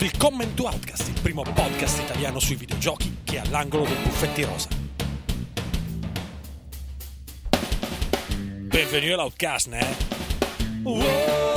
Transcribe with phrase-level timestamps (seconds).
[0.00, 4.68] Willkommen to Outcast, il primo podcast italiano sui videogiochi che è all'angolo del buffetti rosa.
[8.68, 9.96] Benvenuti all'Outcast, né?
[10.84, 11.47] Welcome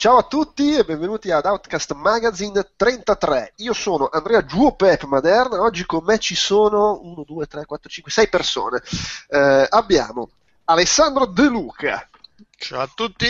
[0.00, 3.52] Ciao a tutti e benvenuti ad Outcast Magazine 33.
[3.56, 5.60] Io sono Andrea Giuopep Maderna.
[5.60, 8.80] Oggi con me ci sono 1, 2, 3, 4, 5, 6 persone.
[9.28, 10.30] Eh, abbiamo
[10.64, 12.08] Alessandro De Luca.
[12.56, 13.26] Ciao a tutti.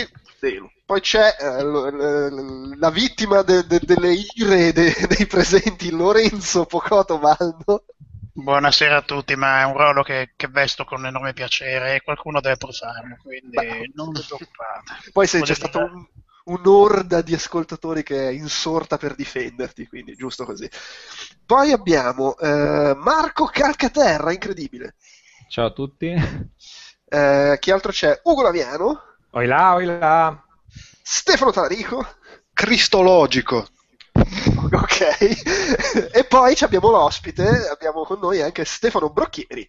[0.85, 6.63] Poi c'è eh, l- l- la vittima de- de- delle ire de- dei presenti, Lorenzo
[6.65, 7.83] Pocoto Baldo.
[8.33, 12.39] Buonasera a tutti, ma è un ruolo che, che vesto con enorme piacere e qualcuno
[12.39, 13.91] deve pur farlo, quindi Beh.
[13.93, 15.09] non preoccupate.
[15.11, 16.07] Poi se c'è stato un-
[16.51, 20.69] un'orda di ascoltatori che è insorta per difenderti, quindi giusto così.
[21.45, 24.95] Poi abbiamo eh, Marco Calcaterra, incredibile.
[25.47, 26.13] Ciao a tutti.
[27.07, 28.19] Eh, chi altro c'è?
[28.23, 29.01] Ugo Laviano,
[29.33, 30.41] Oi là, oi là.
[31.03, 32.05] Stefano Talarico,
[32.53, 33.67] cristologico.
[34.71, 39.67] ok, e poi ci abbiamo l'ospite, abbiamo con noi anche Stefano Brocchieri,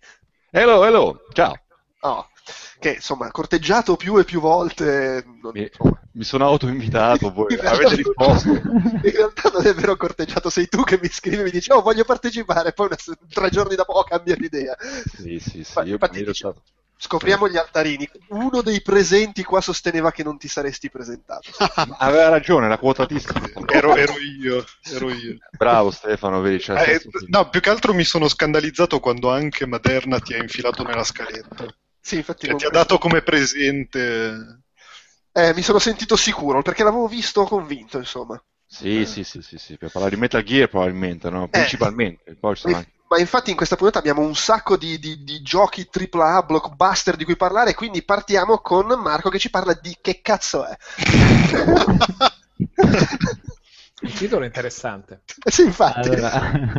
[0.52, 1.52] Hello, hello, ciao.
[2.00, 2.31] oh,
[2.78, 5.24] che insomma corteggiato più e più volte.
[5.40, 5.70] non- Mi,
[6.14, 8.48] mi sono autoinvitato, voi in realtà- avete risposto.
[8.48, 11.80] In realtà non è vero corteggiato, sei tu che mi scrivi e mi dici oh
[11.82, 14.76] voglio partecipare, poi una- tre giorni dopo oh, cambia l'idea.
[15.16, 16.62] Sì, sì, sì, Ma io infatti dice- stato-
[17.02, 18.08] Scopriamo gli altarini.
[18.28, 21.50] Uno dei presenti qua sosteneva che non ti saresti presentato.
[21.98, 23.40] Aveva ragione, era quotatissimo.
[23.67, 25.36] Ero, ero io, ero io.
[25.50, 30.20] Bravo Stefano, vedi, cioè, Eh, no, più che altro mi sono scandalizzato quando anche Maderna
[30.20, 31.67] ti ha infilato nella scaletta.
[32.02, 34.61] Sì, infatti Cioè, con ti ha dato come presente.
[35.33, 38.42] Eh, mi sono sentito sicuro perché l'avevo visto convinto, insomma.
[38.67, 41.48] Sì, sì, sì, sì, sì, per parlare di Metal Gear probabilmente, no?
[41.48, 42.91] Principalmente, poi ci sono anche...
[43.08, 47.24] Ma infatti in questa puntata abbiamo un sacco di, di- di giochi AAA, blockbuster di
[47.24, 50.74] cui parlare, quindi partiamo con Marco che ci parla di che cazzo è.
[54.02, 55.23] Il titolo è interessante.
[55.45, 56.08] Eh sì, infatti.
[56.08, 56.73] Allora,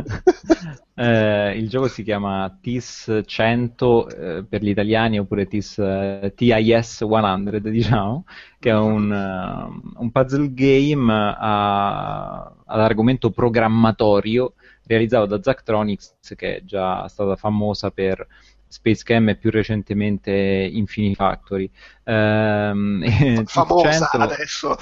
[0.94, 7.04] eh, il gioco si chiama TIS 100 eh, per gli italiani oppure TIS, eh, TIS
[7.08, 8.24] 100, diciamo,
[8.58, 14.54] che è un, eh, un puzzle game a- ad argomento programmatorio
[14.86, 18.26] realizzato da Zachtronics, che è già stata famosa per
[18.66, 21.70] Space Cam e più recentemente Infinity Factory.
[22.04, 23.02] Ehm,
[23.46, 24.76] Famosa 100 adesso.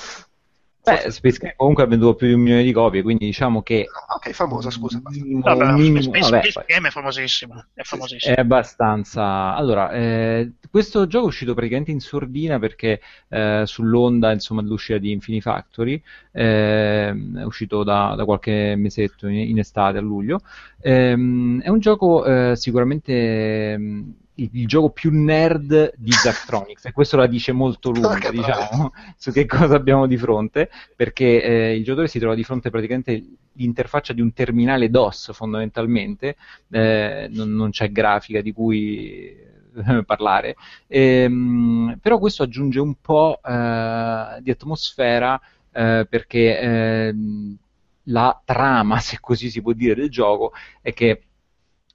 [0.84, 3.86] Beh, Space Cam comunque ha venduto più di un milione di copie, quindi diciamo che
[4.16, 4.98] Ok, famosa, scusa.
[4.98, 5.22] basta.
[5.22, 8.34] minimo, Vabbè, minimo- Space, vabbè, Space Game è famosissimo, è famosissimo.
[8.34, 9.54] è abbastanza.
[9.54, 15.12] Allora, eh, questo gioco è uscito praticamente in sordina perché eh, sull'onda insomma, dell'uscita di
[15.12, 20.40] Infinity Factory, ehm, è uscito da, da qualche mesetto in, in estate a luglio.
[20.80, 26.92] Ehm, è un gioco eh, sicuramente ehm, il, il gioco più nerd di Zachtronics e
[26.92, 31.82] questo la dice molto lunga, diciamo, su che cosa abbiamo di fronte, perché eh, il
[31.82, 33.22] giocatore si trova di fronte praticamente
[33.54, 36.36] l'interfaccia di un terminale DOS fondamentalmente,
[36.70, 39.36] eh, non, non c'è grafica di cui
[39.76, 40.56] eh, parlare,
[40.86, 45.40] Ehm, però questo aggiunge un po' eh, di atmosfera
[45.72, 47.56] eh, perché ehm,
[48.04, 51.22] la trama, se così si può dire, del gioco è che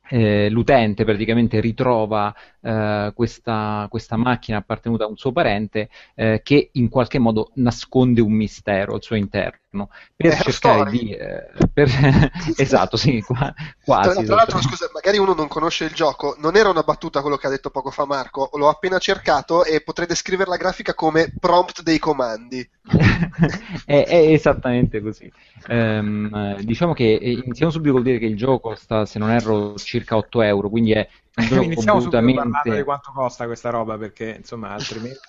[0.09, 6.69] eh, l'utente praticamente ritrova eh, questa, questa macchina appartenuta a un suo parente eh, che
[6.73, 9.66] in qualche modo nasconde un mistero al suo interno
[10.15, 10.97] per È cercare story.
[10.97, 11.89] di eh, per-
[12.57, 14.75] esatto sì qua- quasi Tra, tra l'altro, esatto.
[14.75, 17.69] scusa, magari uno non conosce il gioco, non era una battuta quello che ha detto
[17.69, 22.67] poco fa Marco, l'ho appena cercato e potrei descrivere la grafica come prompt dei comandi.
[23.85, 25.31] è, è esattamente così.
[25.67, 29.75] Eh, diciamo che eh, iniziamo subito col dire che il gioco costa, se non erro,
[29.75, 31.07] circa 8 euro, quindi è
[31.37, 35.19] Iniziamo subito parlando di quanto costa questa roba, perché insomma, altrimenti...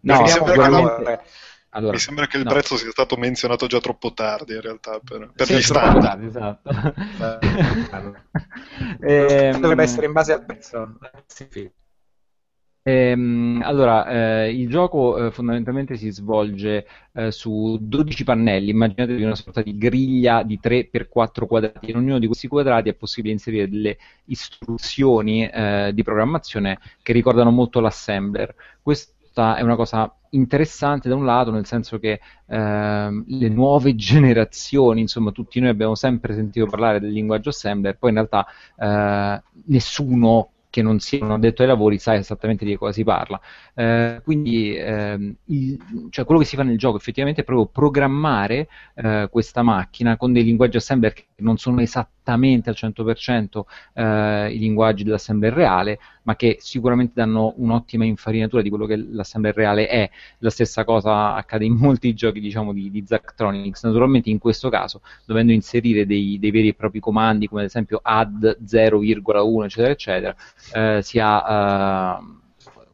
[0.00, 1.20] no, sicuramente...
[1.70, 2.50] Allora, Mi sembra che il no.
[2.50, 6.02] prezzo sia stato menzionato già troppo tardi, in realtà, per, per Sì, gli troppo standard.
[6.02, 6.70] tardi, esatto.
[9.00, 10.98] Eh, Ehm, Dovrebbe essere in base al prezzo.
[11.26, 11.70] Sì, sì.
[12.82, 19.34] Ehm, allora, eh, il gioco eh, fondamentalmente si svolge eh, su 12 pannelli, immaginatevi una
[19.34, 23.98] sorta di griglia di 3x4 quadrati, in ognuno di questi quadrati è possibile inserire delle
[24.26, 28.54] istruzioni eh, di programmazione che ricordano molto l'assembler.
[29.38, 35.00] Questa è una cosa interessante da un lato, nel senso che ehm, le nuove generazioni,
[35.00, 38.46] insomma, tutti noi abbiamo sempre sentito parlare del linguaggio assembler, poi in realtà
[38.76, 43.40] eh, nessuno che non sia un addetto ai lavori sa esattamente di cosa si parla.
[43.74, 45.78] Eh, quindi ehm, il,
[46.10, 50.32] cioè quello che si fa nel gioco effettivamente è proprio programmare eh, questa macchina con
[50.32, 53.60] dei linguaggi assembler che non sono esattamente al 100%
[53.94, 59.54] eh, i linguaggi dell'assembler reale, ma che sicuramente danno un'ottima infarinatura di quello che l'assembler
[59.54, 60.10] reale è.
[60.38, 63.84] La stessa cosa accade in molti giochi diciamo, di, di Zachtronics.
[63.84, 68.00] Naturalmente in questo caso, dovendo inserire dei, dei veri e propri comandi, come ad esempio
[68.02, 70.36] add 0,1, eccetera, eccetera,
[70.74, 72.36] eh, si ha eh,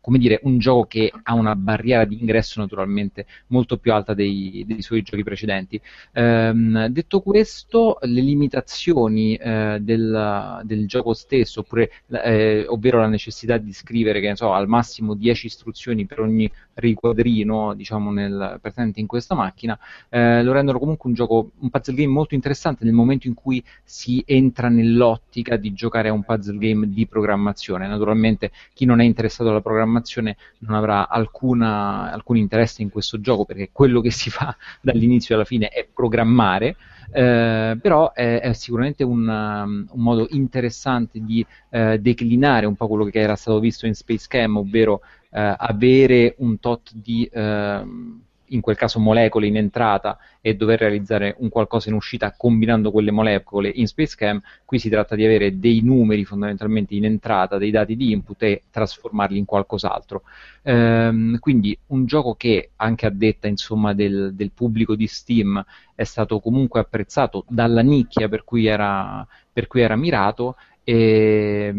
[0.04, 4.62] come dire, un gioco che ha una barriera di ingresso naturalmente molto più alta dei,
[4.66, 5.80] dei suoi giochi precedenti.
[6.12, 11.90] Ehm, detto questo, le limitazioni eh, del, del, gioco stesso, oppure,
[12.22, 17.72] eh, ovvero la necessità di scrivere che, so, al massimo 10 istruzioni per ogni riquadrino
[17.72, 19.78] diciamo, nel, presente in questa macchina,
[20.10, 23.64] eh, lo rendono comunque un gioco, un puzzle game molto interessante nel momento in cui
[23.82, 27.86] si entra nell'ottica di giocare a un puzzle game di programmazione.
[27.86, 33.20] Naturalmente chi non è interessato alla programmazione programmazione non avrà alcuna, alcun interesse in questo
[33.20, 36.76] gioco perché quello che si fa dall'inizio alla fine è programmare.
[37.12, 42.88] Eh, però è, è sicuramente un, um, un, modo interessante di eh, declinare un po'
[42.88, 45.00] quello che era stato visto in Space Cam, ovvero
[45.30, 51.34] eh, avere un tot di ehm, in quel caso molecole in entrata e dover realizzare
[51.38, 55.80] un qualcosa in uscita combinando quelle molecole in SpaceCam, qui si tratta di avere dei
[55.80, 60.22] numeri fondamentalmente in entrata, dei dati di input e trasformarli in qualcos'altro.
[60.62, 65.64] Ehm, quindi un gioco che anche a detta insomma, del, del, pubblico di Steam
[65.94, 71.72] è stato comunque apprezzato dalla nicchia per cui era, per cui era mirato e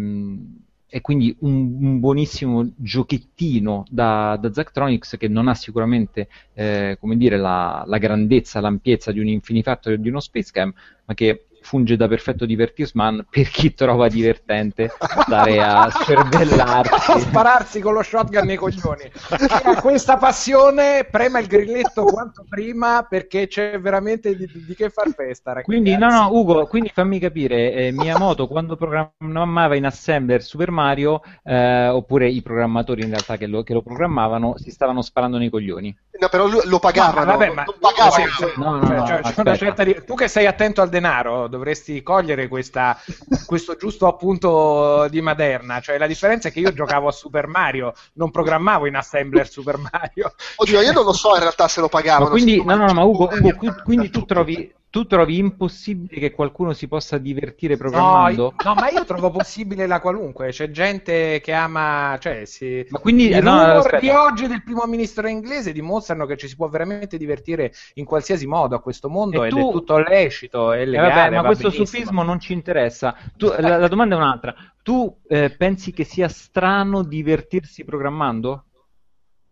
[0.96, 7.18] e quindi un, un, buonissimo giochettino da, da Zachtronics che non ha sicuramente eh, come
[7.18, 11.48] dire, la, la, grandezza, l'ampiezza di un Infinifactory o di uno Space Cam, ma che
[11.66, 18.04] funge da perfetto divertisman per chi trova divertente stare a cervellarsi a spararsi con lo
[18.04, 19.10] shotgun nei coglioni.
[19.12, 24.90] Chi ha questa passione prema il grilletto quanto prima perché c'è veramente di, di che
[24.92, 25.66] far festa ragazzi.
[25.66, 31.22] quindi no no Ugo quindi fammi capire eh, Miyamoto quando programmava in Assembler Super Mario
[31.44, 35.50] eh, oppure i programmatori in realtà che lo, che lo programmavano si stavano sparando nei
[35.50, 37.26] coglioni No, però lo pagavano.
[37.26, 38.26] Ma, vabbè, ma non pagavano.
[38.56, 40.04] No, no, cioè, no, cioè, di...
[40.06, 42.98] Tu che sei attento al denaro dovresti cogliere questa,
[43.46, 45.82] questo giusto appunto di Maderna.
[45.82, 49.78] Cioè, la differenza è che io giocavo a Super Mario, non programmavo in Assembler Super
[49.78, 50.34] Mario.
[50.56, 52.26] Oddio, io non lo so in realtà se lo pagavano.
[52.26, 56.72] Ma quindi, no, no, ma Ugo, Ugo quindi tu trovi tu trovi impossibile che qualcuno
[56.72, 58.54] si possa divertire programmando?
[58.64, 60.52] No, no, ma io trovo possibile la qualunque.
[60.52, 62.18] C'è gente che ama.
[62.18, 62.86] Cioè, si...
[62.88, 66.56] Ma quindi i no, rumor di oggi del primo ministro inglese dimostrano che ci si
[66.56, 69.68] può veramente divertire in qualsiasi modo a questo mondo e ed tu...
[69.68, 71.12] è tutto lecito e legale.
[71.12, 71.86] Eh vabbè, ma va questo benissimo.
[71.86, 73.18] sufismo non ci interessa.
[73.36, 74.56] Tu, la, la, domanda è un'altra.
[74.82, 78.64] Tu eh, pensi che sia strano divertirsi programmando?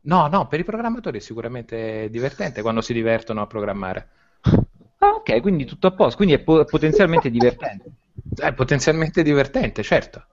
[0.04, 4.07] No, no, per i programmatori è sicuramente divertente quando si divertono a programmare.
[5.03, 7.91] Ah, ok, quindi tutto a posto, quindi è po- potenzialmente divertente.
[8.38, 10.25] È potenzialmente divertente, certo.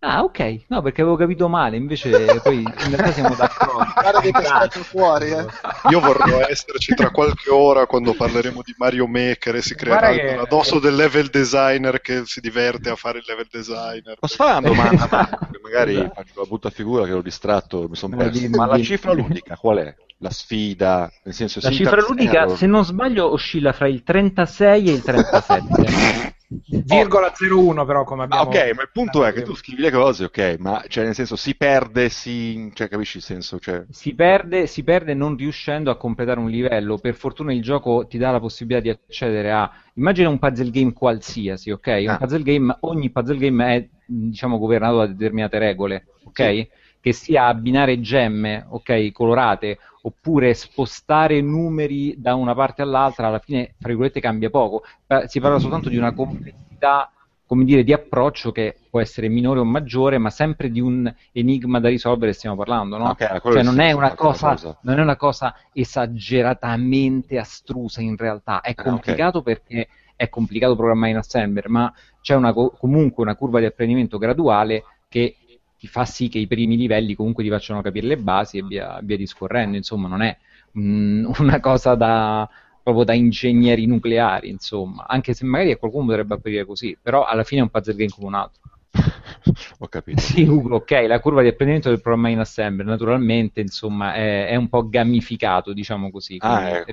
[0.00, 3.92] Ah, ok, no, perché avevo capito male, invece poi in realtà siamo d'accordo.
[3.94, 5.46] Guarda che ti fuori, eh.
[5.90, 10.36] Io vorrò esserci tra qualche ora quando parleremo di Mario Maker e si creerà che...
[10.36, 14.16] addosso del level designer che si diverte a fare il level designer.
[14.18, 15.06] Posso fare una domanda?
[15.10, 15.28] ma
[15.62, 18.48] magari faccio la brutta figura che l'ho distratto, mi sono perso.
[18.50, 19.94] Ma la cifra ludica qual è?
[20.18, 22.56] La sfida, nel senso La cifra ludica, error.
[22.56, 26.36] se non sbaglio, oscilla fra il 36 e il 37.
[26.86, 28.42] Virgola 01 però come abbiamo...
[28.42, 31.14] Ah, ok, ma il punto è che tu scrivi le cose, ok, ma cioè nel
[31.14, 32.70] senso si perde, si...
[32.72, 33.58] cioè capisci il senso?
[33.58, 33.84] Cioè...
[33.90, 38.16] Si, perde, si perde non riuscendo a completare un livello, per fortuna il gioco ti
[38.16, 39.70] dà la possibilità di accedere a...
[39.94, 41.86] Immagina un puzzle game qualsiasi, ok?
[42.00, 42.16] Un Ah.
[42.16, 46.42] puzzle game, ogni puzzle game è diciamo governato da determinate regole, ok?
[46.42, 46.68] Sì.
[47.00, 53.74] Che sia abbinare gemme, ok, colorate, oppure spostare numeri da una parte all'altra, alla fine,
[53.78, 54.82] fra virgolette, cambia poco.
[55.06, 57.10] Eh, Si parla soltanto di una complessità,
[57.46, 61.80] come dire, di approccio che può essere minore o maggiore, ma sempre di un enigma
[61.80, 63.04] da risolvere stiamo parlando, no?
[63.10, 64.78] Ok, quello Cioè non è cosa, cosa.
[64.82, 71.12] non è una cosa esageratamente astrusa in realtà, è Ah, complicato perché è complicato programmare
[71.12, 75.36] in Assembler, ma c'è una co- comunque una curva di apprendimento graduale che
[75.78, 78.98] ti fa sì che i primi livelli comunque ti facciano capire le basi e via,
[79.02, 80.36] via discorrendo, insomma non è
[80.72, 82.48] mh, una cosa da,
[82.82, 87.44] proprio da ingegneri nucleari, insomma, anche se magari a qualcuno potrebbe apparire così, però alla
[87.44, 88.62] fine è un puzzle game come un altro.
[89.78, 90.20] Ho capito.
[90.20, 94.56] Sì, Ugo, ok, la curva di apprendimento del programma in assembler naturalmente insomma, è, è,
[94.56, 96.38] un po' gamificato, diciamo così.
[96.40, 96.84] Ah, è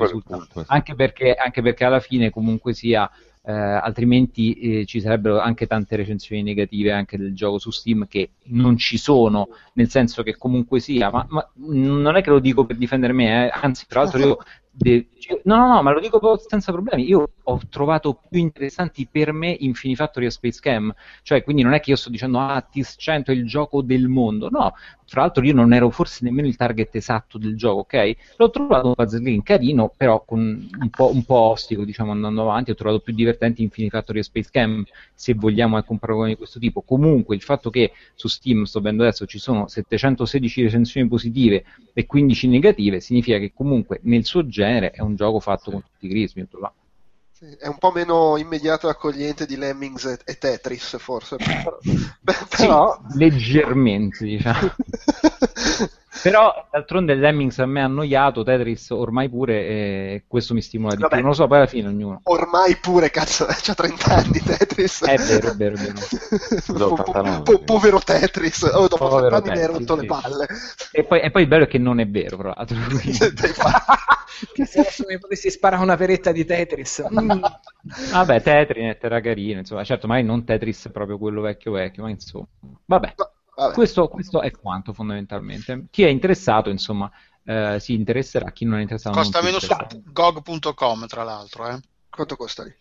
[0.67, 3.09] anche, perché, anche perché alla fine comunque sia
[3.47, 8.31] eh, altrimenti eh, ci sarebbero anche tante recensioni negative anche del gioco su Steam che
[8.45, 12.65] non ci sono, nel senso che comunque sia, ma, ma non è che lo dico
[12.65, 14.37] per difendere me, eh, anzi, tra l'altro io.
[14.77, 17.07] No, no, no, ma lo dico senza problemi.
[17.07, 20.93] Io ho trovato più interessanti per me Infinifactory e Space Cam.
[21.23, 24.07] Cioè, quindi non è che io sto dicendo, ah, TIS 100 è il gioco del
[24.07, 24.49] mondo.
[24.49, 24.73] No,
[25.07, 28.15] tra l'altro io non ero forse nemmeno il target esatto del gioco, ok?
[28.37, 32.71] L'ho trovato un puzzle carino, però un po', un po', ostico, diciamo, andando avanti.
[32.71, 36.59] Ho trovato più divertenti Infinifactory e Space Cam, se vogliamo ecco, un paragone di questo
[36.59, 36.81] tipo.
[36.81, 41.63] Comunque, il fatto che su Steam, sto vedendo adesso, ci sono 716 recensioni positive
[41.93, 45.81] e 15 negative, significa che comunque nel suo genere genere è un gioco fatto con
[45.81, 46.47] tutti i grismi.
[47.31, 51.35] Sì, è un po' meno immediato e accogliente di Lemmings e, e Tetris, forse.
[52.57, 52.99] Però...
[53.09, 54.71] Sì, leggermente, diciamo.
[56.21, 61.01] Però d'altronde Lemmings a me ha annoiato, Tetris ormai pure, e questo mi stimola di
[61.01, 61.21] Vabbè, più.
[61.21, 62.19] Non lo so, poi alla fine ognuno.
[62.23, 65.03] Ormai pure, cazzo, c'ha 30 anni Tetris.
[65.03, 66.95] È vero, è vero, è vero.
[66.95, 70.01] po- po- po- povero Tetris, oh, dopo povero 30 anni mi hai rotto sì.
[70.01, 70.47] le palle.
[70.91, 72.77] E poi, e poi, il bello è che non è vero, tra l'altro.
[74.53, 77.05] che se mi potessi sparare una peretta di Tetris.
[77.11, 77.43] Mm.
[78.11, 82.47] Vabbè, Tetris era carino, insomma, certo, magari non Tetris proprio quello vecchio vecchio, ma insomma.
[82.85, 83.13] Vabbè.
[83.17, 83.29] No.
[83.73, 85.85] Questo, questo, è quanto fondamentalmente.
[85.89, 87.09] Chi è interessato, insomma,
[87.45, 91.67] eh, si interesserà, chi non è interessato Costa meno su gog.com, tra l'altro.
[91.69, 91.79] Eh.
[92.09, 92.75] Quanto costa lì?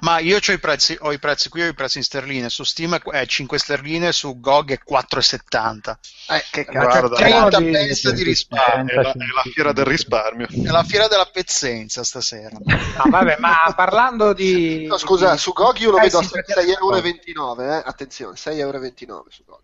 [0.00, 2.48] Ma io ho i prezzi, ho i prezzi qui, ho i prezzi in sterline.
[2.48, 5.96] Su Steam è 5 sterline, su GOG è 4,70.
[6.28, 8.92] Eh, che cazzo, 30 di, pence di risparmio.
[8.92, 10.46] È la, è la, fiera del risparmio.
[10.48, 12.56] È la fiera della pezzenza stasera.
[12.62, 14.86] No, vabbè, ma parlando di...
[14.86, 15.38] No, scusa, di...
[15.38, 17.82] su GOG io lo eh, vedo a 6,29 euro, eh?
[17.84, 19.60] attenzione, 6,29 euro su GOG.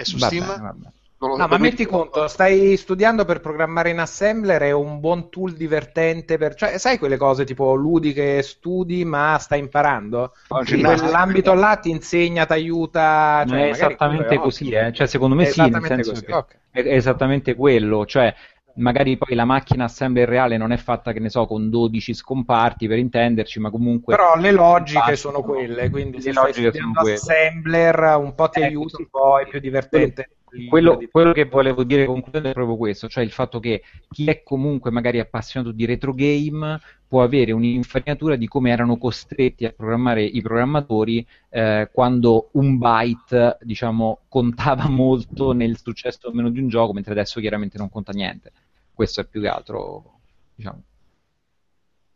[0.00, 0.60] E su vabbè, Steam?
[0.60, 0.88] Vabbè.
[1.20, 6.38] No, ma metti conto, stai studiando per programmare in assembler, è un buon tool divertente
[6.38, 6.54] per...
[6.54, 10.32] Cioè, sai quelle cose tipo ludiche studi ma stai imparando?
[10.68, 13.44] In quell'ambito là ti insegna, ti aiuta...
[13.46, 14.94] Cioè, è esattamente così, eh?
[14.94, 16.24] cioè, secondo me è sì, nel senso così.
[16.24, 16.58] Okay.
[16.70, 18.34] è esattamente quello, cioè
[18.80, 22.88] magari poi la macchina assembler reale non è fatta, che ne so, con 12 scomparti
[22.88, 24.16] per intenderci, ma comunque...
[24.16, 28.60] Però le logiche sono quelle, quindi le se logiche stai studiando assembler un po' ti
[28.60, 30.30] eh, aiuta, un po' è più divertente.
[30.68, 34.42] Quello, quello, che volevo dire concludendo è proprio questo, cioè il fatto che chi è
[34.42, 40.24] comunque magari appassionato di retro game può avere un'infarinatura di come erano costretti a programmare
[40.24, 46.68] i programmatori eh, quando un byte diciamo, contava molto nel successo o meno di un
[46.68, 48.52] gioco, mentre adesso chiaramente non conta niente.
[49.00, 50.20] Questo è più che altro
[50.54, 50.82] diciamo,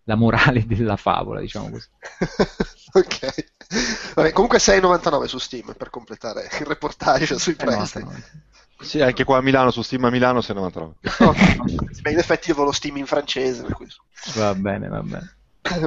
[0.03, 1.89] la morale della favola, diciamo così.
[2.93, 3.45] ok.
[4.15, 8.07] Vabbè, comunque 6,99 su Steam per completare il reportage sui prezzi.
[8.81, 10.93] Sì, anche qua a Milano, su Steam a Milano 6,99.
[11.27, 12.01] Okay.
[12.03, 13.67] Beh, in effetti io volo Steam in francese.
[14.35, 15.37] Va bene, va bene.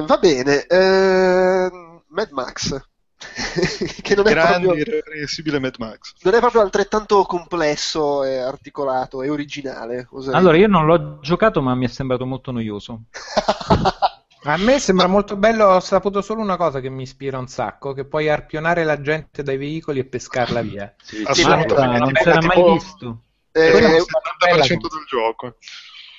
[0.04, 0.66] Va bene.
[0.66, 1.70] Eh,
[2.08, 2.76] Mad Max.
[4.02, 6.14] che non è Grandi, proprio irreprensibile Mad Max.
[6.22, 10.08] Non è proprio altrettanto complesso e articolato e originale.
[10.32, 13.02] Allora, io non l'ho giocato, ma mi è sembrato molto noioso.
[14.44, 17.92] A me sembra molto bello, ho saputo solo una cosa che mi ispira un sacco,
[17.92, 20.94] che puoi arpionare la gente dai veicoli e pescarla via.
[21.02, 21.98] Sì, assolutamente.
[21.98, 23.22] non si era mai visto.
[23.50, 25.56] Eh, è il 70% del gioco.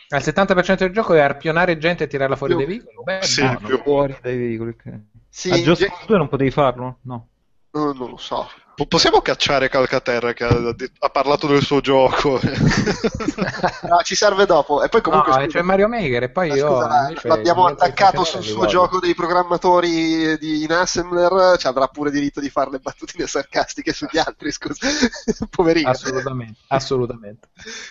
[0.10, 2.66] Al 70% del gioco è arpionare gente e tirarla fuori più.
[2.66, 3.04] dai veicoli?
[3.04, 3.82] Beh, sì, no, più.
[3.82, 4.70] fuori dai veicoli.
[4.72, 5.06] Okay.
[5.30, 7.00] Sì, A Just 2 non potevi farlo?
[7.04, 7.28] No.
[7.72, 8.48] Uh, non lo so.
[8.88, 12.40] Possiamo cacciare Calcaterra che ha, ha, parlato del suo gioco?
[13.88, 14.84] no, ci serve dopo.
[14.84, 15.38] E poi comunque.
[15.38, 16.80] No, c'è Mario Maker e poi io.
[17.24, 21.58] l'abbiamo attaccato sul suo gioco dei programmatori di, in Assembler.
[21.58, 24.52] Ci avrà pure diritto di fare le battutine sarcastiche sugli altri.
[24.52, 24.88] Scusa,
[25.50, 25.90] poverino.
[25.90, 27.50] Assolutamente, assolutamente.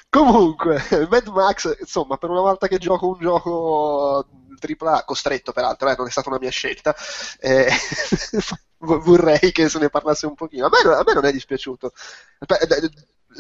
[0.09, 4.27] comunque, Mad Max, insomma, per una volta che gioco un gioco
[4.59, 6.95] AAA, costretto peraltro, eh, non è stata una mia scelta.
[7.39, 7.69] Eh,
[8.79, 10.67] vorrei che se ne parlasse un pochino.
[10.67, 11.93] A me, a me non è dispiaciuto.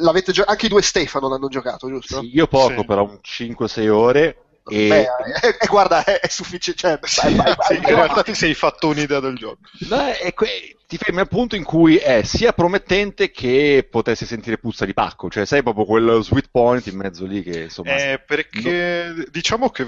[0.01, 2.21] L'avete gio- anche i due Stefano l'hanno giocato, giusto?
[2.21, 2.85] Sì, io poco, sì.
[2.85, 4.43] però 5-6 ore.
[4.71, 4.89] E...
[4.89, 7.07] Beh, eh, eh, guarda, è, è sufficiente.
[7.07, 9.61] Cioè, vai, vai, in realtà ti sei fatto un'idea del gioco.
[9.89, 14.87] Beh, que- ti fermi al punto in cui è sia promettente che potessi sentire puzza
[14.87, 17.95] di pacco, cioè sei proprio quel sweet point in mezzo lì che insomma.
[17.95, 19.25] Eh, perché no.
[19.31, 19.87] diciamo che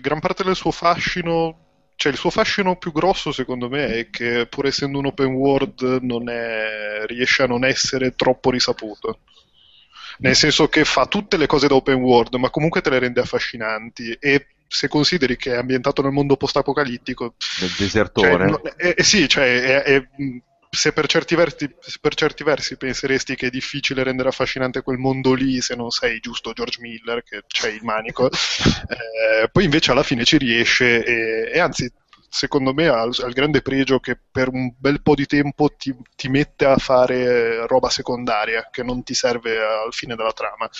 [0.00, 4.46] gran parte del suo fascino cioè, il suo fascino più grosso secondo me è che
[4.46, 9.20] pur essendo un open world non è, riesce a non essere troppo risaputo.
[10.18, 13.20] Nel senso che fa tutte le cose da open world ma comunque te le rende
[13.20, 14.16] affascinanti.
[14.20, 19.28] E se consideri che è ambientato nel mondo post-apocalittico nel desertore cioè, è, è, sì,
[19.28, 20.08] cioè, è,
[20.74, 25.34] se per certi, versi, per certi, versi, penseresti che è difficile rendere affascinante quel mondo
[25.34, 28.30] lì se non sei giusto George Miller che c'è il manico,
[28.88, 31.92] eh, poi invece alla fine ci riesce e, e anzi
[32.26, 36.28] secondo me ha il grande pregio che per un bel po' di tempo ti, ti,
[36.30, 40.70] mette a fare roba secondaria che non ti serve al fine della trama.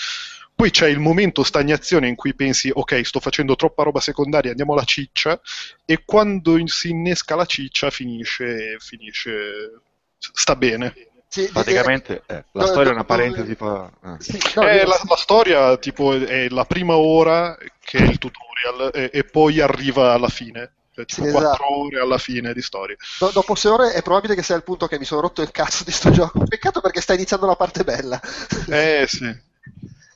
[0.55, 4.73] Poi c'è il momento stagnazione in cui pensi ok sto facendo troppa roba secondaria, andiamo
[4.73, 5.39] alla ciccia
[5.85, 9.81] e quando si innesca la ciccia finisce, finisce
[10.17, 10.93] sta bene.
[11.27, 13.91] Sì, praticamente eh, la no, storia è una parentesi fa...
[14.03, 14.15] eh.
[14.19, 18.91] Sì, no, eh, la, la, storia tipo è la prima ora che è il tutorial
[18.93, 21.79] e, e poi arriva alla fine cioè, tipo sì, 4 esatto.
[21.79, 22.95] ore alla fine di storia.
[23.17, 25.49] Do- dopo 6 ore è probabile che sia il punto che mi sono rotto il
[25.51, 26.43] cazzo di sto gioco.
[26.47, 28.21] Peccato perché sta iniziando la parte bella.
[28.69, 29.35] Eh sì.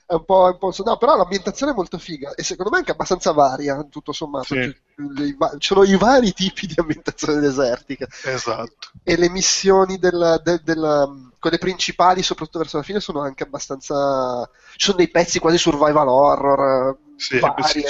[0.08, 2.92] È un po', un po', no, però l'ambientazione è molto figa e secondo me anche
[2.92, 4.56] abbastanza varia, tutto sommato.
[4.56, 4.74] Sì.
[4.96, 8.08] Ci sono i vari tipi di ambientazione desertica.
[8.24, 8.88] Esatto.
[9.04, 14.50] E le missioni del, del, del, quelle principali, soprattutto verso la fine, sono anche abbastanza.
[14.78, 17.40] Ci sono dei pezzi quasi survival horror sì,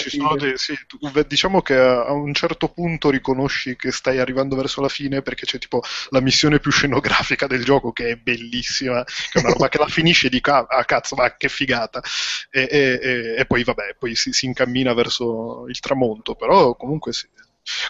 [0.10, 0.74] sì, dei, sì,
[1.27, 5.60] diciamo che a un certo punto riconosci che stai arrivando verso la fine perché c'è
[5.60, 9.77] tipo la missione più scenografica del gioco che è bellissima, che è una roba che
[9.77, 12.01] la finisce di ca- ah, cazzo, ma che figata.
[12.50, 17.12] E, e, e, e poi vabbè, poi si, si, incammina verso il tramonto, però comunque
[17.12, 17.27] sì,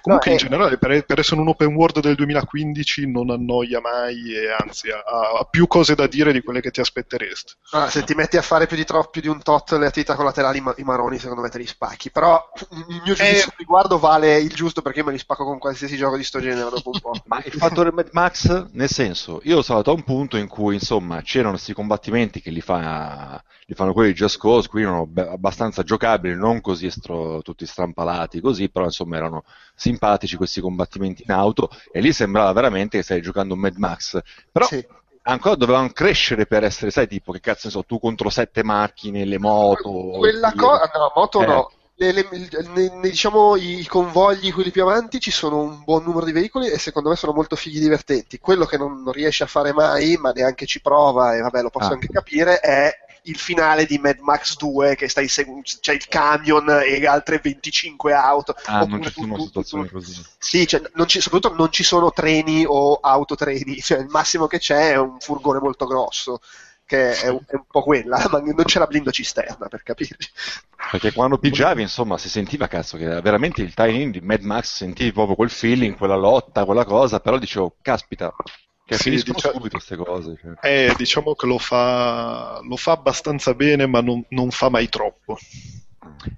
[0.02, 3.80] Comunque, no, in eh, generale, per, per, essere un open world del 2015 non annoia
[3.80, 7.54] mai e anzi ha, ha, più cose da dire di quelle che ti aspetteresti.
[7.72, 10.16] Ah, se ti metti a fare più di, troppo, più di un tot le attività
[10.16, 12.10] collaterali, i maroni secondo me te li spacchi.
[12.12, 15.60] Però il mio giudizio eh, riguardo vale il giusto perché io me li spacco con
[15.60, 17.12] qualsiasi gioco di sto genere dopo un po'.
[17.26, 20.76] Ma il fattore Mad Max, nel senso, io sono stato a un punto in cui
[20.76, 25.10] insomma c'erano questi combattimenti che li, fa, li fanno quelli di Just Cause, qui erano
[25.16, 29.44] abbastanza giocabili, non così estro, tutti strampalati così, però insomma erano
[29.78, 34.20] simpatici questi combattimenti in auto e lì sembrava veramente che stai giocando un Mad Max.
[34.52, 34.86] Però sì.
[35.22, 39.24] ancora dovevano crescere per essere, sai, tipo che cazzo ne so, tu contro sette macchine,
[39.24, 39.92] le moto.
[40.18, 41.46] Quella cosa, no, moto eh.
[41.46, 41.72] no.
[42.00, 42.28] Le, le,
[42.76, 46.78] le, diciamo i convogli, quelli più avanti, ci sono un buon numero di veicoli e
[46.78, 48.38] secondo me sono molto figli divertenti.
[48.38, 51.72] Quello che non, non riesce a fare mai, ma neanche ci prova, e vabbè, lo
[51.72, 51.94] posso ah.
[51.94, 52.92] anche capire, è
[53.28, 58.14] il finale di Mad Max 2 che stai seguendo, c'è il camion e altre 25
[58.14, 58.56] auto.
[58.66, 60.22] Ah, non ci sono situazioni così.
[60.38, 64.60] Sì, cioè, non ci, soprattutto non ci sono treni o autotreni, cioè, il massimo che
[64.60, 66.40] c'è è un furgone molto grosso
[66.88, 70.30] che è un, è un, po' quella, ma non c'è la blindo cisterna per capirci.
[70.90, 74.74] Perché quando pigiavi, insomma, si sentiva cazzo che era veramente il tie-in di Mad Max,
[74.78, 78.34] sentivi proprio quel feeling, quella lotta, quella cosa, però dicevo, caspita,
[78.88, 80.40] che sì, finiscono diciamo, subito queste cose.
[80.42, 80.54] Cioè.
[80.62, 85.38] Eh, diciamo che lo fa, lo fa abbastanza bene, ma non, non fa mai troppo.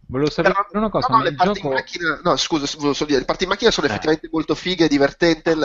[0.07, 1.07] Volevo sapere Però, una cosa.
[1.09, 1.73] No, no, le parti gioco...
[1.75, 3.91] macchina, no, scusa, volevo solo dire, le parti in macchina sono eh.
[3.91, 5.55] effettivamente molto fighe, divertente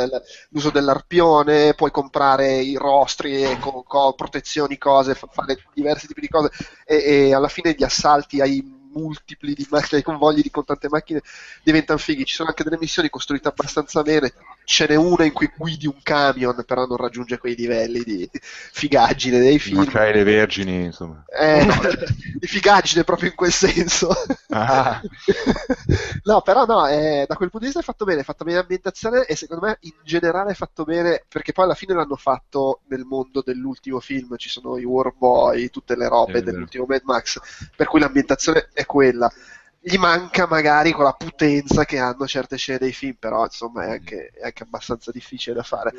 [0.50, 6.50] l'uso dell'arpione, puoi comprare i rostri con, con protezioni, cose, fare diversi tipi di cose
[6.84, 10.88] e, e alla fine gli assalti ai multipli di macchine, di convogli di con tante
[10.90, 11.22] macchine
[11.62, 12.26] diventano fighi.
[12.26, 14.34] Ci sono anche delle missioni costruite abbastanza bene.
[14.64, 19.38] Ce n'è una in cui guidi un camion, però non raggiunge quei livelli di figaggine
[19.38, 19.76] dei film.
[19.76, 21.22] Non c'hai le vergini, insomma.
[21.26, 21.74] Eh, no,
[22.38, 24.10] di figaggine proprio in quel senso.
[24.48, 25.00] Ah.
[26.24, 28.58] no, però no, eh, da quel punto di vista è fatto bene, è fatta bene
[28.58, 32.80] l'ambientazione e secondo me in generale è fatto bene perché poi alla fine l'hanno fatto
[32.88, 37.38] nel mondo dell'ultimo film, ci sono i War Boy, tutte le robe dell'ultimo Mad Max,
[37.76, 39.30] per cui l'ambientazione è quella.
[39.86, 44.30] Gli manca magari quella potenza che hanno certe scene dei film, però insomma è anche,
[44.32, 45.92] è anche abbastanza difficile da fare.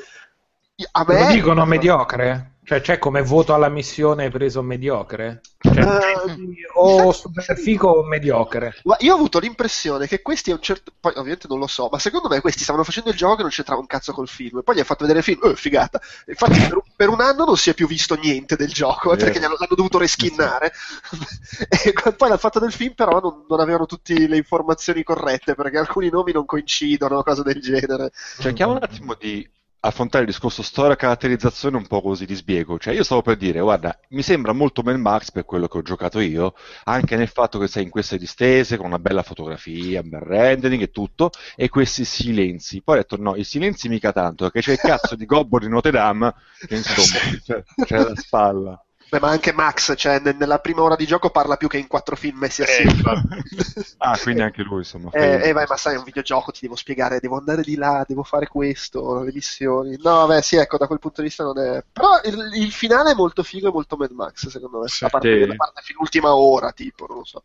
[0.93, 2.54] A me, Lo dicono mediocre?
[2.65, 5.41] Cioè c'è come voto alla missione preso mediocre?
[5.59, 8.73] Cioè, uh, o super figo o mediocre?
[8.99, 11.99] Io ho avuto l'impressione che questi a un certo poi ovviamente non lo so, ma
[11.99, 14.57] secondo me questi stavano facendo il gioco che non c'entrava un cazzo col film.
[14.57, 16.01] E poi gli ha fatto vedere il film, oh, figata.
[16.25, 19.39] Infatti per, per, un anno non si è più visto niente del gioco, eh, perché
[19.39, 20.71] l'hanno, l'hanno dovuto reskinnare.
[21.69, 25.77] e poi l'hanno fatto del film, però non, non, avevano tutte le informazioni corrette, perché
[25.77, 28.11] alcuni nomi non coincidono, cose del genere.
[28.39, 29.47] Cerchiamo un attimo di
[29.85, 32.79] affrontare il discorso storia caratterizzazione un po' così di sbiego.
[32.79, 35.81] Cioè, io stavo per dire, guarda, mi sembra molto Mad Max per quello che ho
[35.81, 40.09] giocato io, anche nel fatto che sei in queste distese, con una bella fotografia, un
[40.09, 42.81] bel rendering e tutto, e questi silenzi.
[42.81, 45.67] Poi ho detto, no, i silenzi mica tanto, perché c'è il cazzo di Gobbo di
[45.67, 46.33] Notre Dame,
[46.67, 48.85] che insomma, c'è, c'è la spalla.
[49.09, 51.87] Beh, ma anche Max, cioè, ne- nella prima ora di gioco parla più che in
[51.87, 52.91] quattro film messi Eh, assieme.
[52.91, 53.43] infatti.
[53.97, 55.09] Ah, quindi anche lui, insomma.
[55.13, 58.03] Eh, eh, vai, ma sai, è un videogioco, ti devo spiegare, devo andare di là,
[58.07, 59.95] devo fare questo, le missioni.
[60.01, 61.83] No, vabbè, sì, ecco, da quel punto di vista non è...
[61.91, 64.87] Però il, il finale è molto figo e molto Mad Max, secondo me.
[64.87, 65.05] Sì.
[65.05, 65.45] a parte, Sì.
[65.45, 67.43] la parte fino all'ultima ora, tipo, non lo so.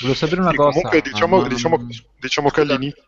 [0.00, 0.78] Volevo sapere una Sì, cosa.
[0.80, 1.76] comunque diciamo, ma- diciamo,
[2.18, 3.04] diciamo che all'inizio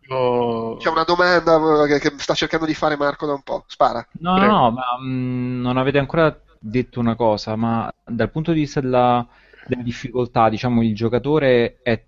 [0.76, 3.64] C'è una domanda eh, che, che sta cercando di fare Marco da un po'.
[3.68, 4.06] Spara.
[4.20, 4.46] No, Prego.
[4.46, 9.26] no, ma mm, non avete ancora detto una cosa, ma dal punto di vista della,
[9.66, 12.02] della difficoltà, diciamo, il giocatore è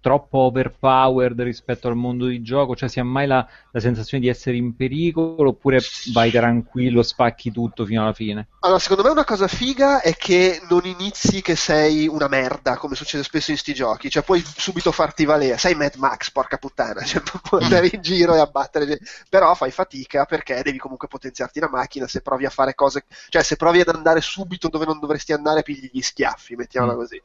[0.00, 4.28] troppo overpowered rispetto al mondo di gioco, cioè si ha mai la, la sensazione di
[4.28, 5.80] essere in pericolo oppure
[6.12, 8.48] vai tranquillo, spacchi tutto fino alla fine?
[8.64, 12.94] Allora, secondo me una cosa figa è che non inizi che sei una merda, come
[12.94, 17.02] succede spesso in sti giochi, cioè puoi subito farti valere, sei Mad Max, porca puttana,
[17.04, 21.68] cioè puoi andare in giro e abbattere, però fai fatica perché devi comunque potenziarti la
[21.68, 25.32] macchina, se provi a fare cose, cioè se provi ad andare subito dove non dovresti
[25.32, 26.96] andare, pigli gli schiaffi, mettiamola Mm.
[26.96, 27.20] così.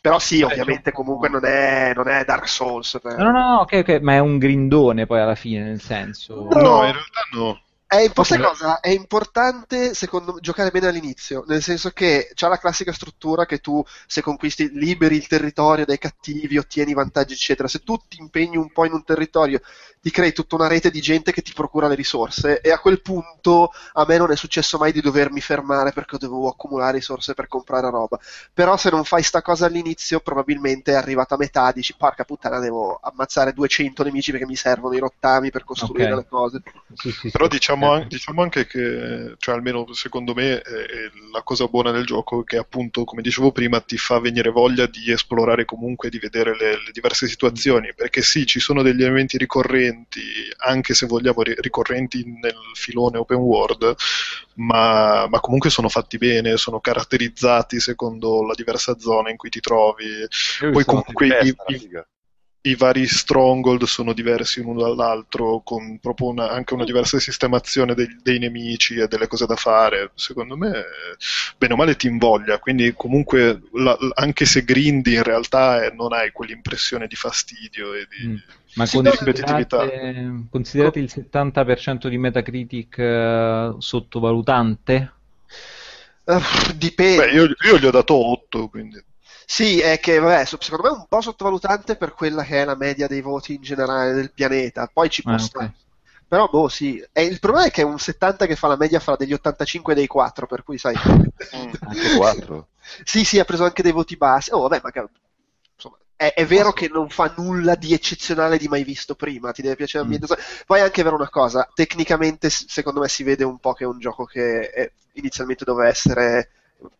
[0.00, 2.98] Però sì, ovviamente comunque non è, non è Dark Souls.
[3.02, 6.34] per- No, no, no, ok, ok, ma è un grindone poi alla fine, nel senso...
[6.50, 6.60] No.
[6.60, 7.60] No, in realtà no.
[7.92, 8.38] È, impo- sai Ok.
[8.38, 8.78] cosa?
[8.78, 13.58] È importante secondo me giocare bene all'inizio, nel senso che c'ha la classica struttura che
[13.58, 17.66] tu se conquisti liberi il territorio dai cattivi, ottieni vantaggi eccetera.
[17.66, 19.60] Se tu ti impegni un po' in un territorio,
[20.00, 23.02] ti crei tutta una rete di gente che ti procura le risorse e a quel
[23.02, 27.48] punto a me non è successo mai di dovermi fermare perché dovevo accumulare risorse per
[27.48, 28.20] comprare roba.
[28.54, 32.60] Però se non fai sta cosa all'inizio, probabilmente è arrivata a metà, dici porca puttana,
[32.60, 36.14] devo ammazzare 200 nemici perché mi servono i rottami per costruire Ok.
[36.14, 36.62] le cose.
[36.94, 37.48] Sì, sì, Però sì.
[37.48, 37.92] diciamo, Eh.
[37.94, 42.40] an- diciamo anche che, cioè almeno secondo me, è- è la cosa buona del gioco
[42.40, 46.56] è che appunto, come dicevo prima, ti fa venire voglia di esplorare comunque, di vedere
[46.56, 50.20] le, le diverse situazioni, perché sì, ci sono degli elementi ricorrenti,
[50.58, 53.94] anche se vogliamo ri- ricorrenti nel filone open world,
[54.56, 59.60] ma, ma comunque sono fatti bene, sono caratterizzati secondo la diversa zona in cui ti
[59.60, 60.04] trovi.
[60.62, 61.88] Io Poi comunque i- testa, i-.
[62.62, 68.06] i vari stronghold sono diversi l'uno dall'altro, con proprio una- anche una diversa sistemazione dei,
[68.22, 70.10] dei nemici e delle cose da fare.
[70.14, 70.84] Secondo me,
[71.56, 72.58] bene o male, ti invoglia.
[72.58, 78.06] Quindi, comunque, la- anche se grindi, in realtà eh, non hai quell'impressione di fastidio e
[78.08, 78.28] di.
[78.28, 78.36] Mm.
[78.74, 85.12] Ma Sì, considerate, considerate il 70% di Metacritic eh, sottovalutante?
[86.26, 86.40] Eh,
[86.76, 87.26] dipende.
[87.26, 89.02] Beh, io, io gli ho dato 8, quindi.
[89.52, 92.76] Sì, è che vabbè, secondo me è un po' sottovalutante per quella che è la
[92.76, 94.86] media dei voti in generale del pianeta.
[94.92, 95.66] Poi ci può Ah, stare.
[95.66, 95.72] ok.
[96.28, 97.04] Però, boh, sì.
[97.12, 99.92] E il problema è che è un 70 che fa la media fra degli 85
[99.92, 100.94] e dei 4, per cui sai.
[101.84, 102.68] Anche 4.
[103.04, 104.50] Sì, sì, ha preso anche dei voti bassi.
[104.52, 105.06] Oh, vabbè, ma che-
[105.74, 109.62] insomma, è, è vero che non fa nulla di eccezionale di mai visto prima, ti
[109.62, 110.08] deve piacere Mm.
[110.08, 110.36] l'ambiente.
[110.66, 113.86] Poi è anche vero una cosa, tecnicamente secondo me si vede un po' che è
[113.86, 116.50] un gioco che è- inizialmente doveva essere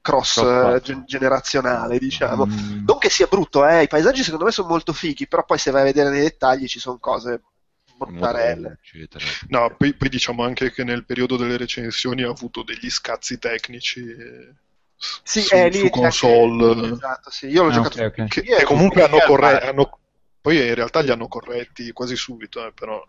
[0.00, 2.46] cross eh, gen- generazionale, diciamo.
[2.46, 2.84] Mm.
[2.86, 5.70] Non che sia brutto, eh, i paesaggi secondo me sono molto fighi, però poi se
[5.70, 7.42] vai a vedere nei dettagli ci sono cose
[7.98, 8.78] mortarelle.
[8.82, 9.24] eccetera.
[9.48, 14.00] No, poi, poi diciamo anche che nel periodo delle recensioni ha avuto degli scazzi tecnici.
[14.00, 14.54] eh,
[15.22, 16.72] Sì, su, è lì su console.
[16.72, 17.46] anche- Esatto, sì.
[17.48, 18.28] Io l'ho Ah, giocato ok, ok.
[18.28, 19.98] che, che comunque hanno corretto.
[20.40, 23.02] poi in realtà li hanno corretti quasi subito, eh, però.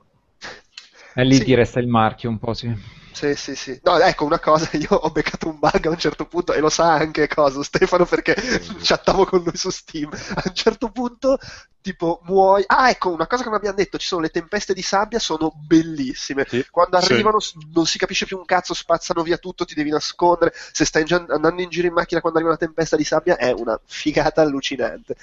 [1.14, 1.44] E lì Sì.
[1.46, 2.74] ti resta il marchio un po', sì.
[3.14, 3.78] Sì, sì, sì.
[3.84, 6.70] No, ecco una cosa, io ho beccato un bug a un certo punto e lo
[6.70, 8.36] sa anche cosa Stefano perché
[8.82, 10.10] chattavo con lui su Steam.
[10.36, 11.38] A un certo punto,
[11.82, 12.64] tipo, muoio.
[12.68, 15.52] Ah, ecco, una cosa che non abbiamo detto, ci sono le tempeste di sabbia, sono
[15.54, 16.46] bellissime.
[16.48, 16.66] Sì.
[16.72, 17.12] Quando Sì.
[17.14, 20.54] arrivano s- non si capisce più un cazzo, spazzano via tutto, ti devi nascondere.
[20.72, 23.52] Se stai in andando in giro in macchina quando arriva una tempesta di sabbia è
[23.52, 25.16] una figata allucinante.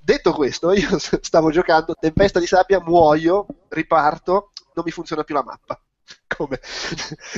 [0.00, 5.44] Detto questo, io stavo giocando, tempesta di sabbia, muoio, riparto, non mi funziona più la
[5.44, 5.80] mappa.
[6.28, 6.58] Come?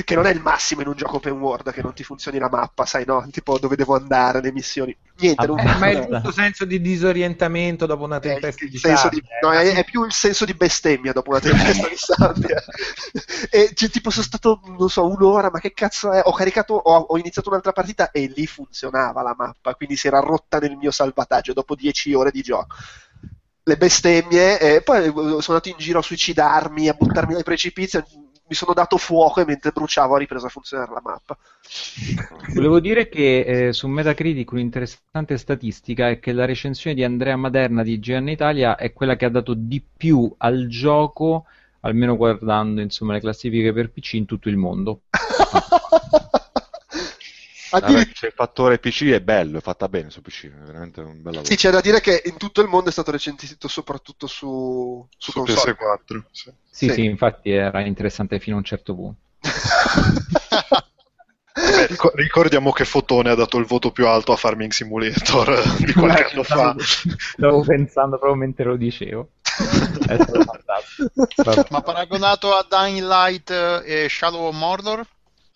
[0.03, 2.49] che non è il massimo in un gioco open world che non ti funzioni la
[2.49, 3.27] mappa, sai, no?
[3.31, 4.95] Tipo dove devo andare, le missioni.
[5.19, 8.65] Niente, Ah, non Eh, ma è il giusto senso di disorientamento dopo una il tempesta
[8.65, 9.37] di senso di- sabbia.
[9.41, 12.61] no, è, è più il senso di bestemmia dopo una tempesta di sabbia.
[13.51, 16.21] e cioè, tipo sono stato, non so, un'ora, ma che cazzo è?
[16.23, 20.19] Ho caricato, ho, ho iniziato un'altra partita e lì funzionava la mappa, quindi si era
[20.19, 22.75] rotta nel mio salvataggio dopo 10 ore di gioco.
[23.63, 28.01] Le bestemmie, e poi eh, sono andato in giro a suicidarmi, a buttarmi dai precipizi,
[28.49, 31.37] mi sono dato fuoco e mentre bruciavo ha ripreso a funzionare la mappa.
[32.53, 37.83] Volevo dire che eh, su Metacritic un'interessante statistica è che la recensione di Andrea Maderna
[37.83, 41.45] di GN Italia è quella che ha dato di più al gioco,
[41.81, 45.01] almeno guardando insomma, le classifiche per PC in tutto il mondo.
[47.69, 51.33] C'è il fattore PC è bello, è fatta bene su PC, è veramente un bel
[51.33, 51.45] lavoro.
[51.45, 55.31] Sì, c'è da dire che in tutto il mondo è stato recensito soprattutto su, su
[55.31, 55.73] Su console.
[55.77, 56.23] PS4.
[56.31, 56.51] sì.
[56.71, 56.93] Sì, Sì.
[56.93, 59.19] sì, infatti era interessante fino a un certo punto.
[61.87, 66.23] Ric- ricordiamo che Fotone ha dato il voto più alto a Farming Simulator di qualche
[66.31, 66.75] anno fa.
[66.79, 69.29] Stavo pensando proprio mentre lo dicevo.
[71.69, 75.05] Ma paragonato a Dying Light eh, e Shadow of Mordor?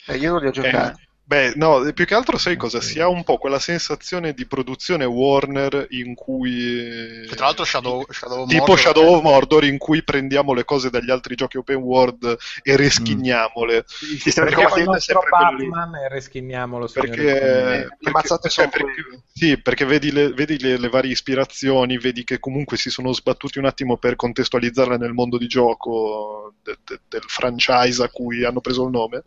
[0.07, 1.01] Eh, io non li ho giocati.
[1.01, 2.79] Eh, beh, no, più che altro sai cosa?
[2.81, 7.25] Si ha un po' quella sensazione di produzione Warner in cui...
[7.27, 10.63] Che tra l'altro Shadow, Shadow of Tipo Mordor Shadow of Mordor in cui prendiamo le
[10.63, 13.85] cose dagli altri giochi open world e reschiniamole.
[14.11, 15.69] Il sistema di Perché combattimento il è sempre quello lì.
[15.69, 17.09] Batman e reschiniamolo signori.
[17.09, 22.23] Perché, perché- mazzate cioè, perché- sì, perché vedi, le, vedi le, le varie ispirazioni, vedi
[22.23, 26.99] che comunque si sono sbattuti un attimo per contestualizzarle nel mondo di gioco de- de-
[27.09, 29.23] del franchise a cui hanno preso il nome.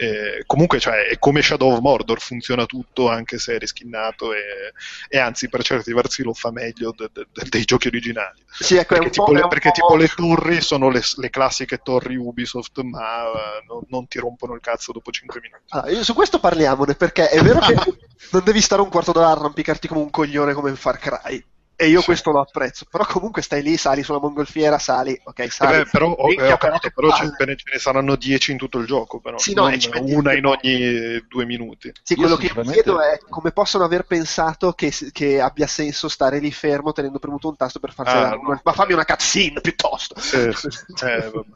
[0.00, 4.72] E comunque, cioè, è come Shadow of Mordor, funziona tutto anche se è riskinnato e,
[5.10, 8.42] e anzi, per certi versi lo fa meglio de- de- de- dei giochi originali.
[8.58, 11.78] Sì, ecco, Perché, tipo, po', le, perché po'- tipo le torri sono le, le classiche
[11.82, 15.94] torri Ubisoft, ma eh, non, non ti rompono il cazzo dopo 5 minuti.
[15.94, 17.74] Io su questo parliamone perché è vero che
[18.32, 21.44] non devi stare un quarto d'ora a arrampicarti come un coglione come in Far Cry.
[21.82, 22.04] E io Sì.
[22.04, 22.84] questo lo apprezzo.
[22.90, 25.78] Però comunque stai lì, sali sulla mongolfiera, sali, ok, Eh sali.
[25.78, 27.56] beh, però, ho, eh, ho capito, che però ce, palle.
[27.56, 31.46] ce ne saranno 10 in tutto il gioco, però, Sì, no, una in ogni due
[31.46, 31.90] minuti.
[32.02, 35.66] Sì, Io quello che mi sinceramente- chiedo è come possono aver pensato che, che abbia
[35.66, 38.60] senso stare lì fermo tenendo premuto un tasto per farsi Ah, la- no.
[38.62, 40.20] Ma fammi una cutscene piuttosto.
[40.20, 40.68] Sì, sì.
[41.06, 41.48] Eh, vabbè.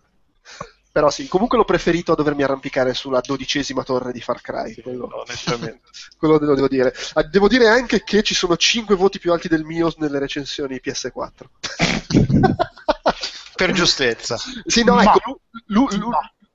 [0.94, 4.80] Però sì, comunque l'ho preferito a dovermi arrampicare sulla dodicesima torre di Far Cry.
[4.80, 5.80] Quello, No, onestamente.
[6.16, 6.94] quello lo devo dire.
[7.14, 10.80] Ah, Devo dire anche che ci sono 5 voti più alti del mio nelle recensioni
[10.80, 11.46] PS4.
[13.56, 14.36] per giustezza.
[14.64, 16.10] Sì, no, Ma- ecco, l'u- l'u- l'u-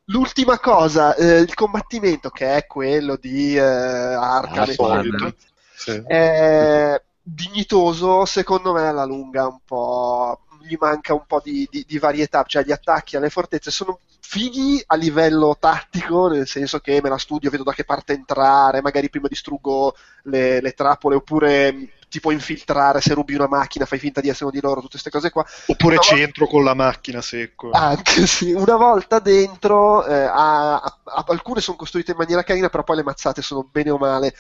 [0.06, 5.34] l'ultima cosa, eh, il combattimento che è quello di eh, Arkham, Ah.
[5.76, 6.02] Sì.
[6.08, 11.98] è dignitoso, secondo me alla lunga un po' gli manca un po' di, di- di
[11.98, 17.10] varietà, cioè gli attacchi alle fortezze sono fighi a livello tattico, nel senso che me
[17.10, 21.90] la studio, vedo da che parte entrare, magari prima distruggo le, le trappole oppure mh,
[22.10, 25.00] ti puoi infiltrare se rubi una macchina, fai finta di essere uno di loro, tutte
[25.00, 25.44] queste cose qua.
[25.68, 27.72] Oppure Una volta- centro con la macchina secco.
[27.72, 32.70] anche sì, una volta dentro, eh, ha- ha- ha- alcune sono costruite in maniera carina,
[32.70, 34.36] però poi le mazzate sono bene o male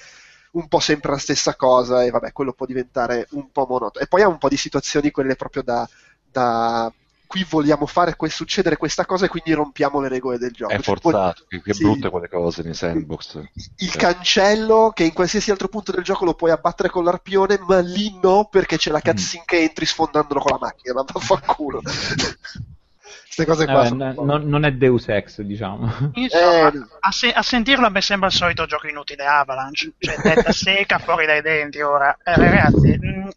[0.51, 4.03] un po' sempre la stessa cosa e vabbè, quello può diventare un po' monotono.
[4.03, 5.87] E poi ha un po' di situazioni, quelle proprio da,
[6.31, 6.91] da
[7.27, 10.71] qui vogliamo fare que- succedere questa cosa e quindi rompiamo le regole del gioco.
[10.73, 11.83] È Cioè, forzato, che, che sì.
[11.83, 13.39] brutte quelle cose nei sandbox.
[13.77, 17.59] il Cioè, cancello che in qualsiasi altro punto del gioco lo puoi abbattere con l'arpione,
[17.67, 21.81] ma lì no perché c'è la cutscene che entri sfondandolo con la macchina, ma vaffanculo.
[21.81, 26.11] Queste cose qua un n- non, non è Deus Ex, diciamo.
[26.13, 30.15] Insomma, Eh, a, se- a sentirlo a me sembra il solito gioco inutile Avalanche, cioè
[30.15, 32.17] testa secca fuori dai denti ora.
[32.23, 33.29] Eh, ragazzi, mh,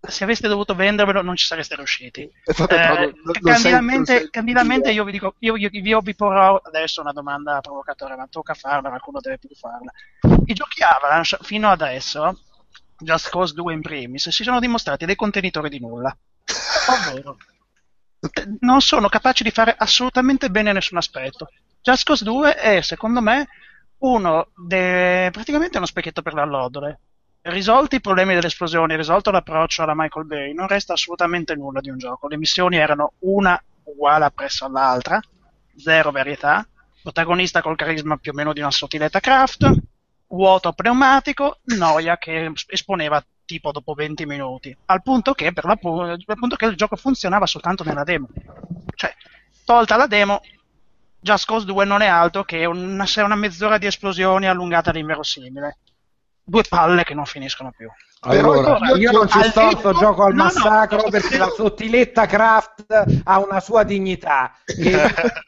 [0.00, 2.28] se aveste dovuto vendervelo non ci sareste riusciti.
[2.56, 3.12] Vabbè,
[4.14, 8.26] Eh, candidamente io vi dico, io, io- io vi porrò adesso una domanda provocatoria, ma
[8.28, 9.90] tocca farla, qualcuno deve più farla.
[10.46, 12.40] I giochi Avalanche fino adesso,
[12.98, 16.16] Just Cause 2 in primis, si sono dimostrati dei contenitori di nulla.
[16.88, 17.36] Ovvero,
[18.20, 21.48] eh, non sono capaci di fare assolutamente bene nessun aspetto.
[21.82, 23.48] Just Cause 2 è, secondo me,
[23.98, 25.28] uno de...
[25.30, 27.00] praticamente uno specchietto per l'allodole.
[27.42, 31.88] Risolti i problemi delle esplosioni, risolto l'approccio alla Michael Bay, non resta assolutamente nulla di
[31.88, 32.28] un gioco.
[32.28, 35.18] Le missioni erano una uguale appresso all'altra,
[35.76, 36.66] zero varietà,
[37.02, 39.72] protagonista col carisma più o meno di una sottiletta craft,
[40.28, 46.66] vuoto pneumatico, noia che esponeva tipo dopo 20 minuti, al punto che, per l'appunto, che
[46.66, 48.28] il gioco funzionava soltanto nella demo.
[48.94, 49.14] Cioè,
[49.64, 50.42] tolta la demo,
[51.18, 55.78] Just Cause 2 non è altro che una, una mezz'ora di esplosioni allungata all'inverosimile.
[56.42, 57.88] Due palle che non finiscono più.
[58.22, 61.46] Allora, Però io- non ci sto netto- gioco al no, massacro no, perché no.
[61.46, 64.52] la sottiletta craft ha una sua dignità.
[64.66, 64.90] E,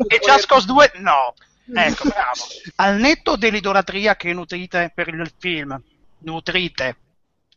[0.07, 1.35] E Just Cause 2 no.
[1.74, 2.40] Ecco, bravo.
[2.76, 5.81] Al netto dell'idolatria che nutrite per il film,
[6.20, 6.96] nutrite,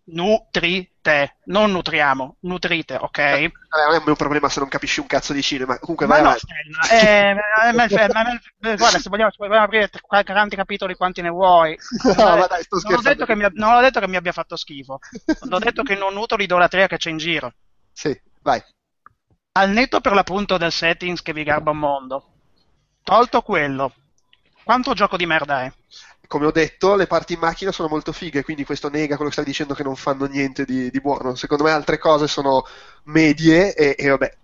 [0.08, 3.18] nutrite, non nutriamo, nutrite, ok?
[3.18, 3.52] Eh,
[3.88, 5.80] non è un problema se non capisci un cazzo di cinema.
[5.80, 6.48] Comunque, Ma vai no, avanti.
[6.92, 8.24] Eh, ma- ma-
[8.60, 11.78] ma- guarda, se vogliamo, vogliamo aprire 40 capitoli quanti ne vuoi.
[12.16, 14.32] No, ma dai, sto non, ho detto che mi, non ho detto che mi abbia
[14.32, 15.00] fatto schifo.
[15.42, 17.54] Non ho detto che non nutro l'idolatria che c'è in giro.
[17.92, 18.64] Sì, vai.
[19.54, 22.30] Al netto per l'appunto del settings che vi garba un mondo.
[23.04, 23.94] Tolto quello.
[24.64, 25.72] Quanto gioco di merda è?
[26.28, 29.36] Come ho detto, le parti in macchina sono molto fighe, quindi questo nega quello che
[29.36, 31.36] stai dicendo che non fanno niente di, di buono.
[31.36, 32.64] Secondo me altre cose sono
[33.06, 34.38] medie e, e vabbè.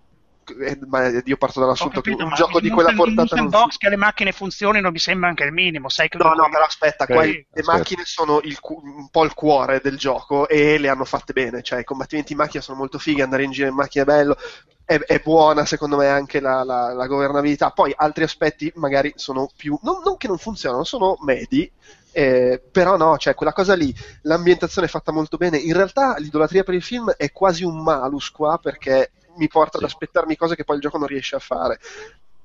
[0.62, 3.26] Eh, Ma io parto dall'assunto che capito, un ma gioco di in quella un- un
[3.26, 5.90] portata non sandbox che le macchine funzionino mi sembra anche il minimo.
[5.90, 7.64] Sai che No, no, però aspetta, Ok, qua le aspetta.
[7.64, 11.80] macchine sono il un po' il cuore del gioco e le hanno fatte bene, cioè
[11.80, 14.36] i combattimenti in macchina sono molto fighi, andare in giro in macchina è bello,
[14.84, 19.50] è, è buona secondo me anche la, la- la governabilità, poi altri aspetti magari sono
[19.56, 21.72] più, non, non che non funzionano, sono medi,
[22.14, 25.58] Eh, però no, cioè quella cosa lì, l'ambientazione è fatta molto bene.
[25.58, 29.84] In realtà l'idolatria per il film è quasi un malus qua perché mi porta ad
[29.84, 31.80] aspettarmi cose che poi il gioco non riesce a fare.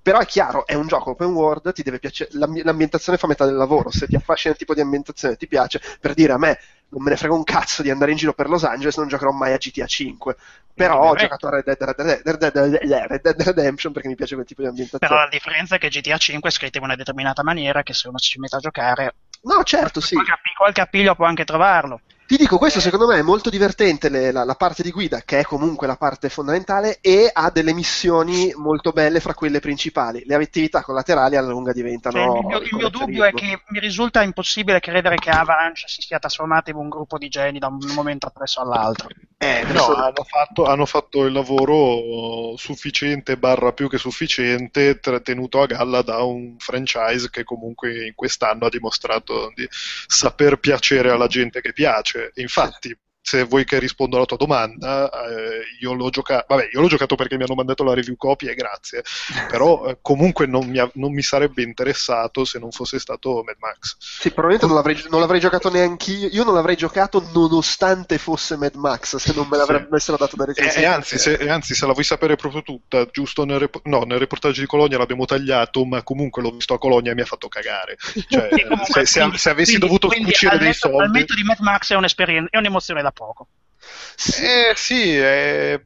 [0.03, 3.45] Però è chiaro, è un gioco open world, ti deve piacere, l'ambi- l'ambientazione fa metà
[3.45, 6.59] del lavoro, se ti affascina il tipo di ambientazione ti piace, per dire a me
[6.91, 9.33] non me ne frega un cazzo di andare in giro per Los Angeles, non giocherò
[9.33, 10.37] mai a GTA 5.
[10.73, 14.15] Però ho giocato a Red Dead, Red Dead- Red Dead- Red Dead Redemption perché mi
[14.15, 15.13] piace quel tipo di ambientazione.
[15.13, 18.07] Però la differenza è che GTA 5 è scritto in una determinata maniera che se
[18.07, 20.17] uno si mette a giocare No, certo, sì.
[20.57, 22.01] qualche appiglio può anche trovarlo.
[22.27, 25.39] Ti dico, questo secondo me è molto divertente, le- la, la parte di guida, che
[25.39, 30.25] è comunque la parte fondamentale, e ha delle missioni molto belle fra quelle principali.
[30.27, 32.17] Le attività collaterali alla lunga diventano...
[32.17, 36.03] Cioè, il mio, il mio dubbio è che mi risulta impossibile credere che Avalanche si
[36.03, 39.09] sia trasformata in un gruppo di geni da un momento appresso all'altro.
[39.39, 45.67] Eh, No, hanno fatto, hanno fatto il lavoro sufficiente, barra più che sufficiente, tenuto a
[45.67, 51.61] galla da un franchise che comunque in quest'anno ha dimostrato di saper piacere alla gente
[51.61, 52.16] che piace.
[52.35, 52.99] Infatti,
[53.29, 57.17] se vuoi che rispondo alla tua domanda, eh, io l'ho giocato, vabbè, io l'ho giocato
[57.17, 59.03] perché mi hanno mandato la review copy e grazie,
[59.51, 63.57] però eh, comunque non mi, ha- non mi sarebbe interessato se non fosse stato Mad
[63.59, 63.97] Max.
[63.99, 66.29] Sì, probabilmente non l'avrei, non l'avrei giocato neanch'io.
[66.31, 70.47] Io non l'avrei giocato nonostante fosse Mad Max, se non me l'avessero dato da E,
[70.47, 70.83] recensire.
[70.83, 74.03] e anzi, se, e anzi, se la vuoi sapere proprio tutta, giusto nel, rep- no,
[74.05, 77.27] nel reportage di Colonia l'abbiamo tagliato, ma comunque l'ho visto a Colonia e mi ha
[77.27, 77.97] fatto cagare.
[78.29, 81.19] Cioè, E comunque, se, se- quindi- se avessi quindi- dovuto quindi cucire dei soldi...
[81.19, 83.49] netto di Mad Max è un'esperienza, è un'emozione da poco.
[84.41, 85.83] Eh sì, eh,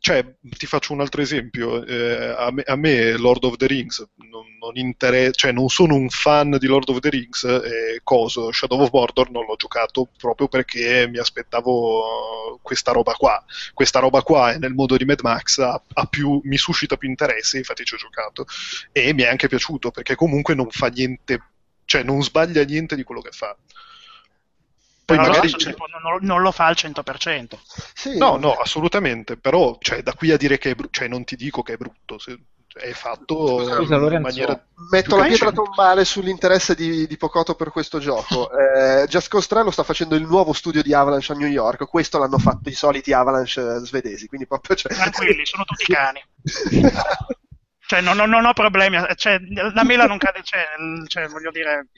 [0.00, 1.84] cioè, ti faccio un altro esempio.
[1.84, 5.94] Eh, a, me, a me Lord of the Rings non, non intere- cioè non sono
[5.94, 10.08] un fan di Lord of the Rings e coso, Shadow of Mordor non l'ho giocato
[10.16, 13.42] proprio perché mi aspettavo questa roba qua.
[13.72, 17.08] Questa roba qua è nel modo di Mad Max ha, ha più, mi suscita più
[17.08, 18.46] interesse, infatti ci ho giocato
[18.92, 21.40] e mi è anche piaciuto perché comunque non fa niente,
[21.84, 23.56] cioè non sbaglia niente di quello che fa.
[25.08, 25.50] Poi Però magari...
[25.52, 27.58] tempo non, non lo fa al 100%.
[27.94, 31.24] Sì, No, no, assolutamente, però cioè, da qui a dire che è brutto, cioè non
[31.24, 32.38] ti dico che è brutto, se-
[32.74, 34.66] è fatto Scusa, in Lorenzo, maniera...
[34.90, 38.50] Metto la pietra tombale sull'interesse di, di Pocotto per questo gioco.
[38.52, 41.88] Eh, Just Cause 3 lo sta facendo il nuovo studio di Avalanche a New York.
[41.88, 44.26] Questo l'hanno fatto i soliti Avalanche svedesi.
[44.26, 44.76] Quindi proprio.
[44.76, 44.92] Cioè...
[44.92, 46.22] Tranquilli, sono tutti cani.
[47.88, 48.98] Cioè, non, non- non ho problemi.
[49.16, 49.38] Cioè,
[49.72, 50.66] la mela non cade, cioè,
[51.06, 51.88] cioè, voglio dire,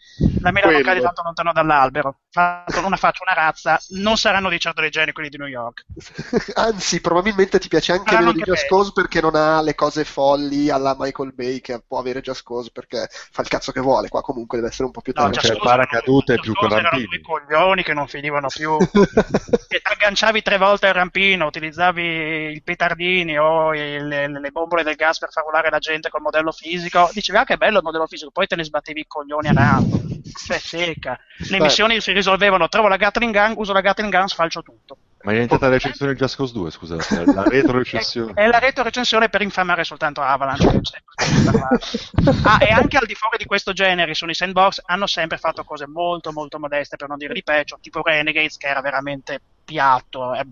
[0.41, 0.89] la mela non Quello.
[0.89, 2.21] cade tanto lontano dall'albero.
[2.33, 5.85] Fatto una faccia, una razza, non saranno di certo dei geni quelli di New York.
[6.55, 8.69] Anzi, probabilmente ti piace anche Saranno meno di Just.
[8.69, 12.71] Cause perché non ha le cose folli alla Michael Bay che può avere Just Cause
[12.73, 14.09] perché fa il cazzo che vuole.
[14.09, 15.41] Qua comunque deve essere un po' più No, tanto.
[15.41, 17.07] cioè, paracadute più erano rampini.
[17.07, 18.77] due coglioni che non finivano più.
[19.73, 24.95] E agganciavi tre volte il rampino, utilizzavi i petardini o il- le, le bombole del
[24.97, 27.09] gas per far volare la gente col modello fisico.
[27.13, 30.01] Dicevi, ah, che bello il modello fisico, poi te ne sbattevi i coglioni a naso.
[30.47, 31.19] Cioè, secca.
[31.49, 31.63] Le Beh.
[31.65, 34.97] missioni si risolvevano, trovo la Gatling Gun, uso la Gatling Gun, sfalcio tutto.
[35.23, 38.33] Ma è diventata la recensione di Just Cause 2, scusate, la retro recensione.
[38.33, 40.81] È la retro recensione per infamare soltanto Avalanche.
[42.45, 45.65] ah, e anche al di fuori di questo genere, sono i sandbox, hanno sempre fatto
[45.65, 50.33] cose molto molto modeste, per non dire di peggio, tipo Renegades, che era veramente piatto,
[50.33, 50.43] è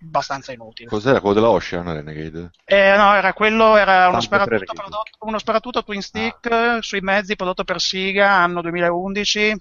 [0.00, 0.88] abbastanza inutile.
[0.88, 2.50] Cos'era quello della Ocean Renegade?
[2.64, 7.36] Eh, no, era quello, era uno sparatutto, prodotto, uno sparatutto twin stick eh, sui mezzi
[7.36, 9.60] prodotto per Siga, anno 2011,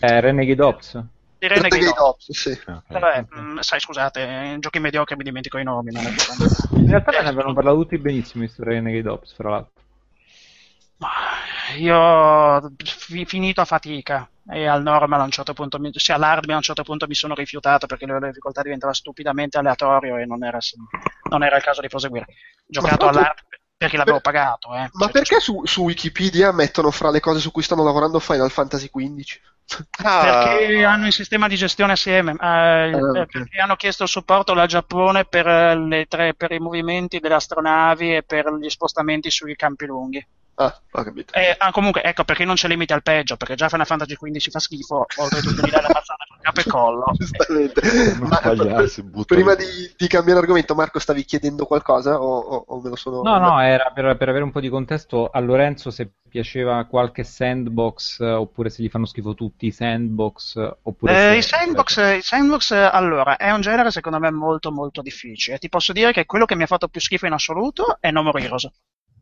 [0.00, 0.92] Eh, Renegade Ops.
[1.38, 1.76] di Renegade.
[1.76, 2.60] Renegade Ops, sì.
[2.66, 2.98] Ah, ok.
[2.98, 5.92] Vabbè, mh, sai, scusate, in giochi mediocri mi dimentico i nomi.
[5.92, 6.08] Non è
[6.78, 9.72] In realtà me ne Eh, avevano parlato tutti benissimo di sto Renegade Ops, fra l'altro.
[10.96, 11.08] Ma
[11.78, 16.48] Io fi- finito a fatica e al normal a un certo punto, mi- cioè all'hard
[16.50, 20.44] a un certo punto mi sono rifiutato perché la difficoltà diventava stupidamente aleatorio e non
[20.44, 20.58] era,
[21.30, 22.26] non era il caso di proseguire.
[22.66, 23.38] Giocato all'hard
[23.76, 24.74] perché l'avevo pagato.
[24.74, 24.88] Eh.
[24.92, 28.50] Ma Cioè, perché su, su Wikipedia mettono fra le cose su cui stanno lavorando Final
[28.50, 29.40] Fantasy XV?
[29.66, 33.30] Perché hanno il sistema di gestione assieme, eh, Ah, ok.
[33.30, 38.16] perché hanno chiesto il supporto al Giappone per, eh, tre- per i movimenti delle astronavi
[38.16, 40.24] e per gli spostamenti sui campi lunghi.
[40.56, 41.32] Ah, ho capito.
[41.34, 44.50] Eh, ah, comunque, ecco perché non c'è limite al peggio, perché già Final Fantasy XV
[44.50, 47.04] fa schifo, oltretutto mi dai la mazzata col capo e collo.
[47.18, 47.80] Giustamente.
[48.20, 48.40] Ma-
[49.10, 49.64] butta prima di,
[49.96, 53.22] di cambiare argomento, Marco, stavi chiedendo qualcosa o, o- o me lo sono...
[53.22, 57.24] No, no, era per, per avere un po' di contesto a Lorenzo se piaceva qualche
[57.24, 62.22] sandbox oppure se gli fanno schifo tutti i sandbox oppure Eh, se- i sandbox, i
[62.22, 65.58] sandbox, allora, è un genere secondo me molto molto difficile.
[65.58, 68.22] Ti posso dire che quello che mi ha fatto più schifo in assoluto è No
[68.22, 68.68] More Heroes.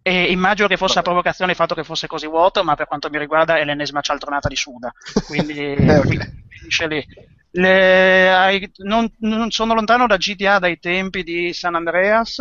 [0.05, 3.09] E immagino che fosse a provocazione il fatto che fosse così vuoto, ma per quanto
[3.09, 4.92] mi riguarda è l'ennesima cialtronata di Suda.
[5.26, 6.03] Quindi, Eh,
[6.48, 7.07] finisce lì.
[7.53, 12.38] Le- non, non sono lontano da GTA dai tempi di San Andreas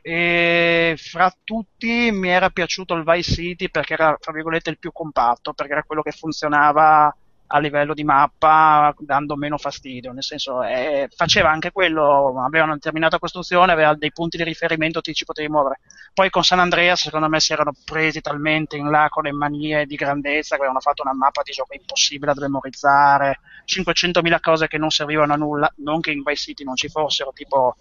[0.00, 4.90] e fra tutti mi era piaciuto il Vice City perché era, fra virgolette, il più
[4.92, 7.14] compatto, perché era quello che funzionava
[7.46, 12.74] a livello di mappa dando meno fastidio, nel senso eh, faceva anche quello, aveva una
[12.74, 15.80] determinata costruzione, aveva dei punti di riferimento ti ci potevi muovere.
[16.14, 19.86] Poi con San Andreas secondo me si erano presi talmente in là con le manie
[19.86, 24.78] di grandezza che avevano fatto una mappa di gioco impossibile da memorizzare, 500.000 cose che
[24.78, 27.76] non servivano a nulla, non che in Vice City non ci fossero, tipo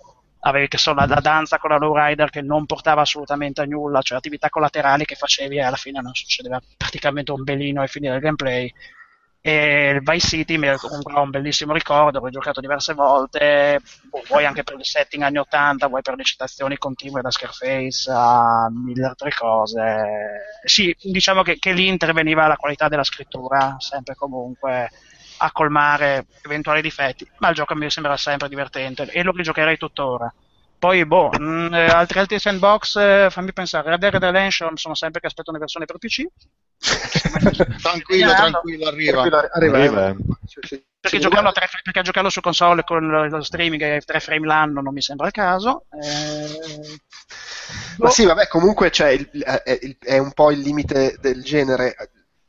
[0.46, 4.02] avevi che so, la, la, danza con la lowrider che non portava assolutamente a nulla,
[4.02, 8.10] cioè attività collaterali che facevi e alla fine non succedeva praticamente un belino ai fine
[8.12, 8.72] del gameplay
[9.46, 14.64] e Vice City mi comunque un bellissimo ricordo, l'ho giocato diverse volte, boh, vuoi anche
[14.64, 19.34] per il setting anni 80, vuoi per le citazioni continue da Scarface a mille altre
[19.38, 20.62] cose.
[20.64, 24.90] Sì, diciamo che, che lì interveniva la qualità della scrittura, sempre comunque
[25.40, 30.34] a colmare eventuali difetti, ma il gioco mi sembra sempre divertente e lo rigiocherei tuttora.
[30.80, 34.96] Poi, boh, mh, mm, eh, altri altri sandbox, eh, fammi pensare, Red Dead Redemption sono
[34.96, 36.24] sempre che aspetto una versione per PC,
[37.82, 39.28] tranquillo, tranquillo, arriva.
[39.28, 40.10] Tranquillo, arriva, arriva.
[40.10, 40.16] Eh.
[40.46, 40.84] Sì.
[41.04, 44.94] Perché, giocarlo tre, perché, giocarlo su console con lo streaming e 3 frame l'anno non
[44.94, 45.86] mi sembra il caso.
[46.02, 47.00] Eh...
[47.98, 51.96] Ma sì, vabbè, comunque cioè, il, è, è, un po' il limite del genere.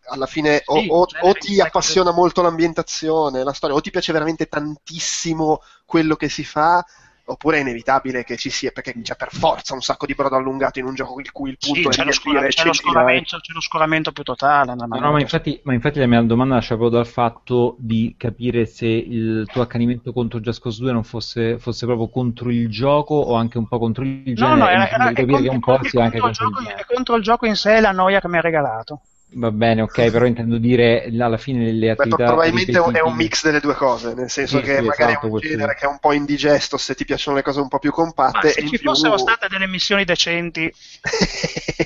[0.07, 4.13] Alla fine o, sì, o, o ti appassiona molto l'ambientazione, la storia, o ti piace
[4.13, 6.85] veramente tantissimo quello che si fa,
[7.27, 10.79] oppure è inevitabile che ci sia, perché c'è per forza un sacco di brodo allungato
[10.79, 13.53] in un gioco in cui il punto sì, è c'è, lo, c'è, lo scoramento, c'è
[13.53, 14.75] lo scoramento più totale.
[14.75, 18.67] No, no, ma, infatti, ma infatti la mia domanda nasce proprio dal fatto di capire
[18.67, 23.15] se il tuo accanimento contro Just Cause 2 non fosse, fosse proprio contro il gioco
[23.15, 24.55] o anche un po' contro il genere.
[24.55, 27.93] No, no, era, era, è, contro, è, contro, è contro il gioco in sé la
[27.93, 29.01] noia che mi ha regalato.
[29.37, 32.17] Va bene, ok, però intendo dire alla fine le attività.
[32.17, 32.99] Beh, probabilmente ripetitive...
[32.99, 35.39] è un mix delle due cose, nel senso sì, che sì, magari esatto, è un
[35.39, 35.79] genere sì.
[35.79, 38.47] che è un po' indigesto se ti piacciono le cose un po' più compatte.
[38.47, 38.91] Ma se ci più...
[38.91, 40.71] fossero state delle missioni decenti,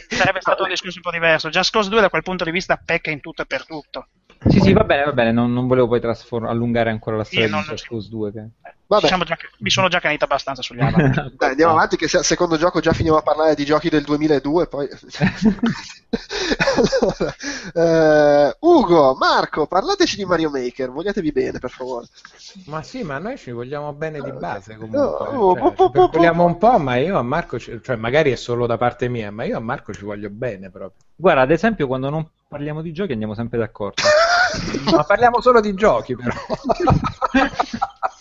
[0.08, 1.48] sarebbe stato un discorso un po' diverso.
[1.48, 4.08] Just Cause 2 da quel punto di vista pecca in tutto e per tutto.
[4.46, 7.46] Sì, sì, va bene, va bene, non, non volevo poi trasform- allungare ancora la storia
[7.46, 8.32] di Just Cause 2.
[8.32, 8.48] Che...
[8.88, 11.32] Diciamo già mi sono già canito abbastanza sugli Avalanche.
[11.36, 14.66] Dai, andiamo avanti, che al secondo gioco già finiamo a parlare di giochi del 2002.
[14.66, 14.88] Poi...
[17.74, 22.06] allora, uh, Ugo, Marco, parlateci di Mario Maker, vogliatevi bene, per favore.
[22.64, 24.98] Ma sì, ma noi ci vogliamo bene di base comunque.
[24.98, 27.78] No, cioè, po, po, po, un po', ma io a Marco, ci...
[27.82, 31.04] cioè magari è solo da parte mia, ma io a Marco ci voglio bene proprio.
[31.14, 34.02] Guarda, ad esempio, quando non parliamo di giochi andiamo sempre d'accordo.
[34.92, 36.34] ma parliamo solo di giochi, però.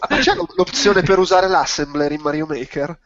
[0.07, 2.97] C'è l'opzione per usare l'assembler in Mario Maker?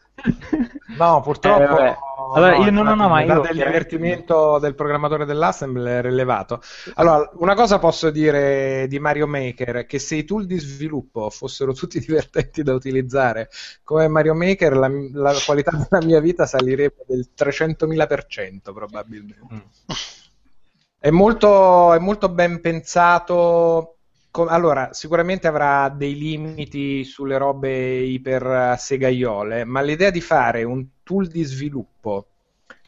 [0.96, 1.78] No, purtroppo.
[1.78, 1.96] Eh,
[2.34, 3.26] allora, no, io non, ho mai.
[3.26, 6.60] Il divertimento del programmatore dell'assembler è elevato.
[6.94, 11.72] Allora, una cosa posso dire di Mario Maker: che se i tool di sviluppo fossero
[11.72, 13.48] tutti divertenti da utilizzare
[13.82, 19.40] come Mario Maker, la, la qualità della mia vita salirebbe del 300.000% probabilmente.
[19.52, 19.58] Mm.
[21.04, 23.96] È molto, è molto ben pensato.
[24.46, 31.26] Allora, sicuramente avrà dei limiti sulle robe iper segaiole, ma l'idea di fare un tool
[31.26, 32.26] di sviluppo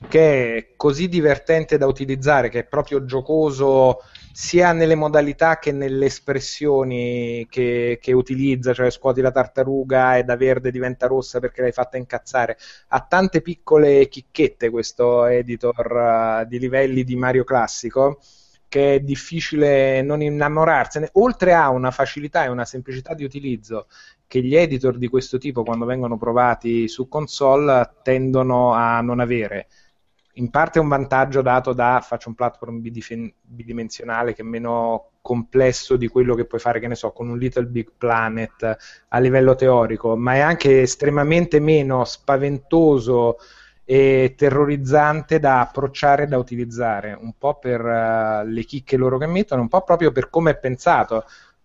[0.07, 3.99] che è così divertente da utilizzare, che è proprio giocoso
[4.35, 10.37] sia nelle modalità che nelle espressioni che, che utilizza, cioè scuoti la tartaruga e da
[10.37, 12.59] verde diventa rossa perché l'hai fatta incazzare,
[12.89, 18.19] ha tante piccole chicchette questo editor uh, di livelli di Mario classico
[18.69, 23.87] che è difficile non innamorarsene, oltre a una facilità e una semplicità di utilizzo
[24.27, 29.69] che gli editor di questo tipo, quando vengono provati su console, tendono a non avere.
[30.35, 35.97] In parte è un vantaggio dato da faccio un platform bidimensionale che è meno complesso
[35.97, 38.77] di quello che puoi fare, che ne so, con un Little Big Planet
[39.09, 43.39] a livello teorico, ma è anche estremamente meno spaventoso
[43.85, 49.27] e terrorizzante da approcciare e da utilizzare, un po' per uh, le chicche loro che
[49.27, 51.25] mettono, un po' proprio per come è pensato,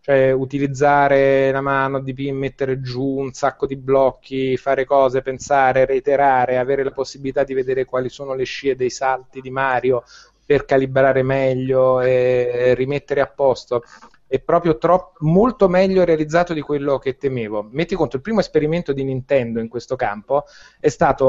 [0.10, 6.58] cioè utilizzare la mano di mettere giù un sacco di blocchi, fare cose, pensare, reiterare,
[6.58, 10.04] avere la possibilità di vedere quali sono le scie dei salti di Mario
[10.44, 13.84] per calibrare meglio e rimettere a posto
[14.26, 17.68] è proprio troppo, molto meglio realizzato di quello che temevo.
[17.72, 20.46] Metti conto, il primo esperimento di Nintendo in questo campo
[20.80, 21.26] è stato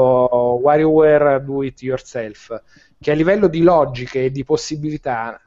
[0.61, 2.61] WarioWare Do It Yourself,
[2.99, 5.39] che a livello di logiche e di possibilità,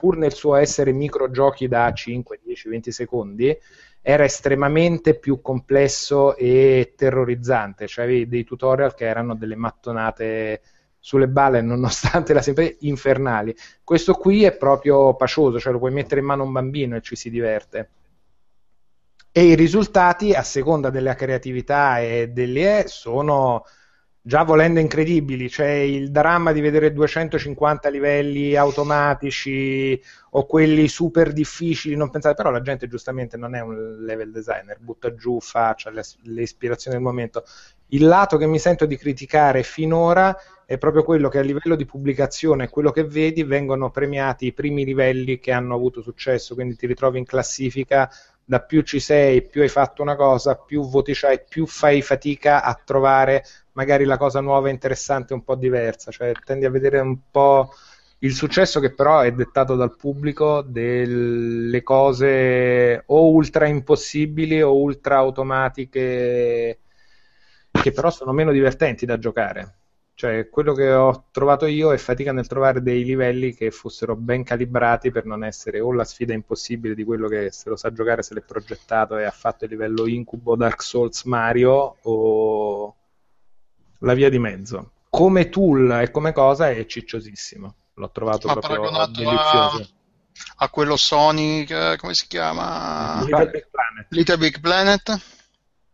[0.00, 3.58] pur nel suo essere microgiochi da 5, 10, 20 secondi,
[4.00, 10.62] era estremamente più complesso e terrorizzante, cioè avevi dei tutorial che erano delle mattonate
[10.98, 13.54] sulle balle nonostante la sempre infernali.
[13.84, 17.14] Questo qui è proprio pacioso, cioè lo puoi mettere in mano un bambino e ci
[17.14, 17.90] si diverte.
[19.30, 23.64] E i risultati, a seconda della creatività e delle sono
[24.22, 30.00] già volendo incredibili, c'è il dramma di vedere 250 livelli automatici
[30.32, 34.78] o quelli super difficili, non pensate, però la gente giustamente non è un level designer,
[34.78, 37.44] butta giù, faccia le, le ispirazioni del momento.
[37.88, 41.84] Il lato che mi sento di criticare finora è proprio quello che a livello di
[41.84, 46.86] pubblicazione, quello che vedi, vengono premiati i primi livelli che hanno avuto successo, quindi ti
[46.86, 48.08] ritrovi in classifica
[48.50, 52.64] da più ci sei, più hai fatto una cosa, più voti c'hai, più fai fatica
[52.64, 53.44] a trovare
[53.74, 57.72] magari la cosa nuova, interessante, un po' diversa, cioè tendi a vedere un po'
[58.18, 65.18] il successo che però è dettato dal pubblico delle cose o ultra impossibili o ultra
[65.18, 66.80] automatiche
[67.70, 69.79] che però sono meno divertenti da giocare.
[70.20, 74.44] Cioè, quello che ho trovato io è fatica nel trovare dei livelli che fossero ben
[74.44, 78.22] calibrati per non essere o la sfida impossibile di quello che se lo sa giocare,
[78.22, 82.94] se l'è progettato e ha fatto il livello incubo Dark Souls Mario o
[84.00, 84.90] la via di mezzo.
[85.08, 87.74] Come tool e come cosa è cicciosissimo.
[87.94, 89.78] L'ho trovato Ma proprio delizioso.
[89.78, 93.22] a, a quello Sonic, come si chiama?
[93.24, 94.06] Little Big Planet.
[94.10, 95.39] Little Big Planet?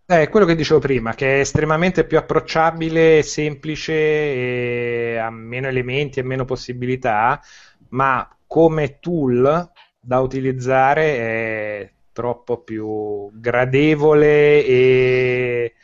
[0.08, 6.20] Eh, È quello che dicevo prima, che è estremamente più approcciabile, semplice, ha meno elementi
[6.20, 7.40] e meno possibilità,
[7.90, 11.16] ma come tool da utilizzare
[11.82, 15.74] è troppo più gradevole e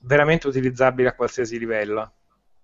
[0.00, 2.12] veramente utilizzabile a qualsiasi livello.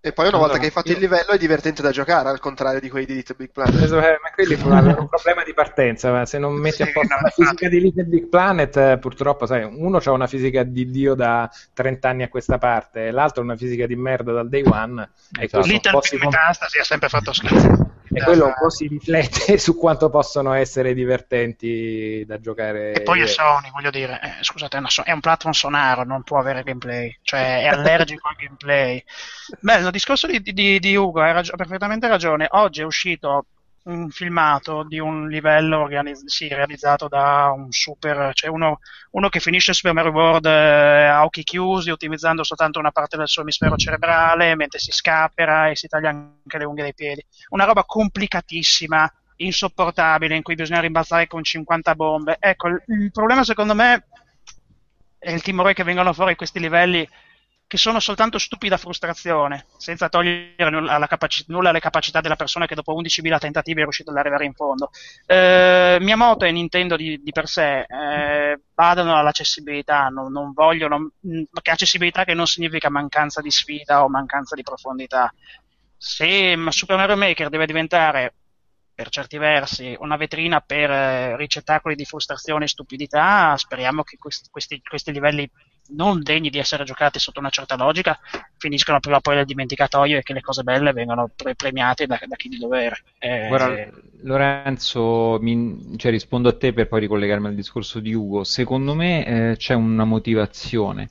[0.07, 2.29] E poi una volta No, che hai fatto io- il livello è divertente da giocare,
[2.29, 3.91] al contrario di quelli di Little Big Planet.
[3.91, 7.21] Eh, Ma quelli hanno un problema di partenza, ma se non metti a posto no,
[7.23, 11.15] la fisica di Little Big Planet, eh, purtroppo, sai, uno ha una fisica di Dio
[11.15, 15.09] da 30 anni a questa parte, e l'altro una fisica di merda dal day one,
[15.41, 15.67] e Esatto.
[15.67, 17.93] Little Big si Metastasi ha sempre fatto schifo.
[18.15, 22.93] e quello un po' si riflette su quanto possono essere divertenti da giocare.
[22.93, 26.05] E poi è Sony, voglio dire, eh, scusate, è, una so- è un platform sonaro,
[26.05, 29.03] non può avere gameplay, cioè è allergico al gameplay.
[29.61, 32.47] Beh, il discorso di, di- di Ugo hai ragio- perfettamente ragione.
[32.51, 33.47] Oggi è uscito
[33.85, 38.78] un filmato di un livello organizz- sì, realizzato da un super, cioè uno,
[39.11, 43.28] uno che finisce Super Mario World eh, a occhi chiusi, ottimizzando soltanto una parte del
[43.28, 47.24] suo emisfero cerebrale, mentre si scappera e si taglia anche le unghie dei piedi.
[47.51, 52.37] Una roba complicatissima, insopportabile, in cui bisogna rimbalzare con 50 bombe.
[52.41, 54.07] Ecco, il, il problema secondo me
[55.18, 57.07] è il timore che vengano fuori questi livelli
[57.75, 62.77] che sono soltanto stupida frustrazione, senza togliere nulla, capaci- nulla alle capacità della persona che
[62.77, 64.91] dopo 11.000 tentativi è riuscito ad arrivare in fondo.
[65.27, 71.43] Eh, Miyamoto e Nintendo di, di per sé eh, badano all'accessibilità, non, non vogliono, mh,
[71.61, 75.35] che accessibilità che non significa mancanza di sfida o mancanza di profondità.
[75.97, 78.35] Se Super Mario Maker deve diventare
[78.95, 84.49] per certi versi una vetrina per eh, ricettacoli di frustrazione e stupidità, speriamo che questi,
[84.49, 85.51] questi- questi livelli
[85.89, 88.18] non degni di essere giocati sotto una certa logica
[88.57, 92.18] finiscano prima o poi nel dimenticatoio e che le cose belle vengano pre- premiate da,
[92.26, 93.03] da chi di dovere.
[93.18, 93.91] Eh, Guarda,
[94.22, 98.43] Lorenzo, mi- cioè, rispondo a te per poi ricollegarmi al discorso di Ugo.
[98.45, 101.09] Secondo me eh, c'è una motivazione.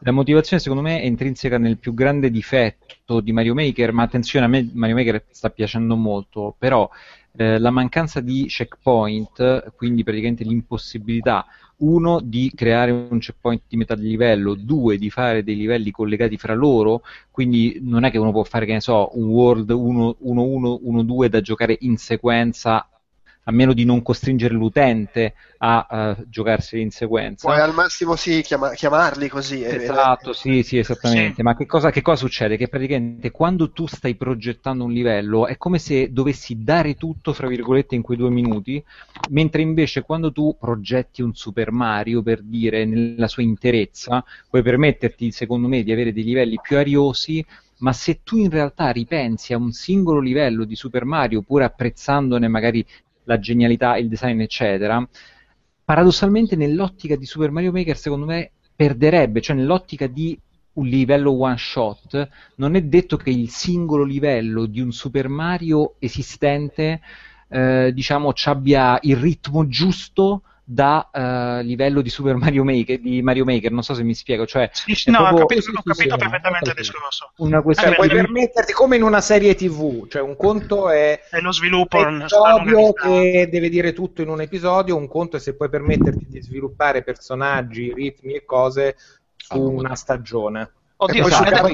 [0.00, 4.46] La motivazione, secondo me, è intrinseca nel più grande difetto di Mario Maker, ma attenzione,
[4.46, 6.88] a me Mario Maker sta piacendo molto, però
[7.36, 11.46] eh, la mancanza di checkpoint, quindi praticamente l'impossibilità,
[11.78, 16.54] uno, di creare un checkpoint di metà livello, due, di fare dei livelli collegati fra
[16.54, 21.40] loro, quindi non è che uno può fare, che ne so, un World 1-1-1-2 da
[21.40, 22.88] giocare in sequenza,
[23.48, 25.86] a meno di non costringere l'utente a
[26.18, 27.48] eh, giocarseli in sequenza.
[27.48, 29.62] Puoi al massimo sì, chiama- chiamarli così.
[29.62, 31.36] eh, Esatto, sì, sì, esattamente.
[31.36, 31.42] Sì.
[31.42, 32.56] Ma che cosa, che cosa succede?
[32.56, 37.46] Che praticamente quando tu stai progettando un livello è come se dovessi dare tutto, fra
[37.46, 38.82] virgolette, in quei due minuti,
[39.30, 45.30] mentre invece quando tu progetti un Super Mario, per dire, nella sua interezza, puoi permetterti,
[45.30, 47.44] secondo me, di avere dei livelli più ariosi,
[47.78, 52.48] ma se tu in realtà ripensi a un singolo livello di Super Mario, pur apprezzandone
[52.48, 52.84] magari
[53.26, 55.06] la genialità, il design, eccetera,
[55.84, 60.38] paradossalmente nell'ottica di Super Mario Maker secondo me perderebbe, cioè nell'ottica di
[60.74, 65.94] un livello one shot, non è detto che il singolo livello di un Super Mario
[65.98, 67.00] esistente
[67.48, 73.22] eh, diciamo ci abbia il ritmo giusto da eh, livello di Super Mario Maker, di
[73.22, 75.82] Mario Maker, non so se mi spiego, cioè Sì, no, ho proprio- capito, sì, ho
[75.84, 77.30] capito sì, perfettamente il discorso.
[77.36, 81.20] una Eh, questione puoi di- permetterti come in una serie TV, cioè un conto è
[81.30, 85.54] È lo sviluppo episodio che deve dire tutto in un episodio, un conto è se
[85.54, 88.96] puoi permetterti di sviluppare personaggi, ritmi e cose
[89.36, 90.68] su una stagione.
[90.96, 91.68] Oddio, Esatto,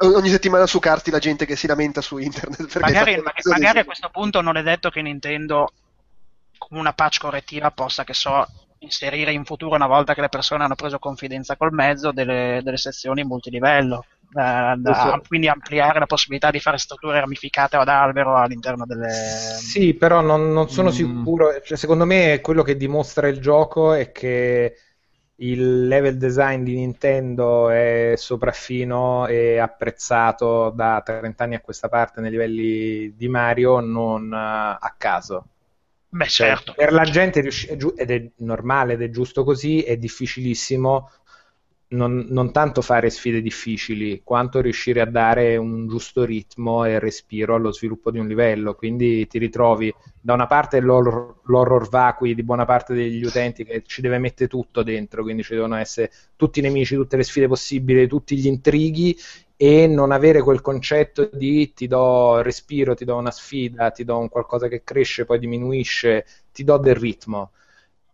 [0.00, 2.78] ogni settimana succarti la gente che si lamenta su internet.
[2.78, 5.72] magari, hai fatto ma- episodi magari a su- questo punto non è detto che Nintendo
[6.70, 8.46] una patch correttiva possa, che so,
[8.80, 12.76] inserire in futuro, una volta che le persone hanno preso confidenza col mezzo, delle, delle
[12.76, 14.04] sezioni multilivello.
[14.30, 19.10] da, da, quindi ampliare la possibilità di fare strutture ramificate ad albero all'interno delle...
[19.10, 20.92] Sì, però non, non sono mm.
[20.92, 24.76] sicuro, cioè, secondo me quello che dimostra il gioco è che
[25.40, 32.20] il level design di Nintendo è sopraffino e apprezzato da 30 anni a questa parte
[32.20, 35.44] nei livelli di Mario non a caso.
[36.10, 36.72] Beh, certo.
[36.74, 41.10] Per la gente, ed è normale ed è giusto così, è difficilissimo
[41.88, 47.54] non, non, tanto fare sfide difficili, quanto riuscire a dare un giusto ritmo e respiro
[47.54, 48.74] allo sviluppo di un livello.
[48.74, 53.82] Quindi ti ritrovi da una parte l'horror, l'horror vacui di buona parte degli utenti che
[53.86, 57.48] ci deve mettere tutto dentro, quindi ci devono essere tutti i nemici, tutte le sfide
[57.48, 59.16] possibili, tutti gli intrighi
[59.60, 64.16] e non avere quel concetto di ti do respiro, ti do una sfida, ti do
[64.18, 67.50] un qualcosa che cresce, poi diminuisce, ti do del ritmo.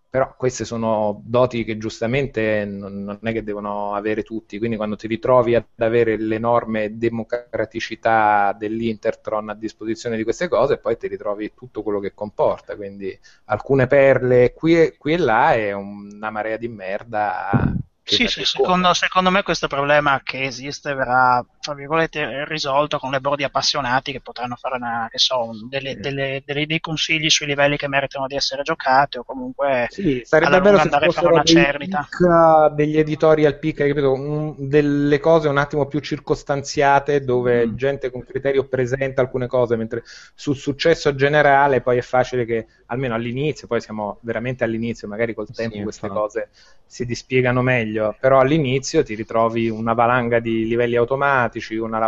[0.09, 5.07] Però queste sono doti che giustamente non, è che devono avere tutti, quindi quando ti
[5.09, 11.83] ritrovi ad avere l'enorme democraticità dell'Intertron a disposizione di queste cose, poi ti ritrovi tutto
[11.83, 16.69] quello che comporta, quindi alcune perle qui e, qui e là e una marea di
[16.69, 17.75] merda
[18.05, 23.21] sì, sì secondo, secondo, me questo problema che esiste verrà, tra virgolette, risolto con le
[23.21, 27.47] board di appassionati che potranno fare una, che so, delle, delle, delle, dei consigli sui
[27.47, 31.27] livelli che meritano di essere giocati o comunque sì, sarebbe bello se andare a fare
[31.29, 32.07] una cernita.
[32.11, 34.13] Pick, degli editorial pick, capito?
[34.13, 37.75] Un, delle cose un attimo più circostanziate dove mm.
[37.75, 40.03] gente con criterio presenta alcune cose, mentre
[40.35, 45.49] sul successo generale poi è facile che, almeno all'inizio, poi siamo veramente all'inizio, magari col
[45.51, 46.23] tempo sì, queste infatti.
[46.23, 46.49] cose
[46.87, 51.99] si dispiegano meglio, però all'inizio ti ritrovi una valanga di livelli automatici, una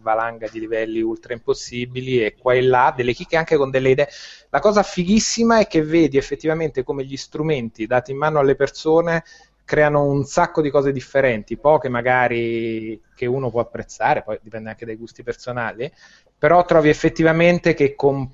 [0.00, 4.08] valanga di livelli ultra impossibili e qua e là delle chicche anche con delle idee.
[4.50, 9.24] La cosa fighissima è che vedi effettivamente come gli strumenti dati in mano alle persone
[9.64, 14.84] creano un sacco di cose differenti, poche magari che uno può apprezzare, poi dipende anche
[14.84, 15.90] dai gusti personali,
[16.36, 18.30] però trovi effettivamente che con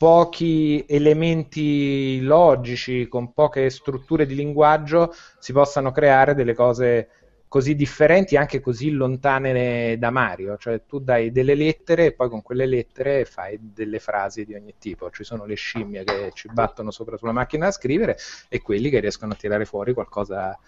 [0.00, 7.08] pochi elementi logici, con poche strutture di linguaggio, si possano creare delle cose
[7.48, 10.56] così differenti, anche così lontane da Mario.
[10.56, 14.76] Cioè tu dai delle lettere e poi con quelle lettere fai delle frasi di ogni
[14.78, 15.10] tipo.
[15.10, 18.16] Ci sono le scimmie che ci battono sopra sulla macchina da scrivere
[18.48, 20.58] e quelli che riescono a tirare fuori qualcosa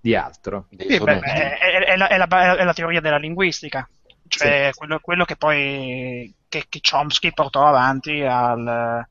[0.00, 0.68] di altro.
[0.74, 3.86] Sì, beh, è, è, la, è, la, è la teoria della linguistica
[4.28, 4.78] cioè sì.
[4.78, 9.06] quello, quello, che poi che, che Chomsky portò avanti al,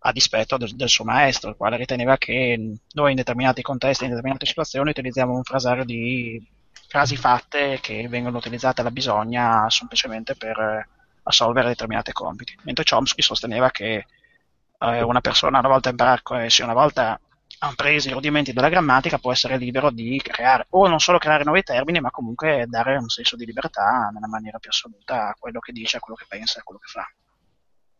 [0.00, 4.10] a dispetto del, del, suo maestro, il quale riteneva che noi in determinati contesti, in
[4.10, 6.44] determinate situazioni, utilizziamo un frasario di
[6.88, 10.88] frasi fatte che vengono utilizzate alla bisogna semplicemente per
[11.24, 12.56] assolvere determinati compiti.
[12.62, 14.06] Mentre Chomsky sosteneva che
[14.78, 17.20] eh, una persona una volta imparare, eh, una volta
[17.58, 21.44] hanno preso i rudimenti della grammatica può essere libero di creare, o non solo creare
[21.44, 25.58] nuovi termini, ma comunque dare un senso di libertà nella maniera più assoluta a quello
[25.60, 27.10] che dice, a quello che pensa, a quello che fa.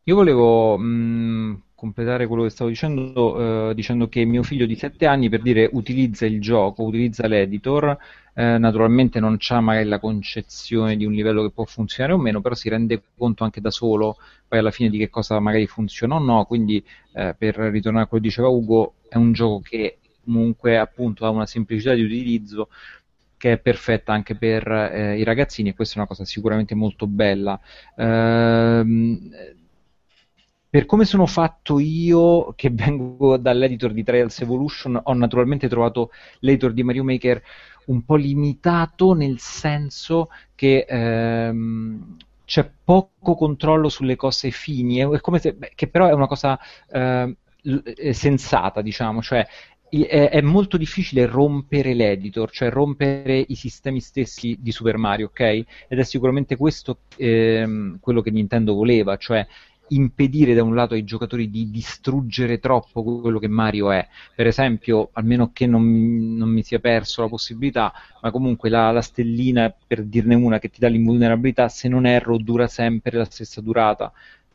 [0.04, 5.06] Io volevo mh, completare quello che stavo dicendo, eh, dicendo che mio figlio di 7
[5.06, 7.96] anni, per dire, utilizza il gioco, utilizza l'editor,
[8.34, 12.40] eh, naturalmente non ha magari la concezione di un livello che può funzionare o meno,
[12.40, 14.16] però si rende conto anche da solo
[14.48, 18.08] poi alla fine di che cosa magari funziona o no, quindi eh, per ritornare a
[18.08, 22.70] quello che diceva Ugo, è un gioco che comunque appunto ha una semplicità di utilizzo
[23.36, 27.06] che è perfetta anche per eh, i ragazzini e questa è una cosa sicuramente molto
[27.06, 27.60] bella.
[27.96, 29.30] Ehm,
[30.70, 36.10] per come sono fatto io, che vengo dall'editor di Trials Evolution, ho naturalmente trovato
[36.40, 37.42] l'editor di Mario Maker
[37.86, 45.06] un po' limitato nel senso che ehm, c'è poco controllo sulle cose fini,
[45.38, 46.58] se, beh, che però è una cosa
[46.90, 47.34] eh,
[48.12, 49.46] sensata, diciamo, cioè
[49.90, 55.40] è, è, molto difficile rompere l'editor, cioè rompere i sistemi stessi di Super Mario, ok?
[55.40, 59.46] Ed è sicuramente questo ehm, quello che Nintendo voleva, cioè
[59.88, 64.06] impedire da un lato ai giocatori di distruggere troppo quello che Mario è.
[64.34, 69.02] Per esempio, almeno che non, non mi sia perso la possibilità, ma comunque la, la,
[69.02, 73.60] stellina, per dirne una, che ti dà l'invulnerabilità, se non erro, dura sempre la stessa
[73.60, 74.12] durata.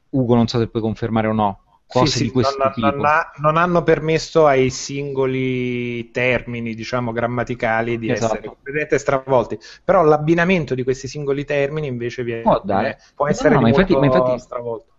[0.09, 1.59] Ugo, non so se puoi confermare o no.
[1.85, 2.89] Cose sì, sì, di questo non, tipo.
[2.89, 8.33] Non, ha, non, hanno permesso ai singoli termini, diciamo, grammaticali di esatto.
[8.33, 9.59] essere completamente stravolti.
[9.83, 12.63] Però l'abbinamento di questi singoli termini invece viene, oh,
[13.15, 14.92] può essere no, no, infatti, ma infatti, stravolto.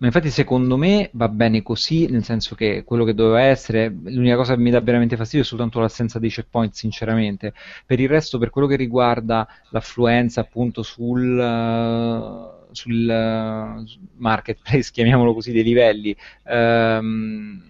[0.00, 4.36] Ma infatti secondo me va bene così, nel senso che quello che doveva essere, l'unica
[4.36, 7.52] cosa che mi dà veramente fastidio è soltanto l'assenza dei checkpoint, sinceramente.
[7.84, 13.84] Per il resto, per quello che riguarda l'affluenza appunto sul, uh, sul uh,
[14.18, 17.60] marketplace, chiamiamolo così, dei livelli, um,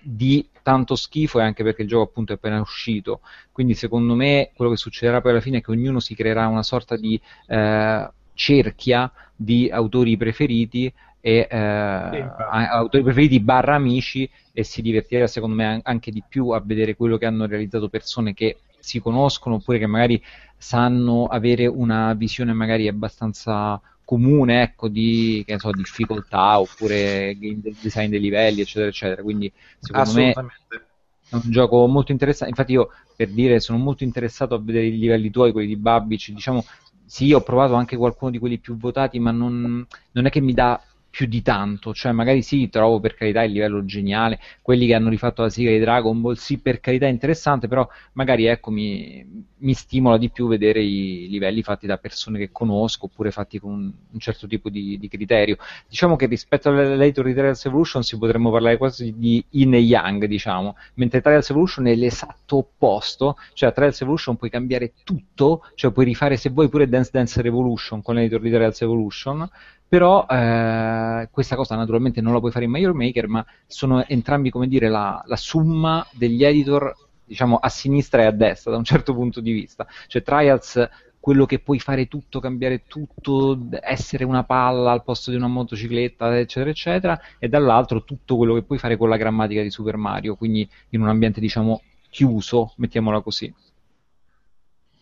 [0.00, 3.20] di tanto schifo è anche perché il gioco appunto è appena uscito.
[3.52, 6.62] Quindi secondo me quello che succederà poi alla fine è che ognuno si creerà una
[6.62, 10.92] sorta di eh, cerchia di autori preferiti
[11.28, 16.62] e eh, autori preferiti barra amici e si divertirà secondo me anche di più a
[16.64, 20.22] vedere quello che hanno realizzato persone che si conoscono oppure che magari
[20.56, 27.36] sanno avere una visione magari abbastanza comune ecco, di so, difficoltà oppure
[27.82, 29.22] design dei livelli eccetera eccetera.
[29.22, 34.54] Quindi secondo me è un gioco molto interessante infatti io per dire sono molto interessato
[34.54, 36.30] a vedere i livelli tuoi quelli di Babic.
[36.30, 36.64] Diciamo
[37.04, 40.54] sì ho provato anche qualcuno di quelli più votati ma non, non è che mi
[40.54, 44.94] dà più di tanto, cioè magari sì, trovo per carità il livello geniale, quelli che
[44.94, 48.70] hanno rifatto la sigla di Dragon Ball, sì, per carità è interessante, però magari ecco
[48.70, 53.58] mi, mi stimola di più vedere i livelli fatti da persone che conosco oppure fatti
[53.58, 55.56] con un, certo tipo di, di, criterio.
[55.88, 60.26] Diciamo che rispetto all'Elator di Trials Evolution si potremmo parlare quasi di Yin e Yang,
[60.26, 65.90] diciamo, mentre Trials Evolution è l'esatto opposto, cioè a Trials Evolution puoi cambiare tutto, cioè
[65.90, 69.48] puoi rifare se vuoi pure Dance Dance Revolution con l'editor di Trials Evolution,
[69.88, 74.50] però eh, questa cosa naturalmente non la puoi fare in Major Maker, ma sono entrambi
[74.50, 78.84] come dire la, la somma degli editor diciamo a sinistra e a destra da un
[78.84, 79.86] certo punto di vista.
[80.06, 80.88] Cioè Trials
[81.20, 86.38] quello che puoi fare tutto, cambiare tutto, essere una palla al posto di una motocicletta,
[86.38, 90.36] eccetera, eccetera, e dall'altro tutto quello che puoi fare con la grammatica di Super Mario,
[90.36, 93.52] quindi in un ambiente diciamo chiuso, mettiamola così.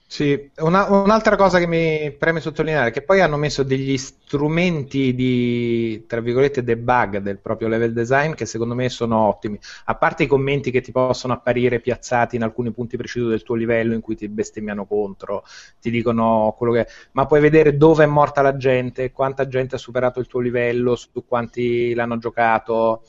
[0.08, 5.12] Sì, una, un'altra cosa che mi preme sottolineare è che poi hanno messo degli strumenti
[5.16, 9.58] di, tra virgolette, debug del proprio level design che secondo me sono ottimi.
[9.86, 13.56] A parte i commenti che ti possono apparire piazzati in alcuni punti precisi del tuo
[13.56, 15.42] livello in cui ti bestemmiano contro,
[15.80, 16.86] ti dicono quello che...
[17.12, 20.94] ma puoi vedere dove è morta la gente, quanta gente ha superato il tuo livello,
[20.94, 23.02] su quanti l'hanno giocato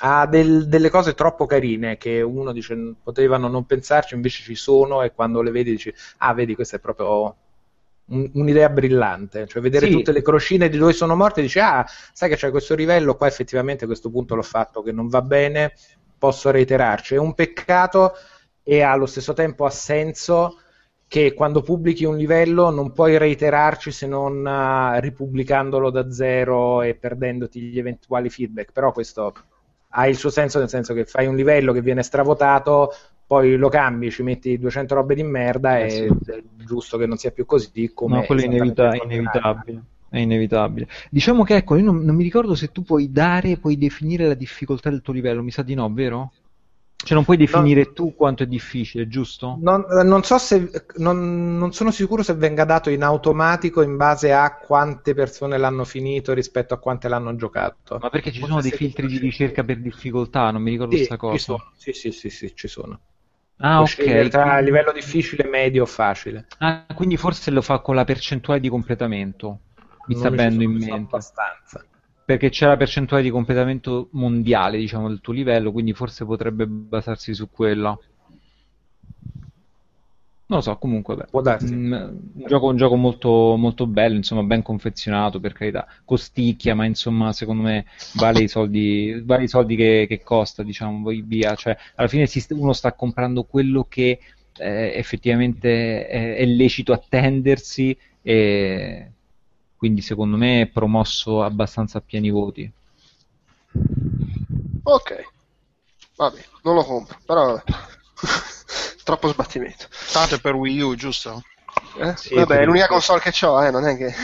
[0.00, 5.02] ha del, delle cose troppo carine che uno dice potevano non pensarci, invece ci sono
[5.02, 7.36] e quando le vedi dici ah vedi questa è proprio
[8.06, 9.92] un, un'idea brillante, cioè vedere sì.
[9.92, 13.16] tutte le crocine di dove sono morte e dici ah sai che c'è questo livello,
[13.16, 15.74] qua effettivamente a questo punto l'ho fatto che non va bene,
[16.18, 18.12] posso reiterarci, è un peccato
[18.62, 20.60] e allo stesso tempo ha senso
[21.10, 26.94] che quando pubblichi un livello non puoi reiterarci se non uh, ripubblicandolo da zero e
[26.94, 29.34] perdendoti gli eventuali feedback, però questo
[29.90, 32.92] ha il suo senso nel senso che fai un livello che viene stravotato,
[33.26, 36.32] poi lo cambi, ci metti 200 robe di merda eh, e sì.
[36.32, 38.16] è giusto che non sia più così come...
[38.16, 39.82] No, quello è inevita- inevitabile.
[40.08, 40.88] È inevitabile.
[41.08, 44.34] Diciamo che ecco, io non, non mi ricordo se tu puoi dare, puoi definire la
[44.34, 46.32] difficoltà del tuo livello, mi sa di no, vero?
[47.02, 49.58] Cioè non puoi definire no, tu quanto è difficile, giusto?
[49.60, 54.32] Non, non so se non, non, sono sicuro se venga dato in automatico in base
[54.32, 57.98] a quante persone l'hanno finito rispetto a quante l'hanno giocato.
[58.00, 60.50] Ma perché ci sono dei filtri di ricerca per difficoltà?
[60.50, 61.38] Non mi ricordo questa sì, cosa.
[61.38, 61.72] Sono.
[61.74, 63.00] Sì, sì, sì, sì, ci sono.
[63.56, 64.28] Ah, ok.
[64.28, 66.46] Tra livello difficile, medio o facile.
[66.58, 69.60] Ah, quindi forse lo fa con la percentuale di completamento.
[70.06, 70.94] Mi sta venendo in mente.
[70.94, 71.84] Abbastanza
[72.30, 77.34] perché c'è la percentuale di completamento mondiale, diciamo, del tuo livello, quindi forse potrebbe basarsi
[77.34, 77.98] su quella.
[80.46, 81.74] Non lo so, comunque, beh, Può darsi.
[81.74, 85.88] Mm, un, gioco, un gioco molto, molto bello, insomma, ben confezionato, per carità.
[86.04, 91.10] Costicchia, ma insomma, secondo me vale i soldi, vale i soldi che, che costa, diciamo,
[91.24, 91.56] via.
[91.56, 94.20] Cioè, alla fine uno sta comprando quello che
[94.56, 99.10] eh, effettivamente è, è lecito attendersi e
[99.80, 102.70] quindi secondo me è promosso abbastanza a pieni voti.
[104.82, 105.22] Ok,
[106.16, 107.62] vabbè, non lo compro, però vabbè.
[109.02, 109.86] troppo sbattimento.
[110.12, 111.42] Tanto per Wii U, giusto?
[111.96, 112.14] Eh?
[112.14, 114.14] Sì, vabbè, è l'unica console che ho, eh, non è che...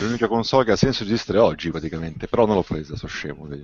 [0.00, 3.46] L'unica console che ha senso esistere oggi praticamente, però non l'ho presa, sono scemo.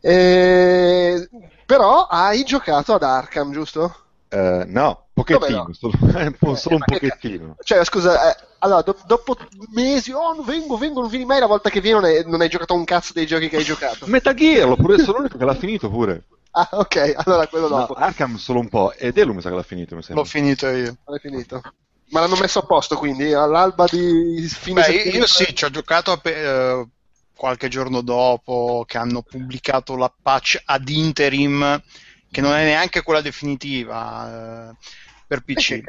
[0.00, 1.28] eh,
[1.66, 4.07] però hai giocato ad Arkham, giusto?
[4.30, 5.72] Uh, no, pochettino, no?
[5.72, 7.56] solo, eh, solo un pochettino.
[7.62, 9.36] Cioè, scusa, eh, allora, do- dopo
[9.72, 12.40] mesi, oh, non vengo, vengo, non vieni mai la volta che vieni non, è, non
[12.42, 14.06] hai giocato un cazzo dei giochi che hai giocato.
[14.08, 16.24] Metal Gear, l'ho pure l'unico che l'ha finito pure.
[16.50, 17.94] Ah, ok, allora quello dopo.
[17.94, 20.66] No, Arkham solo un po', ed Elu mi sa che l'ha finito, mi L'ho finito
[20.68, 20.96] io.
[21.06, 21.62] L'hai finito.
[22.10, 25.18] Ma l'hanno messo a posto, quindi, all'alba di fine Beh, settimana?
[25.18, 26.88] io sì, ci ho giocato uh,
[27.34, 31.80] qualche giorno dopo che hanno pubblicato la patch ad interim
[32.30, 34.74] che non è neanche quella definitiva eh,
[35.26, 35.82] per PC.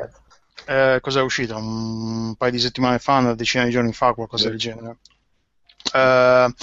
[0.65, 1.55] Eh, cosa è uscito?
[1.57, 4.49] Un paio di settimane fa, una decina di giorni fa, qualcosa sì.
[4.49, 4.97] del genere.
[5.93, 6.53] Eh,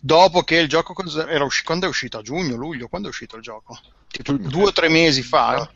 [0.00, 0.94] dopo che il gioco
[1.26, 2.18] era uscito, quando è uscito?
[2.18, 2.88] A giugno, luglio?
[2.88, 3.78] Quando è uscito il gioco?
[4.08, 5.70] Tipo due o tre mesi fa.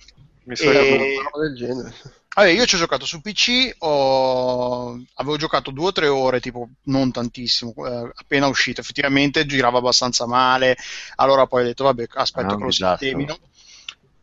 [0.46, 1.94] Mi sa E- Una roba del genere.
[2.34, 6.68] Vabbè, io ci ho giocato su PC, ho- avevo giocato due o tre ore, tipo
[6.84, 8.80] non tantissimo, eh, appena uscito.
[8.80, 10.76] Effettivamente girava abbastanza male,
[11.16, 13.38] allora poi ho detto, vabbè, aspetto Ah, che lo sistemino.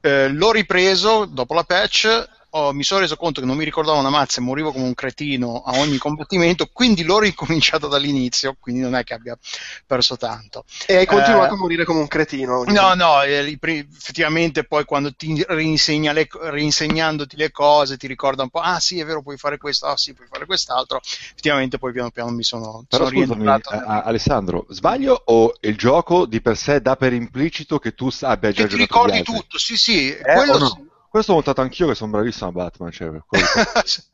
[0.01, 3.99] Eh, l'ho ripreso dopo la patch, ho- mi sono reso conto che non mi ricordavo
[3.99, 8.81] una mazza e morivo come un cretino a ogni combattimento, quindi l'ho ricominciato dall'inizio, quindi
[8.81, 9.37] non è che abbia
[9.85, 10.65] perso tanto.
[10.85, 12.63] E hai continuato Eh, a morire come un cretino.
[12.63, 18.49] No, no, eh, effettivamente poi quando ti rinsegna le, rinsegnandoti le cose ti ricorda un
[18.49, 21.91] po', ah sì è vero puoi fare questo, ah sì puoi fare quest'altro, effettivamente poi
[21.91, 23.71] piano piano mi sono, Però sono scusami, rientrato.
[23.71, 28.09] a- a- Alessandro, sbaglio o il gioco di per sé dà per implicito che tu
[28.21, 30.85] abbia già che ti giocato gli ricordi tutto, sì sì, Eh, quello no?
[31.11, 31.17] Sì.
[31.17, 32.91] Questo ho notato anch'io che sono bravissimo a Batman.
[32.91, 33.09] Cioè,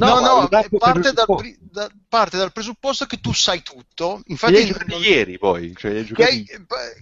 [0.00, 1.26] No, No, no, parte, dal,
[1.60, 5.74] da- parte dal presupposto che tu sai tutto, Li hai infatti giocati ieri poi.
[5.76, 6.44] Cioè, hai che hai,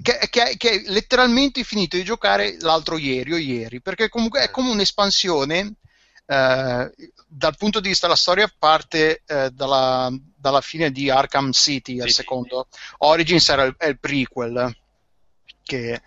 [0.03, 4.51] che, che che hai letteralmente finito di giocare l'altro ieri o ieri, perché comunque è
[4.51, 5.75] come un'espansione.
[6.27, 6.93] eh,
[7.31, 12.09] dal punto di vista della storia, parte eh, dalla, dalla fine di Arkham City al
[12.09, 12.69] Sì, secondo.
[12.99, 14.75] Origins era il, è il prequel,
[15.63, 16.01] che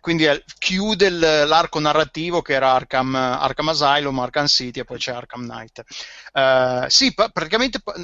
[0.00, 5.12] quindi è- chiude l'arco narrativo che era Arkham, Arkham Asylum, Arkham City e poi c'è
[5.12, 5.82] Arkham Knight.
[6.32, 7.94] Eh, sì, pa- praticamente pa-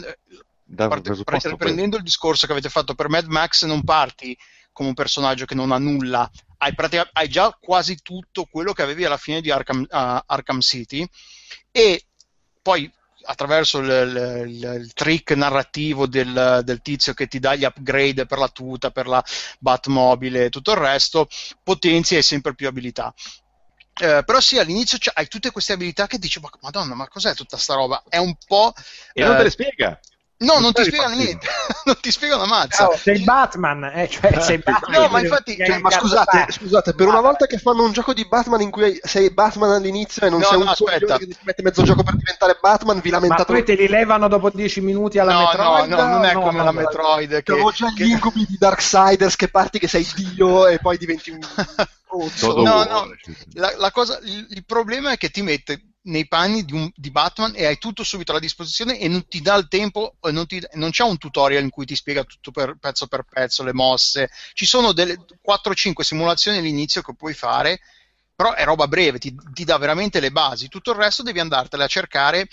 [0.66, 4.36] Da parte- presupposto pre- prendendo il discorso che avete fatto per Mad Max, non parti
[4.72, 6.28] come un personaggio che non ha nulla,
[6.58, 10.60] hai, pratica- hai già quasi tutto quello che avevi alla fine di Arkham, ah, Arkham
[10.60, 11.06] City
[11.70, 12.06] e
[12.60, 12.90] poi
[13.24, 13.88] attraverso il,
[14.46, 18.90] il- il- trick narrativo del, del tizio che ti dà gli upgrade per la tuta,
[18.90, 19.22] per la
[19.58, 21.28] Batmobile e tutto il resto,
[21.62, 23.12] potenzi e sempre più abilità.
[23.96, 27.56] Eh, però sì, all'inizio hai tutte queste abilità che dici, ma madonna, ma cos'è tutta
[27.56, 28.02] sta roba?
[28.08, 28.72] È un po'...
[29.12, 30.00] E non eh, te le spiega.
[30.36, 31.24] No, non ti stai spiega ripartendo.
[31.24, 31.46] niente,
[31.84, 32.88] non ti spiega una mazza.
[32.88, 35.00] Oh, sei Batman, eh, cioè sei Batman.
[35.02, 38.26] No, ma infatti- Cioè, ma scusate, scusate, per una volta che fanno un gioco di
[38.26, 41.18] Batman in cui sei Batman all'inizio e non No, sei no, un aspetta.
[41.18, 44.26] che ti mette mezzo gioco per diventare Batman, vi Ma lamentate poi te li levano
[44.28, 45.88] dopo 10 minuti alla no, Metroid?
[45.88, 46.80] no, no, non è No, come no, la no.
[46.80, 50.78] Metroid che, Avevo già che- gli incubi di Darksiders che parti che sei Dio e
[50.78, 51.38] poi diventi un
[52.42, 53.08] No, no,
[53.54, 57.10] la, la cosa, il, il problema è che ti mette nei panni di, un- di
[57.10, 60.46] Batman e hai tutto subito a disposizione e non ti dà il tempo, e non,
[60.46, 63.72] ti- non c'è un tutorial in cui ti spiega tutto per, pezzo per pezzo, le
[63.72, 64.30] mosse.
[64.52, 67.80] Ci sono delle 4-5 simulazioni all'inizio che puoi fare,
[68.36, 70.68] però è roba breve, ti, ti dà veramente le basi.
[70.68, 72.46] Tutto il resto devi andartele a cercare.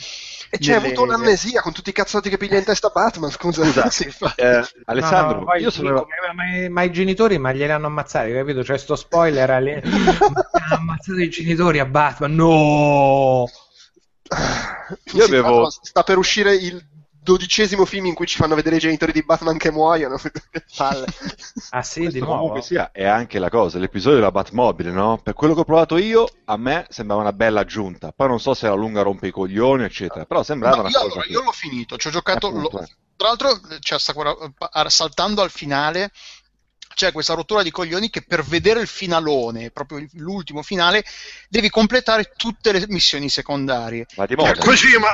[0.50, 3.64] E c'è nelle- avuto un'amnesia con tutti i cazzotti che piglia in testa Batman, scusa.
[3.64, 6.06] Scusa, Sì, eh, Alessandro, No, no, io sono...
[6.36, 8.62] ma, ma- i genitori ma glieli hanno ammazzati, capito?
[8.62, 9.82] C'è sto spoiler alle...
[9.82, 12.36] ha ammazzato i genitori a Batman.
[12.36, 13.46] No!
[15.14, 16.84] Io Sì, avevo- Sta per uscire il
[17.24, 20.18] dodicesimo film in cui ci fanno vedere i genitori di Batman che muoiono.
[20.76, 21.06] Palle.
[21.70, 22.36] Ah sì, Questo di nuovo.
[22.38, 25.20] comunque sia, è anche la cosa, l'episodio della Batmobile, no?
[25.22, 28.12] Per quello che ho provato io, a me sembrava una bella aggiunta.
[28.12, 30.98] Poi non so se la lunga rompe i coglioni, eccetera, però sembrava No, una io,
[31.00, 32.48] cosa allora, che- io l'ho finito, ci ho giocato.
[32.48, 32.88] Appunto, l'ho- eh.
[33.16, 33.60] tra l'altro,
[34.14, 36.12] guarda- pa- saltando al finale,
[36.94, 41.04] c'è questa rottura di coglioni che per vedere il finalone, proprio l'ultimo finale,
[41.48, 44.06] devi completare tutte le missioni secondarie.
[44.16, 44.54] Va di moda.
[44.56, 45.08] Kojima!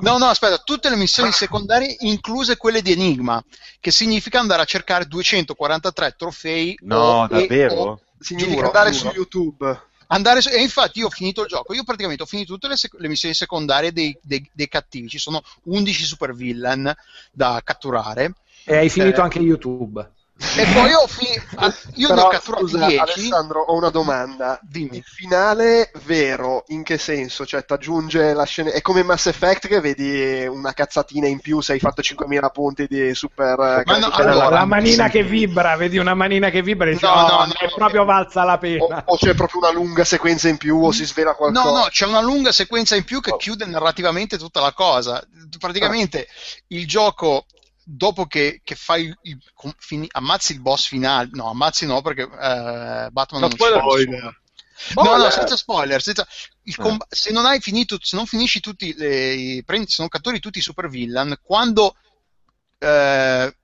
[0.00, 3.42] No, no, aspetta, tutte le missioni secondarie, incluse quelle di Enigma,
[3.80, 6.78] che significa andare a cercare 243 trofei.
[6.82, 7.74] No, o- e- davvero?
[7.74, 9.10] o- Significa Giuro, andare giuro.
[9.10, 9.82] su YouTube.
[10.08, 12.76] Andare su- e infatti io ho finito il gioco, io praticamente ho finito tutte le,
[12.76, 16.92] sec- le missioni secondarie dei, dei- dei cattivi, ci sono 11 super villain
[17.32, 18.34] da catturare
[18.64, 19.22] E hai finito Eh.
[19.24, 20.10] anche YouTube.
[20.56, 21.42] E poi ho finito,
[21.94, 24.60] io ne Però, ho catturati scusa, 10, Alessandro, ho una domanda.
[24.62, 27.44] dimmi, Il finale vero, in che senso?
[27.44, 28.70] Cioè, ti aggiunge la scena.
[28.70, 32.86] È come Mass Effect che vedi una cazzatina in più se hai fatto 5.000 punti
[32.86, 33.58] di super.
[33.58, 35.10] eh, Ma no, cazzo- allora, la manina sì.
[35.10, 37.72] che vibra, vedi una manina che vibra e dici, No, "Oh, no, ne no, è
[37.74, 39.02] proprio valsa la o, pena.
[39.06, 41.68] o c'è proprio una lunga sequenza in più o si svela qualcosa.
[41.68, 43.36] No, no, c'è una lunga sequenza in più che Oh.
[43.36, 45.20] chiude narrativamente tutta la cosa.
[45.58, 46.28] Praticamente
[46.68, 47.46] il gioco,
[47.90, 49.38] dopo che, che fai il,
[49.78, 54.40] fini- ammazzi il boss finale, no, ammazzi no perché eh, Batman non No, ci spoiler.
[54.94, 56.02] No, no, senza spoiler.
[56.02, 56.26] senza-
[56.64, 60.38] il com- Se non hai finito, se non finisci tutti, le, prendi- se non catturi
[60.38, 61.96] tutti i super villain, quando
[62.78, 63.56] eh,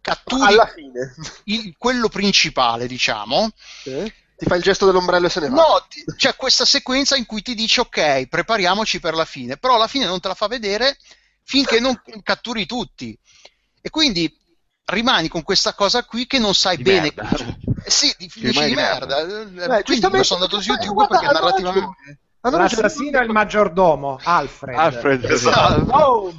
[0.00, 1.14] catturi Alla fine.
[1.44, 3.50] il- quello principale, diciamo,
[3.82, 4.12] Sì.
[4.38, 5.54] Ti fa il gesto dell'ombrello e se ne va.
[5.54, 9.76] No, ti- c'è questa sequenza in cui ti dice ok, prepariamoci per la fine, però
[9.76, 10.98] alla fine non te la fa vedere
[11.46, 13.16] finché non catturi tutti.
[13.80, 14.30] E quindi
[14.86, 17.12] rimani con questa cosa qui che non sai Di bene.
[17.14, 17.56] merda.
[17.86, 19.22] Eh sì, di, di di merda.
[19.24, 22.18] Beh, Eh, quindi giustamente- io sono andato su YouTube guarda, perché narrativamente...
[22.46, 24.76] L'assassino è il maggiordomo, Alfred.
[24.78, 25.90] Alfred, Esatto.
[25.92, 26.32] Oh!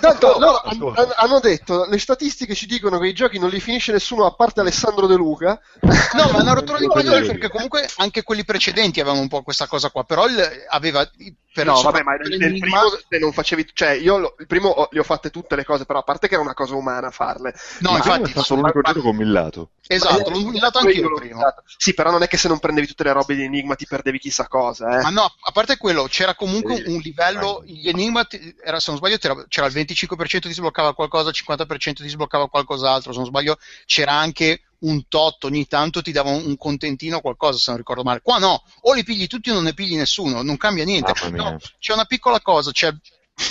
[0.00, 4.24] Tanto hanno, hanno detto, le statistiche ci dicono che i giochi non li finisce nessuno
[4.26, 5.58] a parte Alessandro De Luca.
[6.12, 9.42] No, ma è una rottura di coglioni perché comunque anche quelli precedenti avevano un po'
[9.42, 11.08] questa cosa qua, però il- aveva
[11.52, 12.78] per no, vabbè, ma nel, primo
[13.08, 15.84] te non facevi, cioè io lo- il primo ho- le ho fatte tutte le cose,
[15.84, 17.52] però a parte che era una cosa umana farle.
[17.80, 19.70] No, Ma infatti, è stato l'unico gioco con millato.
[19.86, 21.36] esatto, Ma- l'ho pure anch'io io il l'ho primo.
[21.38, 21.62] usato.
[21.76, 24.18] Sì, però non è che se non prendevi tutte le robe di Enigma ti perdevi
[24.18, 25.02] chissà cosa, eh.
[25.02, 26.84] Ma no, a parte quello, c'era comunque Sì.
[26.86, 30.94] un livello, gli enigma, ti- era, se non sbaglio, c'era, c'era il 25% ti sbloccava
[30.94, 36.02] qualcosa, il 50% ti sbloccava qualcos'altro, se non sbaglio c'era anche un tot, ogni tanto
[36.02, 38.20] ti dava un, contentino o qualcosa, se non ricordo male.
[38.22, 41.12] Qua no, o li pigli tutti o non ne pigli nessuno, non cambia niente.
[41.30, 41.50] Mia.
[41.50, 42.92] No, c'è una piccola cosa, c'è,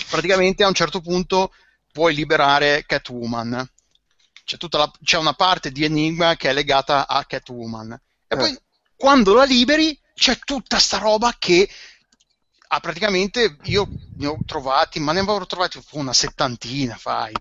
[0.10, 1.54] praticamente a un certo punto
[1.92, 3.68] puoi liberare Catwoman.
[4.44, 7.92] C'è, tutta la- c'è una parte di Enigma che è legata a Catwoman.
[7.92, 8.38] E Eh.
[8.38, 8.60] poi
[8.96, 11.70] quando la liberi c'è tutta sta roba che
[12.72, 17.34] ah, praticamente io ne ho trovati, ma ne avevo trovati una settantina, fai.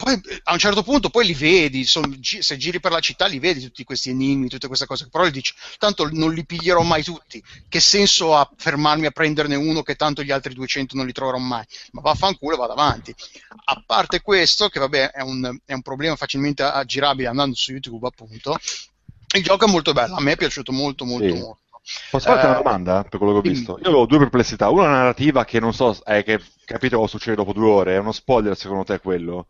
[0.00, 3.00] Poi eh, a un certo punto poi li vedi, son- gi- se giri per la
[3.00, 6.46] città li vedi tutti questi enigmi, tutte queste cose, però gli dici, tanto non li
[6.46, 10.94] piglierò mai tutti, che senso ha fermarmi a prenderne uno che tanto gli altri 200
[10.96, 13.12] non li troverò mai, ma vaffanculo e vado avanti.
[13.64, 18.06] A parte questo, che vabbè è un, è un problema facilmente aggirabile andando su YouTube
[18.06, 18.56] appunto,
[19.34, 21.40] il gioco è molto bello, a me è piaciuto molto molto Sì.
[21.40, 21.62] molto.
[22.10, 23.72] Posso farti Eh, una domanda per quello che ho visto?
[23.78, 24.68] Io avevo due perplessità.
[24.68, 27.94] Una narrativa che non so, è che capite cosa succede dopo due ore.
[27.94, 29.46] È uno spoiler secondo te quello?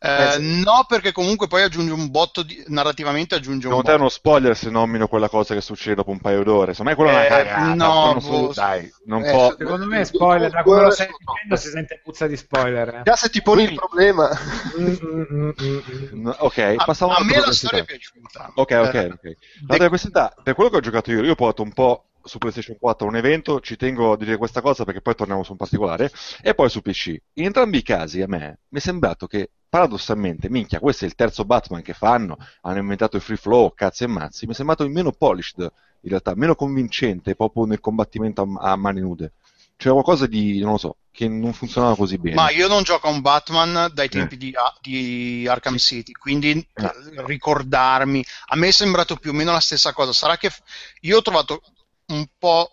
[0.00, 0.62] Eh, Eh, sì.
[0.62, 4.00] no, perché comunque poi aggiunge un botto di, narrativamente aggiunge un Secondo te è botto.
[4.02, 6.72] uno spoiler se nomino quella cosa che succede dopo un paio d'ore?
[6.72, 7.74] Secondo me quella è una Eh, cagata.
[7.74, 8.52] no, solo- boh.
[8.52, 9.54] dai, non Eh, può...
[9.58, 12.88] Secondo me è spoiler, da come lo stai dicendo si sente puzza di spoiler.
[12.94, 13.00] eh.
[13.02, 14.30] Già se ti poni il Quindi- problema.
[14.78, 15.50] Mm.
[16.12, 18.52] No, Ok, A, passiamo a a me la storia è piaciuta.
[18.54, 19.22] Ok, ok, ok.
[19.66, 22.76] L'altra perplessità, per quello che ho giocato io, io ho provato un po' su PlayStation
[22.78, 26.10] 4 un evento, ci tengo a dire questa cosa perché poi torniamo su un particolare,
[26.42, 27.16] e poi su PC.
[27.34, 31.14] In entrambi i casi a me mi è sembrato che, paradossalmente, minchia, questo è il
[31.14, 34.84] terzo Batman che fanno, hanno inventato il free flow, cazzi e mazzi, mi è sembrato
[34.84, 39.32] il meno polished, in realtà, meno convincente proprio nel combattimento a, a mani nude.
[39.76, 42.34] C'era qualcosa di, non lo so, che non funzionava così bene.
[42.34, 46.84] Ma io non gioco a un Batman dai tempi di, di Arkham City, quindi Eh.
[46.84, 46.92] eh,
[47.26, 50.12] ricordarmi, a me è sembrato più o meno la stessa cosa.
[50.12, 50.50] Sarà che
[51.02, 51.62] io ho trovato
[52.06, 52.70] un po'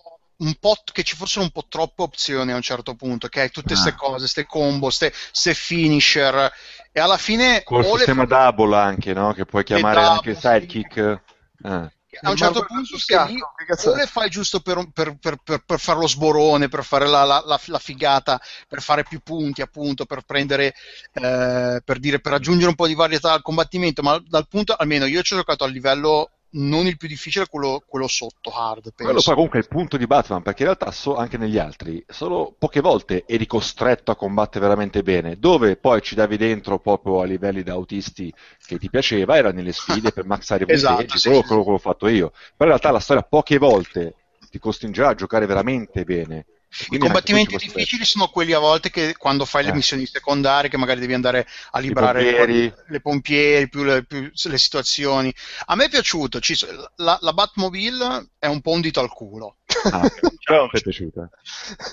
[0.91, 3.89] che ci fossero un po' troppe opzioni a un certo punto, che hai tutte queste
[3.89, 3.95] Ah.
[3.95, 5.11] cose, queste combo, queste
[5.53, 6.51] finisher,
[6.91, 9.33] e alla fine Col sistema fa- double anche, no?
[9.33, 10.41] Che puoi chiamare double, anche il sì.
[10.41, 11.21] sidekick.
[11.63, 11.89] Eh.
[12.21, 15.79] a un certo punto sei lì, o le fai giusto per, per, per, per, per
[15.79, 20.05] fare lo sborone, per fare la, la, la, la figata, per fare più punti, appunto,
[20.05, 20.73] per prendere,
[21.11, 25.05] eh, per dire, per aggiungere un po' di varietà al combattimento, ma dal punto, almeno
[25.05, 29.21] io ci ho giocato al livello non il più difficile, quello, quello sotto hard, Quello
[29.21, 29.21] penso.
[29.21, 32.55] poi comunque è il punto di Batman, perché in realtà so- anche negli altri, solo
[32.57, 37.25] poche volte eri costretto a combattere veramente bene, dove poi ci davi dentro proprio a
[37.25, 38.33] livelli da autisti
[38.65, 41.63] che ti piaceva, era nelle sfide per maxare i Esatto, punteggi, sì, quello, sì, quello
[41.63, 42.29] che ho fatto io.
[42.31, 44.15] Però in realtà la storia poche volte
[44.49, 46.45] ti costringerà a giocare veramente bene.
[46.89, 49.73] I combattimenti difficili sono quelli a volte che quando fai le Eh.
[49.73, 52.73] missioni secondarie, che magari devi andare a liberare pompieri.
[52.87, 55.33] le pompieri, più le, più le situazioni.
[55.67, 56.57] A me è piaciuto, ci
[56.97, 59.57] la, la Batmobile è un po' un dito al culo.
[59.91, 60.09] Ah.
[60.43, 61.29] Però ti è piaciuta.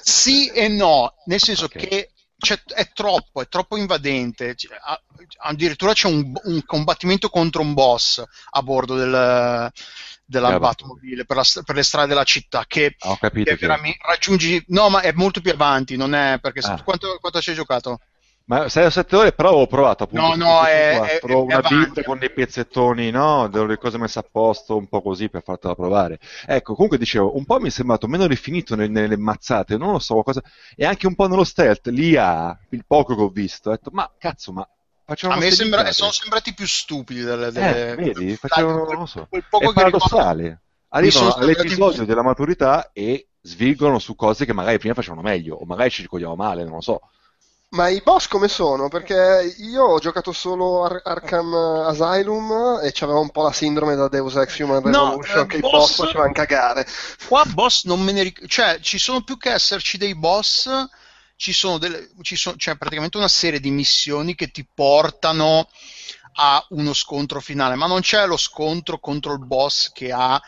[0.02, 1.76] Sì e no, nel senso Ok.
[1.76, 4.56] che c'è- è troppo, è troppo invadente.
[5.44, 9.70] Addirittura c'è un, un combattimento contro un boss a bordo del-
[10.24, 13.56] della Della Batmobile per, la per le strade della città che, Ah, Ho capito che
[13.56, 13.66] che...
[13.66, 16.82] veramente raggiungi no ma è molto più avanti non è perché Ah.
[16.82, 17.98] quanto, quanto ci hai giocato?
[18.44, 20.26] Ma 6 o 7 ore, però ho provato appunto.
[20.26, 23.46] No, no, è- 4, è- è una build con dei pezzettoni, no?
[23.48, 26.18] Delle cose messe a posto, un po' così per fartela provare.
[26.46, 29.98] Ecco, comunque dicevo, un po' mi è sembrato meno rifinito nel- nelle mazzate, non lo
[30.00, 30.42] so, qualcosa...
[30.76, 31.86] e anche un po' nello stealth.
[31.88, 34.68] L'IA, il poco che ho visto, ho detto, ma cazzo, ma
[35.05, 39.07] facevano a me sembra- sono sembrati più stupidi delle, delle- Eh, vedi, facevano, quel- lo
[39.07, 40.42] so, quel poco è ricordo- paradossale.
[40.42, 40.59] Mi
[40.98, 45.90] Arrivano all'episodio della maturità e svirgono su cose che magari prima facevano meglio, o magari
[45.90, 47.00] ci ricordiamo male, non lo so.
[47.70, 48.88] Ma i boss come sono?
[48.88, 54.09] Perché io ho giocato solo Ar- Arkham Asylum e c'aveva un po' la sindrome da
[54.09, 56.86] Deus Ex Human No, Revolution eh, che i boss- boss facevano cagare.
[57.26, 60.68] Qua boss non me ne ricordo, cioè ci sono più che esserci dei boss,
[61.36, 65.68] ci sono, delle, ci sono c'è praticamente una serie di missioni che ti portano
[66.34, 70.40] a uno scontro finale, ma non c'è lo scontro contro il boss che ha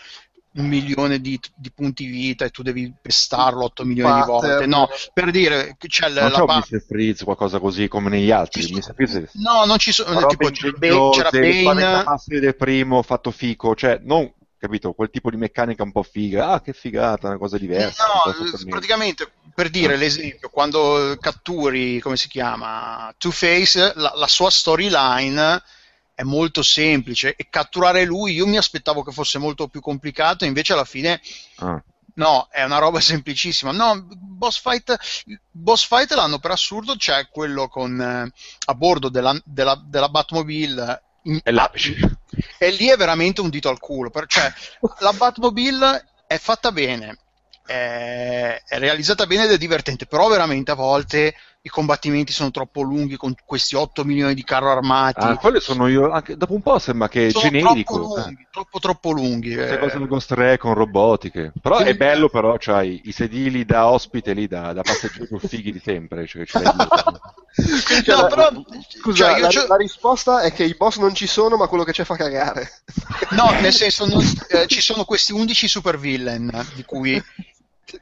[0.57, 4.51] un milione di, di punti vita e tu devi pestarlo 8 milioni di Pattern.
[4.51, 4.66] volte.
[4.66, 6.85] No, per dire che c'è la, Non la c'è un pa- Mr.
[6.87, 8.62] Freeze, qualcosa così come negli altri.
[8.62, 8.95] Ci Mr.
[8.95, 10.24] Freeze No, non ci sono.
[10.26, 14.32] Tipo, c'era Bane, c'era Bane, del primo fatto fico, cioè non
[14.67, 14.93] capito?
[14.93, 18.05] Quel tipo di meccanica un po' figa, ah che figata, una cosa diversa.
[18.07, 25.62] No, praticamente per dire l'esempio, quando catturi, come si chiama, Two-Face, la, la sua storyline
[26.15, 30.73] è molto semplice e catturare lui io mi aspettavo che fosse molto più complicato, invece
[30.73, 31.21] alla fine
[31.57, 31.83] Ah.
[32.15, 33.71] no, è una roba semplicissima.
[33.73, 34.97] No, boss fight,
[35.51, 38.33] boss fight l'hanno per assurdo, c'è quello con eh,
[38.67, 41.03] a bordo della, della, della Batmobile.
[41.25, 42.19] in- È l'apice.
[42.59, 44.11] E lì è veramente un dito al culo.
[44.11, 44.53] per- cioè,
[45.01, 47.19] la Batmobile è fatta bene,
[47.67, 51.35] è, è realizzata bene ed è divertente, però veramente a volte
[51.67, 55.25] i combattimenti sono troppo lunghi con questi 8 milioni di carro armati.
[55.25, 57.95] Ah, quelle sono io, anche dopo un po' sembra che è sono generico.
[57.95, 58.21] troppo eh.
[58.21, 59.55] lunghi, troppo troppo lunghi.
[59.55, 59.79] Queste eh.
[59.79, 61.53] cose del Ghost Recon, robotiche.
[61.62, 65.73] Però è bello, però, c'hai i sedili da ospite lì, da, da passeggero più fighi
[65.73, 66.27] di sempre.
[66.27, 66.45] Cioè.
[66.45, 68.51] Quindi, No, la- però,
[68.87, 71.67] Scusa, cioè, io la, c'ho- la risposta è che i boss non ci sono, ma
[71.67, 72.69] quello che c'è fa cagare.
[73.31, 77.23] No, nel senso, non- eh, ci sono questi 11 supervillain, di cui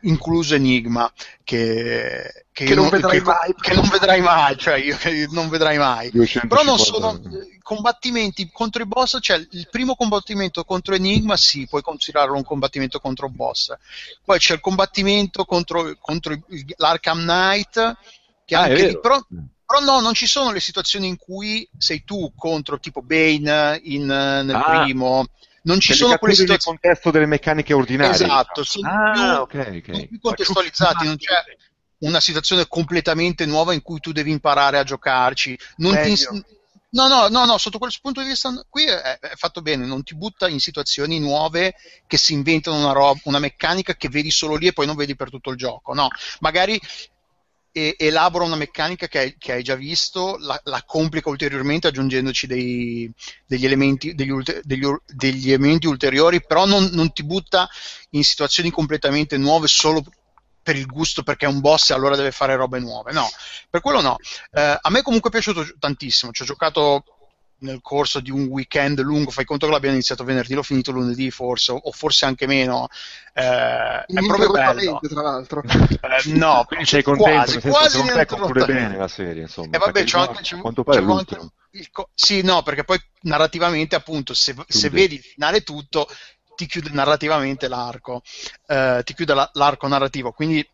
[0.03, 1.11] incluso Enigma,
[1.45, 3.55] che, Che io non vedrai che- mai.
[3.61, 6.11] Che non vedrai mai, cioè io che non vedrai mai.
[6.11, 7.21] 250 Però non sono
[7.63, 12.99] combattimenti contro i boss, cioè il primo combattimento contro Enigma sì, puoi considerarlo un combattimento
[13.01, 13.73] contro boss.
[14.25, 16.37] Poi c'è il combattimento contro, contro
[16.77, 17.97] l'Arkham Knight,
[18.45, 19.19] che Ah, anche lì, però,
[19.65, 24.05] però no, non ci sono le situazioni in cui sei tu contro tipo Bane in,
[24.07, 24.83] nel Ah.
[24.83, 25.27] primo.
[25.63, 26.79] Non ci li sono quelle catturi nel situazioni.
[26.81, 28.15] contesto delle meccaniche ordinarie.
[28.15, 29.85] Esatto, sono Ah, più, ok, ok.
[29.93, 31.35] sono più contestualizzati, non c'è
[31.99, 35.57] una situazione completamente nuova in cui tu devi imparare a giocarci.
[35.77, 36.29] Non ti ins-
[36.91, 40.03] no, no, no, no, sotto quel punto di vista qui è, è fatto bene, non
[40.03, 41.75] ti butta in situazioni nuove
[42.07, 45.15] che si inventano una, roba, una meccanica che vedi solo lì e poi non vedi
[45.15, 45.95] per tutto il gioco.
[45.95, 46.09] No,
[46.41, 46.79] magari
[47.73, 53.11] e- elabora una meccanica che che hai già visto, la, la complica ulteriormente aggiungendoci dei-
[53.47, 57.69] degli, elementi, degli, degli degli elementi ulteriori, però non, non ti butta
[58.11, 60.05] in situazioni completamente nuove solo
[60.63, 63.13] per il gusto perché è un boss e allora deve fare robe nuove.
[63.13, 63.29] No,
[63.69, 64.17] per quello no.
[64.53, 67.05] Eh, a me comunque è piaciuto tantissimo, ci ho giocato
[67.63, 71.31] nel corso di un weekend lungo, fai conto che l'abbiamo iniziato venerdì, l'ho finito lunedì
[71.31, 72.89] forse, o, forse anche meno.
[73.33, 75.01] Eh, è proprio bello.
[75.03, 75.63] Tra l'altro.
[75.63, 79.77] Eh, no, Quindi sei contento, quasi, quasi non te conclude bene la serie, insomma.
[79.77, 81.39] E vabbè, perché c'ho anche, c'è, a quanto pare c'avevo anche
[81.75, 86.07] il co- sì, no, perché poi narrativamente, appunto, se, se vedi il finale tutto,
[86.55, 88.23] ti chiude narrativamente l'arco,
[88.67, 90.33] eh, ti chiude la- l'arco narrativo.
[90.33, 90.67] Quindi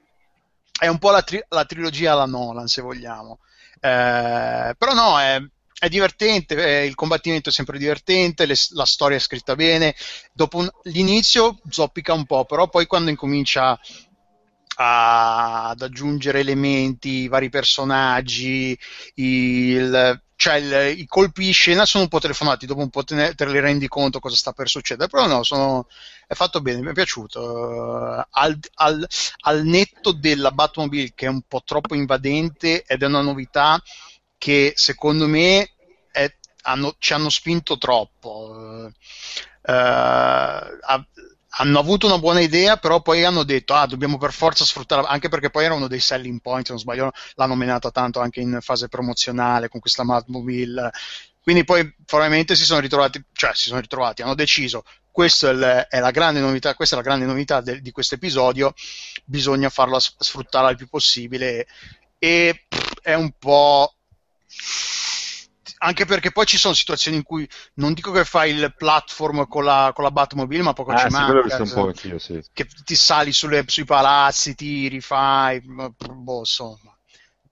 [0.81, 3.39] è un po' la, tri- la trilogia alla Nolan, se vogliamo.
[3.81, 5.41] Eh, però no, è,
[5.79, 9.95] è divertente, eh, il combattimento è sempre divertente, le- la storia è scritta bene.
[10.33, 13.79] Dopo un- l'inizio zoppica un po', però poi quando incomincia
[14.81, 18.79] a- ad aggiungere elementi, vari personaggi,
[19.15, 23.15] il- cioè il- i colpi di scena sono un po' telefonati, dopo un po' te,
[23.17, 25.89] ne, te ne rendi conto cosa sta per succedere, però no, sono,
[26.29, 28.19] è fatto bene, mi è piaciuto.
[28.21, 29.07] Eh, al, al-
[29.43, 33.83] al netto della Batmobile che è un po' troppo invadente ed è una novità
[34.39, 35.71] che secondo me
[36.11, 38.87] è- hanno- ci hanno spinto troppo.
[38.87, 38.93] Eh,
[39.73, 41.07] eh, ha-
[41.61, 45.29] hanno avuto una buona idea, però poi hanno detto: Ah, dobbiamo per forza sfruttare, anche
[45.29, 48.59] perché poi era uno dei selling point, se non sbaglio, l'hanno menata tanto anche in
[48.61, 50.91] fase promozionale con questa Batmobile.
[51.43, 55.87] Quindi poi probabilmente si sono ritrovati, cioè si sono ritrovati, hanno deciso questa è, il-
[55.89, 58.75] è la grande novità, questa è la grande novità del- di questo episodio,
[59.25, 61.67] bisogna farla sfruttare al più possibile
[62.19, 63.95] e pff, è un po'
[65.81, 69.65] anche perché poi ci sono situazioni in cui non dico che fai il platform con
[69.65, 71.65] la, con la Batmobile, ma poco Ah, ci sì, manca.
[71.65, 72.43] po' anch'io, sì.
[72.53, 76.97] Che ti sali sulle- sui palazzi, tiri, fai, boh, insomma.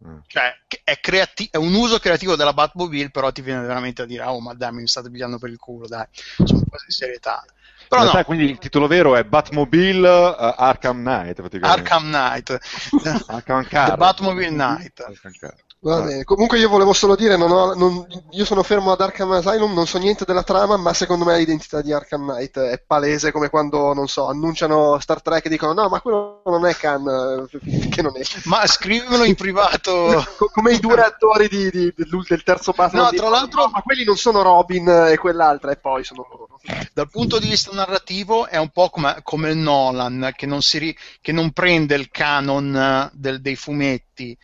[0.04, 0.18] Mm.
[0.26, 0.52] Cioè,
[0.82, 4.40] è, creati- è un uso creativo della Batmobile, però ti viene veramente a dire, oh,
[4.40, 6.06] ma dai, mi state pigliando per il culo, dai,
[6.42, 7.44] sono po' di serietà.
[7.88, 11.40] Però In no, realtà, quindi il titolo vero è Batmobile uh, Arkham Knight.
[11.60, 12.50] Arkham Knight,
[13.28, 13.92] Arkham Car.
[13.92, 15.00] The Batmobile Knight.
[15.00, 15.54] Arkham Car.
[15.78, 16.24] Va bene.
[16.24, 19.86] Comunque io volevo solo dire, non ho- non- io sono fermo ad Arkham Asylum, non
[19.86, 23.92] so niente della trama, ma secondo me l'identità di Arkham Knight è palese come quando,
[23.92, 28.02] non so, annunciano Star Trek e dicono no, ma quello non è Khan, eh, che
[28.02, 28.20] non è.
[28.44, 30.24] Ma scrivimelo in privato.
[30.36, 33.04] Co- come i due attori di- di- del, del terzo Batman.
[33.04, 36.26] No, dicono, tra l'altro- "No, ma quelli non sono Robin e quell'altra, e poi sono
[36.28, 36.48] loro.
[36.94, 40.96] dal punto di vista narrativo è un po' come, come il Nolan che non, si
[41.20, 44.36] che non prende il canon eh, del- dei fumetti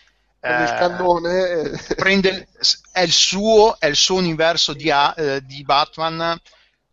[0.44, 1.50] Il eh, cannone.
[1.50, 2.48] eh, prende
[2.90, 6.36] è, il suo, è il suo universo di, eh, di Batman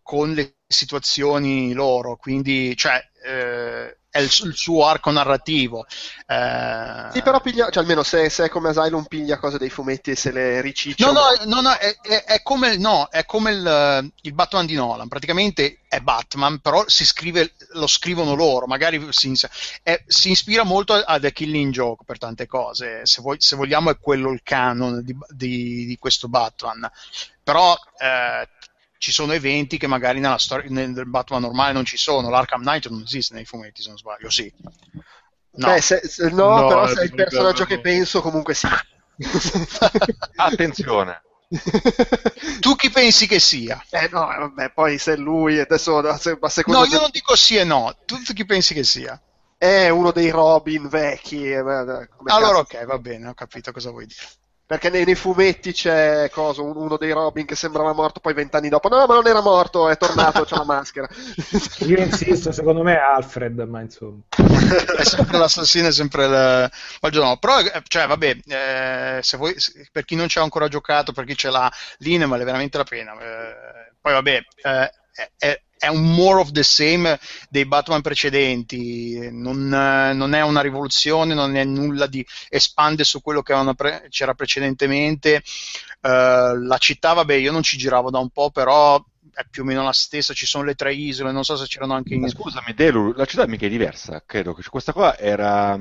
[0.04, 5.86] con le situazioni loro quindi cioè, eh, è il, il suo arco narrativo.
[6.26, 7.08] Eh...
[7.12, 10.16] Sì, però piglia, cioè almeno se, se, è come Asylum piglia cose dei fumetti e
[10.16, 11.12] se le riciccia.
[11.12, 14.76] No, no, no, no è, è, è, come, no, è come il, il, Batman di
[14.76, 19.34] Nolan, praticamente è Batman, però si scrive, lo scrivono loro, magari si,
[19.84, 23.92] è, si ispira molto a The Killing Joke per tante cose, se, vuoi, se vogliamo
[23.92, 26.90] è quello il canon di, di, di questo Batman,
[27.44, 27.78] però...
[27.98, 28.48] Eh,
[29.00, 32.30] ci sono eventi che magari nella storia nel Batman normale non ci sono.
[32.30, 34.54] L'Arkham Knight non esiste nei fumetti, se non sbaglio, sì.
[35.52, 38.68] No, Beh, se, se, no, no però se è il personaggio che penso, comunque sì.
[40.36, 41.22] Attenzione.
[42.60, 43.84] tu chi pensi che sia?
[43.90, 47.64] Eh no, vabbè, poi se lui adesso a seconda No, io non dico sì e
[47.64, 47.96] no.
[48.06, 49.20] Tu, tu chi pensi che sia?
[49.58, 51.50] È uno dei Robin vecchi.
[51.50, 52.58] Eh, allora cazzo?
[52.58, 54.28] ok, va bene, ho capito cosa vuoi dire.
[54.70, 58.88] Perché nei, nei fumetti c'è cosa, uno dei Robin che sembrava morto, poi vent'anni dopo,
[58.88, 61.08] no, ma non era morto, è tornato, c'ha la maschera.
[61.88, 64.22] Io insisto, secondo me è Alfred, ma insomma.
[64.96, 66.70] è sempre l'assassino, è sempre il...
[67.14, 69.56] No, però, eh, cioè, vabbè, eh, se voi,
[69.92, 72.78] per chi non ci ha ancora giocato, per chi ce l'ha, lì ne vale veramente
[72.78, 73.14] la pena.
[73.14, 77.18] Eh, poi, vabbè, eh, è, è un more of the same
[77.50, 83.42] dei Batman precedenti, non, non, è una rivoluzione, non è nulla di espande su quello
[83.42, 85.42] che pre- c'era precedentemente.
[86.02, 89.04] Uh, la città, vabbè, io non ci giravo da un po', però
[89.34, 91.94] è più o meno la stessa, ci sono le tre isole, non so se c'erano
[91.94, 92.28] anche in...
[92.28, 95.78] Scusami, Delu, la città mica è diversa, credo che questa qua era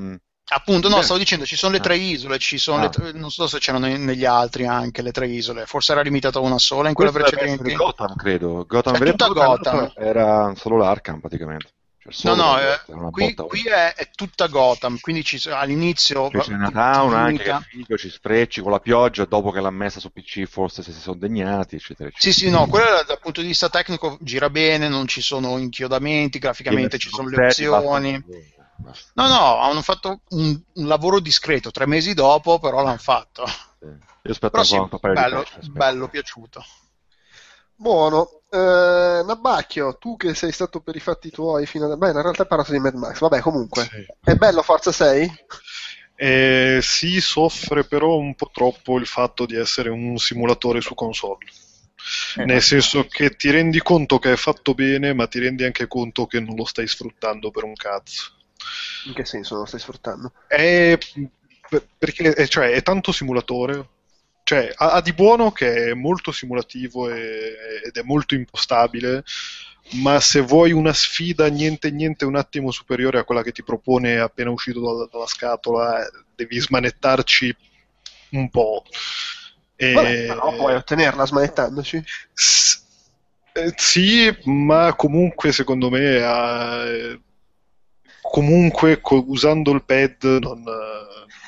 [0.51, 2.89] Appunto, no, stavo dicendo, ci sono le tre isole, ci sono ah.
[2.89, 6.41] tre, non so se c'erano negli altri anche le tre isole, forse era limitata a
[6.41, 7.73] una sola in quella Questa precedente.
[7.73, 8.65] Gotham, credo.
[8.67, 9.93] Gotham è tutta Gotham.
[9.95, 11.69] Era solo l'Arkham praticamente.
[12.09, 16.29] Cioè, no, no, eh, qui, qui è, è, tutta Gotham, quindi ci, all'inizio...
[16.31, 19.69] Cioè, c'è una town anche che figo, ci sfrecci con la pioggia, dopo che l'ha
[19.69, 22.33] messa su PC forse se si sono degnati, eccetera, eccetera.
[22.33, 26.39] Sì, sì, no, quello dal punto di vista tecnico gira bene, non ci sono inchiodamenti,
[26.39, 28.23] graficamente ci sono le opzioni.
[29.13, 33.45] No, no, hanno fatto un, un, lavoro discreto, tre mesi dopo, però l'hanno fatto.
[33.45, 33.85] Sì.
[33.85, 36.63] Io aspetto però sì, bello, bello, piaciuto.
[37.75, 38.41] Buono.
[38.51, 41.95] Eh, Nabacchio, tu che sei stato per i fatti tuoi fino a...
[41.95, 43.19] Beh, in realtà hai parlato di Mad Max.
[43.19, 43.83] Vabbè, comunque.
[43.83, 44.05] Sì.
[44.21, 45.45] È bello Forza 6?
[46.15, 51.45] Eh, sì, soffre però un po' troppo il fatto di essere un simulatore su console.
[52.37, 55.87] Eh, Nel senso che ti rendi conto che è fatto bene, ma ti rendi anche
[55.87, 58.33] conto che non lo stai sfruttando per un cazzo.
[59.05, 60.33] In che senso lo stai sfruttando?
[60.47, 60.97] È,
[61.97, 63.87] perché è, cioè, è tanto simulatore.
[64.43, 67.53] Cioè, ha, ha, di buono che è molto simulativo e,
[67.85, 69.23] ed è molto impostabile,
[70.01, 74.19] ma se vuoi una sfida niente niente un attimo superiore a quella che ti propone
[74.19, 77.55] appena uscito dalla, dalla scatola, devi smanettarci
[78.31, 78.83] un po'.
[79.75, 79.93] E...
[79.93, 82.03] Vabbè, però puoi ottenerla smanettandoci.
[82.33, 82.81] S-
[83.53, 87.19] eh, sì, ma comunque secondo me ha
[88.29, 90.63] comunque co- usando il pad non,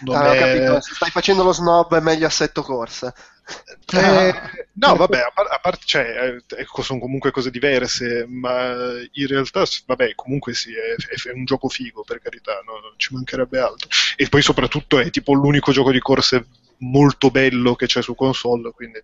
[0.03, 0.38] non ah, è...
[0.40, 3.14] capito, se stai facendo lo snob è meglio assetto corsa.
[3.94, 4.34] Eh,
[4.74, 8.74] no, vabbè, a, par- a parte, cioè, ecco, sono comunque cose diverse, ma
[9.12, 10.95] in realtà, vabbè, comunque sì, è,
[11.30, 12.80] è un gioco figo, per carità, no?
[12.80, 13.90] non ci mancherebbe altro.
[14.16, 16.45] E poi soprattutto è tipo l'unico gioco di corse
[16.78, 19.02] molto bello che c'è su console, quindi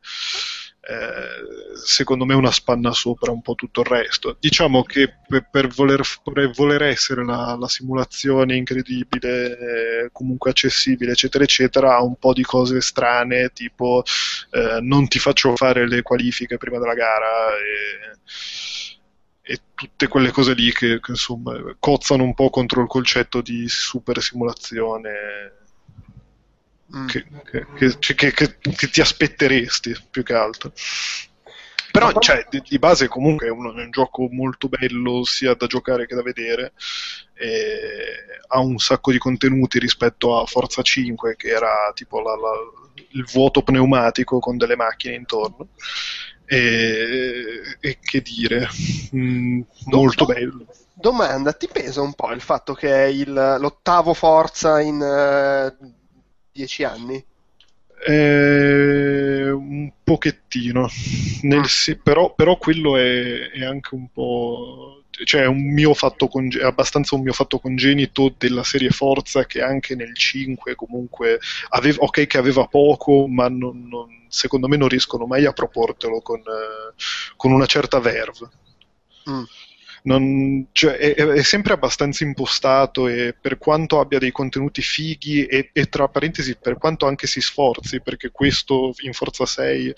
[0.90, 4.38] eh, secondo me una spanna sopra un po' tutto il resto.
[4.40, 11.44] Diciamo che per, per, voler, per voler, essere la, la, simulazione incredibile, comunque accessibile, eccetera,
[11.44, 14.02] eccetera, ha un po' di cose strane, tipo
[14.52, 20.54] eh, non ti faccio fare le qualifiche prima della gara e, e tutte quelle cose
[20.54, 25.57] lì che, che insomma cozzano un po' contro il concetto di super simulazione
[26.96, 27.08] Mm.
[27.08, 27.26] Che,
[28.00, 30.72] che, che, che, ti aspetteresti più che altro.
[31.92, 35.68] Però cioè, di, di, base comunque è un, è un, gioco molto bello sia da
[35.68, 36.74] giocare che da vedere.
[38.48, 42.52] ha un sacco di contenuti rispetto a Forza 5 che era tipo la, la,
[43.12, 45.70] il vuoto pneumatico con delle macchine intorno.
[46.46, 48.70] E, e che dire,
[49.14, 50.68] mm, molto bello.
[50.94, 55.97] Domanda, ti pesa un po' il fatto che è il, l'ottavo Forza in uh,
[56.58, 57.24] dieci anni?
[58.06, 60.90] Eh, un pochettino,
[61.42, 65.04] Nel, sì, però, però, quello è, è, anche un po'.
[65.24, 69.62] cioè è, un mio fatto conge- abbastanza un mio fatto congenito della serie Forza che
[69.62, 71.40] anche nel 5 comunque
[71.70, 76.22] aveva, ok che aveva poco, ma non, non, secondo me non riescono mai a proportelo
[76.22, 76.94] con, eh,
[77.36, 78.50] con una certa verve.
[79.30, 79.44] Mm
[80.08, 85.70] non, cioè, è, è, sempre abbastanza impostato e per quanto abbia dei contenuti fighi e,
[85.74, 89.94] e, tra parentesi per quanto anche si sforzi perché questo in Forza 6 eh,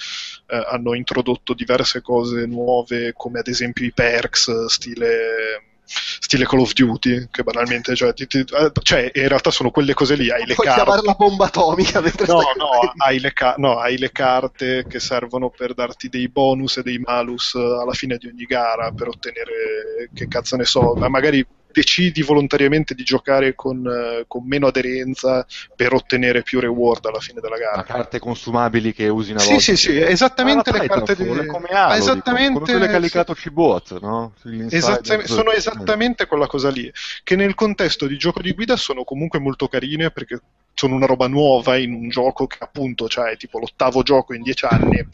[0.48, 7.28] hanno introdotto diverse cose nuove come ad esempio i perks stile stile Call of Duty,
[7.32, 10.54] che banalmente, cioè, ti- ti- eh, cioè, in realtà sono quelle cose lì, hai le
[10.56, 10.82] Puoi carte.
[10.84, 15.00] chiamarla bomba atomica mentre No, stai no hai, le ca- no, hai le carte che
[15.00, 19.08] servono per darti dei bonus e dei malus eh, alla fine di ogni gara per
[19.08, 21.46] ottenere, che cazzo ne so, ma magari
[21.80, 25.46] decidi volontariamente di giocare con, eh, con meno aderenza
[25.76, 27.78] per ottenere più reward alla fine della gara.
[27.78, 29.64] Ma carte consumabili che usi una Sì, volta.
[29.64, 31.26] sì, sì, esattamente Ah, la le carte di...
[31.26, 33.02] Come Halo, dico, esattamente, come quelle che ha sì.
[33.02, 34.34] legato Cibot, no?
[34.70, 36.92] Esatta- sono esattamente quella cosa lì,
[37.24, 40.42] che nel contesto di gioco di guida sono comunque molto carine perché
[40.74, 44.42] sono una roba nuova in un gioco che appunto cioè, è tipo l'ottavo gioco in
[44.42, 45.06] dieci anni.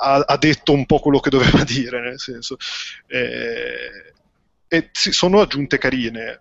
[0.00, 2.56] Ha, ha detto un po' quello che doveva dire, nel senso.
[3.06, 4.12] Eh,
[4.72, 6.40] e sì, sono aggiunte carine.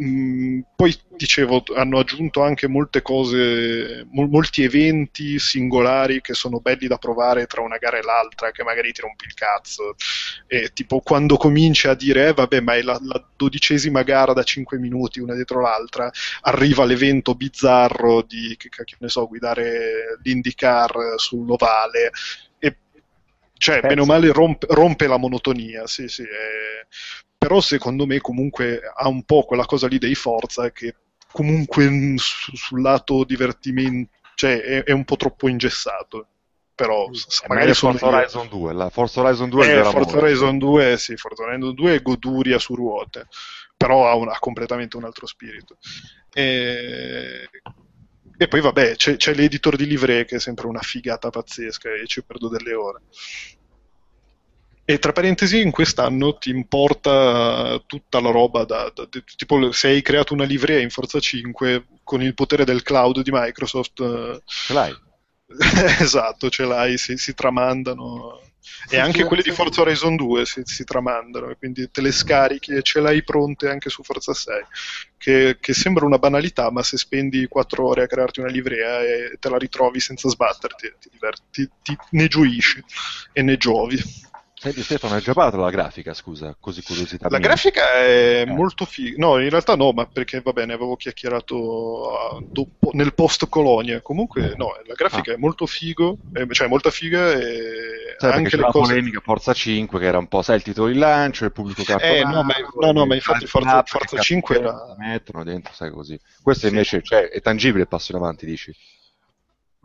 [0.00, 6.86] Mm, poi dicevo, hanno aggiunto anche molte cose, mol- molti eventi singolari che sono belli
[6.86, 9.96] da provare tra una gara e l'altra, che magari ti rompi il cazzo.
[10.46, 14.44] E tipo quando cominci a dire, eh, vabbè, ma è la, la dodicesima gara da
[14.44, 16.08] 5 minuti, una dietro l'altra,
[16.42, 22.12] arriva l'evento bizzarro di, che cacchio ne so, guidare l'IndyCar sull'ovale.
[22.60, 22.76] E
[23.58, 23.88] cioè, Penso.
[23.88, 26.22] bene o male, rompe, rompe la monotonia, sì, sì.
[26.22, 26.86] eh.
[27.38, 30.94] Però secondo me comunque ha un po' quella cosa lì dei Forza che
[31.32, 36.26] comunque mm, su- sul lato divertimento, cioè è, è un po' troppo ingessato.
[36.74, 38.16] Però s- È magari sono Forza.
[38.16, 38.72] Horizon 2.
[38.72, 40.16] La Forza Horizon 2 è il Eh, vero Forza.
[40.16, 43.28] Horizon 2, sì, Forza Horizon 2 è goduria su ruote,
[43.76, 45.76] però ha, un- ha completamente un altro spirito.
[46.32, 47.48] E,
[48.38, 52.06] e poi vabbè, c'è, c'è l'editor di livree che è sempre una figata pazzesca e
[52.06, 53.02] ci perdo delle ore.
[54.88, 59.88] E tra parentesi, in quest'anno ti importa tutta la roba da, da- di- tipo se
[59.88, 64.42] hai creato una livrea in Forza 5 con il potere del cloud di Microsoft, eh,
[64.44, 64.94] Ce l'hai?
[66.00, 68.40] esatto, ce l'hai, si, si tramandano.
[68.90, 72.72] E anche quelle di Forza Horizon 2 si, si tramandano, e quindi te le scarichi
[72.72, 74.62] e ce l'hai pronte anche su Forza 6.
[75.16, 79.36] Che, che sembra una banalità, ma se spendi 4 ore a crearti una livrea e
[79.40, 82.82] te la ritrovi senza sbatterti, ti diverti, ti- ne gioisci
[83.32, 83.98] e ne giovi.
[84.66, 87.46] Senti Stefano, hai già parlato della grafica, scusa, così curiosità La mia.
[87.46, 88.46] grafica è Eh.
[88.46, 89.14] molto figa.
[89.18, 94.00] No, in realtà no, ma perché va bene, avevo chiacchierato ah, dopo- nel post Colonia.
[94.00, 98.62] Comunque, no, la grafica è molto figo, eh, cioè molto figa e Sai, anche le
[98.62, 98.88] la cose.
[98.92, 102.16] polemica Forza 5 che era un po', sai, il titolo di lancio, il pubblico cartonato,
[102.18, 105.72] Eh, no, ma- no, no, ma infatti Forza- Forza che 5 cazzo era- mettono dentro,
[105.74, 106.18] sai così.
[106.42, 106.72] Questo Sì.
[106.72, 108.74] invece cioè, è tangibile il passo in avanti, dici?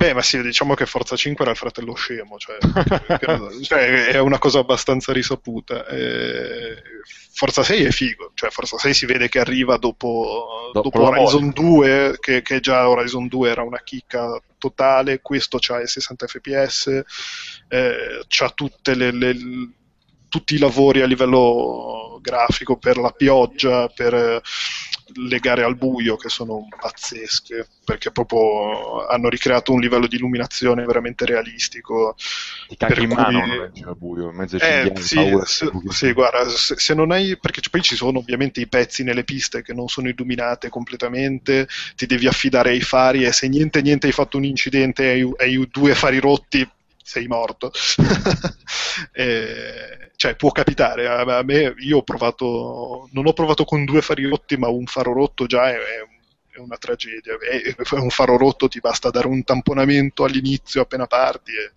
[0.02, 2.58] Beh, ma sì, diciamo che Forza 5 era il fratello scemo, cioè,
[3.62, 5.86] cioè, è una cosa abbastanza risaputa.
[5.86, 6.82] Eh,
[7.34, 11.52] Forza 6 è figo, cioè Forza 6 si vede che arriva dopo, Dopo dopo Horizon
[11.52, 17.04] 2, che, che già Horizon 2 era una chicca totale, questo c'ha i 60 fps,
[17.68, 19.70] eh, c'ha tutte le, le-
[20.30, 24.42] tutti i lavori a livello grafico per la pioggia, per
[25.14, 30.86] le gare al buio che sono pazzesche perché proprio hanno ricreato un livello di illuminazione
[30.86, 32.16] veramente realistico.
[32.68, 35.46] Ti cacchi Per in mano cui- leggi al buio, in mezzo ai eh, sì, paura,
[35.46, 39.24] se, sì, guarda, se, se non hai, perché poi ci sono ovviamente i pezzi nelle
[39.24, 44.08] piste che non sono illuminate completamente, ti devi affidare ai fari e se niente niente
[44.08, 46.68] hai fatto un incidente e hai, hai due fari rotti,
[47.04, 47.72] sei morto.
[49.14, 51.08] Eh, cioè, può capitare.
[51.08, 54.86] A, a me, io ho provato, non ho provato con due fari rotti, ma un
[54.86, 56.20] faro rotto già è, è un-
[56.54, 57.38] è una tragedia.
[57.40, 61.72] È, un faro rotto ti basta dare un tamponamento all'inizio appena parti e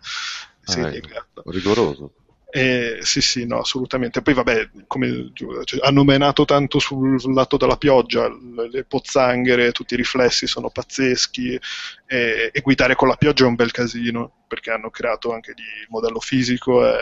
[0.62, 1.42] sei Ah, piegato.
[1.46, 2.12] rigoroso.
[2.56, 4.22] Eh, sì, sì, no, assolutamente.
[4.22, 9.94] Poi, vabbè, come cioè, hanno menato tanto sul, lato della pioggia, le, le pozzanghere, tutti
[9.94, 11.58] i riflessi sono pazzeschi.
[12.06, 15.62] E, e guidare con la pioggia è un bel casino perché hanno creato anche lì
[15.62, 16.94] il modello fisico, è,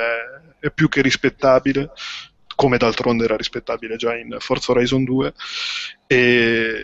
[0.58, 1.90] è più che rispettabile.
[2.54, 5.34] Come d'altronde era rispettabile già in Forza Horizon 2.
[6.06, 6.82] E,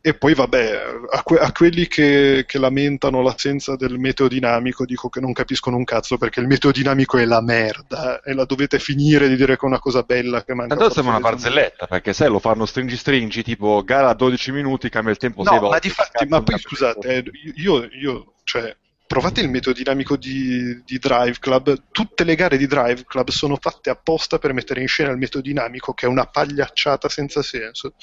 [0.00, 0.80] e poi, vabbè,
[1.10, 5.76] a, que- a quelli che, che lamentano l'assenza del meteo dinamico, dico che non capiscono
[5.76, 9.56] un cazzo perché il meteo dinamico è la merda e la dovete finire di dire
[9.56, 10.76] che è una cosa bella che manca.
[10.76, 14.88] Tanto sembra una barzelletta, perché se lo fanno stringi stringi, tipo gara a 12 minuti,
[14.88, 15.74] cambia il tempo 6 No, volte.
[15.74, 17.24] ma difatti, ma poi scusate, eh,
[17.56, 18.74] io, io, cioè,
[19.08, 21.84] provate il metodo dinamico di, di Drive Club.
[21.90, 25.42] Tutte le gare di Drive Club sono fatte apposta per mettere in scena il metodo
[25.42, 27.94] dinamico, che è una pagliacciata senza senso.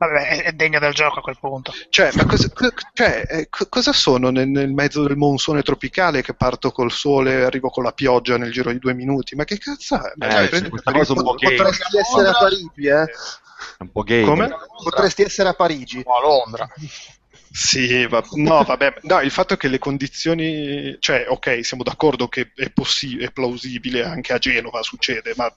[0.00, 1.74] Vabbè, è- degna del gioco a quel punto.
[1.90, 6.22] Cioè, ma cosa, co- cioè, eh, co- cosa sono nel, nel mezzo del monsone tropicale
[6.22, 9.34] che parto col sole e arrivo con la pioggia nel giro di due minuti?
[9.34, 10.12] Ma che cazzo è?
[10.16, 13.02] Ma Eh, cioè, sì, prendi- questa cosa un po' gay, Potresti essere a Parigi, eh?
[13.04, 14.24] è un po' gay.
[14.24, 14.48] Come?
[14.82, 16.02] Potresti essere a Parigi.
[16.02, 16.66] O a Londra.
[17.52, 22.28] Sì, va- no, vabbè, no, il fatto è che le condizioni, cioè, ok, siamo d'accordo
[22.28, 25.52] che è, possi- è plausibile, anche a Genova succede, ma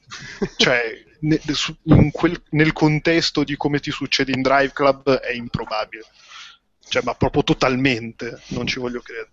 [0.57, 0.81] cioè,
[1.21, 1.75] ne- su-
[2.11, 6.05] quel- nel contesto di come ti succede in Drive Club è improbabile.
[6.87, 9.31] Cioè, ma proprio totalmente, non ci voglio credere.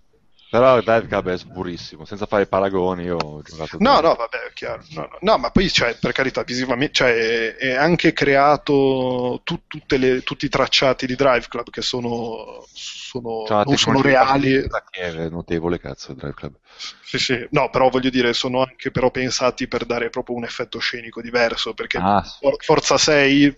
[0.51, 3.77] Però Club è sburissimo, senza fare paragoni, io ho giocato...
[3.79, 4.83] No, no, vabbè, è chiaro.
[4.95, 9.97] No, no, no, ma poi, cioè, per carità, visivamente, cioè, è, anche creato tu- tutte
[9.97, 14.61] le- tutti i tracciati di Drive Club che sono, sono- una non sono reali.
[14.91, 16.55] Che è notevole, cazzo, il Drive Club.
[17.03, 17.47] Sì, sì.
[17.51, 21.75] No, però voglio dire, sono anche però pensati per dare proprio un effetto scenico diverso,
[21.75, 22.39] perché Ah, sì.
[22.41, 23.55] For- Forza 6, eh,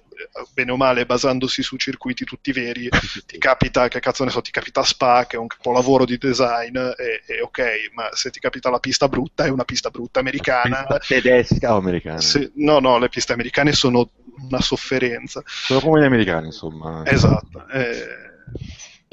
[0.52, 2.88] bene o male, basandosi su circuiti tutti veri,
[3.26, 6.76] ti capita, che cazzo ne so, ti capita Spa, che è un capolavoro di design,
[6.76, 10.86] e, e ok, ma se ti capita la pista brutta, è una pista brutta americana.
[11.06, 12.20] Tedesca o americana?
[12.20, 14.10] Se- no, no, le piste americane sono
[14.48, 15.42] una sofferenza.
[15.44, 17.02] Sono come gli americani, insomma.
[17.04, 17.66] Esatto.
[17.68, 18.30] eh,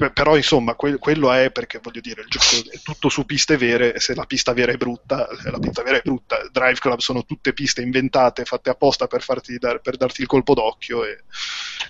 [0.08, 3.92] però insomma que- quello è perché voglio dire il gioco è tutto su piste vere
[3.92, 7.24] e se la pista vera è brutta la pista vera è brutta Drive Club sono
[7.26, 11.24] tutte piste inventate fatte apposta per, farti dar- per darti il colpo d'occhio e,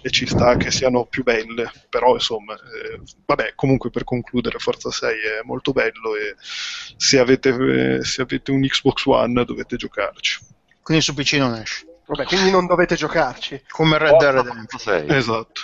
[0.02, 4.90] e ci sta che siano più belle però insomma eh, vabbè comunque per concludere Forza
[4.90, 6.34] 6 è molto bello e
[6.96, 10.38] se avete, eh, se avete un Xbox One dovete giocarci
[10.82, 11.84] Quindi su PC non esce.
[12.06, 13.62] Vabbè, quindi non dovete giocarci.
[13.68, 14.80] Come Red Dead Redemption.
[14.80, 15.16] Sei.
[15.16, 15.60] Esatto.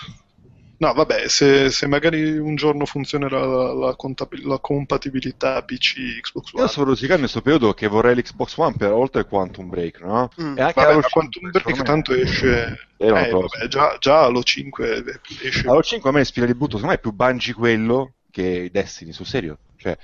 [0.79, 6.53] No, vabbè, se, se magari un giorno funzionerà la, la contabil- la compatibilità PC Xbox
[6.53, 6.69] Io One.
[6.69, 10.29] sto rosicando in questo periodo che vorrei l'Xbox One per oltre il Quantum Break, no?
[10.41, 10.59] Mm.
[10.59, 12.91] E anche Vabbè, Halo ma 5, Quantum Break tanto esce...
[12.99, 15.67] Eh, eh, vabbè, già, già Halo 5 esce...
[15.67, 19.13] Halo 5 a me ispira di butto, secondo me è più Bungie quello che Destiny,
[19.13, 19.59] sul serio.
[19.77, 19.97] Cioè,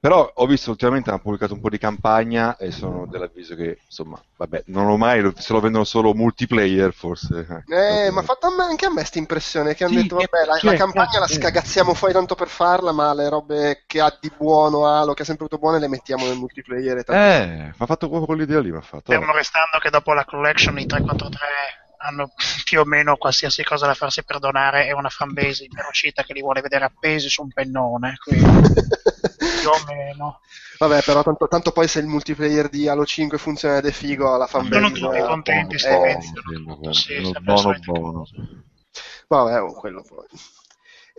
[0.00, 4.18] però ho visto ultimamente hanno pubblicato un po' di campagna e sono dell'avviso che, insomma,
[4.36, 7.64] vabbè, non ho mai, lo- se lo vendono solo multiplayer forse.
[7.68, 10.16] Eh, ma ha fatto a me- anche a me questa impressione che hanno Sì, detto,
[10.16, 11.34] che- vabbè, la, cioè, la campagna la eh.
[11.34, 15.26] scagazziamo fuori tanto per farla, ma le robe che ha di buono Halo, che ha
[15.26, 17.22] sempre avuto buone, le mettiamo nel multiplayer e tanto.
[17.22, 19.12] Eh, mi ha fatto proprio quell'idea lì, mi ha fatto.
[19.12, 21.46] Fermo restando che dopo la collection i 343
[22.02, 22.32] hanno
[22.64, 26.62] più o meno qualsiasi cosa da farsi perdonare e una fanbase inferocita che li vuole
[26.62, 28.48] vedere appesi su un pennone, quindi
[29.40, 30.40] più o meno.
[30.78, 34.36] Vabbè, però tanto, tanto poi se il multiplayer di Halo 5 funziona ed è figo,
[34.36, 34.94] la fanbase...
[34.96, 36.92] Sono tutti contenti, eh, stai eh.
[36.92, 38.26] Sì, buono buono.
[39.28, 40.26] Vabbè, oh, quello poi.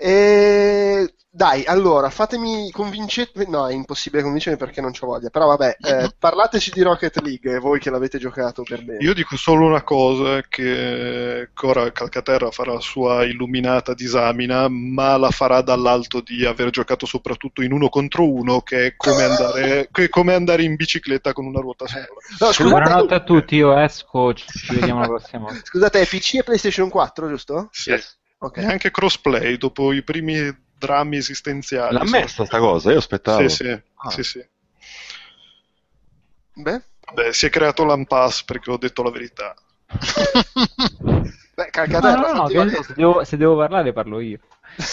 [0.01, 1.13] E...
[1.33, 3.29] Dai, allora, fatemi convincere...
[3.47, 5.29] No, è impossibile convincermi perché non c'ho voglia.
[5.29, 9.01] Però vabbè, eh, parlateci di Rocket League, voi che l'avete giocato per bene.
[9.01, 15.29] Io dico solo una cosa, che ora Calcaterra farà la sua illuminata disamina, ma la
[15.29, 20.03] farà dall'alto di aver giocato soprattutto in uno contro uno, che è come andare, che
[20.05, 22.07] è come andare in bicicletta con una ruota sola.
[22.39, 24.45] No, scusate, Buonanotte a tutti, io esco, ci
[24.75, 25.61] vediamo la prossima volta.
[25.63, 27.69] scusate, è PC e PlayStation 4, giusto?
[27.71, 27.97] Sì.
[28.43, 28.57] Ok.
[28.57, 30.35] E anche crossplay, dopo i primi
[30.77, 31.93] drammi esistenziali.
[31.93, 33.47] L'ha messa sta cosa, io aspettavo.
[33.47, 34.09] Sì, sì, Ah.
[34.09, 34.45] sì, sì.
[36.53, 39.53] Beh, Vabbè, si è creato l'unpass perché ho detto la verità.
[39.87, 41.19] beh
[41.53, 42.83] No, Calcaterra, no, no, che- vedere.
[42.83, 44.39] se, devo, se devo parlare parlo io.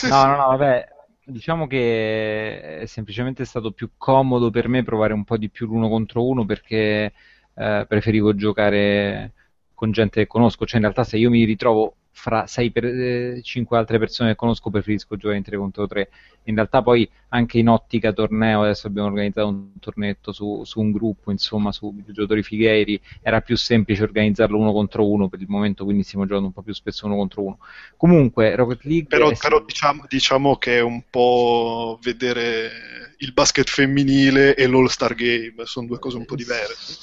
[0.09, 0.89] No, no, no, vabbè,
[1.25, 5.89] diciamo che è semplicemente stato più comodo per me provare un po' di più l'uno
[5.89, 7.13] contro uno perché
[7.55, 9.33] eh, preferivo giocare
[9.75, 13.79] con gente che conosco, cioè in realtà se io mi ritrovo fra 6 per, 5
[13.79, 16.09] altre persone che conosco preferisco giocare in 3 contro 3
[16.45, 20.91] in realtà poi anche in ottica torneo adesso abbiamo organizzato un tornetto su, su un
[20.91, 25.85] gruppo insomma su giocatori fighieri era più semplice organizzarlo uno contro uno per il momento
[25.85, 27.59] quindi stiamo giocando un po' più spesso uno contro uno
[27.97, 32.71] comunque Rocket League Però, è- però diciamo, diciamo che è un po' vedere
[33.19, 36.99] il basket femminile e l'All-Star Game, sono due cose un po' diverse.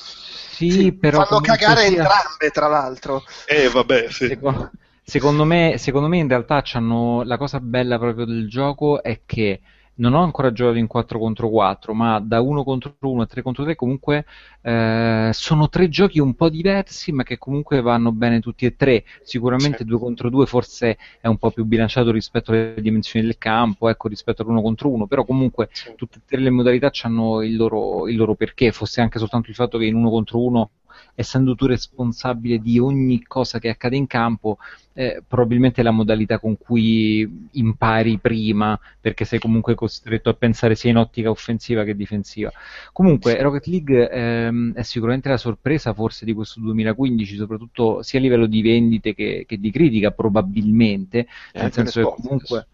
[0.50, 3.24] sì, Sì, però fanno cagare sia- entrambe, tra l'altro.
[3.46, 4.28] Eh, vabbè, sì.
[4.28, 4.72] Secondo,
[5.08, 9.62] secondo me, secondo me in realtà c'hanno, la cosa bella proprio del gioco è che
[9.98, 13.42] non ho ancora giocato in 4 contro 4, ma da 1 contro 1 a 3
[13.44, 14.26] contro 3 comunque
[14.62, 19.04] eh, sono tre giochi un po' diversi, ma che comunque vanno bene tutti e tre.
[19.22, 19.86] Sicuramente Sì.
[19.86, 24.08] 2 contro 2 forse è un po' più bilanciato rispetto alle dimensioni del campo, ecco,
[24.08, 25.94] rispetto all'1 contro 1, però comunque Sì.
[25.96, 29.56] tutte e tre le modalità hanno il loro, il loro perché, fosse anche soltanto il
[29.56, 30.70] fatto che in 1 contro 1
[31.14, 34.58] essendo tu responsabile di ogni cosa che accade in campo,
[34.94, 40.76] eh, probabilmente è la modalità con cui impari prima, perché sei comunque costretto a pensare
[40.76, 42.52] sia in ottica offensiva che difensiva.
[42.94, 48.22] Comunque, Rocket League ehm, è sicuramente la sorpresa forse di questo 2015, soprattutto sia a
[48.22, 52.68] livello di vendite che, che di critica, probabilmente, E nel senso che comunque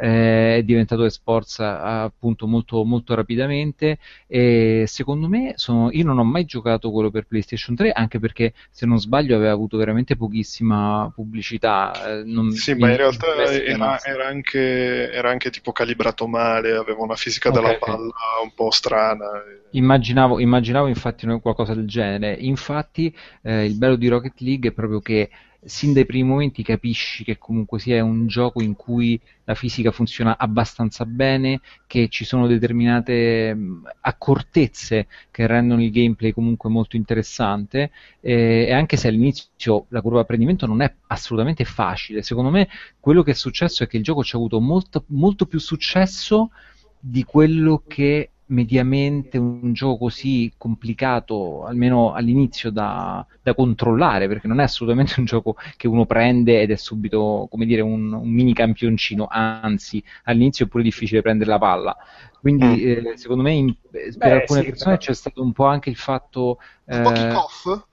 [0.00, 6.24] eh, è diventato esports appunto molto, molto rapidamente e secondo me sono, io non ho
[6.24, 11.10] mai giocato quello per PlayStation 3 anche perché se non sbaglio aveva avuto veramente pochissima
[11.14, 12.18] pubblicità.
[12.18, 17.02] Eh, non, sì, ma in realtà era, era, anche, era, anche, tipo calibrato male, aveva
[17.02, 18.12] una fisica okay, della palla
[18.42, 19.26] un po' strana.
[19.70, 22.34] Immaginavo, immaginavo infatti qualcosa del genere.
[22.34, 25.30] Infatti eh, il bello di Rocket League è proprio che
[25.64, 30.38] sin dai primi momenti capisci che comunque sia un gioco in cui la fisica funziona
[30.38, 33.56] abbastanza bene, che ci sono determinate
[34.00, 37.90] accortezze che rendono il gameplay comunque molto interessante.
[38.20, 42.68] E, e anche se all'inizio la curva di apprendimento non è assolutamente facile, secondo me
[43.00, 46.50] quello che è successo è che il gioco ci ha avuto molto, molto più successo
[46.98, 54.60] di quello che mediamente un gioco così complicato, almeno all'inizio, da, da, controllare, perché non
[54.60, 58.52] è assolutamente un gioco che uno prende ed è subito, come dire, un, un mini
[58.52, 61.96] campioncino, anzi, all'inizio è pure difficile prendere la palla.
[62.40, 63.06] Quindi, mm.
[63.06, 65.06] eh, secondo me, in, per Beh, alcune sì, persone però...
[65.06, 66.58] c'è stato un po' anche il fatto...
[66.84, 67.84] Un po' kick-off?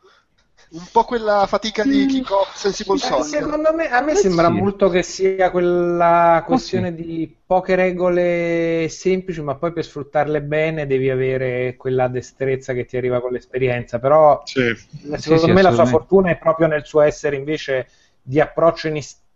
[0.73, 4.53] Un po' quella fatica di kick-off sensible eh, Secondo me, a me sembra sì.
[4.53, 7.03] molto che sia quella questione sì.
[7.03, 12.95] di poche regole semplici, ma poi per sfruttarle bene devi avere quella destrezza che ti
[12.95, 13.99] arriva con l'esperienza.
[13.99, 14.73] Però, sì.
[15.17, 17.87] secondo me, la sua fortuna è proprio nel suo essere invece
[18.21, 18.89] di approccio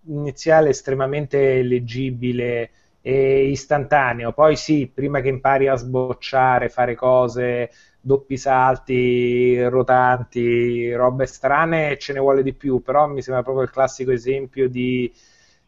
[0.06, 2.70] iniziale estremamente leggibile
[3.02, 4.32] e istantaneo.
[4.32, 7.70] Poi sì, prima che impari a sbocciare, fare cose
[8.06, 13.72] doppi salti, rotanti, robe strane, ce ne vuole di più, però mi sembra proprio il
[13.72, 15.12] classico esempio di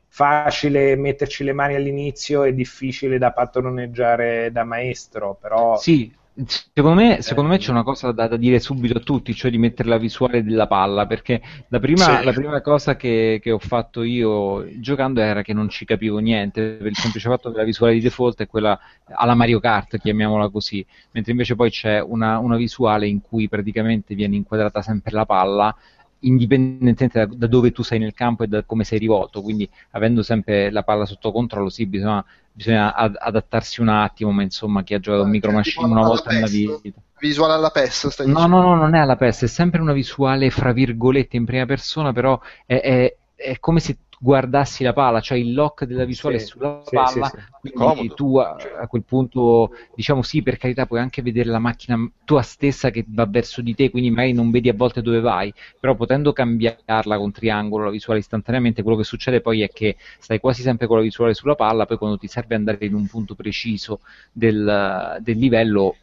[0.08, 5.78] facile metterci le mani all'inizio e difficile da padroneggiare da maestro, però...
[5.78, 6.14] Sì,
[6.46, 9.58] Secondo me, secondo me, c'è una cosa da, da, dire subito a tutti, cioè di
[9.58, 12.24] mettere la visuale della palla, perché la prima, sì.
[12.24, 16.74] la prima cosa che, che, ho fatto io giocando era che non ci capivo niente,
[16.74, 20.50] per il semplice fatto che la visuale di default è quella alla Mario Kart, chiamiamola
[20.50, 25.26] così, mentre invece poi c'è una, una visuale in cui praticamente viene inquadrata sempre la
[25.26, 25.76] palla
[26.20, 30.24] indipendentemente da, da, dove tu sei nel campo e da come sei rivolto, quindi avendo
[30.24, 32.24] sempre la palla sotto controllo, sì, bisogna,
[32.58, 36.32] bisogna ad, adattarsi un attimo, ma insomma chi ha giocato un micro machine una volta
[36.32, 36.80] nella vita.
[37.20, 38.58] Visuale alla PES, stai no, dicendo?
[38.58, 42.12] No, no, non è alla PES, è sempre una visuale fra virgolette in prima persona,
[42.14, 46.48] però è, è, è come se guardassi la palla, cioè il lock della visuale sì,
[46.48, 47.32] sulla sì, palla,
[47.62, 51.60] sì, quindi tu a, a, quel punto diciamo sì, per carità, puoi anche vedere la
[51.60, 55.20] macchina tua stessa che va verso di te, quindi magari non vedi a volte dove
[55.20, 59.98] vai, però potendo cambiarla con triangolo la visuale istantaneamente, quello che succede poi è che
[60.20, 63.06] stai quasi sempre con la visuale sulla palla, poi quando ti serve andare in un
[63.06, 64.00] punto preciso
[64.32, 65.96] del, del livello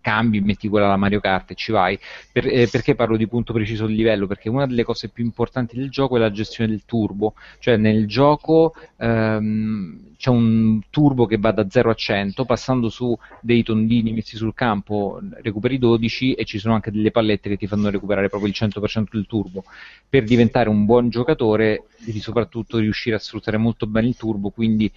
[0.00, 1.98] cambi, metti quella alla Mario Kart e ci vai.
[2.32, 4.26] Per, eh, perché parlo di punto preciso di livello?
[4.26, 8.06] Perché una delle cose più importanti del gioco è la gestione del turbo, cioè nel
[8.06, 14.12] gioco ehm, c'è un turbo che va da 0 a 100, passando su dei tondini
[14.12, 18.28] messi sul campo recuperi 12 e ci sono anche delle pallette che ti fanno recuperare
[18.28, 19.64] proprio il 100% del turbo.
[20.08, 24.92] Per diventare un buon giocatore devi soprattutto riuscire a sfruttare molto bene il turbo, quindi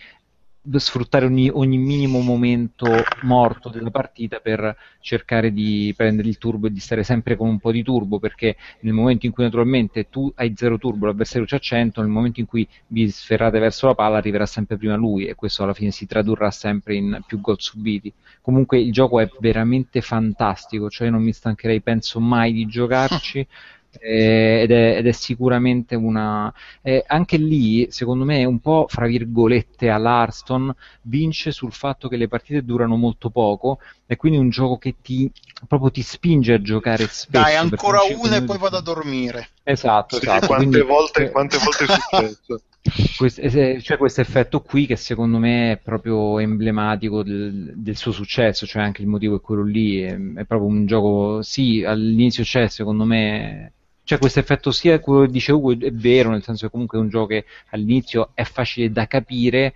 [0.77, 2.87] sfruttare ogni, ogni, minimo momento
[3.23, 7.59] morto della partita per cercare di prendere il turbo e di stare sempre con un
[7.59, 11.59] po' di turbo perché nel momento in cui naturalmente tu hai zero turbo l'avversario c'ha
[11.59, 15.35] 100 nel momento in cui vi sferrate verso la palla arriverà sempre prima lui e
[15.35, 18.11] questo alla fine si tradurrà sempre in più gol subiti.
[18.41, 23.45] Comunque il gioco è veramente fantastico cioè non mi stancherei penso mai di giocarci
[23.99, 26.53] eh, ed, è, ed, è, sicuramente una...
[26.81, 32.27] Eh, anche lì, secondo me, un po' fra virgolette all'Arston vince sul fatto che le
[32.27, 35.31] partite durano molto poco e quindi un gioco che ti
[35.67, 37.27] proprio ti spinge a giocare spesso.
[37.29, 39.49] Dai, ancora una e poi vado a dormire.
[39.63, 40.47] Esatto, sì, esatto.
[40.47, 42.61] Quante, quindi, volte, quante volte è successo?
[43.15, 48.65] Questo, cioè questo effetto qui che secondo me è proprio emblematico del, del, suo successo,
[48.65, 52.67] cioè anche il motivo è quello lì, è, è proprio un gioco, sì, all'inizio c'è
[52.67, 53.71] secondo me
[54.03, 57.01] cioè questo effetto sia quello che dice Ugo è vero, nel senso che comunque è
[57.01, 59.73] un gioco che all'inizio è facile da capire,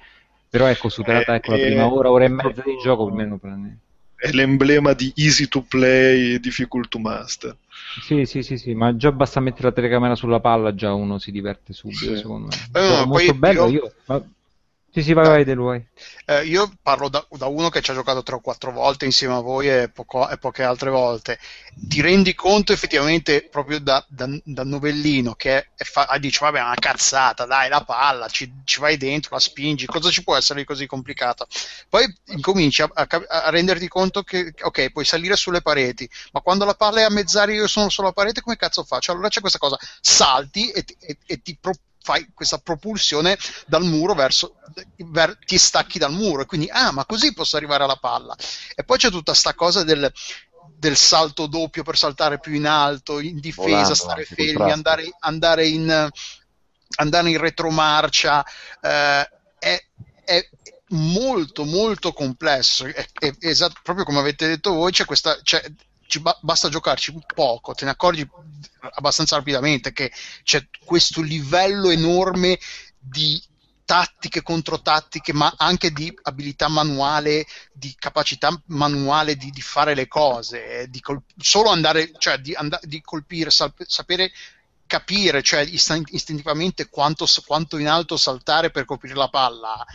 [0.49, 3.77] però ecco, superata ecco, la prima ora, ora e mezza di gioco, almeno prende.
[4.15, 7.55] È l'emblema di easy to play, difficult to master.
[8.01, 11.31] Sì, sì, sì, sì, ma già basta mettere la telecamera sulla palla, già uno si
[11.31, 12.17] diverte subito, sì.
[12.17, 12.81] secondo me.
[12.81, 13.93] Eh, no, molto bello, io...
[14.07, 14.29] io
[14.97, 15.85] sì, sì, vai, vai, De lui.
[16.25, 19.35] Eh, io parlo da, da, uno che ci ha giocato tre o quattro volte insieme
[19.35, 21.37] a voi e, poco, e poche altre volte.
[21.75, 26.59] Ti rendi conto effettivamente proprio da, da, da novellino che è fa, ah, dici, vabbè,
[26.61, 30.61] una cazzata, dai, la palla, ci, ci, vai dentro, la spingi, cosa ci può essere
[30.61, 31.45] di così complicato?
[31.89, 36.65] Poi incominci a, a, a, renderti conto che, ok, puoi salire sulle pareti, ma quando
[36.65, 39.11] la palla è a mezz'aria io sono sulla parete, come cazzo faccio?
[39.11, 44.13] Allora c'è questa cosa, salti e, e, e ti proponi fai questa propulsione dal muro
[44.13, 44.55] verso
[45.09, 46.43] ver, ti stacchi dal muro.
[46.43, 48.33] E quindi ah ma così posso arrivare alla palla.
[48.73, 50.09] E poi c'è tutta sta cosa del,
[50.77, 55.67] del salto doppio per saltare più in alto in difesa Volando, stare fermi andare, andare
[55.67, 56.09] in
[56.95, 58.45] andare in retromarcia.
[58.79, 59.29] Eh,
[59.59, 59.85] è,
[60.23, 60.49] è
[60.91, 62.85] molto molto complesso.
[62.85, 65.61] È, è esat- proprio come avete detto voi c'è questa c'è,
[66.19, 68.27] ba- basta giocarci un poco te ne accorgi
[68.95, 70.11] abbastanza rapidamente che
[70.43, 72.57] c'è questo livello enorme
[72.97, 73.41] di
[73.85, 80.07] tattiche contro tattiche ma anche di abilità manuale di capacità manuale di, di fare le
[80.07, 84.31] cose eh, di col- solo andare cioè di, and- di colpire sal- sapere
[84.85, 89.85] capire cioè istin- istintivamente quanto, quanto in alto saltare per colpire la palla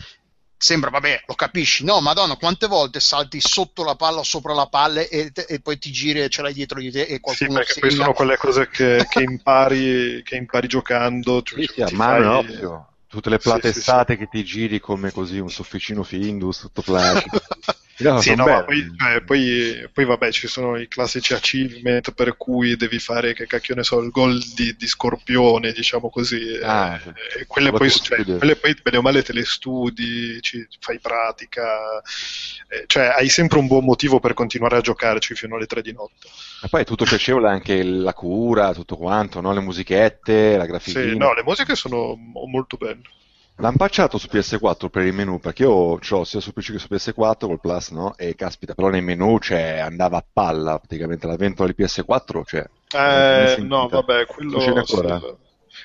[0.63, 4.67] sembra, vabbè, lo capisci, no, madonna, quante volte salti sotto la palla o sopra la
[4.67, 7.59] palla e, e poi ti giri e ce l'hai dietro di te e Sì, qualcuno
[7.59, 7.87] perché segna.
[7.87, 11.41] poi sono quelle cose che, che impari, che impari giocando.
[11.41, 12.87] Cioè, Sì, sì, a ti mano fai- ovvio.
[13.07, 17.25] Tutte le Sì, sì, platestate che ti giri come così un sofficino Findus, tutto flash.
[17.97, 22.35] No, Sì, no, ma poi, cioè, poi, poi vabbè, ci sono i classici achievement per
[22.37, 26.59] cui devi fare, che cacchio ne so, il gol di, di Scorpione, diciamo così.
[26.63, 27.39] Ah, eh, sì.
[27.39, 32.01] e quelle, poi, cioè, quelle poi, bene o male, te le studi, ci, fai pratica,
[32.67, 35.93] eh, cioè hai sempre un buon motivo per continuare a giocarci fino alle 3 di
[35.93, 36.27] notte.
[36.63, 39.53] E poi è tutto piacevole anche la cura, tutto quanto, no?
[39.53, 41.11] le musichette, la grafichina.
[41.11, 43.01] Sì, no, le musiche sono mo- molto belle.
[43.57, 46.87] L'hanno patchato su PS4 per il menu, perché io l'ho sia su PC che su
[46.89, 48.15] PS4 col Plus, no?
[48.17, 52.65] E caspita, però nei menu cioè, andava a palla praticamente la ventola di PS4, cioè...
[52.95, 54.57] Eh, no, vabbè, quello...
[54.65, 55.19] Non ancora?
[55.19, 55.35] sì,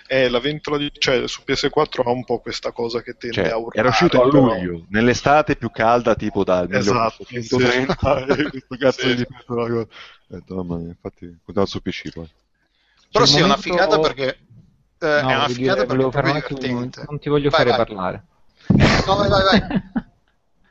[0.07, 0.90] eh, la ventola di...
[0.97, 3.78] cioè, su PS4 ha un po' questa cosa che tende Cioè, a urlare.
[3.78, 7.95] era uscito a però- luglio, nell'estate più calda, tipo dal Esatto, 1830,
[8.35, 8.49] sì.
[8.51, 9.15] questo cazzo Sì.
[9.15, 9.27] di.
[9.47, 9.86] Ho
[10.27, 12.28] detto, mamma mia, infatti, continuavo su PC poi.
[13.12, 14.39] Però sì, il è una momento- figata perché
[15.01, 17.05] eh, No, è una figata perché è proprio un divertente.
[17.09, 17.79] non ti voglio Vai, fare vai.
[17.87, 18.25] parlare.
[19.07, 19.83] No, vai, vai, vai.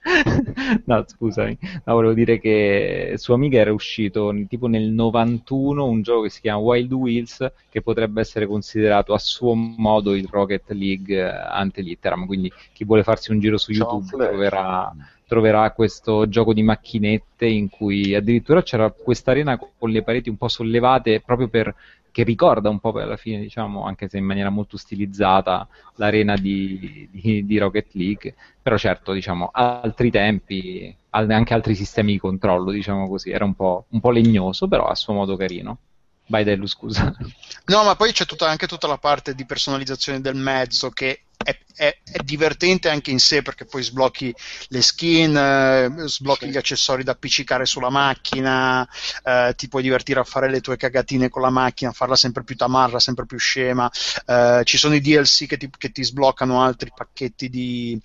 [0.86, 6.22] No, scusami, no, volevo dire che su Amiga era uscito tipo nel 91 un gioco
[6.24, 11.14] che si chiama Wild Wheels che potrebbe essere considerato a suo modo il Rocket League
[11.18, 14.30] eh, ante litteram, quindi chi vuole farsi un giro su YouTube Flash.
[14.30, 14.94] troverà,
[15.28, 20.38] troverà questo gioco di macchinette in cui addirittura c'era questa arena con le pareti un
[20.38, 21.76] po' sollevate proprio per
[22.18, 25.68] che ricorda un po' alla fine, diciamo, anche se in maniera molto stilizzata,
[25.98, 28.34] l'arena di, di- di Rocket League.
[28.60, 33.86] Però certo, diciamo, altri tempi, anche altri sistemi di controllo, diciamo così, era un po',
[33.90, 35.78] un po' legnoso, però a suo modo carino.
[36.26, 37.16] Vai Dellu, scusa.
[37.66, 41.57] No, ma poi c'è tutta, anche tutta la parte di personalizzazione del mezzo che è,
[41.76, 44.34] è- è divertente anche in sé perché poi sblocchi
[44.69, 48.88] le skin, eh, sblocchi gli accessori da appiccicare sulla macchina,
[49.23, 52.55] eh, ti puoi divertire a fare le tue cagatine con la macchina, farla sempre più
[52.55, 53.89] tamarra, sempre più scema.
[54.26, 57.99] Eh, ci sono i DLC che ti, che ti sbloccano altri pacchetti di,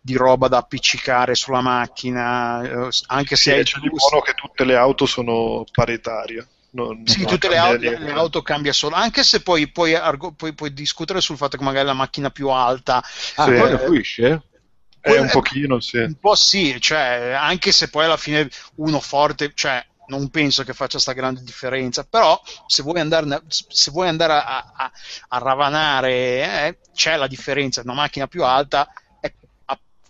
[0.00, 4.64] di roba da appiccicare sulla macchina, eh, anche Sì, se c'è di buono che tutte
[4.64, 6.46] le auto sono paritarie.
[6.70, 10.32] Non- Sì, non tutte le auto, le auto cambia solo, anche se poi puoi, argo-
[10.32, 13.02] puoi- puoi discutere sul fatto che magari la macchina più alta,
[13.36, 13.54] Ah, Sì.
[13.54, 14.42] quello fluisce?
[15.00, 15.96] È un pochino, sì.
[15.98, 20.74] un po' sì, cioè, anche se poi alla fine uno forte, cioè, non penso che
[20.74, 24.92] faccia sta grande differenza, però se vuoi andare, se vuoi andare a, a-
[25.28, 26.10] a ravanare,
[26.66, 28.86] eh, c'è la differenza, una macchina più alta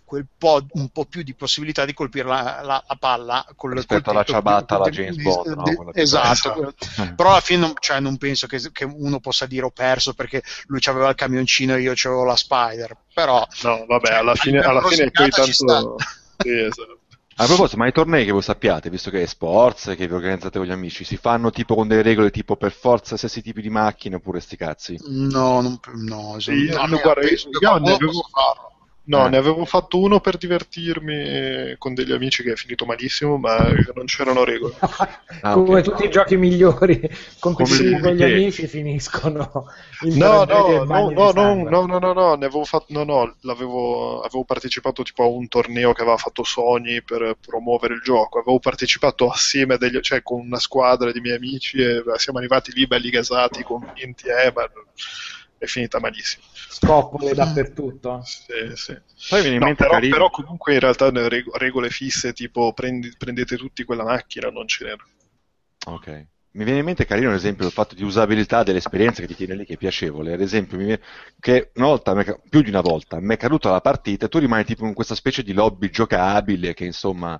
[0.09, 4.05] quel po', un po' più di possibilità di colpire la, la- la palla col, Rispetto
[4.05, 5.63] col alla tetto ciabatta alla James Bond, no?
[5.63, 6.73] che- esatto,
[7.15, 10.41] però alla fine non, cioè, non penso che, che uno possa dire ho perso perché
[10.65, 14.59] lui aveva il camioncino e io avevo la Spider, però No, vabbè, Cioè, alla fine,
[14.59, 15.95] a alla fine ci tanto...
[16.41, 16.97] Sì, esatto.
[17.35, 20.57] A proposito, ma i tornei che voi sappiate, visto che è sports, che vi organizzate
[20.57, 23.69] con gli amici, si fanno tipo con delle regole tipo per forza stessi tipi di
[23.69, 24.99] macchine oppure sti cazzi?
[25.07, 28.71] no, non, no, Sì, no, no, guarda, penso che io qualcuno ne avevo- possa farlo.
[29.09, 29.29] No, Eh.
[29.29, 33.57] ne avevo fatto uno per divertirmi eh, con degli amici che è finito malissimo, ma
[33.95, 34.75] non c'erano regole.
[35.41, 35.81] Ah, Come ok.
[35.81, 36.99] tutti i giochi migliori
[37.39, 39.65] competitivi Come con gli amici finiscono
[40.03, 43.35] in No, no, no, no, no, no, no, no, no, ne avevo fatto, no, no,
[43.41, 48.39] l'avevo, avevo partecipato tipo a un torneo che aveva fatto Sony per promuovere il gioco,
[48.39, 52.73] avevo partecipato assieme a degli, cioè con una squadra di miei amici e siamo arrivati
[52.73, 54.69] lì belli gasati, convinti, eh, ma
[55.57, 56.43] è finita malissimo.
[56.71, 58.21] Scoppole dappertutto.
[58.23, 58.97] Sì, sì.
[59.27, 62.73] Poi viene in No, mente però, però comunque in realtà le reg- regole fisse tipo
[62.73, 65.09] prendi- prendete tutti quella macchina non ce n'erano.
[65.87, 66.27] Ok.
[66.51, 69.55] Mi viene in mente carino, ad esempio, il fatto di usabilità dell'esperienza che ti tiene
[69.55, 70.33] lì, che è piacevole.
[70.33, 71.01] Ad esempio, mi viene-
[71.39, 72.15] che una volta,
[72.49, 75.15] più di una volta, mi è caduta la partita e tu rimani tipo in questa
[75.15, 77.39] specie di lobby giocabile che insomma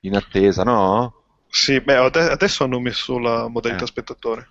[0.00, 1.22] in attesa, no?
[1.48, 3.88] Sì, beh, ade- adesso hanno messo la modalità Eh.
[3.88, 4.48] spettatore.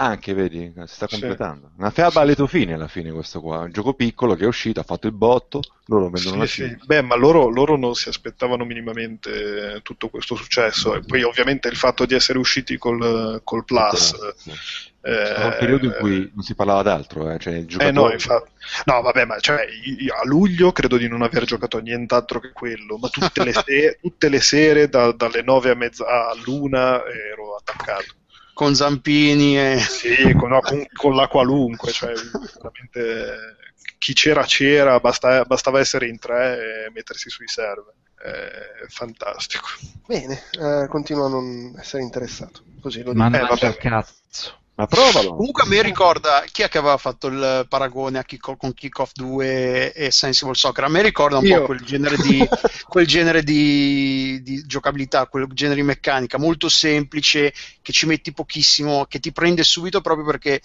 [0.00, 1.72] Anche, vedi, si sta completando.
[1.76, 3.58] Una fiaba a lieto fine alla fine questo qua.
[3.62, 6.76] Un gioco piccolo che è uscito, ha fatto il botto, loro vendono Sì, la sì.
[6.86, 10.94] Beh, ma loro, loro non si aspettavano minimamente tutto questo successo.
[10.94, 14.14] E poi, ovviamente, il fatto di essere usciti col, col Plus.
[14.36, 14.50] Sì.
[14.50, 14.56] eh,
[15.00, 17.92] C'era un periodo in cui non si parlava d'altro, eh, cioè il Eh giocatore...
[17.92, 18.50] no, infatti.
[18.84, 19.66] No, vabbè, ma cioè,
[19.98, 23.52] io a luglio credo di non aver giocato a nient'altro che quello, ma tutte le,
[23.66, 28.14] se- tutte le sere da- dalle 9 a mezza all'una ero attaccato.
[28.58, 29.78] Con Zampini e...
[29.78, 32.12] Sì, con, no, con- con la qualunque, cioè
[32.56, 33.56] veramente
[33.98, 37.94] chi c'era c'era, basta- bastava essere in tre e mettersi sui server.
[38.20, 39.68] È fantastico.
[40.04, 42.64] Bene, eh, continuo a non essere interessato.
[42.80, 43.28] Così lo dico.
[43.28, 43.76] Ma Eh, vabbè.
[43.76, 44.57] cazzo.
[44.78, 45.34] Ma provalo!
[45.34, 49.10] Comunque a me ricorda chi è che aveva fatto il paragone a kick con Kickoff
[49.12, 50.84] 2 e Sensible Soccer?
[50.84, 51.58] A me ricorda un Io.
[51.58, 52.46] po' quel genere di,
[52.86, 57.52] quel genere di, di giocabilità, quel genere di meccanica molto semplice
[57.82, 60.60] che ci metti pochissimo, che ti prende subito proprio perché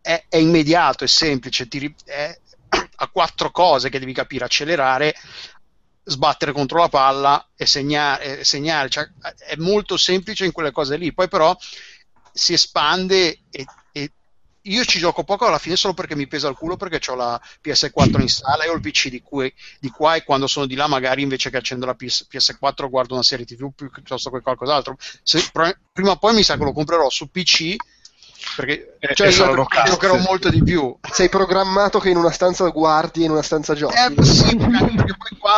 [0.00, 2.34] è, è immediato, è semplice, ti è,
[2.96, 5.14] ha quattro cose che devi capire: accelerare,
[6.04, 8.88] sbattere contro la palla e segnare, segnare.
[8.88, 9.10] Cioè,
[9.46, 11.12] è molto semplice in quelle cose lì.
[11.12, 11.54] Poi però
[12.32, 14.12] si espande e, e
[14.62, 17.40] io ci gioco poco alla fine solo perché mi pesa il culo perché ho la
[17.62, 20.74] PS4 in sala e ho il PC di, cui, di qua e quando sono di
[20.74, 24.96] là magari invece che accendo la PS, PS4 guardo una serie tv piuttosto che qualcos'altro.
[25.22, 27.74] Se- pr- prima o poi mi sa che lo comprerò su PC
[28.56, 32.30] perché Eh, cioè, e io saranno giocherò molto di più Sei programmato che in una
[32.30, 33.94] stanza guardi e in una stanza giochi.
[34.14, 35.56] possibile anche perché poi qua,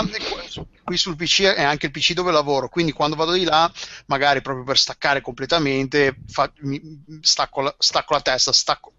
[0.84, 3.70] qui sul PC è anche il PC dove lavoro, quindi quando vado di là,
[4.06, 8.92] magari proprio per staccare completamente, fa- mi- stacco, la, stacco la testa, stacco,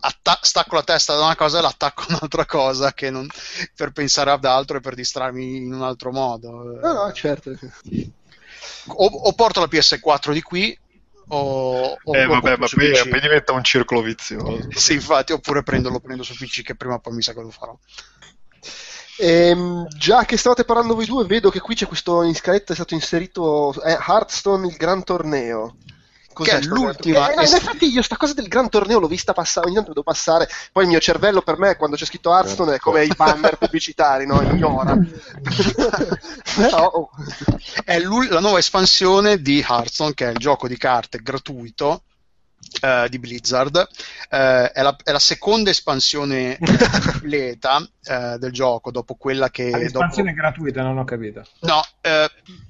[0.00, 3.28] atta- stacco la testa da una cosa e l'attacco a un'altra cosa che non-
[3.76, 6.78] per pensare ad altro e per distrarmi in un altro modo.
[6.80, 7.50] No, no, certo.
[8.88, 10.76] O, o porto la PS4 di qui,
[11.34, 14.68] o, o Eh, vabbè, ma poi, poi diventa un circolo vizioso.
[14.76, 17.40] Sì, infatti, oppure prendo, lo prendo su PC che prima o poi mi sa che
[17.40, 17.76] lo farò.
[19.18, 22.74] Ehm, già che stavate parlando voi due, vedo che qui c'è questo in scaletta è
[22.74, 25.76] stato inserito eh, Hearthstone il gran torneo.
[26.32, 29.32] Che è l'ultima Eh, no, es- infatti io sta cosa del gran torneo l'ho vista
[29.32, 32.76] passare, ogni tanto devo passare, poi il mio cervello per me quando c'è scritto Hearthstone
[32.76, 34.40] è come i banner pubblicitari, no?
[34.42, 34.96] Ignora.
[36.56, 37.10] Però oh,
[37.84, 42.02] è la nuova espansione di Hearthstone, che è il gioco di carte gratuito
[42.80, 43.76] eh, di Blizzard.
[44.28, 46.58] Eh, è, la, è la seconda espansione eh,
[47.12, 49.70] completa eh, del gioco, dopo quella che.
[49.70, 51.44] L'espansione dopo- gratuita, non ho capito.
[51.60, 51.82] No,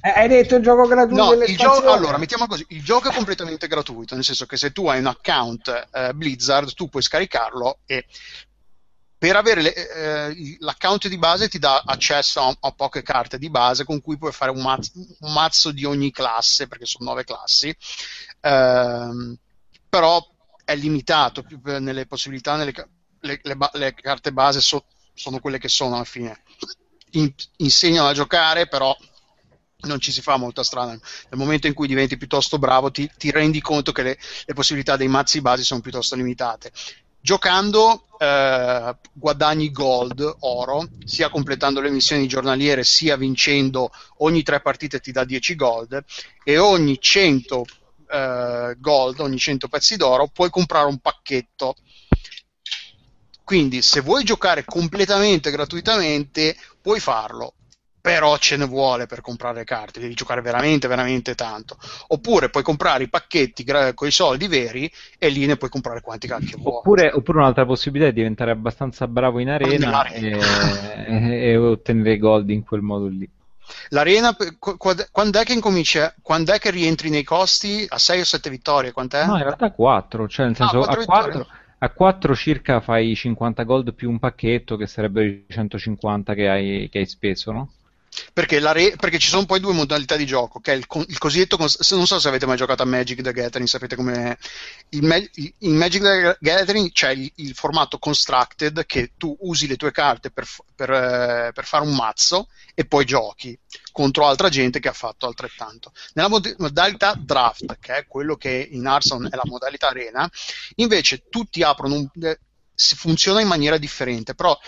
[0.01, 3.67] hai detto il gioco gratuito No, il gioco, allora, mettiamo così, il gioco è completamente
[3.67, 8.05] gratuito, nel senso che se tu hai un account eh, Blizzard, tu puoi scaricarlo e
[9.23, 9.73] per avere le-
[10.29, 14.19] eh, l'account di base ti dà accesso a, a poche carte di base con cui
[14.19, 14.91] puoi fare un mazzo,
[15.21, 17.73] un mazzo di ogni classe, perché sono nove classi,
[18.45, 19.37] Ehm,
[19.93, 20.27] però
[20.65, 22.73] è limitato nelle possibilità, nelle,
[23.21, 26.41] le, le le carte base so- sono quelle che sono alla fine.
[27.11, 28.97] In- insegnano a giocare, però
[29.81, 30.93] non ci si fa molta strada.
[30.93, 31.01] Nel
[31.33, 35.09] momento in cui diventi piuttosto bravo, ti, ti rendi conto che le, le possibilità dei
[35.09, 36.73] mazzi basi sono piuttosto limitate.
[37.21, 45.01] Giocando eh, guadagni gold, oro, sia completando le missioni giornaliere, sia vincendo ogni tre partite
[45.01, 46.03] ti dà 10 gold
[46.43, 47.67] e ogni 100
[48.13, 51.75] eh, gold, ogni 100 pezzi d'oro puoi comprare un pacchetto.
[53.45, 57.55] Quindi se vuoi giocare completamente gratuitamente puoi farlo,
[58.01, 61.77] però ce ne vuole per comprare carte, devi giocare veramente, veramente tanto.
[62.09, 63.65] Oppure puoi comprare i pacchetti
[63.95, 66.77] con i soldi veri e lì ne puoi comprare quanti cacchio vuoi.
[66.77, 71.29] Oppure, oppure un'altra possibilità è diventare abbastanza bravo in arena e, Nell'arena.
[71.35, 73.29] e ottenere gold in quel modo lì.
[73.91, 76.15] L'arena, qu- qu- quando è che incomincia?
[76.23, 77.85] Quando è che rientri nei costi?
[77.89, 78.93] A 6 o 7 vittorie?
[78.93, 79.25] Quant'è?
[79.25, 81.47] No, in realtà 4, cioè nel senso Ah, quattro a 4, vittorie.
[81.79, 86.89] a 4 circa fai 50 gold più un pacchetto che sarebbero i 150 che hai,
[86.91, 87.73] che hai speso, no?
[88.33, 91.19] Perché, re- perché ci sono poi due modalità di gioco, che è il, con- il
[91.19, 94.37] cosiddetto, cons- non so se avete mai giocato a Magic the Gathering, sapete come
[94.91, 99.77] il, Ma- in Magic the Gathering c'è il, il formato constructed che tu usi le
[99.77, 103.59] tue carte per, f- per, eh, per fare un mazzo e poi giochi
[103.93, 105.93] contro altra gente che ha fatto altrettanto.
[106.13, 110.31] Nella mod- modalità draft, che è quello che in Hearthstone è la modalità arena,
[110.77, 112.39] invece tutti aprono un, eh,
[112.75, 114.59] funziona in maniera differente, però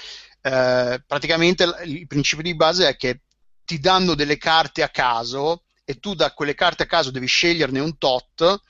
[0.42, 3.20] eh, praticamente il principio di base è che
[3.64, 7.80] ti danno delle carte a caso e tu da quelle carte a caso devi sceglierne
[7.80, 8.60] un tot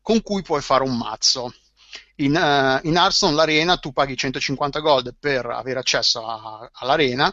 [0.00, 1.52] con cui puoi fare un mazzo.
[2.16, 7.32] In, eh, in Hearthstone l'arena tu paghi 150 gold per avere accesso a- all'arena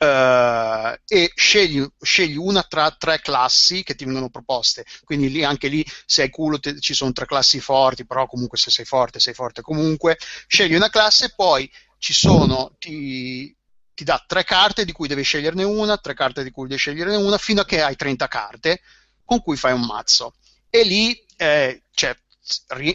[0.00, 4.84] Uh, e scegli, scegli, una tra tre classi che ti vengono proposte.
[5.02, 8.58] Quindi lì, anche lì, se hai culo, te, ci sono tre classi forti, però comunque
[8.58, 10.16] se sei forte, sei forte comunque.
[10.46, 11.68] Scegli una classe, poi
[11.98, 13.52] ci sono, ti,
[13.98, 17.16] ti dà tre carte di cui devi sceglierne una, tre carte di cui devi sceglierne
[17.16, 18.80] una, fino a che hai 30 carte
[19.24, 20.34] con cui fai un mazzo.
[20.70, 22.16] E lì eh, c'è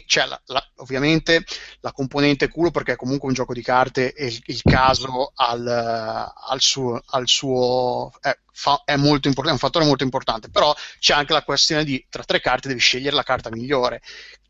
[0.06, 1.44] c'è la, la, ovviamente
[1.80, 5.64] la componente culo perché è comunque un gioco di carte e il, il caso al,
[5.68, 11.14] al, suo, al suo è, fa, è, molto è un fattore molto importante però c'è
[11.14, 14.02] anche la questione di tra tre carte devi scegliere la carta migliore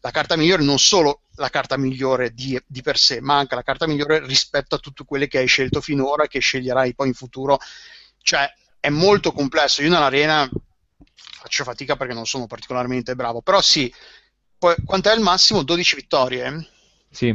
[0.05, 3.62] la carta migliore non solo la carta migliore di, di per sé ma anche la
[3.62, 7.14] carta migliore rispetto a tutte quelle che hai scelto finora e che sceglierai poi in
[7.14, 7.59] futuro
[8.20, 8.47] cioè
[8.78, 10.48] è molto complesso io nell'arena
[11.40, 13.93] faccio fatica perché non sono particolarmente bravo però sì
[14.59, 15.62] poi, quant'è il massimo?
[15.62, 16.68] 12 vittorie?
[17.10, 17.35] Sì.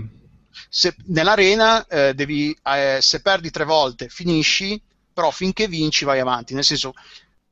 [0.67, 4.81] Se, nell'arena eh, devi, eh, se perdi tre volte finisci,
[5.13, 6.93] però finché vinci vai avanti, nel senso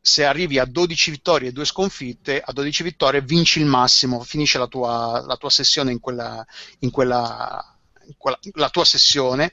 [0.07, 4.57] se arrivi a 12 vittorie e 2 sconfitte, a 12 vittorie vinci il massimo, finisce
[4.57, 6.45] la tua, la tua sessione in quella,
[6.79, 7.77] in quella
[8.17, 9.51] quella, la tua sessione,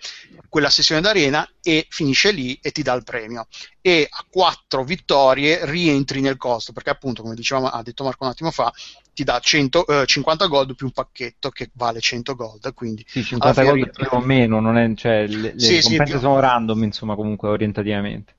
[0.49, 3.49] quella sessione d'arena e finisce lì e ti dà il premio.
[3.81, 8.31] E a quattro vittorie rientri nel costo, perché appunto, come dicevamo, ha detto Marco un
[8.31, 8.73] attimo fa,
[9.13, 12.75] ti dà 100, eh, 50 gold più un pacchetto che vale 100 gold.
[12.75, 16.39] Quindi sì, 50 gold più o meno, non è, cioè, le, le sì, sì, sono
[16.39, 18.35] random, insomma, comunque orientativamente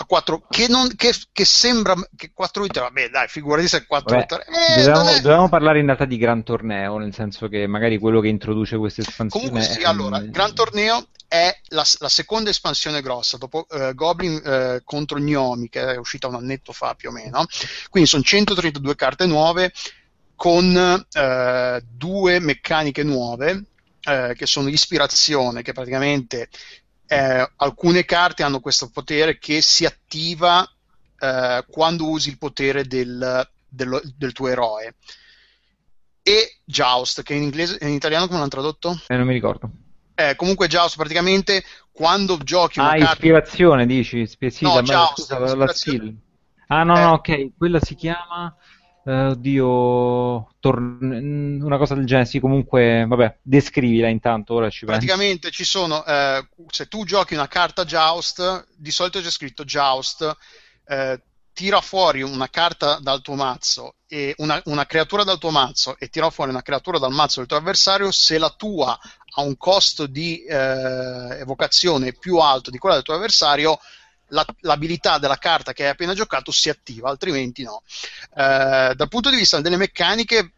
[0.00, 4.16] a 4 che, non, che, che sembra che 4 vittorie vabbè dai figurati se 4
[4.16, 5.20] vittorie eh, dovevamo, è...
[5.20, 9.02] dovevamo, parlare in realtà di Gran Torneo nel senso che magari quello che introduce questa
[9.02, 9.84] espansione comunque sì è...
[9.84, 15.68] allora Gran Torneo è la, la seconda espansione grossa dopo uh, Goblin uh, contro Gnomi
[15.68, 17.46] che è uscita un annetto fa più o meno.
[17.88, 19.72] Quindi sono 132 carte nuove
[20.34, 23.64] con uh, due meccaniche nuove
[24.00, 26.48] che sono ispirazione che praticamente
[27.12, 30.64] eh, alcune carte hanno questo potere che si attiva
[31.18, 34.94] eh, quando usi il potere del, del, del, tuo eroe.
[36.22, 39.00] E Joust, che in, inglese, in italiano come l'hanno tradotto?
[39.08, 39.68] Eh, non mi ricordo.
[40.14, 43.12] Eh, comunque Joust praticamente quando giochi una ah, carta...
[43.14, 44.24] ispirazione dici?
[44.26, 46.16] Sì, no, Joust, la skill.
[46.68, 47.14] Ah no, no, eh.
[47.14, 48.54] ok, quella si chiama...
[49.02, 55.00] Uh, oddio, tor- una cosa del genere, sì, comunque, vabbè, descrivila intanto, ora ci penso.
[55.00, 60.36] Praticamente ci sono, eh, se tu giochi una carta Joust, di solito c'è scritto Joust,
[60.86, 61.22] eh,
[61.52, 66.08] tira fuori una carta dal tuo mazzo e una, una, creatura dal tuo mazzo e
[66.08, 68.98] tira fuori una creatura dal mazzo del tuo avversario, se la tua
[69.34, 73.78] ha un costo di eh, evocazione più alto di quella del tuo avversario,
[74.30, 77.82] la, l'abilità della carta che hai appena giocato si attiva, altrimenti no.
[78.34, 80.52] Eh, dal punto di vista delle meccaniche...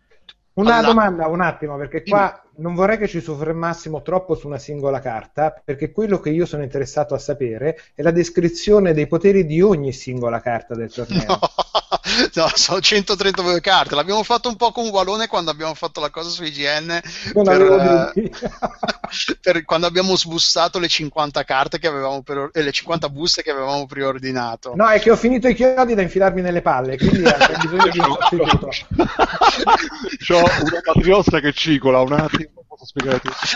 [0.54, 0.88] Una alla...
[0.88, 5.58] domanda, un attimo, perché qua non vorrei che ci soffermassimo troppo su una singola carta,
[5.64, 9.92] perché quello che io sono interessato a sapere è la descrizione dei poteri di ogni
[9.92, 11.38] singola carta del torneo.
[11.72, 11.81] No,
[12.34, 13.94] no sono 132 carte.
[13.94, 17.00] L'abbiamo fatto un po' con Walone quando abbiamo fatto la cosa su IGN.
[17.32, 18.30] Per, uh,
[19.40, 23.50] per, quando abbiamo sbussato le 50 carte che avevamo per, eh, le 50 buste che
[23.50, 24.72] avevamo preordinato.
[24.74, 27.98] No, è che ho finito i chiodi da infilarmi nelle palle, quindi ho bisogno di
[27.98, 28.68] un sostituto.
[30.26, 32.50] C'ho una patriostra che cicola un attimo.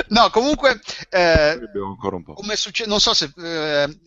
[0.08, 1.58] No, comunque, eh,
[2.34, 3.98] come succede, non so se eh,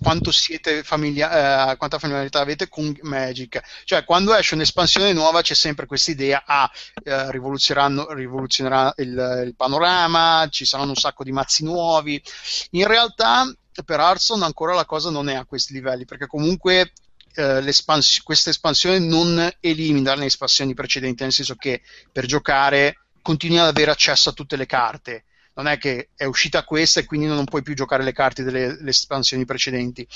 [0.00, 3.60] quanto siete familiari, eh, quanta familiarità avete con Magic.
[3.84, 6.70] Cioè, quando esce un'espansione nuova c'è sempre questa idea, ah,
[7.02, 12.22] eh, rivoluzionerà il, il, panorama, ci saranno un sacco di mazzi nuovi.
[12.70, 13.52] In realtà,
[13.84, 16.92] per Hearthstone ancora la cosa non è a questi livelli, perché comunque
[17.34, 17.74] eh,
[18.22, 21.82] questa espansione non elimina le espansioni precedenti, nel senso che
[22.12, 25.24] per giocare continui ad avere accesso a tutte le carte.
[25.54, 28.78] Non è che è uscita questa e quindi non puoi più giocare le carte delle
[28.86, 30.06] espansioni precedenti.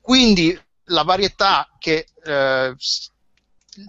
[0.00, 0.58] Quindi
[0.88, 2.74] la varietà che eh,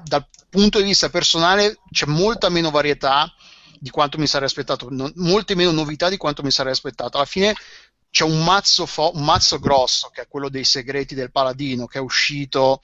[0.03, 3.31] dal punto di vista personale c'è molta meno varietà
[3.77, 7.17] di quanto mi sarei aspettato, non, molte meno novità di quanto mi sarei aspettato.
[7.17, 7.53] Alla fine
[8.09, 11.97] c'è un mazzo, fo- un mazzo grosso che è quello dei segreti del paladino che
[11.97, 12.81] è uscito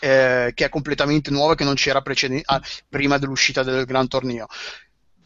[0.00, 4.08] eh, che è completamente nuovo e che non c'era preceden- ah, prima dell'uscita del Gran
[4.08, 4.46] Torneo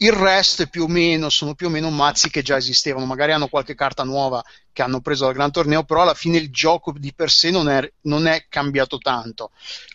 [0.03, 3.73] il resto più meno, sono più o meno mazzi che già esistevano, magari hanno qualche
[3.73, 4.43] carta nuova
[4.73, 7.69] che hanno preso dal Gran Torneo, però alla fine il gioco di per sé non
[7.69, 9.51] è, non è cambiato tanto.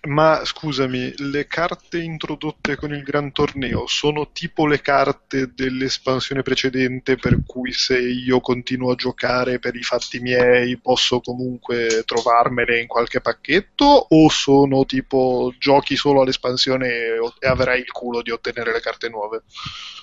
[0.07, 7.17] Ma scusami, le carte introdotte con il Gran Torneo sono tipo le carte dell'espansione precedente,
[7.17, 12.87] per cui se io continuo a giocare per i fatti miei posso comunque trovarmele in
[12.87, 16.89] qualche pacchetto, o sono tipo giochi solo all'espansione
[17.41, 19.43] e avrai il culo di ottenere le carte nuove?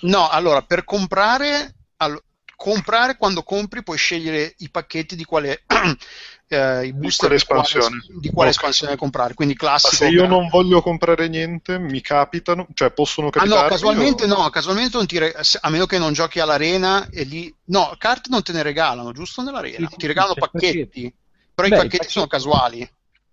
[0.02, 1.74] No, allora per comprare.
[1.98, 2.22] All-
[2.56, 5.64] comprare quando compri puoi scegliere i pacchetti di quale
[6.48, 7.98] eh, i booster di quale, espansione.
[8.18, 8.50] di quale Ok.
[8.50, 9.34] espansione comprare.
[9.34, 10.04] Quindi Ma classico.
[10.04, 13.60] se io non voglio comprare niente, mi capitano, cioè possono Ah capitare.
[13.60, 17.54] no, casualmente no, casualmente non ti re- a meno che non giochi all'arena e lì...
[17.66, 19.76] No, carte non te ne regalano, giusto nell'arena?
[19.76, 21.14] Sì, sì, ti regalano il pacchetti,
[21.52, 22.88] però Beh, i pacchetti sono casuali.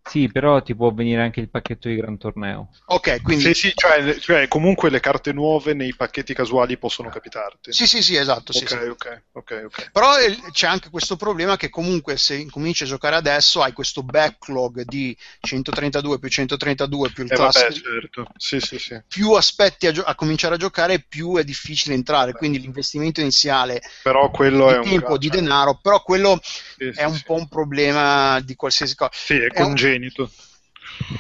[0.06, 2.70] Sì, però ti può venire anche il pacchetto di Gran Torneo.
[2.88, 3.46] Ok, quindi...
[3.46, 7.72] Sì, sì, cioè, cioè, comunque le carte nuove nei pacchetti casuali possono capitarti.
[7.72, 8.52] Sì, sì, sì, esatto.
[8.52, 8.76] sì, ok, sì.
[8.76, 9.92] ok, ok, ok.
[9.92, 14.04] Però eh, c'è anche questo problema che comunque se incominci a giocare adesso hai questo
[14.04, 17.90] backlog di 132 più 132 più il Eh, vabbè, classico.
[17.90, 18.28] certo.
[18.38, 19.02] Sì, sì, sì.
[19.08, 22.34] Più aspetti a, gio- a cominciare a giocare, più è difficile entrare.
[22.34, 26.92] Quindi l'investimento iniziale Però quello è di un tempo, di cioè, denaro, però quello sì,
[26.92, 27.24] sì, è un sì.
[27.24, 29.12] po' un problema di qualsiasi cosa.
[29.14, 30.32] Sì, è è un- congenito.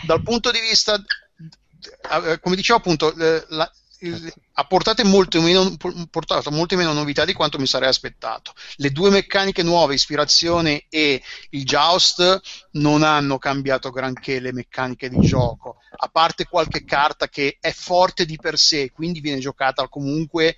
[0.05, 5.75] Dal punto di vista, eh, come dicevo appunto, eh, la- il- ha portato molto meno,
[6.09, 8.53] portato molte meno novità di quanto mi sarei aspettato.
[8.75, 11.21] Le due meccaniche nuove, ispirazione e
[11.51, 12.41] il joust,
[12.71, 18.25] non hanno cambiato granché le meccaniche di gioco, a parte qualche carta che è forte
[18.25, 20.57] di per sé, quindi viene giocata comunque.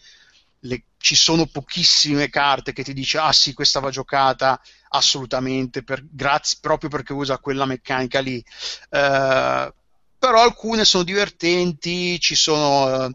[0.62, 4.60] le- ci sono pochissime carte che ti dice ah sì questa va giocata
[4.90, 8.44] assolutamente per, grazie, proprio perché usa quella meccanica lì.
[8.90, 9.74] Eh,
[10.18, 13.12] però alcune sono divertenti ci sono eh,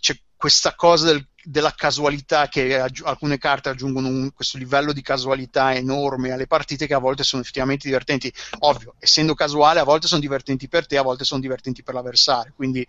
[0.00, 5.02] c'è questa cosa del- della casualità che aggi- alcune carte aggiungono un- questo livello di
[5.02, 8.32] casualità enorme alle partite che a volte sono effettivamente divertenti.
[8.60, 12.52] Ovvio essendo casuale a volte sono divertenti per te a volte sono divertenti per l'avversario.
[12.56, 12.86] Quindi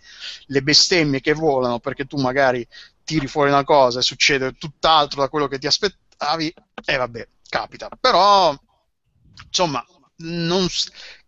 [0.48, 2.66] le bestemmie che volano perché tu magari
[3.08, 6.54] tiri fuori una cosa e succede tutt'altro da quello che ti aspettavi,
[6.84, 7.88] e vabbè, capita.
[7.98, 8.54] Però,
[9.46, 9.84] insomma,
[10.18, 10.68] non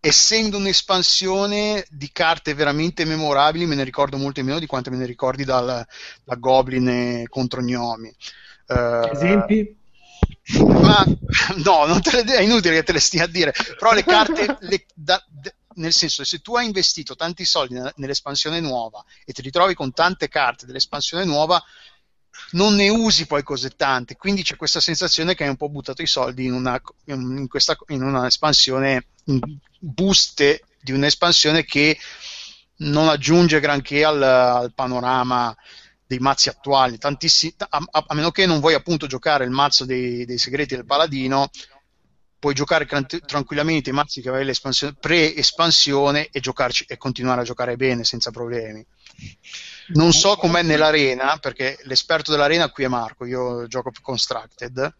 [0.01, 5.05] essendo un'espansione di carte veramente memorabili, me ne ricordo molte meno di quante me ne
[5.05, 5.85] ricordi dal,
[6.25, 8.13] da Goblin contro Gnomi.
[8.67, 9.77] Eh, Esempi?
[10.57, 11.05] ma
[11.63, 13.53] no, non te le, è inutile che te le stia a dire.
[13.77, 18.59] Però le carte, le- da- de- nel senso, se tu hai investito tanti soldi nell'espansione
[18.59, 21.61] nuova e ti ritrovi con tante carte dell'espansione nuova,
[22.51, 24.15] non ne usi poi così tante.
[24.15, 27.77] Quindi c'è questa sensazione che hai un po' buttato i soldi in una, in questa,
[27.87, 29.39] in una espansione, in
[29.79, 31.97] buste di un'espansione che
[32.77, 35.55] non aggiunge granché al, al panorama
[36.05, 40.37] dei mazzi attuali, a- a meno che non vuoi appunto giocare il mazzo dei, dei
[40.37, 41.49] segreti del paladino,
[42.39, 42.87] puoi giocare
[43.25, 48.31] tranquillamente i mazzi che avevi l'espansione- pre-espansione e, giocarci, e continuare a giocare bene senza
[48.31, 48.83] problemi.
[49.87, 54.95] Non so com'è nell'arena, perché l'esperto dell'arena qui è Marco, io gioco più Constructed.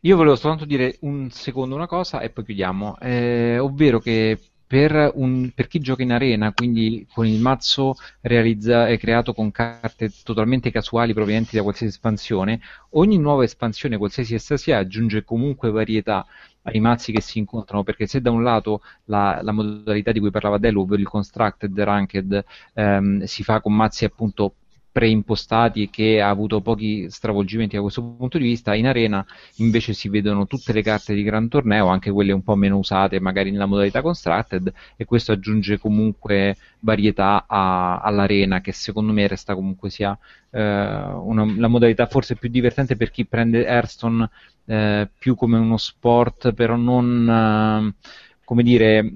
[0.00, 5.10] Io volevo soltanto dire un secondo una cosa e poi chiudiamo, eh, ovvero che per,
[5.16, 10.70] un- per chi gioca in arena, quindi con il mazzo realizza- creato con carte totalmente
[10.70, 12.58] casuali provenienti da qualsiasi espansione,
[12.92, 16.24] ogni nuova espansione, qualsiasi essa sia, aggiunge comunque varietà
[16.62, 20.30] ai mazzi che si incontrano, perché se da un lato la, la modalità di cui
[20.30, 22.44] parlava Delo, ovvero il Constructed Ranked,
[22.74, 24.54] ehm, si fa con mazzi appunto
[24.92, 29.24] preimpostati e che ha avuto pochi stravolgimenti da questo punto di vista, in arena
[29.56, 33.18] invece si vedono tutte le carte di gran torneo, anche quelle un po' meno usate
[33.20, 39.54] magari nella modalità constructed e questo aggiunge comunque varietà a- all'arena che secondo me resta
[39.54, 40.16] comunque sia
[40.50, 44.28] eh, una- la modalità forse più divertente per chi prende Hearthstone
[44.66, 48.08] eh, più come uno sport però non eh,
[48.44, 49.12] come dire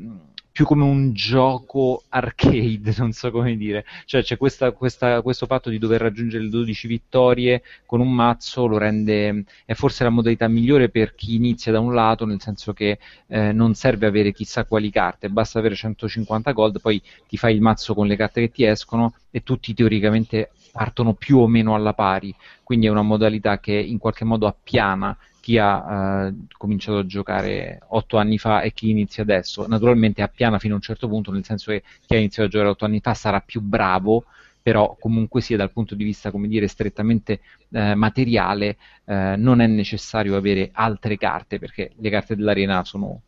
[0.57, 3.85] più come un gioco arcade, non so come dire.
[4.07, 8.65] Cioè c'è questa- questa- questo fatto di dover raggiungere le 12 vittorie con un mazzo,
[8.65, 12.73] lo rende, è forse la modalità migliore per chi inizia da un lato, nel senso
[12.73, 17.55] che eh, non serve avere chissà quali carte, basta avere 150 gold, poi ti fai
[17.55, 21.75] il mazzo con le carte che ti escono e tutti teoricamente partono più o meno
[21.75, 25.15] alla pari, quindi è una modalità che in qualche modo appiana
[25.47, 29.65] chi ha eh, cominciato a giocare otto anni fa e chi inizia adesso.
[29.69, 32.71] Naturalmente appiana fino a un certo punto, nel senso che chi ha iniziato a giocare
[32.71, 34.25] otto anni fa sarà più bravo,
[34.61, 40.35] però comunque sia dal punto di vista, dire, strettamente eh, materiale, eh, non è necessario
[40.35, 43.21] avere altre carte, perché le carte dell'arena sono,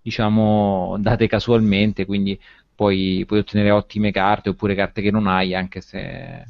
[0.00, 2.38] diciamo, date casualmente, quindi
[2.72, 6.44] puoi, puoi ottenere ottime carte oppure carte che non hai, anche se,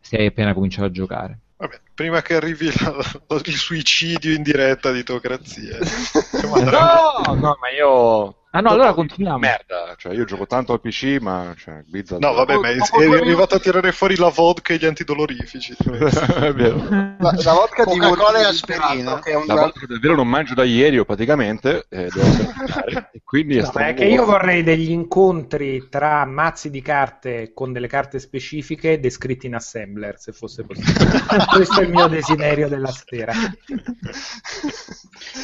[0.00, 1.40] se hai appena cominciato a giocare.
[1.58, 3.02] Vabbè, prima che arrivi la-
[3.44, 5.78] il suicidio in diretta di Teocrazia.
[6.46, 9.36] No, no, ma io Ah no, allora continuiamo.
[9.36, 12.22] Merda, cioè io gioco tanto al PC, ma cioè, Blizzard...
[12.22, 15.76] No, vabbè, ma è, è arrivato a tirare fuori la vodka e gli antidolorifici.
[15.84, 16.76] è vero.
[16.88, 19.18] La, la vodka di Coca-Cola e aspirina.
[19.18, 22.24] che è un La che davvero non mangio da ieri, io praticamente, eh, devo
[23.12, 27.50] e quindi è No, stato è che io vorrei degli incontri tra mazzi di carte
[27.52, 31.10] con delle carte specifiche descritti in assembler, se fosse possibile.
[31.52, 33.34] Questo è il mio desiderio della sera.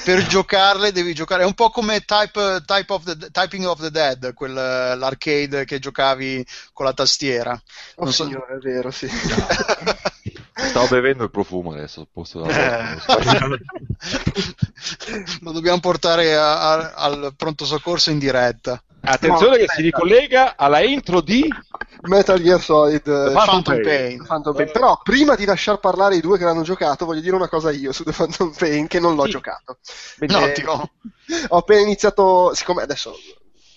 [0.03, 3.91] per giocarle devi giocare è un po' come type, type of the, Typing of the
[3.91, 7.53] Dead quel, l'arcade che giocavi con la tastiera
[7.97, 9.09] Oh, Non so- signore, è vero, sì.
[10.55, 12.99] Stavo bevendo il profumo adesso, al posto Eh.
[15.41, 20.55] lo dobbiamo portare a- a- al pronto soccorso in diretta Attenzione No, che si ricollega
[20.57, 21.49] alla intro di
[22.03, 24.25] Metal Gear Solid eh, Phantom Pain.
[24.25, 24.71] Phantom Pain.
[24.73, 27.93] Però prima di lasciar parlare i due che l'hanno giocato, voglio dire una cosa io
[27.93, 29.31] su The Phantom Pain che non l'ho Sì.
[29.31, 29.79] giocato.
[30.33, 30.91] ottimo
[31.49, 33.15] Ho appena iniziato, siccome adesso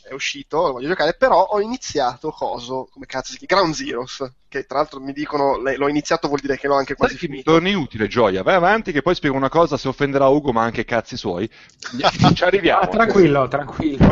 [0.08, 3.64] è uscito, lo voglio giocare, però ho iniziato coso, come cazzo si chiama?
[3.64, 6.96] Ground Zeroes, che tra l'altro mi dicono le- l'ho iniziato vuol dire che l'ho anche
[6.96, 7.52] quasi Sai finito.
[7.52, 8.44] torni utile, Gioia.
[8.44, 9.78] Vai avanti, che poi spiego una cosa.
[9.78, 11.50] Se offenderà Ugo, ma anche cazzi suoi.
[12.34, 12.82] Ci arriviamo.
[12.82, 14.06] Ah, tranquillo, tranquillo.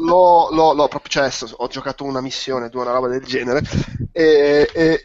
[0.00, 3.62] L'ho, l'ho- l'ho proprio, cioè, adesso ho giocato una missione, due, una roba del genere,
[4.12, 5.02] e, e-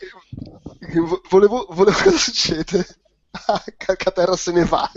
[0.99, 2.85] vo- volevo, volevo cosa succede?
[3.48, 4.91] Ah, Calcaterra se ne va.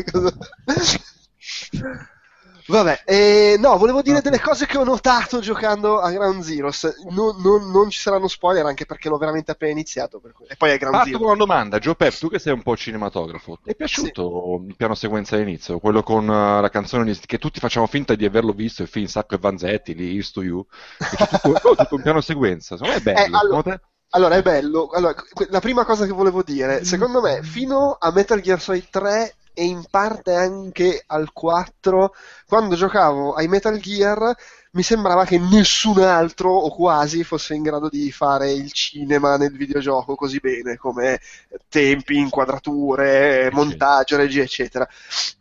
[2.66, 7.02] Vabbè, eh, no, volevo dire delle cose che ho notato giocando a Ground Zeroes.
[7.10, 10.20] Non, non- non ci saranno spoiler anche perché l'ho veramente appena iniziato.
[10.48, 11.18] E poi è Ground Parto Zero.
[11.18, 14.76] con una domanda, Joe Pep, tu che sei un po' cinematografo, ti è piaciuto il
[14.76, 15.78] piano sequenza all'inizio?
[15.78, 19.06] Quello con eh, la canzone di- che tutti facciamo finta di averlo visto, il film
[19.06, 20.66] Sacco e Vanzetti, lì, Here's to You,
[20.98, 23.80] c'è tutto, oh, tutto un piano sequenza, secondo me è bello, Eh, allora-?
[24.10, 24.88] Allora, è bello.
[24.90, 25.14] Allora,
[25.48, 29.64] la prima cosa che volevo dire, secondo me, fino a Metal Gear Solid 3 e
[29.64, 32.14] in parte anche al 4,
[32.46, 34.34] quando giocavo ai Metal Gear,
[34.72, 39.52] mi sembrava che nessun altro, o quasi, fosse in grado di fare il cinema nel
[39.56, 41.20] videogioco così bene, come
[41.68, 44.86] tempi, inquadrature, montaggio, regia, eccetera.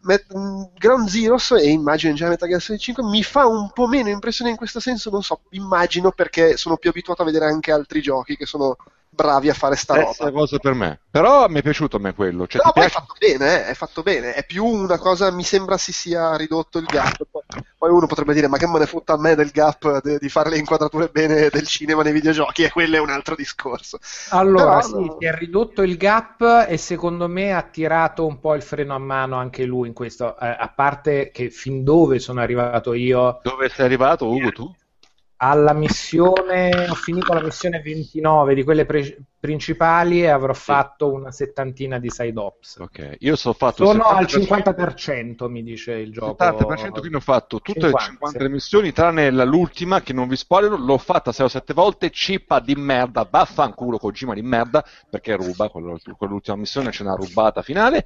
[0.01, 3.71] Met- mh, Ground Zeroes, e immagino in già Metal Gear Solid 5, mi fa un
[3.71, 7.45] po' meno impressione in questo senso, non so, immagino perché sono più abituato a vedere
[7.45, 8.75] anche altri giochi che sono
[9.13, 10.31] bravi a fare sta Stessa roba.
[10.31, 12.89] cosa per me, però mi è piaciuto a me quello, cioè Però poi è piace?
[12.89, 16.77] fatto bene, eh, è fatto bene, è più una cosa, mi sembra si sia ridotto
[16.77, 17.23] il gap.
[17.77, 20.29] Poi, uno potrebbe dire, ma che me ne fotta a me del gap de- di
[20.29, 23.97] fare le inquadrature bene del cinema nei videogiochi, e quello è un altro discorso.
[24.27, 28.55] Allora, Però, sì, si è ridotto il gap e secondo me ha tirato un po'
[28.55, 32.41] il freno a mano anche lui in questo, eh, a parte che fin dove sono
[32.41, 34.75] arrivato io Dove sei arrivato, Ugo, tu?
[35.43, 41.31] Alla missione, ho finito la missione 29 di quelle pre- principali e avrò fatto una
[41.31, 42.77] settantina di side ops.
[42.77, 43.85] Ok, io sono fatto...
[43.85, 45.43] Sono al 70%.
[45.43, 46.35] 50% mi dice il gioco.
[46.35, 48.49] 70% quindi ho fatto tutte 50, le 50 sì.
[48.49, 52.59] missioni tranne la- l'ultima che non vi spoilerò l'ho fatta 6 o 7 volte cippa
[52.61, 58.05] di merda vaffanculo Kojima di merda perché ruba quell'ultima missione c'è una rubata finale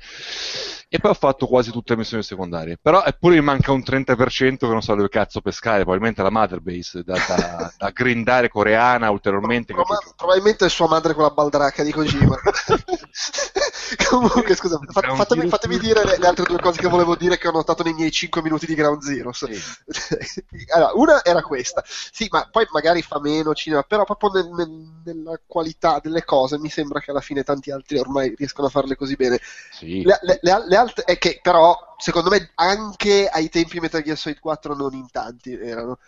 [0.90, 4.66] e poi ho fatto quasi tutte le missioni secondarie però eppure mi manca un 30%
[4.66, 9.10] che non so dove cazzo pescare probabilmente la mother base da, da, da grindare coreana
[9.10, 12.36] ulteriormente che- Proba- probabilmente è sua madre con la baldracca di Kojima.
[14.10, 17.38] Comunque, scusa, fa- fatemi, Zero fatemi dire le, le altre due cose che volevo dire
[17.38, 19.46] che ho notato nei miei 5 minuti di Ground Zeroes.
[20.74, 24.86] allora, una era questa, sì, ma poi magari fa meno cinema, però proprio nel- nel-
[25.06, 28.96] nella qualità delle cose mi sembra che alla fine tanti altri ormai riescono a farle
[28.96, 29.40] così bene.
[29.72, 30.04] sì.
[30.04, 34.40] Le, le- le altre, è che però, secondo me, anche ai tempi Metal Gear Solid
[34.40, 36.00] 4 non in tanti erano.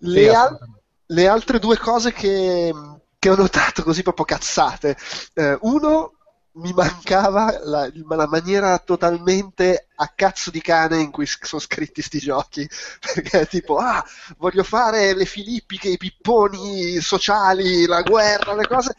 [0.00, 0.58] Le, Sì, al-
[1.06, 2.72] le altre due cose che,
[3.18, 4.96] che ho notato così proprio cazzate.
[5.34, 6.14] Eh, uno,
[6.52, 12.18] mi mancava la, la maniera totalmente a cazzo di cane in cui sono scritti sti
[12.18, 12.68] giochi.
[13.14, 14.04] Perché tipo, ah,
[14.38, 18.94] voglio fare le filippiche, i pipponi sociali, la guerra, le cose.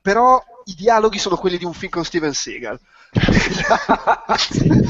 [0.00, 2.78] Però i dialoghi sono quelli di un film con Steven Seagal.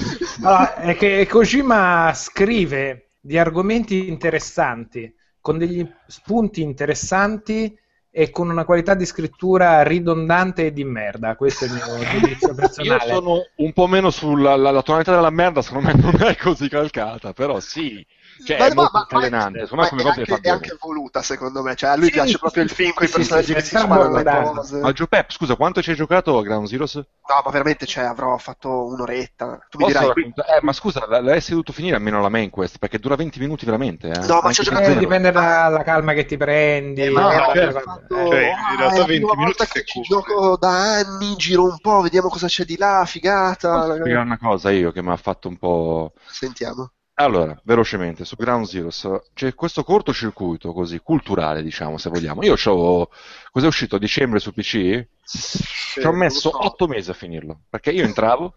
[0.43, 5.13] Allora, è che Kojima scrive di argomenti interessanti,
[5.43, 7.77] con degli spunti interessanti
[8.11, 11.37] e con una qualità di scrittura ridondante e di merda.
[11.37, 13.13] Questo è il mio giudizio Io personale.
[13.13, 16.69] sono un po' meno sulla la, la tonalità della merda, secondo me non è così
[16.69, 18.05] calcata, però sì,
[18.45, 20.77] cioè Ma- è molto ma- ma- altalenante, ma secondo me come è, anche, è anche
[20.81, 21.75] voluta, secondo me.
[21.75, 23.77] Cioè, a lui Sì, piace sì, proprio il film con i personaggi sì, che si
[23.77, 24.79] sparano le cose.
[24.81, 26.95] Ma Giuseppe, scusa, quanto ci hai giocato a Ground Zeroes?
[26.97, 29.67] No, ma veramente, cioè, avrò fatto un'oretta.
[29.71, 32.51] Tu mi Posso dirai, raccontare- Eh, ma scusa, l- l'avresti dovuto finire almeno la main
[32.51, 34.17] quest, perché dura 20 minuti veramente, eh?
[34.17, 37.01] No, ma Anche ci ho se giocato Eh, dipende dalla calma che ti prendi.
[37.03, 37.81] Eh, no, ma era certo.
[37.81, 41.37] fatto- Cioè, in ah, realtà è la 20 prima minuti che ci gioco da anni,
[41.37, 43.95] giro un po', vediamo cosa c'è di là, Posso figata.
[43.95, 46.13] spiegare una cosa io che mi ha fatto un po'...
[46.27, 46.93] Sentiamo.
[47.23, 52.43] Allora, velocemente, su Ground Zeroes c'è questo cortocircuito così, culturale, diciamo, se vogliamo.
[52.43, 53.09] Io c'ho,
[53.53, 55.07] cos'è uscito a dicembre su PC?
[55.25, 56.65] Ci ho messo so.
[56.67, 58.55] otto mesi a finirlo, perché io entravo,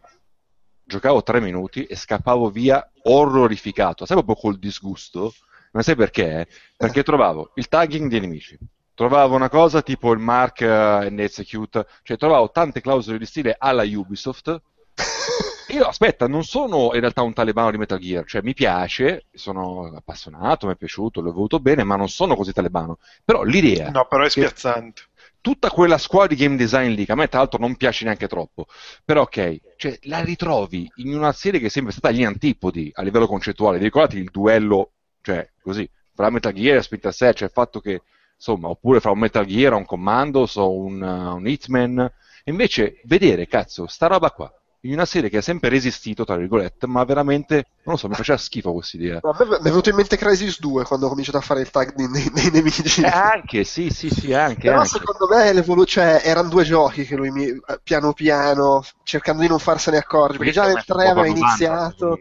[0.83, 5.31] giocavo tre minuti e scappavo via orrorificato, sai proprio col disgusto?
[5.73, 6.47] Ma sai perché?
[6.75, 8.57] Perché trovavo il tagging di nemici,
[8.95, 13.55] trovavo una cosa tipo il mark eh, and execute, cioè trovavo tante clausole di stile
[13.59, 14.59] alla Ubisoft.
[15.76, 19.93] Io aspetta, non sono in realtà un talebano di Metal Gear, cioè mi piace, sono
[19.95, 22.97] appassionato, mi è piaciuto, l'ho voluto bene, ma non sono così talebano.
[23.23, 25.02] Però l'idea No, però è spiazzante.
[25.41, 28.27] tutta quella squadra di game design lì, che a me tra l'altro non piace neanche
[28.27, 28.65] troppo,
[29.03, 33.02] però ok, cioè, la ritrovi in una serie che è sempre stata agli antipodi a
[33.03, 33.77] livello concettuale.
[33.77, 34.91] Vi ricordate il duello,
[35.22, 38.02] cioè così, fra Metal Gear e Splinter Cell, cioè il fatto che,
[38.35, 42.11] insomma, oppure fra un Metal Gear, un Commandos o un, uh, un Hitman,
[42.45, 44.52] invece vedere, cazzo, sta roba qua,
[44.86, 48.14] in una serie che ha sempre resistito, tra virgolette, ma veramente, non lo so, mi
[48.16, 49.20] faceva schifo questa idea.
[49.22, 51.94] No, mi è venuto in mente Crisis 2 quando ho cominciato a fare il tag
[51.95, 52.84] dei, dei- dei nemici.
[53.02, 54.90] Eh, anche, sì, sì, sì, anche, Però anche.
[54.90, 59.60] secondo me cioè, erano due giochi che lui mi, eh, piano piano, cercando di non
[59.60, 62.18] farsene accorgere, perché già nel 3 aveva iniziato.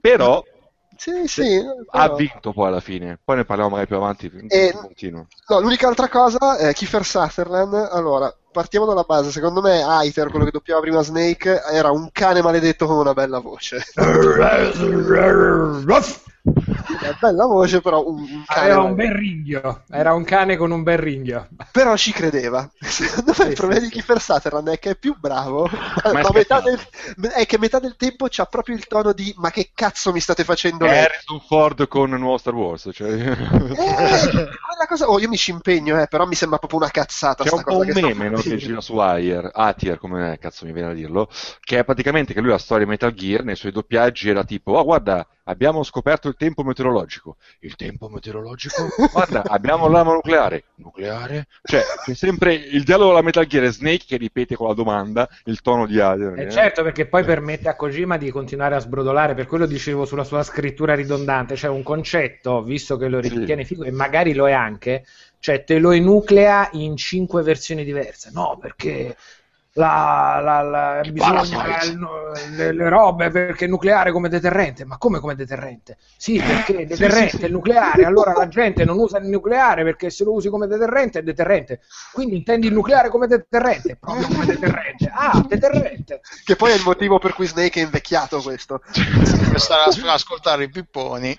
[0.00, 0.42] Però
[0.96, 1.56] Sì, sì.
[1.90, 3.18] ha però- vinto poi alla fine.
[3.22, 4.30] Poi ne parliamo magari più avanti.
[4.48, 4.72] E-.
[5.48, 7.74] No, l'unica altra cosa è Kiefer Sutherland.
[7.90, 9.32] Allora, partiamo dalla base.
[9.32, 13.40] Secondo me Aether, quello che doppiava prima Snake, era un cane maledetto con una bella
[13.40, 13.84] voce.
[16.46, 18.60] Una bella voce, però un, un cane.
[18.60, 21.48] Aveva un bel ringhio, era un cane con un bel ringhio.
[21.72, 22.70] Però ci credeva.
[22.78, 25.66] Secondo me Sì, il problema sì, di Kiefer Sutherland è che è più bravo,
[26.04, 26.78] Ma ma, è metà del,
[27.32, 30.44] è che metà del tempo c'ha proprio il tono di ma che cazzo mi state
[30.44, 30.84] facendo?
[30.84, 32.90] Harrison Ford con nuovo Star Wars.
[32.92, 33.10] Cioè...
[33.10, 34.48] Eh,
[34.94, 37.42] cosa, oh, io mi ci impegno, eh, però mi sembra proprio una cazzata.
[37.42, 39.98] C'è sta un po' cosa un che sta meme no, che gira su Ayer, Atier,
[39.98, 41.28] come cazzo mi viene a dirlo,
[41.60, 44.72] che è praticamente che lui la storia di Metal Gear nei suoi doppiaggi era tipo,
[44.72, 47.36] oh guarda, abbiamo scoperto il tempo meteorologico.
[47.60, 48.86] Il tempo meteorologico?
[49.12, 50.64] Guarda, abbiamo l'arma nucleare.
[50.76, 51.46] Nucleare?
[51.62, 55.60] Cioè, c'è sempre il dialogo della Metal Gear Snake che ripete con la domanda il
[55.60, 56.38] tono di Ayer.
[56.38, 60.24] E certo, perché poi permette a Kojima di continuare a sbrodolare, per quello dicevo sulla
[60.24, 63.28] sua scrittura ridondante, cioè un concetto, visto che lo Sì.
[63.28, 65.04] ritiene figo, e magari lo è anche,
[65.44, 68.30] cioè te lo enuclea in cinque versioni diverse.
[68.32, 69.14] No, perché
[69.76, 71.42] la, la, la- bisogna
[72.56, 74.84] le, le robe perché il nucleare come deterrente.
[74.84, 75.96] Ma come come deterrente?
[76.16, 80.22] Sì, perché è deterrente il nucleare, allora la gente non usa il nucleare perché se
[80.24, 81.80] lo usi come deterrente è deterrente.
[82.12, 83.96] Quindi intendi il nucleare come deterrente?
[83.96, 85.10] Proprio come deterrente.
[85.12, 86.20] Ah, deterrente.
[86.44, 88.80] Che poi è il motivo per cui Snake è invecchiato questo.
[88.80, 91.36] per stare a- a ascoltare i pipponi.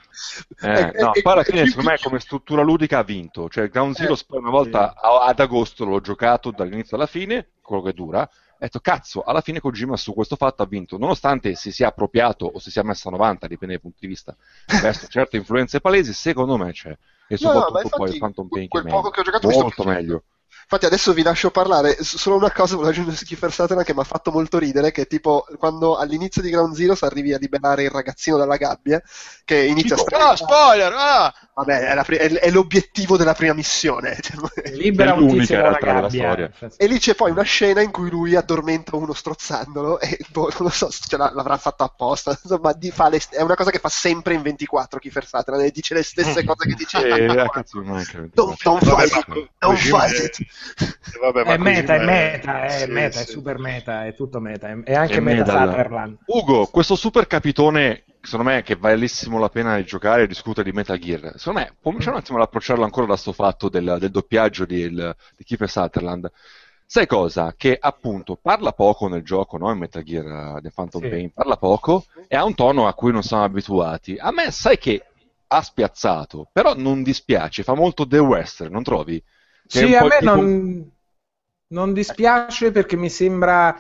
[0.62, 3.04] Eh, E- no, e- poi alla e- fine e- secondo me come struttura ludica ha
[3.04, 7.82] vinto, cioè Ground Zero poi una volta ad agosto l'ho giocato dall'inizio alla fine, quello
[7.82, 11.72] che dura, ho detto cazzo, alla fine Kojima su questo fatto ha vinto, nonostante si
[11.72, 14.36] sia appropriato o si sia messo a 90, dipende dai punti di vista,
[14.82, 16.98] verso certe influenze palesi, secondo me c'è,
[17.28, 19.50] e No, no, soprattutto poi il Phantom Pain che quel è poco che ho giocato
[19.50, 20.24] molto meglio.
[20.68, 24.00] Infatti adesso vi lascio parlare, solo una cosa volevo aggiungere su Kiefer Sutherland che mi
[24.00, 27.92] ha fatto molto ridere, che tipo quando all'inizio di Ground Zero arrivi a liberare il
[27.92, 29.00] ragazzino dalla gabbia,
[29.44, 30.38] che inizia a Ah, strillare.
[30.38, 30.94] spoiler!
[30.96, 31.34] Ah!
[31.58, 34.18] Vabbè, è, pri- è- è l'obiettivo della prima missione.
[34.74, 36.52] Libera un tizio dalla gabbia.
[36.76, 40.64] E lì c'è poi una scena in cui lui addormenta uno strozzandolo e boh, non
[40.64, 43.70] lo so se ce l'avrà fatto apposta, insomma, di- fa le st- è una cosa
[43.72, 47.48] che fa sempre in 24 Kiefer Sutherland e dice le stesse cose che dice Eh,
[47.52, 48.84] cazzo, non è che- Don't, don't
[50.56, 51.20] Vabbè, è- it.
[51.20, 53.32] Vabbè, ma È meta, è meta, è sì, meta, è sì.
[53.32, 56.18] super meta, è tutto meta, è- è anche È meta Sutherland.
[56.26, 60.76] Ugo, questo super capitone, secondo me, che valissimo la pena di giocare e discutere di
[60.76, 64.12] Metal Gear, secondo me, cominciamo un attimo ad approcciarlo ancora da sto fatto del, del
[64.12, 66.30] doppiaggio di, il- di Kiefer Sutherland.
[66.88, 67.54] Sai cosa?
[67.58, 69.72] Che appunto parla poco nel gioco, no?
[69.72, 71.10] In Metal Gear uh, The Phantom Sì.
[71.10, 74.16] Pain, parla poco e ha un tono a cui non siamo abituati.
[74.18, 75.04] A me, sai che
[75.48, 79.22] ha spiazzato, però non dispiace, fa molto The Western, non trovi?
[79.70, 80.92] È Sì, a me non,
[81.68, 83.76] non dispiace perché mi sembra...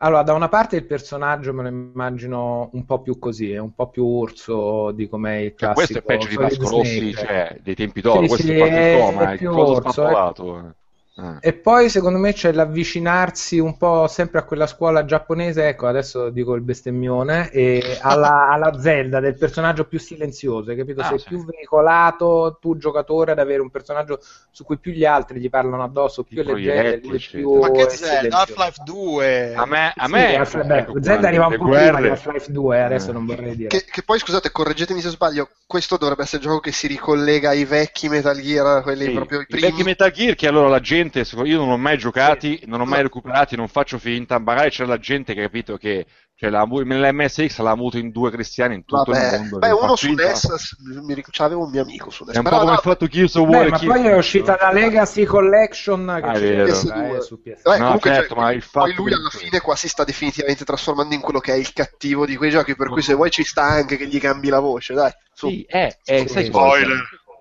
[0.00, 3.72] Allora, da una parte il personaggio me lo immagino un po' più così, è un
[3.74, 7.58] po' più urso di com'è il Cioè, classico questo è peggio di Vasco Rossi, cioè,
[7.62, 10.58] dei tempi d'oro, Sì, questo sì, è è- in coma, è è il coso orso,
[10.68, 10.74] eh.
[11.18, 11.38] Eh.
[11.40, 16.28] E poi secondo me c'è l'avvicinarsi un po' sempre a quella scuola giapponese, ecco adesso
[16.28, 21.00] dico il bestemmione, e alla, alla Zelda del personaggio più silenzioso, hai capito?
[21.00, 21.28] Ah, Sei sì.
[21.28, 24.20] più veicolato tu giocatore ad avere un personaggio
[24.50, 27.18] su cui più gli altri gli parlano addosso, più è è eccetera.
[27.30, 28.38] più Ma che è Zelda?
[28.40, 29.54] Half-Life 2.
[29.54, 32.08] A me, a Sì, me Half-Life- beh, ecco, Zelda arriva un le po' prima di
[32.08, 33.12] guerre- Half-Life 2, adesso Eh.
[33.12, 33.68] non vorrei dire.
[33.68, 37.50] Che, che poi scusate, correggetemi se sbaglio, questo dovrebbe essere il gioco che si ricollega
[37.50, 39.70] ai vecchi Metal Gear, quelli Sì, proprio i i primi.
[39.70, 42.84] vecchi Metal Gear che allora la gente gente, io non ho mai giocati, non ho
[42.84, 46.06] mai recuperati, non faccio finta, magari c'è la gente che ha capito che
[46.38, 49.36] cioè, la, l'MSX l'ha avuto in due cristiani in tutto Vabbè.
[49.36, 49.58] il mondo.
[49.58, 50.12] Beh, uno su.
[50.12, 52.34] NES, mi c'avevo un mio amico su NES.
[52.34, 54.16] È un po' come no, il fatto Gears of Beh, War ma e poi è
[54.16, 56.64] uscita la Legacy Collection che Ah, è c'è vero.
[56.66, 57.16] PS2.
[57.16, 57.62] eh, su PS2.
[57.62, 59.88] Beh, No, comunque, certo, cioè, ma il poi fatto lui che- alla fine qua si
[59.88, 63.14] sta definitivamente trasformando in quello che è il cattivo di quei giochi, per cui se
[63.14, 65.10] vuoi ci sta anche che gli cambi la voce, dai.
[65.32, 65.48] Su.
[65.48, 66.50] Sì, è, è- Sì, sai sì.
[66.50, 66.86] cosa?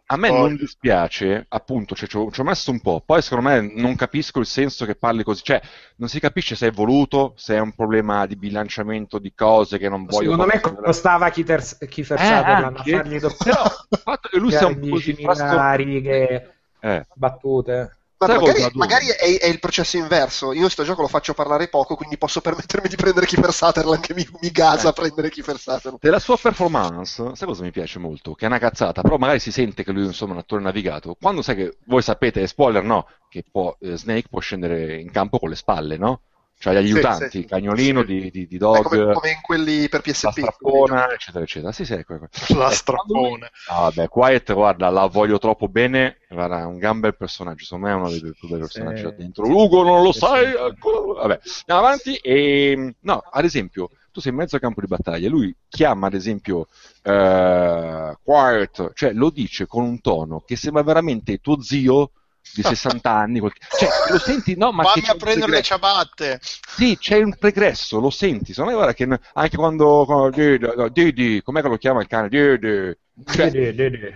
[0.07, 0.49] A me Spoiler.
[0.49, 3.95] non dispiace, appunto, cioè, ci ho, ci ho messo un po', poi secondo me non
[3.95, 5.60] capisco il senso che parli così, cioè
[5.95, 9.90] non si capisce se è voluto, se è un problema di bilanciamento di cose che
[9.90, 10.30] non voglio...
[10.32, 12.91] Secondo me costava Kiefer, Kiefer Eh, Sutherland a anche.
[12.91, 17.06] fargli dopo Però il fatto che lui sia un po' così 10.000 frasto- righe Eh,
[17.15, 17.98] battute.
[18.18, 20.54] Magari, magari è, è il processo inverso.
[20.54, 24.14] Io sto gioco lo faccio parlare poco, quindi posso permettermi di prendere Kiefer Sutherland che
[24.14, 24.94] mi, mi gasa a Eh.
[24.94, 26.00] prendere Kiefer Sutherland.
[26.00, 28.34] Della sua performance, sai cosa mi piace molto?
[28.34, 31.16] Che è una cazzata, però magari si sente che lui insomma è un attore navigato.
[31.20, 35.38] Quando sai che voi sapete, spoiler no, che può, eh, Snake può scendere in campo
[35.38, 36.22] con le spalle, no?
[36.57, 37.38] Cioè gli aiutanti, sì.
[37.40, 38.06] il cagnolino Sì.
[38.06, 40.32] di, di, di Dog, come, come in quelli per la PSP.
[40.32, 41.72] strappona, eccetera, eccetera.
[41.72, 42.27] Sì, sì, ecco, ecco.
[42.57, 43.52] La Eh, strappone.
[43.65, 46.18] Ah, vabbè, Quiet, guarda, la voglio troppo bene.
[46.30, 47.64] Guarda, è un gran bel personaggio.
[47.65, 49.45] Secondo me è uno dei più bei personaggi là dentro.
[49.48, 50.53] Ugo, non lo sai?
[50.53, 52.15] Vabbè, andiamo avanti.
[52.15, 55.30] E, no, ad esempio, tu sei in mezzo al campo di battaglia.
[55.30, 56.68] Lui chiama, ad esempio,
[57.03, 62.11] eh, Quiet, cioè lo dice con un tono che sembra veramente tuo zio
[62.54, 63.40] di 60 anni.
[63.40, 64.72] Cioè, lo senti, no?
[64.72, 66.40] Ma che Vammi a prendere le ciabatte.
[66.42, 68.54] Sì, c'è un pregresso, lo senti.
[68.54, 72.30] Secondo me, guarda che anche quando, quando Didi, com'è che lo chiama il cane?
[72.30, 72.98] Didi.
[73.26, 73.52] Cioè.
[73.52, 74.14] Didi.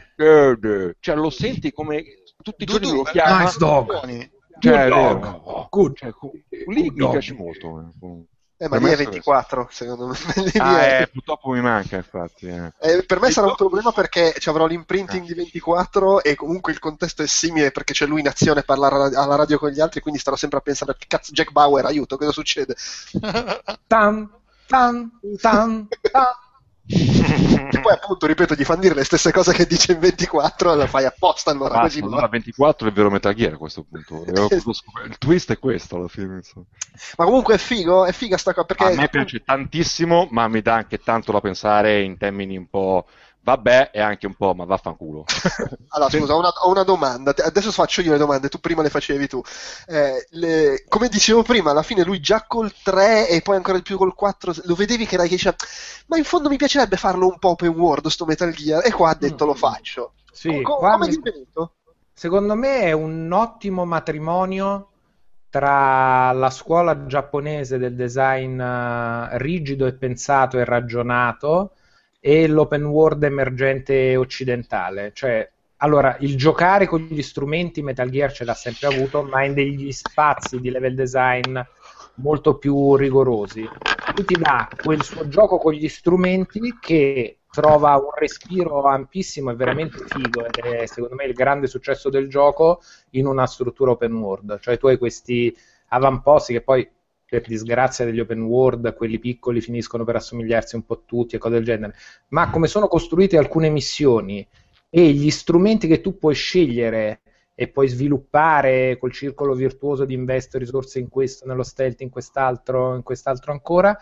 [0.99, 2.03] Cioè, lo senti come
[2.41, 3.43] tutti i giorni lo chiama.
[3.43, 3.85] Nice dog.
[3.85, 4.31] Buoni.
[4.59, 5.13] Cioè, Good
[5.69, 5.95] dog.
[5.95, 6.11] cioè,
[6.49, 7.11] lì Good mi dog.
[7.11, 7.93] piace molto.
[8.59, 8.67] Eh.
[8.67, 10.15] Ma lì è sarà- 24, secondo me.
[10.43, 12.47] Lì Ah, è- eh, purtroppo mi manca, infatti.
[12.47, 12.73] eh.
[12.79, 16.35] Eh, per me Sì, sarà un però- problema perché ci avrò l'imprinting di 24 e
[16.35, 19.57] comunque il contesto è simile perché c'è lui in azione a parlare alla- alla radio
[19.57, 22.75] con gli altri, quindi starò sempre a pensare, cazzo, Jack Bauer, aiuto, cosa succede?
[23.87, 24.29] Tan,
[24.67, 25.09] tan,
[25.39, 26.37] tan, tan.
[26.91, 30.75] E poi appunto, ripeto, gli fanno dire le stesse cose che dice in 24 e
[30.75, 31.99] lo fai apposta allora Ah, così.
[31.99, 34.23] allora 24 è vero Metal Gear a questo punto.
[35.05, 36.37] Il twist è questo alla fine.
[36.37, 36.65] insomma.
[37.17, 38.83] Ma comunque è figo, è figa sta cosa perché...
[38.85, 43.05] A me piace tantissimo, ma mi dà anche tanto da pensare in termini un po'.
[43.49, 45.25] Vabbè, e anche un po', ma vaffanculo.
[45.91, 47.33] Allora, scusa, ho una, ho una domanda.
[47.35, 49.41] Adesso faccio io le domande, tu prima le facevi tu.
[49.87, 53.83] Eh, le- come dicevo prima, alla fine lui già col 3 e poi ancora di
[53.83, 55.55] più col 4, lo vedevi che era che diceva,
[56.05, 59.09] ma in fondo mi piacerebbe farlo un po' open world sto Metal Gear, e qua
[59.09, 60.13] ha detto lo faccio.
[60.31, 61.73] Sì, Co- qua come mi- è divenuto?
[62.13, 64.89] Secondo me è un ottimo matrimonio
[65.49, 71.73] tra la scuola giapponese del design eh, rigido e pensato e ragionato
[72.19, 75.11] e l'open world emergente occidentale.
[75.13, 79.53] Cioè, allora, il giocare con gli strumenti Metal Gear ce l'ha sempre avuto, ma in
[79.53, 81.57] degli spazi di level design
[82.15, 83.61] molto più rigorosi.
[83.61, 89.55] Lui ti dà quel suo gioco con gli strumenti che trova un respiro ampissimo e
[89.55, 92.81] veramente figo ed è secondo me il grande successo del gioco
[93.11, 94.59] in una struttura open world.
[94.59, 95.55] Cioè tu hai questi
[95.87, 96.87] avamposti che poi
[97.29, 101.55] per disgrazia degli open world, quelli piccoli finiscono per assomigliarsi un po' tutti e cose
[101.55, 101.93] del genere,
[102.29, 104.45] ma come sono costruite alcune missioni
[104.89, 107.21] e gli strumenti che tu puoi scegliere
[107.53, 112.95] e puoi sviluppare col circolo virtuoso di investo risorse in questo, nello stealth, in quest'altro,
[112.95, 113.95] in quest'altro ancora,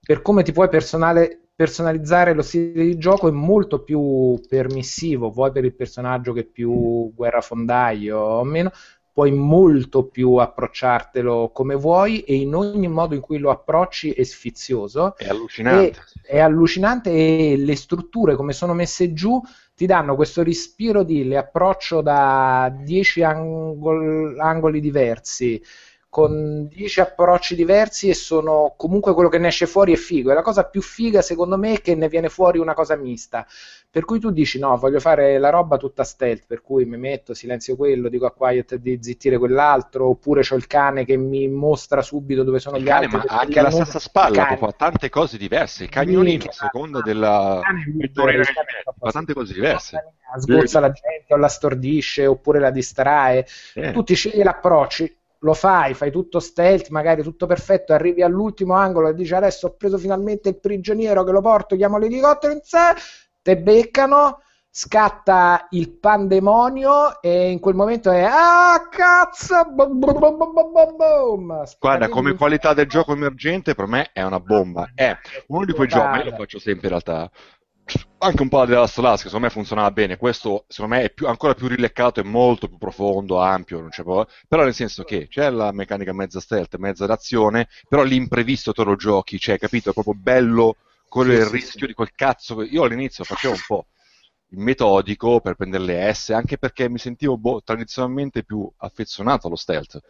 [0.00, 5.64] per come ti puoi personalizzare lo stile di gioco è molto più permissivo, vuoi per
[5.64, 8.72] il personaggio che è più guerrafondaio o meno,
[9.18, 14.22] puoi molto più approcciartelo come vuoi e in ogni modo in cui lo approcci è
[14.22, 15.16] sfizioso.
[15.16, 16.04] È allucinante.
[16.22, 19.42] è allucinante e le strutture come sono messe giù
[19.74, 25.60] ti danno questo respiro di le approccio da 10 angol- angoli diversi
[26.08, 30.30] con 10 approcci diversi e sono comunque quello che ne esce fuori è figo.
[30.30, 33.44] E la cosa più figa secondo me è che ne viene fuori una cosa mista
[33.90, 37.32] per cui tu dici no voglio fare la roba tutta stealth per cui mi metto
[37.32, 42.02] silenzio quello dico a Quiet di zittire quell'altro oppure c'ho il cane che mi mostra
[42.02, 45.08] subito dove sono Il gli cane, altri ma anche la il stessa spalla fare tante
[45.08, 45.84] cose diverse.
[45.84, 47.60] Il cagnolino, a seconda della.
[48.98, 50.14] fa tante cose diverse.
[50.38, 53.92] sgozza la gente o la stordisce oppure la distrae Eh.
[53.92, 55.06] tu ti scegli l'approccio
[55.42, 59.74] lo fai, fai tutto stealth, magari tutto perfetto, arrivi all'ultimo angolo e dici adesso ho
[59.76, 62.78] preso finalmente il prigioniero che lo porto, chiamo l'elicottero in sé,
[63.48, 71.64] te beccano, scatta il pandemonio e in quel momento è ah cazzo, bum, bum, boom.
[71.78, 74.90] Guarda, come qualità del gioco emergente, per me è una bomba.
[74.94, 75.16] È
[75.46, 77.30] uno di quei giochi, ma io lo faccio sempre in realtà.
[78.18, 80.18] anche un po' della Last che secondo me funzionava bene.
[80.18, 83.80] Questo, secondo me, è più, ancora più rileccato e molto più profondo, ampio.
[83.80, 88.02] Non c'è po- però, nel senso che c'è la meccanica mezza stealth, mezza d'azione, però
[88.02, 89.88] l'imprevisto te lo giochi, cioè, capito?
[89.88, 90.76] È proprio bello
[91.08, 91.86] quello sì, il sì, rischio sì.
[91.86, 92.62] di quel cazzo.
[92.62, 93.86] Io all'inizio facevo un po'
[94.50, 99.56] il metodico per prendere le S, anche perché mi sentivo boh, tradizionalmente più affezionato allo
[99.56, 100.00] stealth.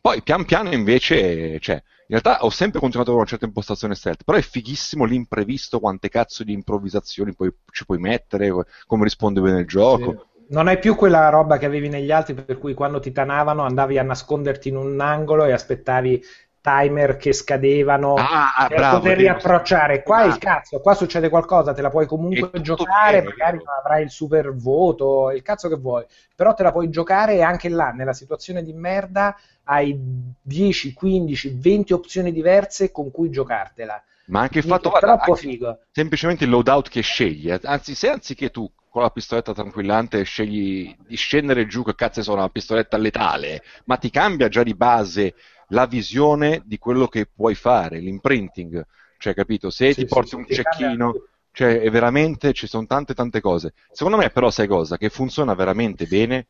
[0.00, 4.24] Poi pian piano invece, cioè, in realtà ho sempre continuato con una certa impostazione stealth,
[4.24, 8.50] però è fighissimo l'imprevisto, quante cazzo di improvvisazioni poi, ci puoi mettere,
[8.86, 10.10] come risponde bene il gioco.
[10.10, 10.30] Sì.
[10.54, 13.96] Non hai più quella roba che avevi negli altri per cui quando ti tanavano andavi
[13.96, 16.22] a nasconderti in un angolo e aspettavi
[16.62, 20.02] timer che scadevano ah, per bravo, poter riapprocciare.
[20.02, 20.24] Qua ah.
[20.24, 24.10] il cazzo, qua succede qualcosa, te la puoi comunque giocare, bene, magari non avrai il
[24.10, 28.14] super voto, il cazzo che vuoi, però te la puoi giocare e anche là, nella
[28.14, 29.98] situazione di merda, hai
[30.40, 34.02] 10, 15, 20 opzioni diverse con cui giocartela.
[34.26, 35.80] Ma anche il fatto è troppo figo.
[35.90, 37.60] Semplicemente il loadout che scegli, eh.
[37.64, 42.38] anzi, se anziché tu con la pistoletta tranquillante scegli di scendere giù, che cazzo sono
[42.38, 45.34] una pistoletta letale, ma ti cambia già di base
[45.72, 48.84] la visione di quello che puoi fare, l'imprinting,
[49.18, 49.70] cioè capito?
[49.70, 53.72] Se sì, ti porti sì, un cecchino, cioè è veramente, ci sono tante tante cose.
[53.90, 54.96] Secondo me però sai cosa?
[54.96, 56.46] Che funziona veramente bene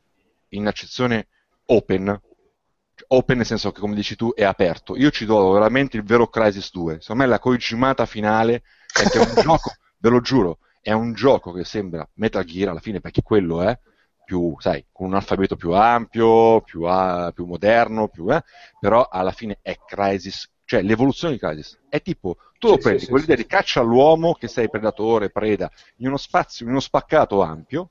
[0.51, 1.29] in accezione
[1.67, 2.21] open,
[3.09, 4.97] open nel senso che come dici tu è aperto.
[4.97, 8.63] Io ci do veramente il vero Crisis 2, secondo me la coigimata finale
[8.93, 12.71] è che è un gioco, ve lo giuro, è un gioco che sembra Metal Gear
[12.71, 13.79] alla fine perché quello è,
[14.33, 18.43] più, sai, con un alfabeto più ampio, più, a, più moderno, più, eh,
[18.81, 21.79] però alla fine è Crisis, cioè l'evoluzione di Crisis.
[21.87, 25.71] È tipo, tu lo prendi, sì, quell'idea sì, di caccia all'uomo, che sei predatore, preda,
[25.97, 27.91] in uno spazio, in uno spaccato ampio,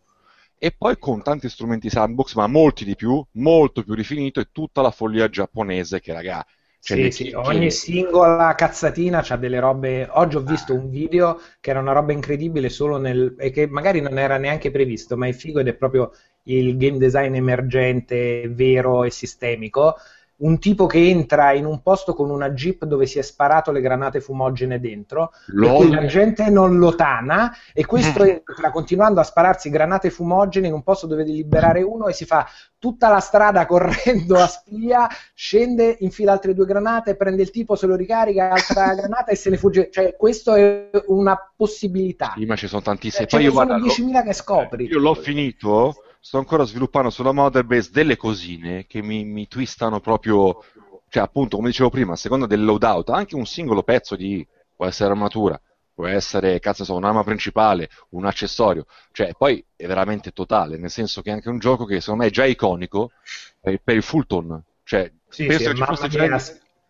[0.58, 4.82] e poi con tanti strumenti sandbox, ma molti di più, molto più rifinito, e tutta
[4.82, 6.44] la follia giapponese che, raga,
[6.84, 10.08] cioè, sì, sì, ogni singola cazzatina ha delle robe.
[10.10, 13.36] Oggi ho visto un video che era una roba incredibile solo nel.
[13.38, 16.12] e che magari non era neanche previsto, ma è figo ed è proprio
[16.44, 19.96] il game design emergente, vero e sistemico
[20.42, 23.82] un tipo che entra in un posto con una jeep dove si è sparato le
[23.82, 25.90] granate fumogene dentro, Lol.
[25.90, 28.44] la gente non lo tana e questo eh.
[28.48, 32.26] entra continuando a spararsi granate fumogene in un posto dove deve liberare uno e si
[32.26, 32.48] fa
[32.80, 37.86] tutta la strada correndo a spia, scende, infila altre due granate, prende il tipo, se
[37.86, 39.90] lo ricarica, altra granata e se ne fugge.
[39.92, 42.34] Cioè, questo è una possibilità.
[42.36, 43.28] Sì, ma ci sono tantissime.
[43.28, 44.86] Cioè, Poi io, sono 10.000 che scopri.
[44.86, 50.64] Io l'ho finito sto ancora sviluppando sulla Motherbase delle cosine che mi, mi twistano proprio,
[51.10, 54.46] cioè appunto come dicevo prima, a seconda del loadout, anche un singolo pezzo di,
[54.76, 55.60] può essere armatura,
[55.94, 61.24] può essere, cazzo so, un'arma principale, un accessorio, cioè poi è veramente totale, nel senso
[61.24, 63.12] che è anche un gioco che secondo me è già iconico
[63.60, 66.40] per, per il Fulton, cioè sì, penso sì, che ci fosse già in,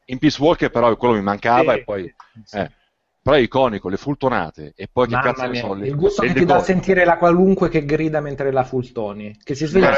[0.06, 2.16] in Peace Walker, però quello mi mancava sì, e poi...
[2.52, 2.80] Eh
[3.24, 6.24] però è iconico, le fultonate e poi Mamma che cazzo mia, sono le Il gusto
[6.24, 9.96] che ti dà a sentire la qualunque che grida mentre la fultoni, che si sveglia.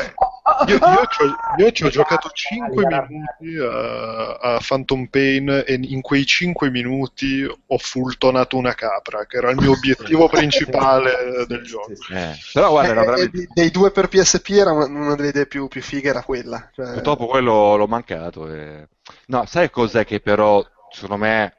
[0.68, 0.80] io,
[1.58, 7.46] io, ci ho giocato 5 minuti a, a, Phantom Pain e in quei 5 minuti
[7.46, 11.94] ho fultonato una capra, che era il mio obiettivo principale del gioco.
[12.12, 13.42] Eh, però guarda, eh, veramente...
[13.42, 16.70] eh, dei due per PSP era una, una delle idee più, più fighe era quella.
[16.74, 16.92] Cioè...
[16.92, 18.54] Purtroppo quello l'ho mancato.
[18.54, 18.90] E...
[19.28, 21.54] No, sai cos'è che però secondo me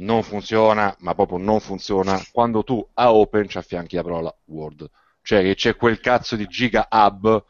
[0.00, 4.88] non funziona, ma proprio non funziona, quando tu a Open ci affianchi la parola Word.
[5.22, 7.44] Cioè che c'è quel cazzo di giga hub,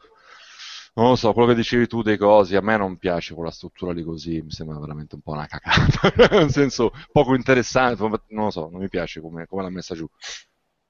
[0.93, 3.93] non lo so, quello che dicevi tu dei cosi, a me non piace quella struttura
[3.93, 8.51] lì così, mi sembra veramente un po' una cacata, nel senso poco interessante, non lo
[8.51, 10.07] so, non mi piace come, come l'ha messa giù.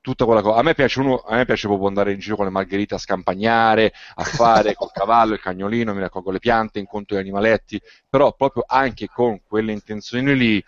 [0.03, 0.57] Tutta quella cosa.
[0.57, 2.97] A me, piace uno, a me piace proprio andare in giro con le margherite a
[2.97, 7.79] scampagnare, a fare col cavallo, il cagnolino, mi raccolgo le piante, incontro gli animaletti,
[8.09, 10.63] però proprio anche con quelle intenzioni lì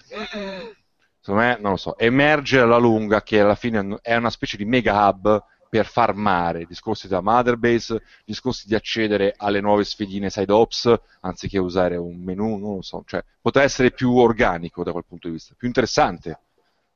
[1.23, 4.65] secondo me, non lo so, emerge alla lunga che alla fine è una specie di
[4.65, 10.93] mega hub per farmare discorsi da Motherbase, discorsi di accedere alle nuove sfidine side ops,
[11.21, 15.27] anziché usare un menu, non lo so, cioè potrebbe essere più organico da quel punto
[15.27, 16.39] di vista, più interessante.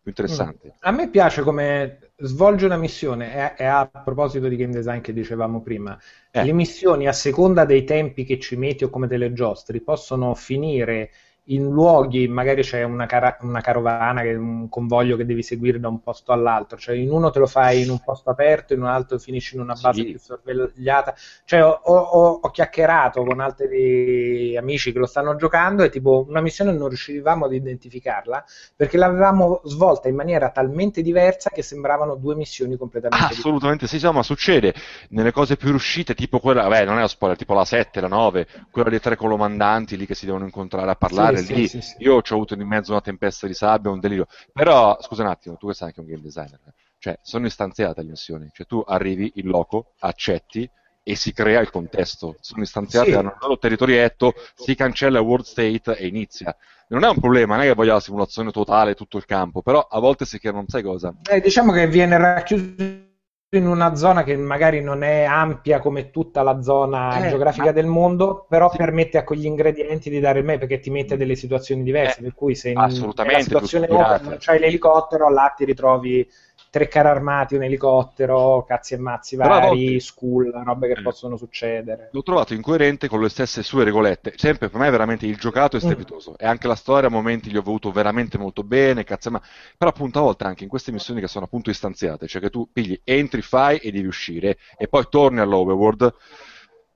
[0.08, 0.76] Più interessante.
[0.82, 5.62] A me piace come svolge una missione, e, a proposito di game design che dicevamo
[5.62, 5.98] prima,
[6.32, 6.44] eh.
[6.44, 11.12] le missioni a seconda dei tempi che ci metti o come delle giostri possono finire
[11.50, 15.88] in luoghi, magari c'è una, cara- una carovana, che, un convoglio che devi seguire da
[15.88, 18.88] un posto all'altro, cioè in uno te lo fai in un posto aperto, in un
[18.88, 20.10] altro finisci in una base sì.
[20.10, 21.16] più sorvegliata.
[21.46, 26.42] Cioè ho, ho, ho, chiacchierato con altri amici che lo stanno giocando e tipo una
[26.42, 28.44] missione non riuscivamo ad identificarla
[28.76, 33.48] perché l'avevamo svolta in maniera talmente diversa che sembravano due missioni completamente ah, diverse.
[33.48, 34.74] Assolutamente sì, ma succede
[35.10, 38.08] nelle cose più riuscite, tipo quella, beh non è lo spoiler, tipo la 7, la
[38.08, 41.37] 9, quella dei tre colomandanti lì che si devono incontrare a parlare.
[41.37, 41.96] Sì, sì, lì sì, sì.
[42.00, 44.28] io ho avuto in mezzo una tempesta di sabbia, un delirio.
[44.54, 46.60] Però, scusa un attimo, tu che sei anche un game designer,
[47.00, 48.50] Cioè, sono istanziate le missioni.
[48.52, 50.70] Cioè, tu arrivi in loco, accetti
[51.04, 52.36] e si crea il contesto.
[52.42, 53.16] Sono istanziate, Sì.
[53.16, 56.56] hanno il loro territorietto, si cancella il world state e inizia.
[56.90, 59.80] Non è un problema, non è che voglio la simulazione totale, tutto il campo, però
[59.90, 61.14] a volte si crea, non sai cosa.
[61.30, 63.06] Eh, diciamo che viene racchiuso
[63.52, 67.72] in una zona che magari non è ampia come tutta la zona Eh, geografica ma-
[67.72, 68.76] del mondo, però Sì.
[68.76, 72.20] permette a quegli ingredienti di dare il me perché ti mette delle situazioni diverse.
[72.20, 76.28] Eh, per cui se in nella situazione open non c'hai l'elicottero, là ti ritrovi
[76.70, 81.02] tre carri armati, un elicottero, cazzi e mazzi vari, volte- school, robe che Eh.
[81.02, 82.10] possono succedere.
[82.12, 84.34] L'ho trovato incoerente con le stesse sue regolette.
[84.38, 85.84] Sempre per me veramente il giocato è Mm.
[85.84, 86.38] strepitoso.
[86.38, 89.42] E anche la storia a momenti gli ho voluto veramente molto bene, cazzo, ma...
[89.78, 92.70] però appunto a volte anche in queste missioni che sono appunto istanziate, cioè che tu
[92.72, 96.14] pigli, entri, fai e devi uscire e poi torni all'overworld.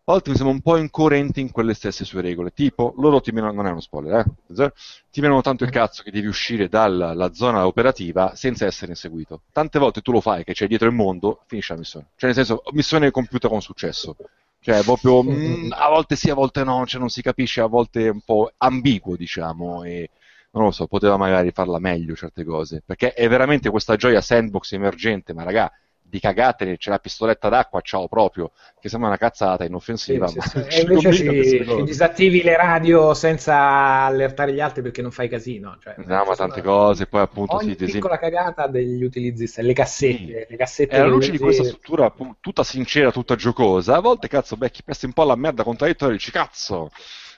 [0.03, 2.51] A volte mi sembra un po' incoerente in quelle stesse sue regole.
[2.53, 4.73] Tipo, loro ti menano, non è uno spoiler, eh?
[5.11, 9.43] Ti menano tanto il cazzo che devi uscire dalla la zona operativa senza essere inseguito.
[9.51, 12.07] Tante volte tu lo fai, che c'è dietro il mondo, finisce la missione.
[12.15, 14.15] Cioè, nel senso, missione compiuta con successo.
[14.59, 18.05] Cioè, proprio mm, a volte sì, a volte no, cioè non si capisce, a volte
[18.07, 20.09] è un po' ambiguo, diciamo, e
[20.51, 24.71] non lo so, poteva magari farla meglio certe cose, perché è veramente questa gioia sandbox
[24.73, 25.71] emergente, ma raga,
[26.11, 28.51] di cagatene, c'è la pistoletta d'acqua, ciao proprio,
[28.81, 30.57] che sembra una cazzata inoffensiva, Sì, sì, sì.
[30.67, 33.55] E invece ci, disattivi le radio senza
[34.03, 35.77] allertare gli altri perché non fai casino.
[35.81, 39.73] Cioè, No, ma tante sono- cose, poi appunto Ogni sì, piccola cagata degli utilizzi, le
[39.73, 44.27] cassette, le cassette E alla luce di questa struttura tutta sincera, tutta giocosa, a volte
[44.27, 46.91] cazzo becchi pesti un po' la merda contraddittoria e dici cazzo,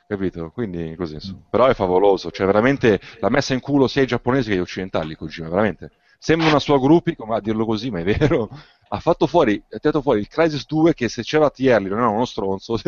[0.08, 0.50] capito?
[0.52, 1.42] Quindi così insomma.
[1.50, 5.16] Però è favoloso, cioè veramente la messa in culo sia ai giapponesi che agli occidentali,
[5.16, 5.92] Kojima, veramente.
[6.26, 8.48] Sembra una sua groupie, come a dirlo così, ma è vero.
[8.88, 12.08] Ha fatto fuori, ha tirato fuori il Crisis 2 che se c'era Tierli non era
[12.08, 12.78] uno stronzo.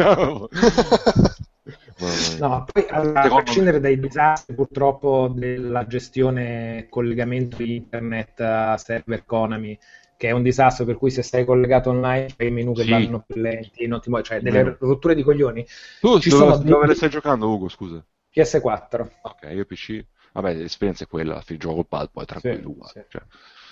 [2.39, 9.77] No, poi allora, a prescindere dai disastri purtroppo della gestione collegamento internet a server Konami,
[10.17, 12.89] che è un disastro per cui se stai collegato online c'hai i menu che Sì.
[12.89, 14.77] vanno più lenti, non ti muovi, cioè delle Vero.
[14.79, 15.65] rotture di coglioni.
[15.99, 17.69] Tu Ci dove, sono dei- dove le stai giocando, Ugo?
[17.69, 18.05] Scusa.
[18.31, 19.09] PS4.
[19.23, 20.05] Ok, io PC.
[20.35, 22.61] Vabbè, l'esperienza è quella, fine gioco il pad, poi tranquillo.
[22.61, 22.93] Sì, uguale.
[22.93, 23.05] sì.
[23.07, 23.27] Cioè, È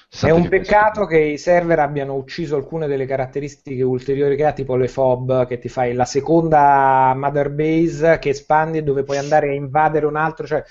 [0.07, 4.75] 60 un peccato che i server abbiano ucciso alcune delle caratteristiche ulteriori che ha, tipo
[4.77, 9.49] le FOB, che ti fai la seconda mother base che espandi e dove puoi andare
[9.49, 10.63] a invadere un altro, cioè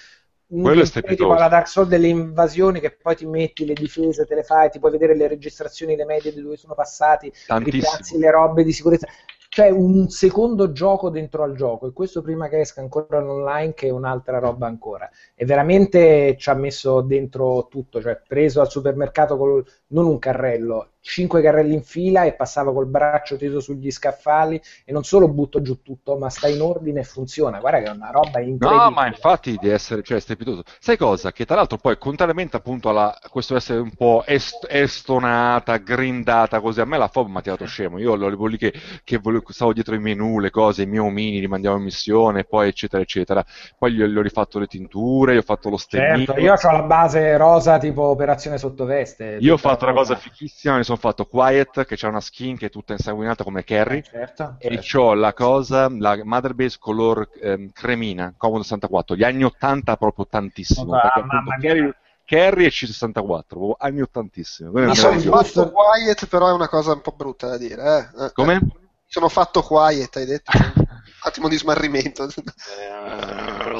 [0.52, 3.74] un Quello è gameplay tipo la Dark Souls delle invasioni che poi ti metti le
[3.74, 7.32] difese, te le fai, ti puoi vedere le registrazioni, le medie di dove sono passati,
[7.46, 9.06] ripiazzi le robe di sicurezza.
[9.54, 13.88] Cioè un secondo gioco dentro al gioco e questo prima che esca ancora l'online che
[13.88, 15.10] è un'altra roba ancora.
[15.34, 20.91] E veramente ci ha messo dentro tutto, cioè preso al supermercato col, non un carrello,
[21.02, 25.60] cinque carrelli in fila e passava col braccio teso sugli scaffali e non solo butto
[25.60, 27.58] giù tutto, ma sta in ordine e funziona.
[27.60, 28.60] Guarda che è una roba incredibile.
[28.84, 30.62] No, ma infatti di essere, cioè, strepitoso.
[30.78, 31.32] Sai cosa?
[31.32, 36.80] Che tra l'altro poi, contrariamente appunto a questo essere un po' est- estonata, grindata, così,
[36.80, 37.98] a me la FOB mi ha tirato scemo.
[37.98, 38.72] Io volevo lì che,
[39.02, 42.44] che volevo- stavo dietro i menu, le cose, i miei omini, li mandiamo in missione,
[42.44, 43.44] poi eccetera eccetera.
[43.76, 46.24] Poi gli, gli ho rifatto le tinture, gli ho fatto lo stennino.
[46.24, 49.38] Certo, io ho la base rosa tipo operazione sottoveste.
[49.40, 52.66] Io ho fatto una cosa fichissima, mi sono fatto Quiet, che c'ha una skin che
[52.66, 54.02] è tutta insanguinata come Carrie.
[54.02, 54.98] Certo, E certo.
[54.98, 60.26] c'ho la cosa, la Mother Base color ehm, cremina, Commodore 64, gli anni 80 proprio
[60.28, 61.20] tantissimo, Ah,
[61.56, 61.58] mia.
[61.58, 61.94] Carrie,
[62.24, 64.40] Carrie e C64, proprio anni 80
[64.70, 68.10] Mi Ma sono fatto quiet, però è una cosa un po' brutta da dire.
[68.16, 68.24] Eh.
[68.24, 68.54] Eh, Come?
[68.54, 68.60] eh.
[69.06, 70.50] Sono fatto quiet, hai detto.
[70.56, 70.86] un
[71.24, 72.28] attimo di smarrimento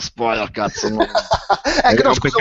[0.03, 0.89] spoiler, cazzo.
[0.89, 1.03] No.
[1.83, 2.37] ecco, no, scusa,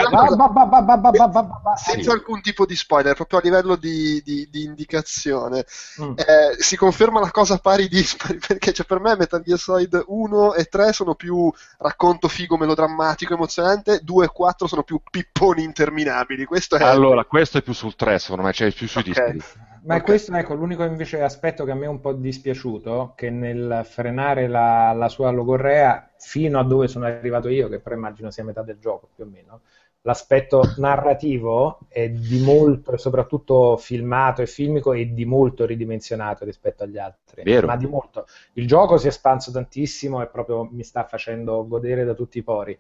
[1.78, 5.66] senza alcun tipo di spoiler, proprio a livello di, di, di indicazione.
[6.02, 6.14] Mm.
[6.16, 10.54] Eh, si conferma la cosa pari dispari, perché cioè, per me Metal Gear Solid 1
[10.56, 16.46] e 3 sono più racconto figo, melodrammatico, emozionante, 2 e 4 sono più pipponi interminabili.
[16.46, 16.84] Questo è...
[16.84, 19.34] Allora, questo è più sul 3, secondo me, cioè più sui okay.
[19.34, 19.70] Display.
[19.84, 20.04] Ma Ok.
[20.04, 24.48] questo ecco, l'unico invece aspetto che a me è un po' dispiaciuto, che nel frenare
[24.48, 28.62] la, la sua logorrea fino a dove sono arrivato io, che però immagino sia metà
[28.62, 29.62] del gioco più o meno,
[30.02, 36.84] l'aspetto narrativo è di molto, e soprattutto filmato e filmico, è di molto ridimensionato rispetto
[36.84, 37.48] agli altri.
[37.50, 37.68] Vero.
[37.68, 38.28] Ma di molto.
[38.54, 42.44] Il gioco si è espanso tantissimo e proprio mi sta facendo godere da tutti i
[42.44, 42.78] pori.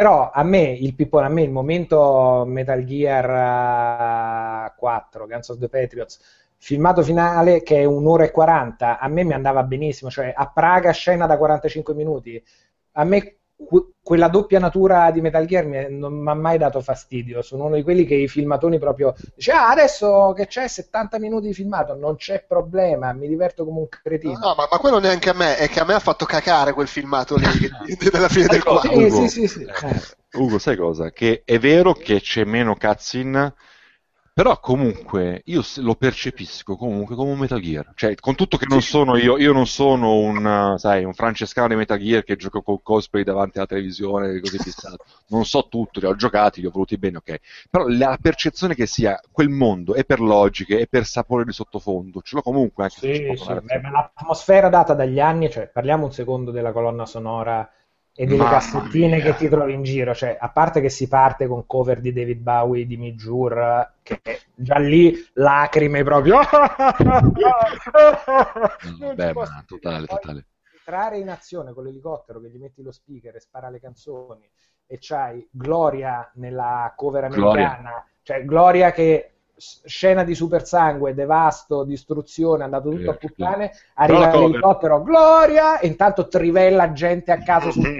[0.00, 5.58] Però a me il pippone, a me il momento Metal Gear eh, 4, Guns of
[5.58, 6.18] the Patriots,
[6.56, 10.90] filmato finale che è un'ora e 40, a me mi andava benissimo, cioè a Praga
[10.92, 12.42] scena da 45 minuti.
[12.92, 13.39] A me
[14.02, 17.42] quella doppia natura di Metal Gear mi- non mi ha mai dato fastidio.
[17.42, 21.48] Sono uno di quelli che i filmatoni proprio dice: Ah, adesso che c'è 70 minuti
[21.48, 24.32] di filmato, non c'è problema, mi diverto come un cretino.
[24.32, 26.88] No, ma, ma quello neanche a me, è che a me ha fatto cacare quel
[26.88, 27.46] filmato lì
[28.10, 28.92] della fine del Ecco, quadro.
[28.96, 29.28] Ugo.
[29.28, 30.38] Sì, sì, sì, sì.
[30.38, 31.10] Ugo, sai cosa?
[31.10, 33.54] Che è vero che c'è meno cutscene,
[34.32, 37.92] Però comunque io lo percepisco comunque come un Metal Gear.
[37.94, 41.74] Cioè, con tutto che non sono io, io non sono un, sai, un francescano di
[41.74, 45.04] Metal Gear che gioca con cosplay davanti alla televisione così fissato.
[45.30, 47.38] Non so tutto, li ho giocati, li ho voluti bene, ok.
[47.70, 52.20] Però la percezione che sia quel mondo è per logiche, è per sapore di sottofondo,
[52.22, 56.12] ce l'ho comunque anche se Sì, poco sì, l'atmosfera data dagli anni, cioè parliamo un
[56.12, 57.68] secondo della colonna sonora
[58.20, 59.22] e delle Mamma cassettine mia.
[59.22, 62.40] che ti trovi in giro, cioè a parte che si parte con cover di David
[62.42, 64.20] Bowie, di Mijur, che
[64.54, 66.40] già lì lacrime proprio.
[66.98, 67.32] Non
[68.94, 70.46] ci Beh, ma totale, totale.
[70.70, 74.46] Entrare in azione con l'elicottero che gli metti lo speaker e spara le canzoni
[74.86, 77.70] e c'hai Gloria nella cover Gloria.
[77.70, 79.39] americana, cioè Gloria che
[79.84, 83.78] scena di super sangue, devasto, distruzione, è andato tutto a Sì, puttane, sì.
[83.94, 87.82] arriva Però la cover- l'elicottero, Gloria, e intanto trivella gente a caso su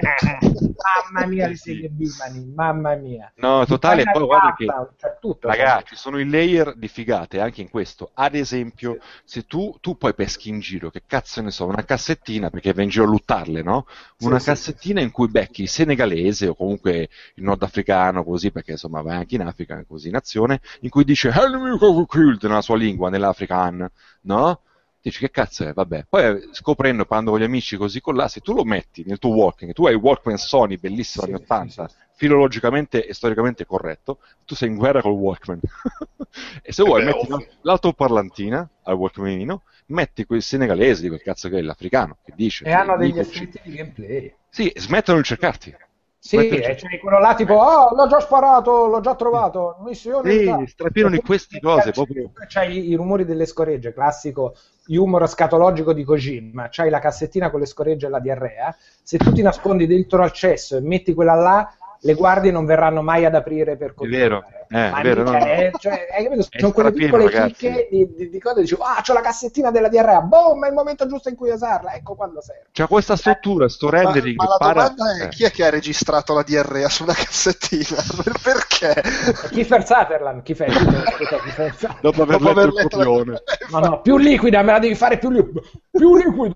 [0.82, 3.32] mamma mia le seghe Bimani, mamma mia.
[3.36, 4.66] No, totale, poi guarda che
[4.96, 5.48] cioè tutto.
[5.48, 8.10] Ragazzi, ci sono i layer di figate anche in questo.
[8.14, 12.50] Ad esempio, se tu, tu poi peschi in giro, che cazzo ne so, una cassettina,
[12.50, 13.86] perché vai in giro a luttarle, no?
[14.18, 18.72] Una Sì, sì, cassettina in cui becchi il senegalese o comunque il nordafricano, così, perché
[18.72, 23.88] insomma vai anche in Africa, così in azione, in cui dice nella sua lingua, nell'african,
[24.22, 24.60] no?
[25.02, 25.72] Dici che cazzo è?
[25.72, 26.06] Vabbè.
[26.08, 29.18] Poi eh, scoprendo, parlando con gli amici così con là, se tu lo metti nel
[29.18, 31.96] tuo Walkman, tu hai il Walkman Sony bellissimo Sì, anni sì, 80, sì, sì.
[32.12, 35.60] filologicamente e storicamente corretto, tu sei in guerra col Walkman.
[36.62, 37.48] e se vuoi Eh beh, metti ovvio.
[37.62, 42.64] l'autoparlantina al Walkmanino, metti quel senegalese di quel cazzo che è l'africano, che dice...
[42.64, 44.34] E hanno degli dice- effetti di gameplay.
[44.50, 45.74] Sì, smettono di cercarti.
[46.22, 50.44] Sì, e c'è quello là tipo, oh, l'ho già sparato, l'ho già trovato, missione Sì,
[50.44, 50.62] da-".
[50.66, 52.30] strapieno di E poi queste cose, proprio...
[52.46, 54.54] C'hai i rumori delle scoregge, classico
[54.96, 59.32] humor scatologico di Kojima, c'hai la cassettina con le scoregge e la diarrea, se tu
[59.32, 61.72] ti nascondi dentro al cesso e metti quella là,
[62.02, 64.66] le guardie non verranno mai ad aprire per vero, continuare.
[64.68, 66.46] eh, Ma è vero, no, è- cioè, hai capito?
[66.48, 69.88] È Sono quelle piccole chicche di, di, di cose, dicevo, ah, c'ho la cassettina della
[69.88, 72.68] diarrea, boom, è il momento giusto in cui usarla, ecco quando serve.
[72.72, 74.88] C'ha questa struttura, sto Ma, rendering ma che la para...
[74.88, 75.28] domanda è eh.
[75.28, 78.02] chi è che ha registrato la diarrea su una cassettina?
[78.42, 79.02] Perché?
[79.50, 80.64] Kiefer Sutherland, chi fa?
[81.16, 83.42] Chi fa- chi fa- Dopo aver Dopo letto aver il letto copione.
[83.70, 85.44] No, no, più liquida, me la devi fare più, li-
[85.90, 86.54] più liquido.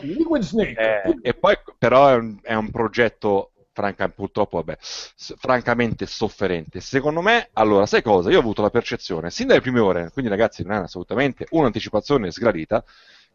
[0.00, 1.02] Liquid Snake.
[1.04, 6.80] Eh, e poi però è un, è un progetto franca, purtroppo vabbè, s- francamente sofferente.
[6.80, 8.30] Secondo me, allora, sai cosa?
[8.30, 12.30] Io ho avuto la percezione, sin dalle prime ore, quindi ragazzi non è assolutamente un'anticipazione
[12.30, 12.82] sgradita,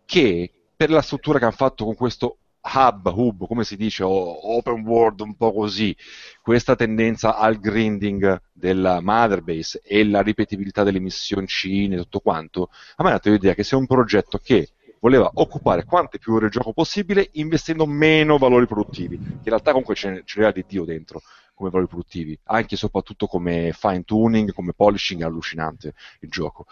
[0.05, 4.55] che per la struttura che hanno fatto con questo hub, hub, come si dice, o
[4.55, 5.95] open world un po' così,
[6.41, 13.03] questa tendenza al grinding della Motherbase e la ripetibilità delle missioncine e tutto quanto, a
[13.03, 14.69] me ha dato l'idea che sia un progetto che
[14.99, 19.71] voleva occupare quante più ore di gioco possibile investendo meno valori produttivi, che in realtà
[19.71, 21.21] comunque ce, ce n'era di Dio dentro
[21.53, 26.65] come valori produttivi, anche e soprattutto come fine tuning, come polishing, è allucinante il gioco.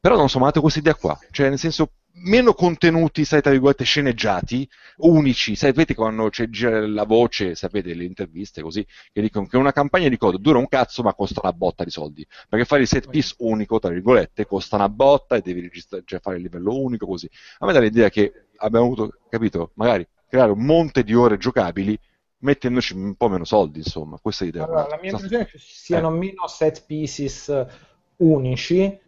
[0.00, 3.42] Però non so, mi ha dato questa idea qua, cioè nel senso meno contenuti, sai,
[3.42, 4.68] tra virgolette, sceneggiati,
[4.98, 10.08] unici, sapete quando c'è la voce, sapete le interviste così, che dicono che una campagna
[10.08, 13.08] di code dura un cazzo ma costa una botta di soldi, perché fare il set
[13.08, 17.06] piece unico, tra virgolette, costa una botta e devi registrare, cioè fare il livello unico
[17.06, 17.28] così.
[17.58, 21.98] A me dà l'idea che abbiamo avuto, capito, magari creare un monte di ore giocabili
[22.38, 24.64] mettendoci un po' meno soldi, insomma, questa è l'idea.
[24.64, 26.18] Allora, la mia impressione è che ci siano Eh.
[26.18, 27.66] meno set pieces
[28.16, 29.00] unici,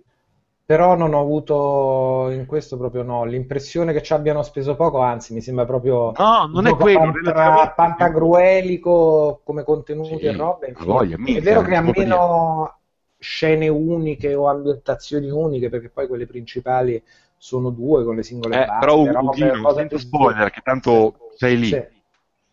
[0.67, 5.33] però non ho avuto in questo proprio no, l'impressione che ci abbiano speso poco, anzi
[5.33, 10.75] mi sembra proprio No, non è quello, panta- pantagruelico come contenuti Sì, e robe.
[10.85, 12.79] voglia, È vero che ha meno
[13.19, 17.03] scene uniche o ambientazioni uniche, perché poi quelle principali
[17.39, 20.61] sono due con le singole Eh, basi, però robe, Udino, cose senza più- spoiler, che
[20.63, 21.69] tanto sei lì.
[21.69, 21.87] Sì.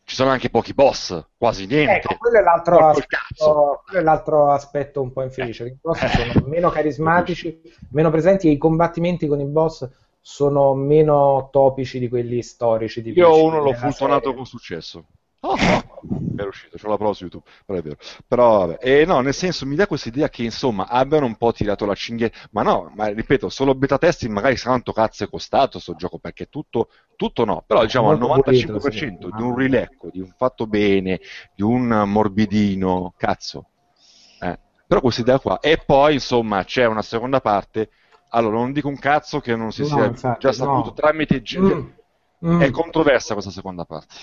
[0.06, 1.94] Ci sono anche pochi boss, quasi niente.
[1.94, 5.66] Ecco, quello è aspetto, quello è l'altro aspetto un po' infelice.
[5.66, 7.62] I boss sono meno carismatici,
[7.92, 9.90] meno presenti e i combattimenti con i boss
[10.20, 13.02] sono meno topici di quelli storici.
[13.02, 15.06] Tipici Io uno l'ho funzionato con successo.
[15.46, 15.56] Oh,
[16.38, 17.98] è uscito, c'ho la prova su YouTube, però è vero.
[18.26, 21.52] Però vabbè, e no, nel senso mi dà questa idea che insomma abbiano un po'
[21.52, 25.30] tirato la cinghia, ma no, ma ripeto, solo beta testing magari sa quanto cazzo è
[25.30, 29.36] costato sto gioco, perché tutto, tutto no, però diciamo al Molto 95% pulito, sì.
[29.36, 31.20] di un rilecco, di un fatto bene,
[31.54, 33.68] di un morbidino, cazzo.
[34.40, 37.90] Eh, Però questa idea qua, e poi insomma c'è una seconda parte,
[38.30, 40.94] allora non dico un cazzo che non si No, sia infatti, già saputo no.
[40.94, 41.42] tramite...
[41.60, 41.88] Mm.
[42.46, 42.60] Mm.
[42.62, 44.14] È controversa questa seconda parte.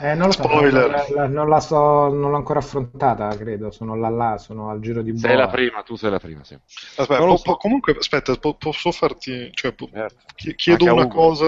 [0.00, 0.90] Eh, non lo so, Spoiler.
[0.90, 1.76] non la- non la sto,
[2.08, 3.70] non l'ho ancora affrontata, credo.
[3.70, 5.20] Sono là là, sono al giro di boa.
[5.28, 6.54] Sei la prima, tu sei la prima, sì.
[6.54, 7.42] Aspetta, po- so.
[7.42, 9.50] po- comunque, aspetta, po- posso farti.
[9.52, 10.16] Cioè, po- Certo.
[10.36, 11.14] chi- chiedo Anche una Ugo.
[11.14, 11.44] cosa.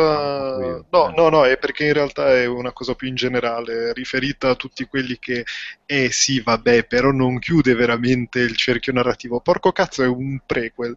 [0.64, 0.86] Io.
[0.90, 1.14] No, Eh.
[1.16, 4.84] no, no, è perché in realtà è una cosa più in generale, riferita a tutti
[4.86, 5.44] quelli che.
[5.86, 9.40] Eh sì, vabbè, però non chiude veramente il cerchio narrativo.
[9.40, 10.96] Porco cazzo, è un prequel.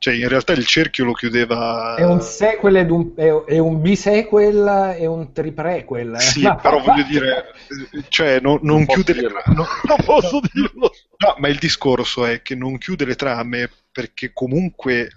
[0.00, 1.96] Cioè, in realtà il cerchio lo chiudeva.
[1.96, 6.20] È un sequel ed un, è, è un bisequel e un triprequel.
[6.20, 7.52] Sì, però voglio dire,
[7.92, 9.42] eh, cioè, no- non, Non chiude le trame.
[9.56, 10.92] no- Non posso dirlo.
[11.16, 15.10] No, ma il discorso è che non chiude le trame perché comunque eh,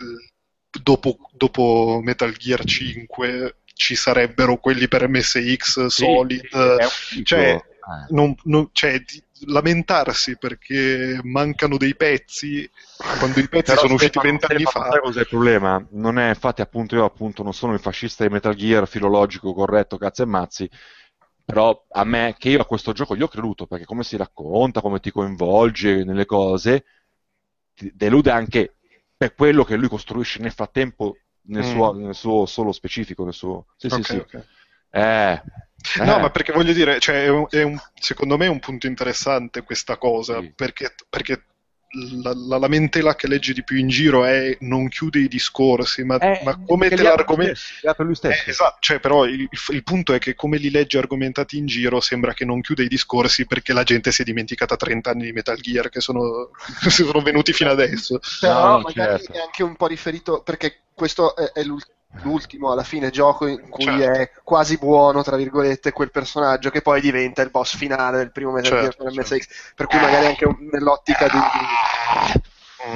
[0.82, 6.42] dopo, dopo Metal Gear 5 ci sarebbero quelli per MSX Sì, Solid.
[6.90, 7.24] sì, ciclo.
[7.24, 7.62] cioè, Eh.
[8.10, 12.70] non- non- cioè, di- lamentarsi perché mancano dei pezzi
[13.18, 14.90] quando i pezzi Però sono usciti vent'anni fa.
[14.90, 15.86] sai cos'è il problema?
[15.92, 19.98] Non è, infatti, appunto, io appunto non sono il fascista di Metal Gear, filologico, corretto,
[19.98, 20.70] cazzo e mazzi,
[21.46, 24.82] però a me, che io a questo gioco gli ho creduto, perché come si racconta,
[24.82, 26.86] come ti coinvolge nelle cose,
[27.74, 28.76] ti delude anche
[29.18, 31.70] per quello che lui costruisce nel frattempo, nel, Mm.
[31.72, 33.66] suo, nel suo solo specifico, nel suo...
[33.78, 34.18] Sì, sì, Ok, sì.
[34.18, 34.46] ok.
[34.94, 35.42] Eh,
[36.04, 36.22] No, eh.
[36.22, 39.64] ma perché voglio dire, cioè, è un- è un- secondo me è un punto interessante
[39.64, 40.52] questa cosa, Sì.
[40.56, 41.46] perché, perché
[42.24, 46.18] la, la lamentela che leggi di più in giro è non chiude i discorsi, ma,
[46.20, 46.96] Eh, ma come te
[48.16, 48.48] stesso.
[48.48, 52.00] Eh, esatto, cioè, però il, il punto è che come li leggi argomentati in giro
[52.00, 55.32] sembra che non chiude i discorsi perché la gente si è dimenticata 30 anni di
[55.34, 56.52] Metal Gear che sono,
[56.88, 58.20] sono venuti fino adesso.
[58.40, 59.34] Però No, magari certo.
[59.34, 61.84] è anche un po' riferito perché questo è, è l'ul-
[62.24, 64.20] l'ultimo alla fine gioco in cui Certo.
[64.20, 68.52] è quasi buono, tra virgolette, quel personaggio che poi diventa il boss finale del primo
[68.52, 69.34] Metal Gear Certo, con certo.
[69.36, 71.38] MSX, per cui magari anche un- nell'ottica di...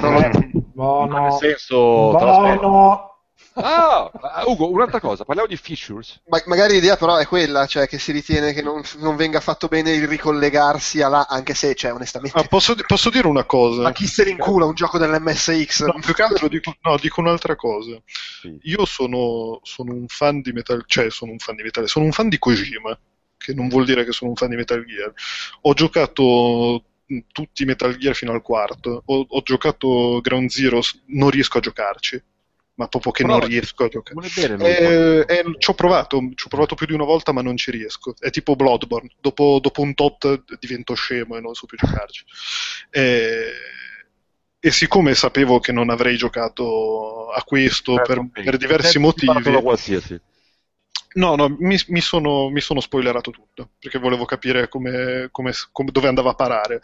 [0.00, 1.76] Non lo- Eh, Ma nel buono, senso...
[2.10, 3.15] buono.
[3.58, 4.10] Ah,
[4.46, 6.20] Ugo, un'altra cosa, parliamo di features.
[6.28, 9.66] Ma- magari l'idea però è quella, cioè che si ritiene che non, non venga fatto
[9.68, 13.80] bene il ricollegarsi a là, anche se, cioè, onestamente, Ah, posso, posso dire una cosa?
[13.82, 15.84] ma chi se ne incula un gioco dell'MSX?
[15.86, 17.98] No, più che altro dico, no, dico un'altra cosa.
[18.42, 18.58] Sì.
[18.64, 22.12] Io sono, sono un fan di Metal cioè sono un fan di Metal sono un
[22.12, 22.98] fan di Kojima,
[23.38, 25.12] che non vuol dire che sono un fan di Metal Gear.
[25.62, 30.80] Ho giocato mh, tutti i Metal Gear fino al quarto, ho, ho giocato Ground Zero,
[31.06, 32.22] non riesco a giocarci,
[32.76, 33.46] ma proprio che non Prova.
[33.46, 34.28] riesco a giocare.
[34.58, 37.70] Eh, eh, ci ho provato, ci ho provato più di una volta, ma non ci
[37.70, 38.14] riesco.
[38.18, 39.10] È tipo Bloodborne.
[39.20, 42.24] Dopo, dopo un tot divento scemo e non so più giocarci.
[42.90, 43.50] Eh,
[44.58, 49.32] e siccome sapevo che non avrei giocato a questo per, Certo, per diversi Senti, motivi,
[49.32, 50.20] parlo qualsiasi.
[51.14, 55.90] no, no, mi, mi sono, mi sono spoilerato tutto perché volevo capire come, come- come-
[55.90, 56.80] dove andava a parare.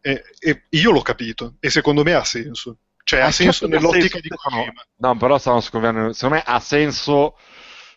[0.00, 2.78] E, e io l'ho capito, e secondo me ha senso.
[3.02, 4.28] Cioè, ha Ah, senso certo nell'ottica senso, di.
[4.28, 4.84] Kojima.
[4.96, 6.12] No, però stanno scoprendo.
[6.12, 7.36] Secondo me ha senso.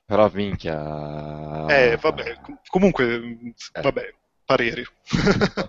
[0.05, 1.65] Però minchia.
[1.67, 4.13] Eh, vabbè, com- comunque, mh, vabbè,
[4.45, 4.85] pareri.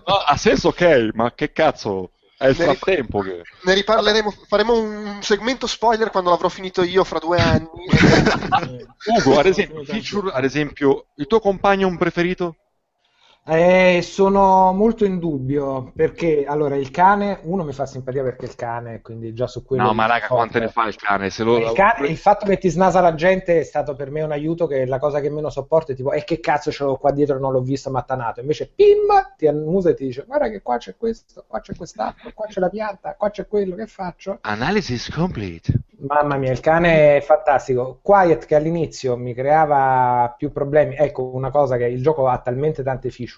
[0.05, 2.11] No, ha senso, ok, ma che cazzo?
[2.37, 3.41] È il frattempo che.
[3.63, 7.69] Ne riparleremo, faremo un segmento spoiler quando l'avrò finito io fra due anni.
[9.05, 12.57] Ugo, ad esempio, feature, ad esempio, il tuo compagno preferito?
[13.47, 18.49] Eh, sono molto in dubbio perché allora il cane, uno mi fa simpatia perché è
[18.49, 19.83] il cane, quindi già su quello.
[19.83, 21.29] No, ma raga, quante ne fa il cane?
[21.29, 21.59] Se lo...
[21.59, 24.65] Il, cane- il fatto che ti snasa la gente è stato per me un aiuto
[24.65, 27.37] che la cosa che meno sopporto è tipo e che cazzo ce l'ho qua dietro
[27.37, 30.95] non l'ho visto mattanato invece pim ti annusa e ti dice guarda che qua c'è
[30.97, 35.81] questo qua c'è quest'altro qua c'è la pianta qua c'è quello che faccio Analysis complete.
[35.97, 37.99] Mamma mia, il cane è fantastico.
[38.01, 40.95] Quiet che all'inizio mi creava più problemi.
[40.95, 43.34] Ecco, una cosa che il gioco ha talmente tante feature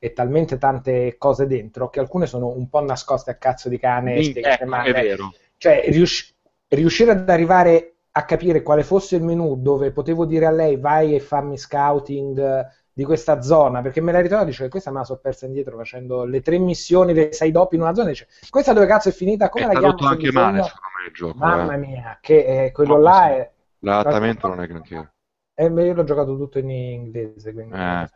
[0.00, 4.22] e talmente tante cose dentro che alcune sono un po' nascoste a cazzo di cane.
[4.22, 4.90] Spiegate ecco, male.
[4.90, 5.32] è vero.
[5.56, 6.34] Cioè, rius-
[6.68, 11.14] riuscire ad arrivare a capire quale fosse il menu dove potevo dire a lei vai
[11.14, 14.98] e fammi scouting eh, di questa zona, perché me la ritrovo dice che questa me
[14.98, 18.26] la sono persa indietro facendo le tre missioni, le sei dopo in una zona, dice
[18.50, 19.96] questa dove cazzo è finita, come È la chiamo?
[20.08, 21.38] anche bisogno?" male, secondo me, il gioco.
[21.38, 21.78] Mamma eh.
[21.78, 23.30] mia, che eh, quello Troppo là sì.
[23.34, 23.50] è...
[23.80, 25.12] L'adattamento non è granché.
[25.54, 27.74] eh, io l'ho giocato tutto in inglese, quindi...
[27.74, 28.08] Eh.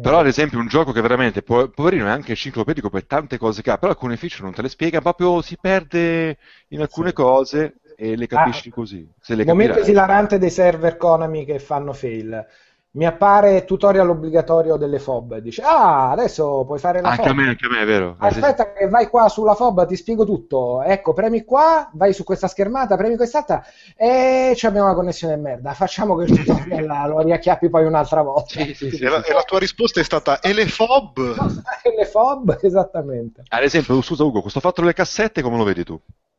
[0.00, 3.62] Però, ad esempio, un gioco che veramente, po- poverino, è anche enciclopedico per tante cose
[3.62, 6.38] che ha, però alcune feature non te le spiega, proprio si perde
[6.68, 7.14] in alcune Sì.
[7.14, 9.08] cose e le capisci Ah, così.
[9.20, 12.46] Se le Momento esilarante dei server Konami che fanno fail.
[12.94, 15.38] Mi appare tutorial obbligatorio delle FOB.
[15.38, 17.34] Dice, ah, adesso puoi fare la Anche a FOB.
[17.34, 18.18] me, anche a me, è vero.
[18.20, 18.50] Eh, sì, sì.
[18.50, 20.82] Aspetta che vai qua sulla FOB, ti spiego tutto.
[20.82, 23.64] Ecco, premi qua, vai su questa schermata, premi quest'altra
[23.96, 25.72] e abbiamo una connessione di merda.
[25.72, 28.60] Facciamo che il tutorial lo riacchiappi poi un'altra volta.
[28.62, 31.18] Sì, sì, sì, E la, e la tua risposta è stata e le fob?
[31.96, 33.42] Le FOB, esattamente.
[33.48, 35.98] Ad esempio, scusa Ugo, questo fatto delle cassette come lo vedi tu?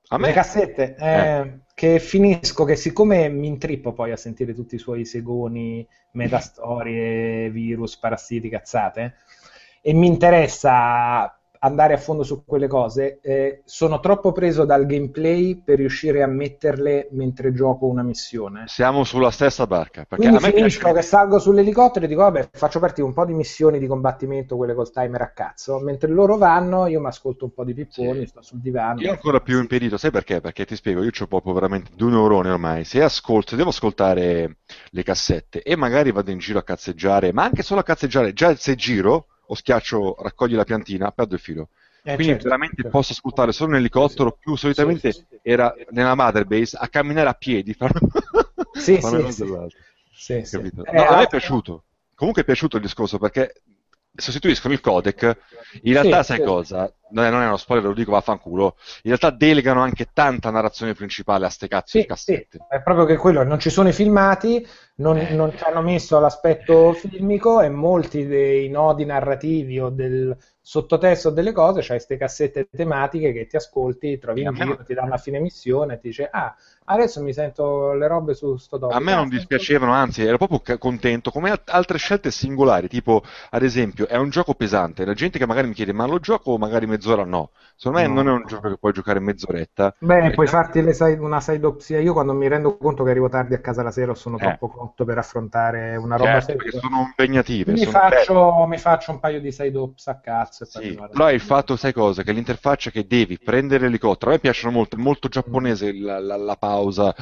[0.09, 0.27] A me?
[0.27, 0.95] Le cassette.
[0.97, 7.49] eh, che finisco che siccome mi intrippo poi a sentire tutti i suoi segoni, metastorie,
[7.49, 9.15] virus, parassiti, cazzate,
[9.81, 15.61] e mi interessa andare a fondo su quelle cose, eh, sono troppo preso dal gameplay
[15.63, 18.65] per riuscire a metterle mentre gioco una missione.
[18.67, 20.05] Siamo sulla stessa barca.
[20.05, 20.95] Perché Quindi a me finisco piace...
[20.95, 24.73] che salgo sull'elicottero e dico, vabbè, faccio partire un po' di missioni di combattimento, quelle
[24.73, 28.27] col timer a cazzo, mentre loro vanno io mi ascolto un po' di pipponi, Sì.
[28.27, 28.99] sto sul divano.
[28.99, 30.41] Io ancora più impedito, sai perché?
[30.41, 32.83] Perché ti spiego, io ho proprio veramente due neuroni ormai.
[32.83, 34.57] Se ascolto, se devo ascoltare
[34.89, 38.53] le cassette e magari vado in giro a cazzeggiare, ma anche solo a cazzeggiare, già
[38.55, 41.69] se giro o schiaccio raccogli la piantina, perdo il filo.
[42.05, 42.89] Eh, Quindi certo, veramente certo.
[42.89, 47.29] posso ascoltare solo in elicottero, più solitamente Sì, sì, era nella Mother Base a camminare
[47.29, 47.73] a piedi.
[47.73, 47.93] Fare...
[48.73, 49.45] Sì, una sì, sì.
[50.11, 50.55] Sì, sì.
[50.57, 51.83] Eh, No, a me è piaciuto.
[52.15, 53.61] Comunque è piaciuto il discorso perché
[54.15, 55.37] sostituiscono il codec.
[55.83, 56.93] In realtà, sai cosa?
[57.13, 58.75] Non è, non è uno spoiler, lo dico, vaffanculo.
[59.03, 62.57] In realtà delegano anche tanta narrazione principale a ste cazzo di Sì, cassette.
[62.57, 65.33] sì, è proprio che quello, non ci sono i filmati, non, Eh.
[65.35, 71.51] non ci hanno messo l'aspetto filmico e molti dei nodi narrativi o del sottotesto delle
[71.51, 75.39] cose, c'hai queste cassette tematiche che ti ascolti, trovi in giro, ti danno a fine
[75.39, 78.95] missione e ti dice ah, adesso mi sento le robe su sto topic.
[78.95, 83.63] A me non dispiacevano, anzi, ero proprio contento, come al- altre scelte singolari, tipo, ad
[83.63, 86.85] esempio, è un gioco pesante, la gente che magari mi chiede, ma lo gioco magari
[87.03, 87.23] mezz'ora?
[87.25, 88.13] No, secondo me No.
[88.13, 89.93] non è un gioco che puoi giocare mezz'oretta.
[89.99, 93.09] Beh, Perché- puoi farti side- una side op sia io quando mi rendo conto che
[93.11, 94.41] arrivo tardi a casa la sera o sono Eh.
[94.41, 96.79] troppo cotto per affrontare una roba Certo, seria.
[96.79, 100.67] sono impegnative, Mi sono faccio, mi faccio un paio di side ops a cazzo e
[100.67, 102.23] Sì, però il fatto, sai cosa?
[102.23, 106.37] Che l'interfaccia che devi prendere l'elicottero, a me piacciono molto, è molto giapponese la, la-
[106.37, 107.13] la pausa,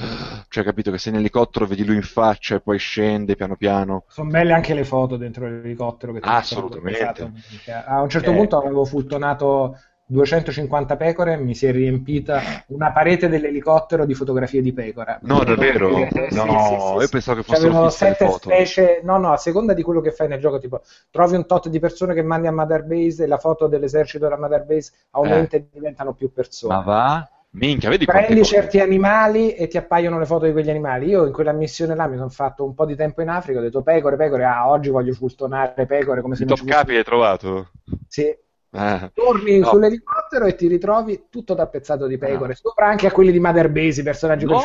[0.50, 4.04] cioè capito che sei in elicottero, vedi lui in faccia e poi scende piano piano.
[4.08, 7.00] Sono belle anche le foto dentro l'elicottero che ti Assolutamente.
[7.04, 7.90] mettono portato.
[7.90, 8.36] A un certo Eh.
[8.36, 9.71] punto avevo fultonato
[10.12, 15.20] 250 pecore mi si è riempita una parete dell'elicottero di fotografie di pecora.
[15.24, 16.10] No, davvero?
[16.12, 18.50] Sì, sì, No, sì, sì, io pensavo che fossero C'avevano fisse le sette foto.
[18.50, 21.70] specie, no, no, a seconda di quello che fai nel gioco, tipo trovi un tot
[21.70, 25.56] di persone che mandi a Mother Base e la foto dell'esercito della Mother Base aumenta
[25.58, 26.74] e diventano più persone.
[26.74, 26.78] Eh.
[26.78, 27.30] Ma va?
[27.54, 28.56] Minchia, vedi Prendi cose.
[28.56, 31.08] certi animali e ti appaiono le foto di quegli animali.
[31.08, 33.62] Io in quella missione là mi sono fatto un po' di tempo in Africa, ho
[33.62, 37.04] detto pecore, pecore, ah, oggi voglio fultonare pecore come se Il non top capi hai
[37.04, 37.72] trovato?
[38.08, 38.36] Sì.
[38.74, 39.12] Eh.
[39.14, 39.68] Torni No.
[39.70, 44.02] sull'elicottero e ti ritrovi tutto tappezzato di pecore, sopra anche a quelli di Mother Base,
[44.02, 44.62] i personaggi No,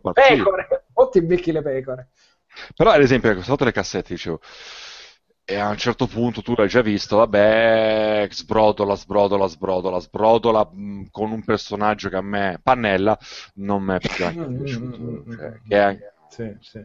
[0.00, 0.38] pazzire.
[0.38, 2.08] pecore, o ti becchi le pecore.
[2.76, 4.40] Però ad esempio, ecco, sotto le cassette dicevo,
[5.46, 11.08] e a un certo punto tu l'hai già visto, vabbè, sbrodola, sbrodola, sbrodola, sbrodola mh,
[11.10, 13.18] con un personaggio che a me, Pannella,
[13.56, 14.98] non mi è Mm, mm, piaciuto.
[14.98, 15.68] mm, mm, cioè, mm.
[15.68, 16.84] che è- Sì, sì.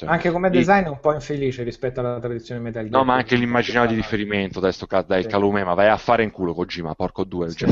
[0.00, 2.94] Cioè, Anche come design è un po' infelice rispetto alla tradizione Metal Gear.
[2.94, 5.30] No, ma anche l'immaginario di riferimento, dai, sto cazzo, dai, il Sì.
[5.30, 7.68] calume, ma vai a fare in culo Kojima, porco due, cioè,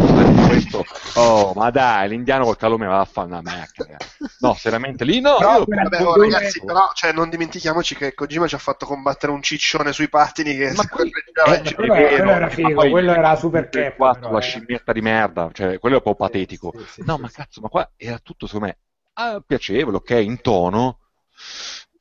[0.47, 0.85] questo,
[1.15, 3.97] oh, ma dai, l'indiano col calume va a fare una merda.
[4.41, 8.55] No, seriamente lì no, Però Vabbè, oh, ragazzi, però cioè, non dimentichiamoci che Kojima ci
[8.57, 11.77] ha fatto combattere un ciccione sui pattini che Ma correggeva eh, giro.
[11.77, 14.43] quello era- quello era figo, poi quello era super cap, 4, però, la eh.
[14.43, 16.75] scimmietta di merda, cioè quello è un po' patetico.
[16.93, 18.79] Sì, no, ma cazzo, ma qua era tutto secondo me
[19.15, 20.99] ah, piacevole, ok, in tono.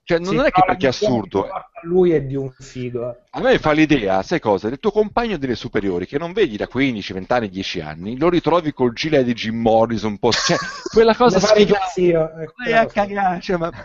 [0.07, 1.41] Cioè, non Sì, è che perché è assurdo.
[1.41, 3.23] porta Lui è di un figo.
[3.37, 4.67] A me fa l'idea, sai cosa?
[4.67, 8.29] Del tuo compagno delle superiori che non vedi da 15, 20 anni, 10 anni, lo
[8.29, 10.31] ritrovi col gilet di Jim Morrison, un po'.
[10.31, 10.57] Cioè,
[10.91, 11.83] quella cosa sfigata.
[11.85, 12.31] anch'io,
[12.65, 13.69] eh, a cagare, cioè, ma...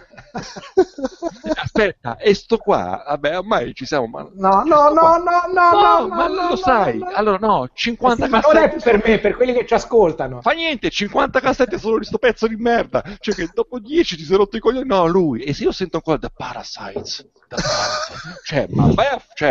[1.55, 3.05] Aspetta, e sto qua?
[3.07, 4.07] Vabbè, ormai ci siamo.
[4.07, 4.27] Ma...
[4.33, 6.99] No, no, no, no, no, No, ma no, lo sai.
[7.13, 10.41] Allora, no, 50 Sì, ma non è per me, per quelli che ci ascoltano.
[10.41, 13.03] Fa niente, 50 cassette solo di sto pezzo di merda.
[13.19, 14.87] Cioè, che dopo 10 ti sei rotto i coglioni.
[14.87, 15.43] No, lui.
[15.43, 18.41] E se io sento ancora The Parasites, The Parasites.
[18.45, 19.23] cioè, ma vai a.
[19.35, 19.42] Cioè,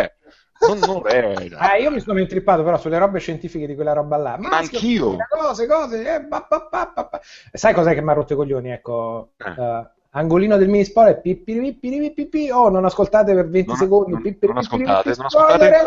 [0.68, 1.48] non, non è.
[1.56, 4.36] Ah, io mi sono intrippato però sulle robe scientifiche di quella roba là.
[4.38, 5.16] Ma anch'io.
[5.28, 6.14] Cose, cose.
[6.14, 7.20] eh, ba, ba, ba.
[7.52, 8.70] Sai cos'è che mi ha rotto i coglioni?
[8.70, 9.60] Ecco, Eh.
[9.60, 11.20] eh, angolino del mini spoiler.
[11.20, 14.10] Pippi, Oh, non ascoltate per 20 Non- secondi.
[14.12, 15.86] non- non ascoltate, non ascoltate.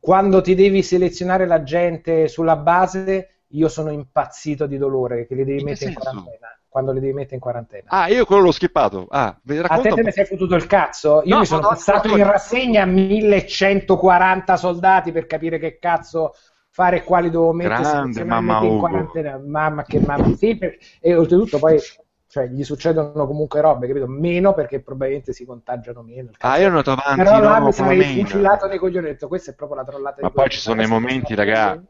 [0.00, 5.44] Quando ti devi selezionare la gente sulla base, io sono impazzito di dolore che li
[5.44, 6.53] devi In mettere in quarantena.
[6.74, 7.88] Quando li devi mettere in quarantena.
[7.88, 9.06] Ah, io quello l'ho skippato.
[9.08, 11.22] Ah, vi A racconto te te ne sei fottuto il cazzo?
[11.24, 16.34] Io No, mi sono no, passato no, in rassegna 1140 soldati per capire che cazzo
[16.70, 19.38] fare e quali dovevo mettere Grande, mamma in quarantena.
[19.38, 20.34] Mamma che mamma.
[20.34, 21.78] Sì, per- e oltretutto poi
[22.26, 24.08] cioè, gli succedono comunque robe, capito?
[24.08, 26.30] Meno perché probabilmente si contagiano meno.
[26.30, 28.78] il Ah, io ero andato avanti Però là no, mi con la sarei fucilato nei
[28.78, 29.06] coglioni.
[29.06, 31.34] Ho detto, questa è proprio la trollata Ma di poi ci sono i Adesso momenti,
[31.34, 31.80] sto- raga.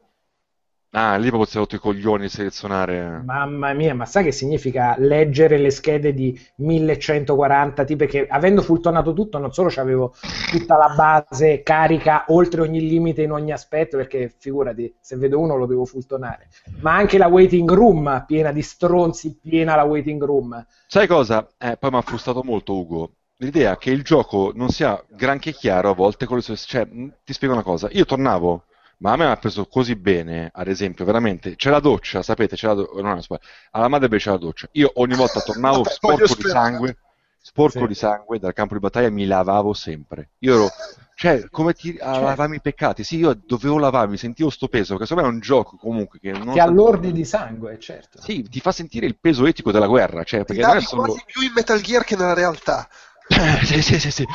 [0.97, 3.21] Ah, lì proprio si è rotto i coglioni selezionare.
[3.25, 7.83] Mamma mia, ma sai che significa leggere le schede di 1140?
[7.83, 10.15] Tipo che avendo fultonato tutto, non solo avevo
[10.53, 15.57] tutta la base carica oltre ogni limite in ogni aspetto, perché figurati, se vedo uno
[15.57, 16.47] lo devo fultonare,
[16.81, 20.65] ma anche la waiting room piena di stronzi, piena la waiting room.
[20.87, 21.49] Sai cosa?
[21.59, 23.11] Eh, poi mi ha frustrato molto Ugo.
[23.39, 26.55] L'idea che il gioco non sia granché chiaro a volte con le sue...
[26.55, 26.87] Cioè,
[27.25, 27.89] ti spiego una cosa.
[27.91, 28.67] Io tornavo
[29.05, 32.57] ma a me mi ha preso così bene, ad esempio, veramente, c'è la doccia, sapete,
[32.57, 33.39] c'è la doccia, no, no,
[33.73, 34.67] alla madre c'è la doccia.
[34.73, 36.97] Io ogni volta tornavo Vabbè, sporco di sangue,
[37.43, 37.87] sporco Sì.
[37.87, 40.31] di sangue dal campo di battaglia, mi lavavo sempre.
[40.39, 40.71] Io ero,
[41.17, 42.25] cioè, come ti a Certo.
[42.25, 43.05] lavarmi i peccati?
[43.05, 46.33] Sì, io dovevo lavarmi, sentivo sto peso, perché secondo me è un gioco comunque che
[46.33, 48.23] non Ti allordi di sangue, certo.
[48.23, 50.87] Sì, ti fa sentire il peso etico della guerra, cioè, Ti perché non è davi
[50.87, 51.03] solo...
[51.03, 52.89] quasi più in Metal Gear che nella realtà.
[53.65, 54.27] sì, sì, sì, sì.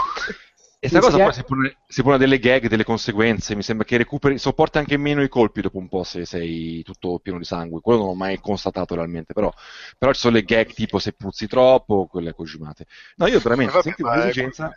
[0.82, 1.34] E sta Sì, cosa poi eh.
[1.34, 5.22] si pone, si pone delle gag, delle conseguenze, mi sembra che recuperi, sopporti anche meno
[5.22, 8.40] i colpi dopo un po' se sei tutto pieno di sangue, quello non l'ho mai
[8.40, 9.52] constatato realmente, però,
[9.98, 12.86] però ci sono le gag tipo se puzzi troppo, quelle cogimate.
[13.18, 14.72] No, io veramente Vabbè, è- l'esigenza...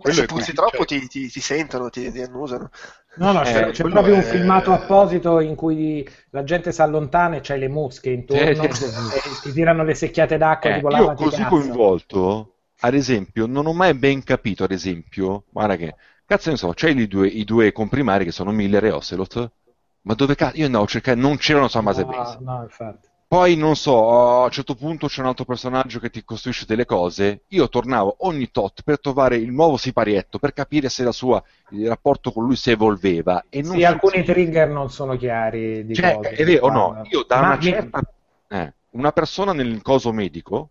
[0.00, 2.70] Quello Se puzzi troppo cioè- ti, ti- ti sentono, ti, ti annusano.
[3.14, 7.34] No, no, Eh, c'è, proprio un è- filmato apposito in cui la gente si allontana
[7.36, 11.10] e c'hai le mosche intorno sì, e ti tirano le secchiate d'acqua Eh, tipo io
[11.10, 11.82] lavati così cazzo.
[11.84, 16.72] coinvolto, ad esempio, non ho mai ben capito, ad esempio, guarda che, cazzo ne so,
[16.74, 19.52] c'hai i due, i due comprimari che sono Miller e Ocelot,
[20.02, 22.38] ma dove cazzo, io andavo a cercare, non c'erano No, Base.
[22.40, 23.08] no, infatti.
[23.28, 24.08] Poi non so,
[24.40, 27.42] a un certo punto c'è un altro personaggio che ti costruisce delle cose.
[27.48, 31.42] Io tornavo ogni tot per trovare il nuovo siparietto, per capire se la sua,
[31.72, 33.44] il rapporto con lui si evolveva.
[33.50, 36.36] E non Sì, alcuni trigger non sono chiari di Cioè, cose.
[36.36, 37.00] è vero o no?
[37.10, 38.00] Io da Ma una mi- certa.
[38.48, 40.70] eh, una persona nel coso medico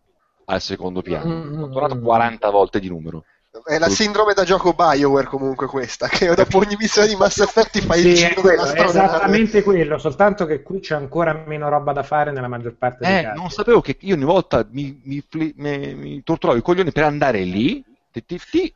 [0.50, 1.34] al secondo piano.
[1.34, 3.24] Mm, ho tornato mm, 40 volte di numero.
[3.64, 7.72] È la sindrome da gioco Bioware comunque questa, che dopo ogni missione di Mass Effect
[7.72, 9.06] ti fai Sì, il è, giro quello, della è strada.
[9.08, 13.18] esattamente quello, soltanto che qui c'è ancora meno roba da fare nella maggior parte dei
[13.18, 13.40] Eh, casi.
[13.40, 15.24] non sapevo che io ogni volta mi, mi,
[15.56, 17.84] mi- mi torturavo i coglioni per andare lì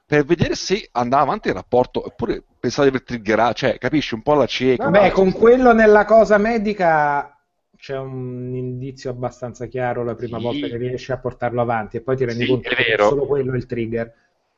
[0.06, 4.22] per vedere se andava avanti il rapporto, oppure pensavo di aver triggerato, cioè, capisci un
[4.22, 4.84] po' la cieca.
[4.84, 7.36] Vabbè, con quello nella cosa medica
[7.82, 10.44] c'è un indizio abbastanza chiaro la prima Sì.
[10.44, 13.08] volta che riesci a portarlo avanti e poi ti rendi Sì, conto è che vero.
[13.08, 14.06] solo quello è il trigger.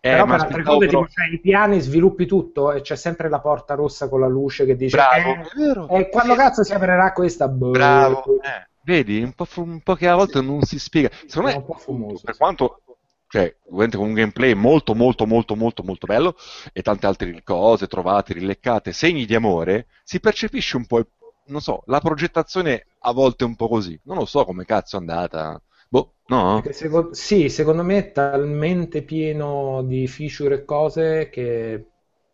[0.02, 2.98] Eh, però ma per altre cose, però- tipo, cioè, i piani sviluppi tutto e c'è
[2.98, 5.88] sempre la porta rossa con la luce che dice Bravo, eh, è vero.
[5.88, 7.48] eh, quando cazzo si aprirà questa?
[7.48, 7.72] Boh.
[7.72, 11.10] Bravo, eh, vedi, un po', fu- un po' che a volte non si spiega.
[11.26, 12.40] Secondo È me, un po' fumoso, per sì.
[12.42, 12.82] quanto,
[13.30, 16.36] cioè, ovviamente con un gameplay molto, molto, molto, molto, molto bello
[16.74, 21.08] e tante altre cose trovate, rileccate, segni di amore, si percepisce un po', il-
[21.46, 24.00] non so, la progettazione a volte è un po' così.
[24.04, 25.62] Non lo so come cazzo è andata.
[25.90, 26.62] Boh, no?
[26.62, 31.88] Perché seco- sì, secondo me è talmente pieno di feature e cose che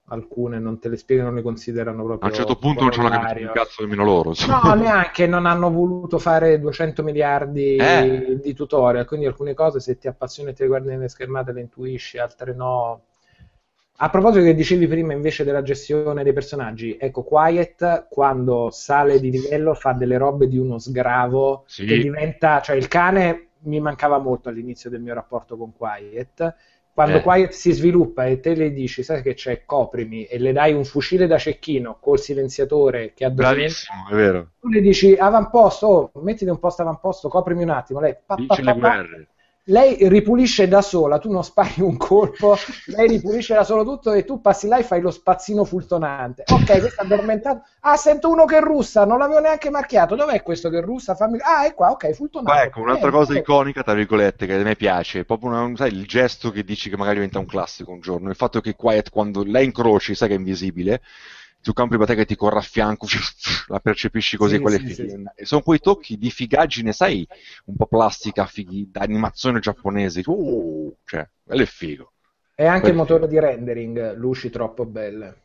[0.07, 3.09] alcune non te le spiegano, le considerano A proprio un certo punto non ci hanno
[3.09, 4.29] capito un cazzo nemmeno loro.
[4.29, 4.59] insomma.
[4.61, 8.39] No, neanche, non hanno voluto fare 200 miliardi Eh.
[8.41, 12.17] di tutorial, quindi alcune cose se ti appassioni e ti guardi nelle schermate le intuisci,
[12.17, 13.03] altre no.
[14.01, 19.29] A proposito che dicevi prima invece della gestione dei personaggi, ecco, Quiet quando sale di
[19.29, 21.85] livello fa delle robe di uno sgravo Sì.
[21.85, 26.55] che diventa, cioè il cane mi mancava molto all'inizio del mio rapporto con Quiet.
[26.93, 27.21] Quando Eh.
[27.21, 30.85] Quiet si sviluppa e te le dici, sai che c'è, coprimi, e le dai un
[30.85, 34.51] fucile da cecchino col silenziatore che ha Bravissimo, è vero.
[34.61, 37.99] tu le dici avamposto, oh, mettiti un posto avamposto, coprimi un attimo.
[37.99, 39.27] Lei, pa, pa, pa, le guerre.
[39.69, 44.25] Lei ripulisce da sola, tu non spari un colpo, lei ripulisce da solo tutto e
[44.25, 46.43] tu passi là e fai lo spazzino fultonante.
[46.47, 47.63] Ok, questo è addormentato.
[47.81, 50.15] Ah, sento uno che russa, non l'avevo neanche marchiato.
[50.15, 51.15] Dov'è questo che russa?
[51.15, 51.37] Fammi...
[51.41, 52.57] Ah, è qua, ok, fultonato.
[52.57, 53.37] Poi ecco, un'altra Eh, cosa eh.
[53.37, 56.97] iconica, tra virgolette, che a me piace, proprio una- sai, il gesto che dici che
[56.97, 60.33] magari diventa un classico un giorno, il fatto che Quiet quando la incroci, sai che
[60.33, 61.01] è invisibile,
[61.61, 63.05] sul campo di battaglia che ti corre a fianco,
[63.67, 65.23] la percepisci così, Sì, quelle sì, sì.
[65.35, 67.27] E sono quei tocchi di figaggine, sai,
[67.65, 72.13] un po' plastica, fighi, da animazione giapponese, uh, cioè, quello è figo.
[72.55, 75.43] E anche il motore di rendering, luci troppo belle.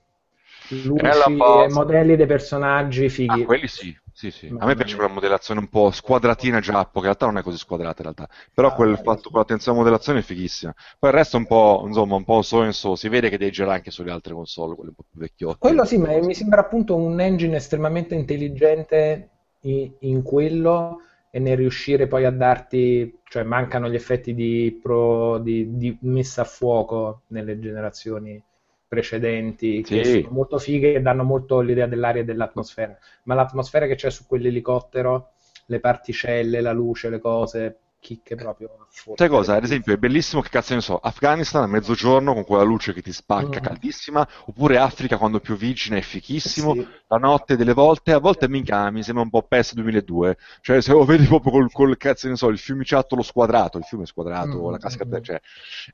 [0.69, 3.43] Luci e modelli dei personaggi fighi.
[3.43, 4.55] Ah, quelli sì, sì, sì.
[4.59, 7.59] A me piace quella modellazione un po' squadratina giappo, che in realtà non è così
[7.59, 8.29] squadrata in realtà.
[8.53, 9.31] Però Ah, quel fatto sì.
[9.31, 10.73] con l'attenzione alla modellazione è fighissima.
[10.99, 12.95] Poi il resto è un po', insomma, un po' so in so.
[12.95, 15.59] Si vede che devi girare anche sulle altre console, quelle un po' più vecchiotte.
[15.59, 19.31] Quello sì, ma mi sembra appunto un engine estremamente intelligente
[19.63, 25.39] in, in quello e nel riuscire poi a darti, cioè mancano gli effetti di, pro-
[25.39, 28.41] di- di messa a fuoco nelle generazioni
[28.87, 30.21] precedenti, che Sì.
[30.21, 34.27] sono molto fighe e danno molto l'idea dell'aria e dell'atmosfera, ma l'atmosfera che c'è su
[34.27, 35.33] quell'elicottero,
[35.67, 38.87] le particelle, la luce, le cose, chicche proprio.
[39.15, 39.55] Sai cosa?
[39.55, 43.01] Ad esempio, è bellissimo che cazzo ne so, Afghanistan a mezzogiorno con quella luce che
[43.01, 43.63] ti spacca, Mm.
[43.63, 46.87] caldissima, oppure Africa quando più vicina è fichissimo, Sì.
[47.07, 50.93] la notte delle volte, a volte minchia mi sembra un po' PES 2002, cioè se
[50.93, 54.71] lo vedi proprio col, col cazzo ne so, il fiumiciattolo squadrato, il fiume squadrato, Mm,
[54.71, 55.23] la cascata, mm.
[55.23, 55.41] cioè,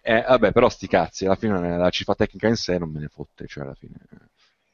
[0.02, 3.08] eh, vabbè, però sti cazzi, alla fine la cifra tecnica in sé non me ne
[3.08, 3.94] fotte, cioè alla fine,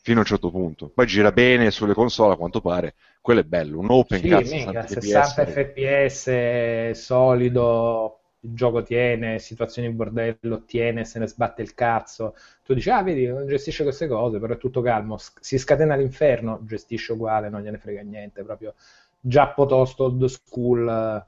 [0.06, 0.88] fino a un certo punto.
[0.88, 4.56] Poi gira bene sulle console a quanto pare, quello è bello, un open Sì, cazzo,
[4.56, 11.62] mica, 60 60 fps, solido, il gioco tiene, situazioni in bordello, tiene, se ne sbatte
[11.62, 12.34] il cazzo.
[12.64, 15.16] Tu dici, ah, vedi, non gestisce queste cose, però è tutto calmo.
[15.40, 18.74] Si scatena l'inferno, gestisce uguale, non gliene frega niente, proprio
[19.20, 21.24] già potosto old school.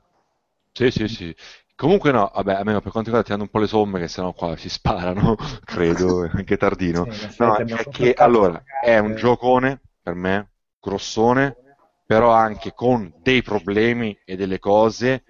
[0.72, 1.34] Sì, sì, sì.
[1.78, 4.56] Comunque no, vabbè, almeno per quanto riguarda tirando un po' le somme, che sennò qua
[4.56, 7.06] si sparano, credo, anche tardino.
[7.08, 10.50] Sì, No, è che il allora è un giocone per me,
[10.80, 11.54] grossone,
[12.04, 15.22] però anche con dei problemi e delle cose.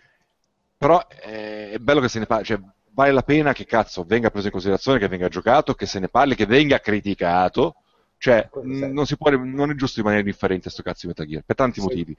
[0.79, 2.59] Però eh, è bello che se ne parli, cioè
[2.93, 6.09] vale la pena che cazzo venga preso in considerazione, che venga giocato, che se ne
[6.09, 7.75] parli, che venga criticato.
[8.17, 11.43] Cioè, non, si può, non è giusto rimanere indifferenti a sto cazzo di Metal Gear,
[11.45, 11.87] per tanti Sì.
[11.87, 12.17] motivi.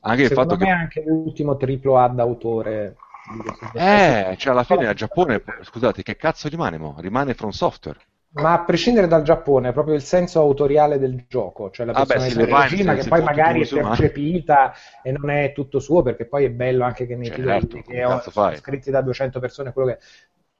[0.00, 2.96] Anche il Secondo fatto me che è anche l'ultimo triplo A d'autore.
[3.74, 6.94] Eh, cioè alla fine il Giappone, scusate, che cazzo rimane mo?
[6.98, 7.98] Rimane From Software.
[8.30, 12.04] Ma a prescindere dal Giappone, è proprio il senso autoriale del gioco, cioè la Ah,
[12.04, 16.02] beh, personalità le vibes, regina che poi magari è percepita e non è tutto suo,
[16.02, 18.20] perché poi è bello anche che nei Certo, che ho,
[18.54, 19.98] scritti da 200 persone, quello che.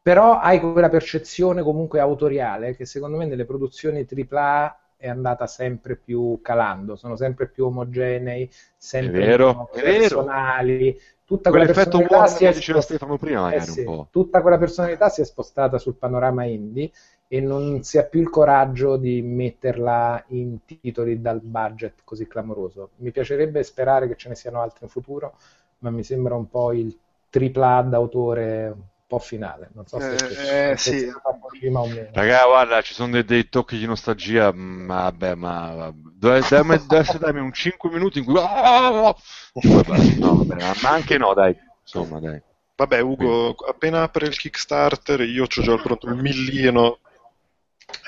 [0.01, 5.97] Però hai quella percezione comunque autoriale che secondo me nelle produzioni AAA è andata sempre
[5.97, 9.83] più calando, sono sempre più omogenei, sempre vero, vero.
[9.83, 10.99] personali.
[11.29, 15.27] Tutta quella personalità si è spost- Stefano prima, eh sì, tutta quella personalità si è
[15.27, 16.91] spostata sul panorama indie
[17.29, 22.93] e non si ha più il coraggio di metterla in titoli dal budget così clamoroso.
[22.97, 25.35] Mi piacerebbe sperare che ce ne siano altri in futuro,
[25.81, 26.99] ma mi sembra un po' il
[27.29, 28.77] tripla d'autore
[29.09, 29.71] po' finale.
[29.73, 31.13] Non so se, Eh, se- eh, se sì.
[31.41, 32.11] Kojima o meno.
[32.13, 37.41] Raga, guarda, ci sono dei, dei tocchi di nostalgia, mm, vabbè, ma dammi, adesso dammi
[37.41, 38.35] un 5 minuti in cui...
[38.39, 39.15] Ah!
[39.61, 42.41] Vabbè, no, vabbè, ma anche no, dai, insomma, dai.
[42.77, 47.01] Vabbè, Ugo, appena apre il Kickstarter, io ho già pronto il millino.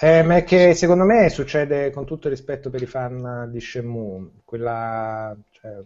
[0.01, 3.61] Eh, ma è che secondo me succede con tutto il rispetto per i fan di
[3.61, 5.83] Shenmue, quella, cioè,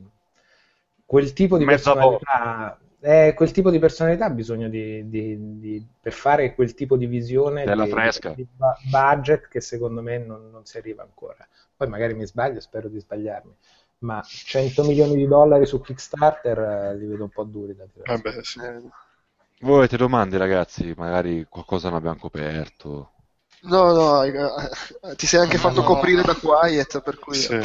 [1.06, 5.86] quel tipo di Mezza personalità, eh, quel tipo di personalità ha bisogno di, di- di-
[6.00, 8.32] per fare quel tipo di visione Della di, fresca.
[8.32, 11.46] di bu- budget che secondo me non, non si arriva ancora.
[11.76, 13.54] Poi magari mi sbaglio, spero di sbagliarmi,
[13.98, 18.22] ma 100 milioni di dollari su Kickstarter eh, li vedo un po' duri da tirare.
[18.22, 18.60] Vabbè, sì.
[18.60, 18.80] Eh,
[19.60, 20.92] Voi avete domande, ragazzi?
[20.96, 23.13] Magari qualcosa non abbiamo coperto.
[23.66, 25.86] No, no, eh, eh, ti sei anche fatto no.
[25.86, 27.58] coprire da Quiet, per cui Sì.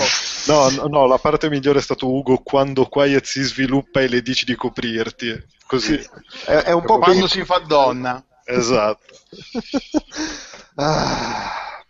[0.47, 4.21] No, no, no, la parte migliore è stato Ugo quando Quiet si sviluppa e le
[4.21, 5.45] dici di coprirti.
[5.65, 5.99] Così.
[5.99, 6.09] Sì.
[6.45, 8.23] È, è un po' Quando si fa donna.
[8.45, 9.13] Esatto.
[10.81, 11.83] Ah,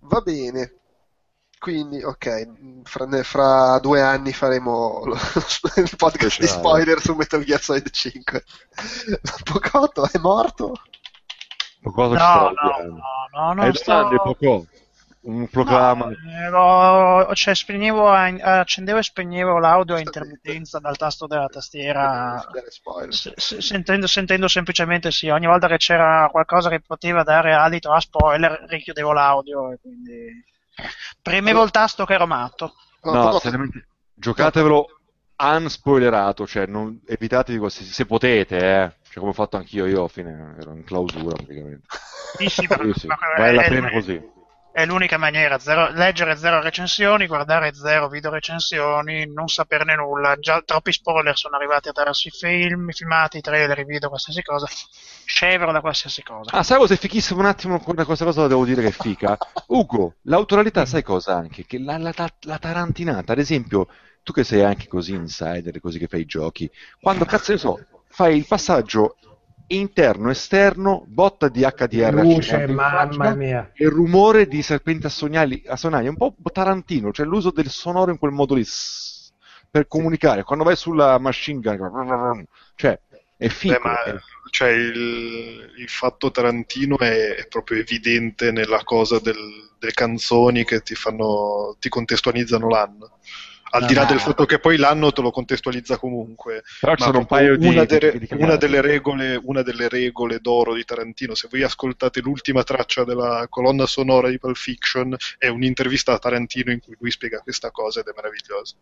[0.00, 0.72] va bene.
[1.60, 5.02] Quindi, ok, fra, fra due anni faremo
[5.76, 6.58] il podcast di Speciale.
[6.58, 8.44] spoiler su Metal Gear Solid 5.
[9.44, 10.74] Pocotto è morto?
[11.92, 12.98] Qualcosa ci No, no, no,
[13.32, 14.22] no, non domande, sto...
[14.22, 14.64] Pocò?
[15.26, 16.06] Un proclama.
[16.06, 16.14] No,
[17.20, 22.40] ero- cioè, spegnevo, accendevo e spegnevo l'audio a intermittenza dal tasto della tastiera,
[23.36, 28.66] sentendo, sentendo semplicemente sì, ogni volta che c'era qualcosa che poteva dare adito a spoiler,
[28.68, 30.44] richiudevo l'audio e quindi
[31.20, 32.74] premevo il tasto che ero matto.
[33.02, 34.86] No, No, seriamente, giocatevelo
[35.38, 38.94] unspoilerato, cioè non, evitate di qualsiasi, se potete, eh.
[39.16, 41.86] Cioè, come ho fatto anch'io, io a fine ero in clausura praticamente.
[42.36, 44.34] Sì, sì, per- Sì, per- vale la pena è- così.
[44.70, 50.36] È l'unica maniera, zero- leggere zero recensioni, guardare zero video recensioni, non saperne nulla.
[50.38, 54.42] Già troppi spoiler sono arrivati attraverso i film, i filmati, i trailer, i video, qualsiasi
[54.42, 54.66] cosa.
[55.24, 56.50] Scevro da qualsiasi cosa.
[56.54, 59.38] Ah, sai cosa è fichissimo un attimo con questa cosa devo dire che è fica?
[59.68, 61.64] Ugo, l'autoralità sai cosa anche?
[61.64, 63.88] Che la, la, la- la tarantinata, ad esempio,
[64.22, 66.70] tu che sei anche così insider, così che fai i giochi,
[67.00, 67.78] quando cazzo ne so,
[68.16, 69.16] fai il passaggio
[69.66, 73.70] interno-esterno, botta di HDR Luce, mamma mia.
[73.74, 77.50] e il rumore di serpenti a sognali, a sonagli, è un po' tarantino, cioè l'uso
[77.50, 78.64] del sonoro in quel modo lì,
[79.70, 82.98] per comunicare, quando vai sulla machine gun, cioè,
[83.36, 83.78] è figo.
[83.80, 84.18] Beh,
[84.50, 90.80] cioè, il, il fatto Tarantino è, è proprio evidente nella cosa del- delle canzoni che
[90.80, 93.18] ti fanno ti contestualizzano l'anno.
[93.68, 96.62] Al di là del fatto che poi l'anno te lo contestualizza comunque.
[96.80, 98.58] Però ci Ma sono un proprio paio di, una, di- delle, di una cagate.
[98.58, 103.86] delle regole, una delle regole d'oro di Tarantino, se voi ascoltate l'ultima traccia della colonna
[103.86, 108.06] sonora di Pulp Fiction, è un'intervista a Tarantino in cui lui spiega questa cosa ed
[108.06, 108.76] è meraviglioso.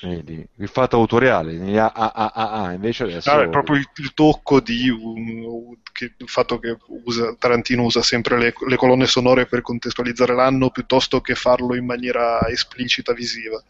[0.00, 3.32] Vedi, il fatto autoriale, A, A, A, invece adesso...
[3.34, 8.02] No, è proprio il, il tocco di un- che- il fatto che usa- Tarantino usa
[8.02, 13.60] sempre le, le colonne sonore per contestualizzare l'anno piuttosto che farlo in maniera esplicita visiva.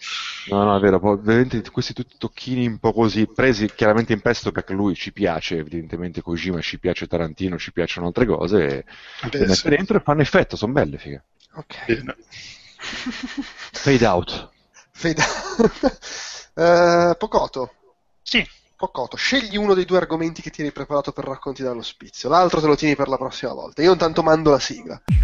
[0.47, 4.21] No, no, è vero, poi, veramente questi tutti tocchini un po' così, presi chiaramente in
[4.21, 8.85] prestito perché lui ci piace, evidentemente Kojima ci piace Tarantino, ci piacciono altre cose, e
[9.29, 9.69] Beh, le mette sì.
[9.69, 11.23] dentro e fanno effetto, sono belle, figa.
[11.55, 11.85] Ok.
[11.87, 12.17] Bene.
[13.73, 14.51] Fade out.
[14.93, 15.23] Fade-
[16.59, 17.73] Eh, Pocoto.
[18.21, 18.45] Sì,
[18.77, 22.75] Pocoto, scegli uno dei due argomenti che tieni preparato per racconti dall'ospizio, l'altro te lo
[22.75, 23.81] tieni per la prossima volta.
[23.83, 25.01] Io intanto mando la sigla.
[25.13, 25.23] Mm,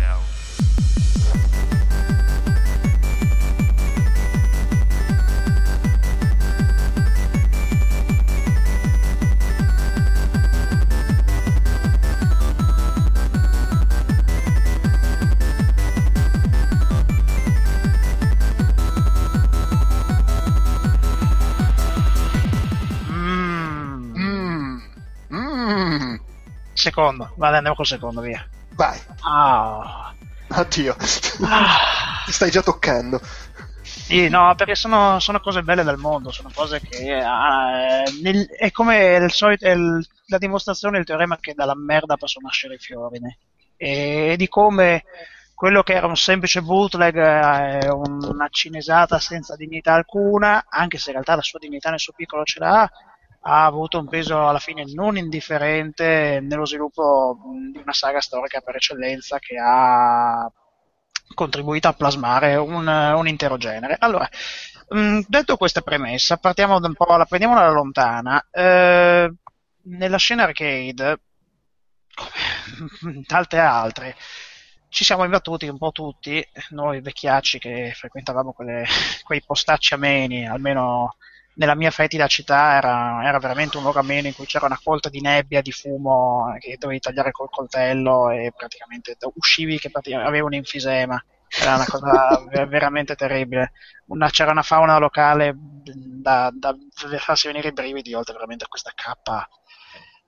[26.84, 28.46] secondo, vado andiamo col secondo, via.
[28.70, 30.12] Vai, Ah.
[30.48, 30.96] addio.
[31.44, 32.22] Ah.
[32.24, 33.20] Ti stai già toccando.
[33.82, 38.48] Sì, no, perché sono, sono cose belle del mondo, sono cose che ah, eh, nel-
[38.48, 42.78] è come il solito, il- la dimostrazione, il teorema che dalla merda possono nascere i
[42.78, 43.38] fiori, né?
[43.76, 45.04] e di come
[45.54, 51.14] quello che era un semplice bootleg è una cinesata senza dignità alcuna, anche se in
[51.14, 52.88] realtà la sua dignità nel suo piccolo ce l'ha,
[53.46, 58.60] ha avuto un peso alla fine non indifferente nello sviluppo mh, di una saga storica
[58.60, 60.50] per eccellenza che ha
[61.34, 63.96] contribuito a plasmare un, un intero genere.
[63.98, 64.28] Allora,
[64.88, 68.46] mh, detto questa premessa, partiamo da un po', la prendiamo dalla lontana.
[68.50, 69.32] Eh,
[69.86, 71.20] nella scena arcade,
[72.14, 74.16] come tante altre,
[74.88, 78.86] ci siamo imbattuti un po' tutti, noi vecchiacci che frequentavamo quelle-
[79.24, 81.16] quei postacci ameni, almeno
[81.54, 85.08] nella mia fetida città era, era veramente un luogo ameno in cui c'era una colta
[85.08, 90.40] di nebbia, di fumo eh, che dovevi tagliare col coltello e praticamente uscivi che avevi
[90.40, 91.22] un enfisema.
[91.56, 93.72] Era una cosa ver- veramente terribile.
[94.06, 96.74] Una- c'era una fauna locale da, da
[97.18, 99.48] farsi venire i brividi, oltre veramente a questa cappa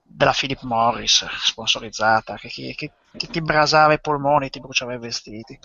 [0.01, 2.75] della Philip Morris sponsorizzata che- che-
[3.17, 5.57] che ti brasava i polmoni, ti bruciava i vestiti.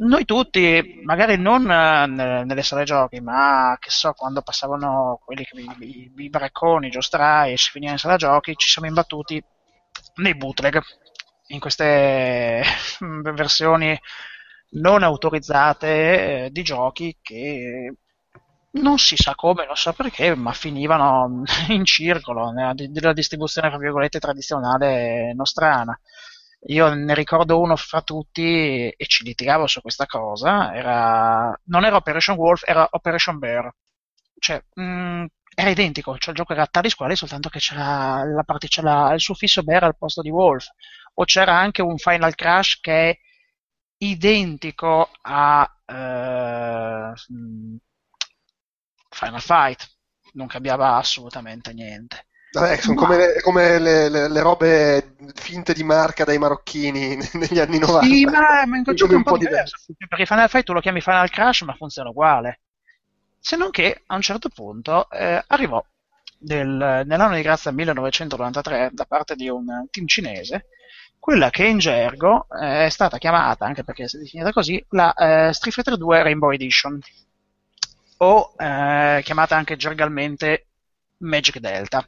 [0.00, 2.06] Noi tutti, magari non eh,
[2.44, 7.70] nelle, sale giochi, ma che so, quando passavano quelli che, i, bracconi, giostrai e si
[7.70, 9.42] finiva in sala giochi, ci siamo imbattuti
[10.16, 10.80] nei bootleg,
[11.48, 12.62] in queste
[13.34, 13.98] versioni
[14.70, 17.94] non autorizzate eh, di giochi che
[18.72, 23.78] non si sa come, non so perché, ma finivano in circolo nella, nella distribuzione, tra
[23.78, 25.98] virgolette, tradizionale nostrana.
[26.66, 30.74] Io ne ricordo uno fra tutti e ci litigavo su questa cosa.
[30.74, 33.72] Era, non era Operation Wolf, era Operation Bear.
[34.38, 38.68] Cioè, mh, era identico, cioè il gioco era tale squale, soltanto che c'era la parte,
[38.68, 40.66] c'era il suffisso Bear al posto di Wolf.
[41.14, 43.18] O c'era anche un Final Crash che è
[43.98, 47.76] identico a eh, mh,
[49.10, 49.86] Final Fight,
[50.34, 52.26] non cambiava assolutamente niente.
[52.50, 57.58] Vabbè, sono come, le, come le- le- le robe finte di marca dai marocchini negli
[57.58, 58.06] anni 90.
[58.06, 59.76] Sì, ma, ma in concetto è un po' diverso.
[59.76, 59.94] diversi.
[60.08, 62.60] Perché Final Fight tu lo chiami Final Crash, ma funziona uguale.
[63.38, 65.84] Se non che a un certo punto eh, arrivò
[66.40, 70.66] nel- nell'anno di grazia 1993 da parte di un team cinese
[71.18, 75.52] quella che in gergo eh, è stata chiamata, anche perché è definita così, la eh,
[75.52, 76.98] Street Fighter 2 Rainbow Edition
[78.18, 80.67] o eh, chiamata anche gergalmente
[81.18, 82.06] Magic Delta.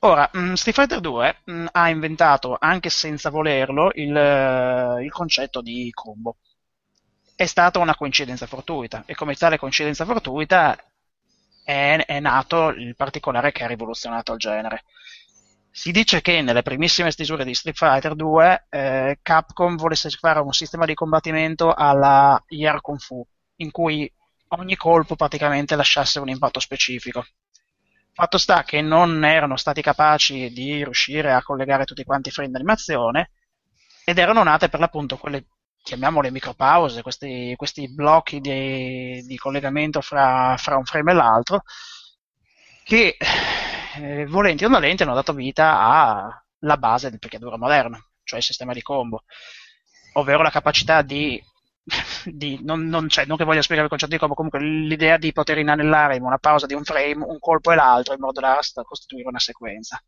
[0.00, 5.60] Ora, mh, Street Fighter 2 mh, ha inventato, anche senza volerlo, il, eh, il concetto
[5.60, 6.36] di combo.
[7.34, 10.76] È stata una coincidenza fortuita e come tale coincidenza fortuita
[11.64, 14.84] è, è nato il particolare che ha rivoluzionato il genere.
[15.70, 20.52] Si dice che nelle primissime stesure di Street Fighter 2 eh, Capcom volesse fare un
[20.52, 23.24] sistema di combattimento alla Yar Kung Fu,
[23.56, 24.12] in cui
[24.48, 27.24] ogni colpo praticamente lasciasse un impatto specifico.
[28.18, 32.50] Fatto sta che non erano stati capaci di riuscire a collegare tutti quanti i frame
[32.50, 33.30] d'animazione
[34.04, 35.46] ed erano nate per l'appunto quelle,
[35.84, 41.62] chiamiamole micropause, questi, questi blocchi di, di collegamento fra, fra un frame e l'altro
[42.82, 43.16] che
[43.98, 48.72] eh, volenti o nolenti hanno dato vita alla base del picchiaduro moderno, cioè il sistema
[48.72, 49.22] di combo,
[50.14, 51.40] ovvero la capacità di
[52.24, 55.32] di, non, non, cioè, non, che voglia spiegare il concetto di combo, comunque l'idea di
[55.32, 58.58] poter inanellare in una pausa di un frame un colpo e l'altro in modo da
[58.84, 60.00] costituire una sequenza.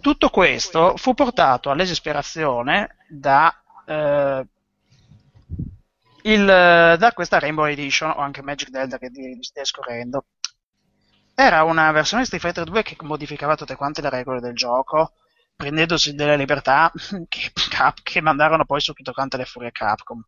[0.00, 3.54] Tutto questo fu portato all'esasperazione da,
[3.86, 4.46] eh,
[6.22, 10.24] il, da questa Rainbow Edition o anche Magic Delta che vi stai scorrendo.
[11.34, 15.12] Era una versione di Street Fighter 2 che modificava tutte quante le regole del gioco
[15.62, 16.90] prendendosi delle libertà
[17.28, 17.52] che,
[18.02, 20.20] che mandarono poi su tutte quante le furie Capcom.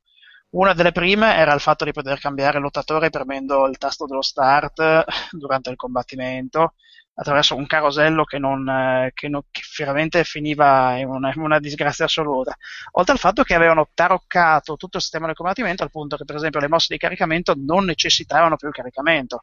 [0.51, 5.05] Una delle prime era il fatto di poter cambiare lottatore premendo il tasto dello start
[5.37, 6.75] durante il combattimento
[7.17, 12.05] attraverso un carosello che, non, che, non, che veramente finiva in una, in una, disgrazia
[12.05, 12.57] assoluta.
[12.93, 16.37] Oltre al fatto che avevano taroccato tutto il sistema del combattimento al punto che, per
[16.37, 19.41] esempio, le mosse di caricamento non necessitavano più il caricamento.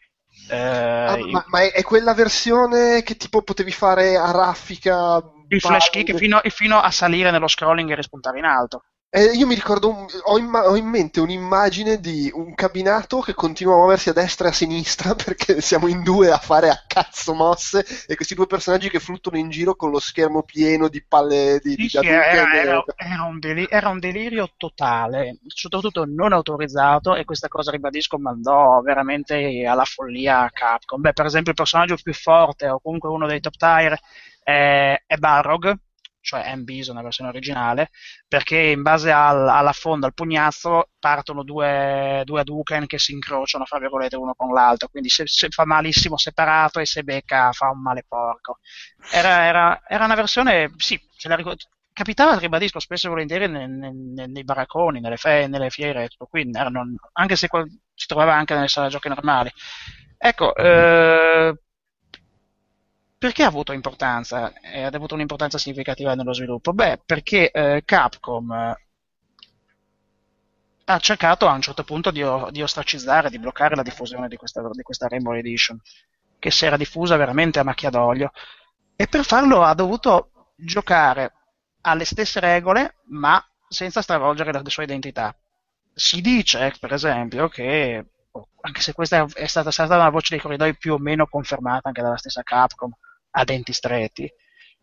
[0.50, 5.60] Eh, ah, ma, ma è, è, quella versione che tipo potevi fare a raffica il
[5.60, 8.84] flash kick fino, fino, a salire nello scrolling e rispuntare in alto.
[9.14, 13.34] Eh, io mi ricordo, un, ho, in, ho, in, mente un'immagine di un cabinato che
[13.34, 16.82] continua a muoversi a destra e a sinistra perché siamo in due a fare a
[16.88, 21.04] cazzo mosse e questi due personaggi che fluttuano in giro con lo schermo pieno di
[21.04, 26.06] palle di, sì, di sì, era, era, era, un delirio, era, un delirio, totale, soprattutto
[26.06, 31.02] non autorizzato e questa cosa, ribadisco, mandò veramente alla follia Capcom.
[31.02, 34.00] Beh, per esempio il personaggio più forte o comunque uno dei top tier
[34.42, 35.78] è, è Balrog,
[36.22, 36.64] cioè M.
[36.64, 37.90] Bison nella versione originale,
[38.28, 43.66] perché in base al, alla fonda, al pugnazzo, partono due, due Hadouken che si incrociano,
[43.66, 47.70] fra virgolette, uno con l'altro, quindi se, se fa malissimo separato e se becca fa
[47.70, 48.60] un male porco.
[49.12, 53.68] Era, era, era una versione, sì, ce la ricordo, capitava, ribadisco, spesso e volentieri nei,
[53.68, 57.48] nei, nei baracconi, nelle, fe, nelle fiere, qui, erano, anche se
[57.94, 59.52] si trovava anche nelle sale giochi normali.
[60.18, 61.56] Ecco, eh,
[63.22, 66.74] perché ha avuto importanza e ha avuto un'importanza significativa nello sviluppo?
[66.74, 68.76] Beh, perché eh, Capcom eh,
[70.86, 74.68] ha cercato a un certo punto di, di, ostracizzare, di bloccare la diffusione di questa,
[74.72, 75.80] di questa Rainbow Edition,
[76.40, 78.32] che si era diffusa veramente a macchia d'olio.
[78.96, 81.32] E per farlo ha dovuto giocare
[81.82, 85.38] alle stesse regole, ma senza stravolgere la sua identità.
[85.94, 90.40] Si dice, per esempio, che, oh, anche se questa è stata, stata una voce dei
[90.40, 92.92] corridoi più o meno confermata anche dalla stessa Capcom,
[93.32, 94.32] a denti stretti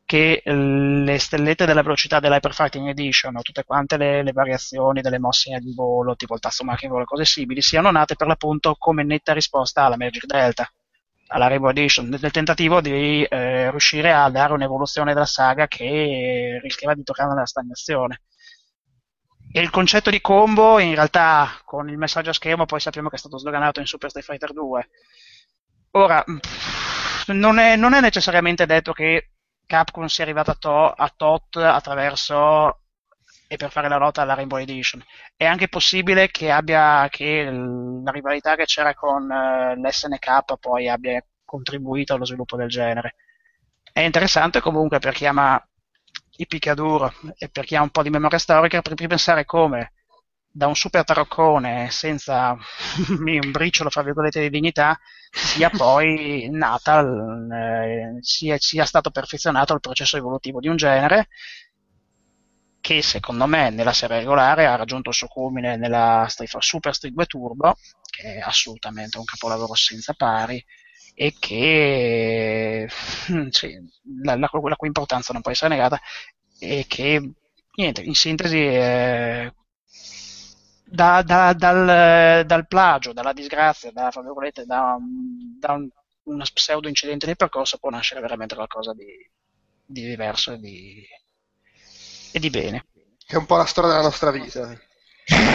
[0.08, 5.58] che le stellette della velocità dell'Hyperfighting Edition o tutte quante le, le, variazioni delle mosse
[5.60, 9.34] di volo, tipo il tasto macchina e cose simili, siano nate per l'appunto come netta
[9.34, 10.66] risposta alla Magic Delta,
[11.26, 16.94] alla Rainbow Edition, nel tentativo di eh, riuscire a dare un'evoluzione della saga che rischiava
[16.94, 18.22] di toccare nella stagnazione.
[19.52, 23.16] E il concetto di combo, in realtà, con il messaggio a schermo, poi sappiamo che
[23.16, 24.88] è stato sdoganato in Super Street Fighter 2.
[25.90, 26.87] Ora, pff,
[27.32, 29.30] non è, non è necessariamente detto che
[29.66, 32.80] Capcom sia arrivata a, to- a tot attraverso
[33.46, 35.02] e per fare la lotta alla Rainbow Edition.
[35.36, 41.24] È anche possibile che abbia che la rivalità che c'era con uh, l'SNK poi abbia
[41.44, 43.14] contribuito allo sviluppo del genere.
[43.92, 45.60] È interessante comunque per chi ama
[46.36, 49.92] i picchiaduro e per chi ha un po' di memoria storica per pensare come
[50.58, 52.56] da un super taroccone senza
[53.08, 54.98] un briciolo, fra virgolette, di dignità,
[55.30, 61.28] sia poi nata, eh, sia, sia stato perfezionato il processo evolutivo di un genere
[62.80, 67.26] che secondo me nella serie regolare ha raggiunto il suo culmine nella Super Street 2
[67.26, 67.76] Turbo,
[68.10, 70.64] che è assolutamente un capolavoro senza pari
[71.14, 72.88] e che
[73.50, 73.78] sì,
[74.22, 76.00] la, la, la, cui importanza non può essere negata
[76.58, 77.32] e che
[77.76, 79.52] niente, in sintesi eh,
[80.90, 84.96] da, da, dal, dal, plagio, dalla disgrazia, da, da,
[85.58, 85.88] da un,
[86.24, 89.06] uno pseudo incidente di percorso può nascere veramente qualcosa di,
[89.84, 91.06] di diverso e di,
[92.32, 92.86] e di bene.
[93.24, 94.66] Che è un po' la storia della nostra vita.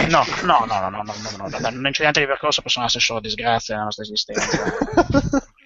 [0.08, 1.68] No, no, no, no, no, no, no, no.
[1.68, 4.62] un incidente di percorso possono essere solo disgrazie nella nostra esistenza.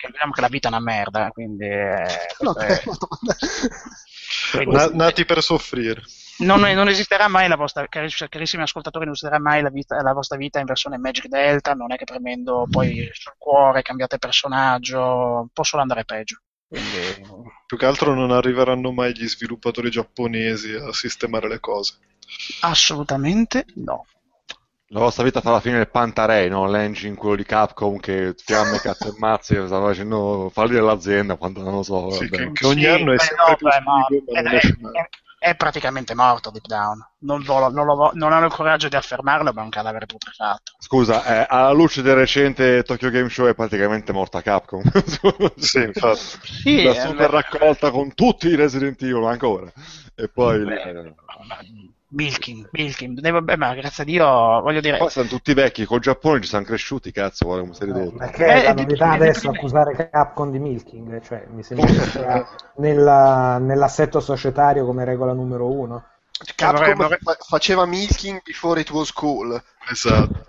[0.01, 1.67] Vediamo che la vita è una merda, quindi...
[1.67, 2.07] Eh,
[2.41, 2.81] no, è...
[4.53, 4.97] quindi...
[4.97, 6.03] Nati per soffrire
[6.39, 10.37] non, non, esisterà mai la vostra, carissimi ascoltatori, non esisterà mai la, vita, la, vostra
[10.37, 15.65] vita in versione Magic Delta, non è che premendo poi sul cuore cambiate personaggio, può
[15.65, 16.39] solo andare peggio.
[16.69, 17.47] Quindi...
[17.67, 21.99] Più che altro non arriveranno mai gli sviluppatori giapponesi a sistemare le cose.
[22.61, 24.05] Assolutamente no.
[24.91, 26.67] La vostra vita fa la fine del Pantarei, no?
[26.67, 31.75] L'engine, quello di Capcom che fiamme, cazzo e mazzi, stava facendo fallire l'azienda quando non
[31.75, 32.11] lo so.
[32.11, 34.77] Sì, che, che, ogni sì, anno è sempre no, più beh, figo, ma non esce
[34.81, 35.09] mai è
[35.57, 36.99] praticamente morto Deep Down.
[37.21, 40.73] Non, lo, non, lo, non, hanno il coraggio di affermarlo, ma è un cadavere putrefatto.
[40.79, 44.83] Scusa, eh, alla luce del recente Tokyo Game Show è praticamente morta Capcom.
[45.57, 46.19] sì, infatti.
[46.43, 47.41] Sì, La super beh.
[47.41, 49.71] raccolta con tutti i Resident Evil ancora.
[50.15, 50.65] E poi...
[50.65, 51.15] Beh, eh,
[52.11, 54.97] Milking, Milking, Devo, beh, ma grazie a Dio, voglio dire...
[54.97, 58.17] Poi sono tutti vecchi, col Giappone ci sono cresciuti, cazzo, guarda come si ridotto.
[58.17, 61.63] Perché è Eh, la di- novità di- adesso di- accusare Capcom di milking, cioè mi
[61.63, 66.05] sembra che sia nella- nell'assetto societario come regola numero uno.
[66.55, 69.63] Capcom Vorrei- vorrei- fa- faceva milking before it was cool.
[69.91, 70.47] Esatto.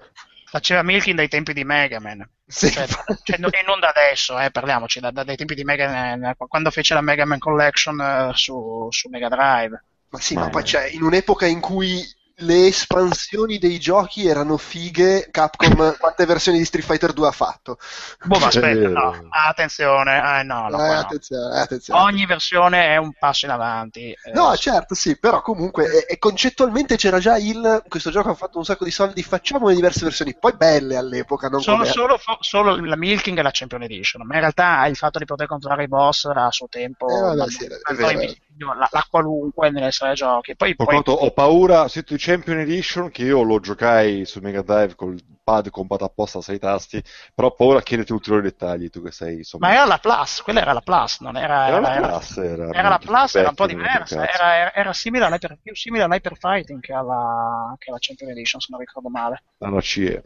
[0.52, 2.28] Faceva Milking dai tempi di Mega Man.
[2.48, 2.72] Sì.
[2.72, 6.34] Cioè, cioè, e non da adesso, eh, parliamoci, da- da- dai tempi di Mega Man,
[6.48, 9.84] quando fece la Mega Man Collection eh, su, su Mega Drive.
[10.10, 12.04] Ma sì, Ma- ma poi c'è in un'epoca in cui
[12.42, 17.78] le espansioni dei giochi erano fighe, Capcom quante versioni di Street Fighter 2 ha fatto?
[18.22, 21.00] Boh, ma aspetta, Eh, no, attenzione, eh, no, Eh, qua no.
[21.00, 22.00] attenzione, attenzione.
[22.02, 24.12] Ogni versione è un passo in avanti.
[24.12, 28.36] eh, No, certo, sì, però comunque e, e concettualmente c'era già il questo gioco ha
[28.36, 31.86] fatto un sacco di soldi, facciamo le diverse versioni, poi belle all'epoca, non Solo, come
[31.86, 35.26] solo, fo- solo la Milking e la Champion Edition, ma in realtà il fatto di
[35.26, 37.68] poter controllare i boss a suo tempo Eh, vabbè, sì, è
[38.00, 38.22] ma
[38.66, 40.56] la, la qualunque nelle sale giochi.
[40.56, 44.62] Poi, poi quanto ho paura, sento di Champion Edition, che io lo giocai su Mega
[44.62, 47.02] Drive col pad combatto apposta a 6 tasti,
[47.34, 49.68] però ho paura chiedete ulteriori dettagli, tu che sei insomma...
[49.68, 52.70] ma era la Plus, quella era la Plus, non era, Era la era- Plus, era,
[52.72, 56.80] era la Plus, era un po' diversa, era, era- simile all'Hyper, più simile all'Hyper Fighting
[56.80, 59.44] che alla, che alla Champion Edition, se non ricordo male.
[59.60, 60.24] Ah, no, CE.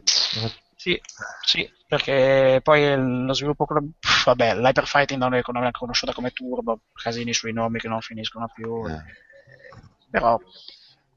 [0.84, 1.00] Sì,
[1.40, 6.30] sì, perché poi lo sviluppo, pff, vabbè, l'Hyper Fighting non è, non è conosciuta come
[6.32, 9.02] Turbo, casini sui nomi che non finiscono più, Eh.
[10.10, 10.38] però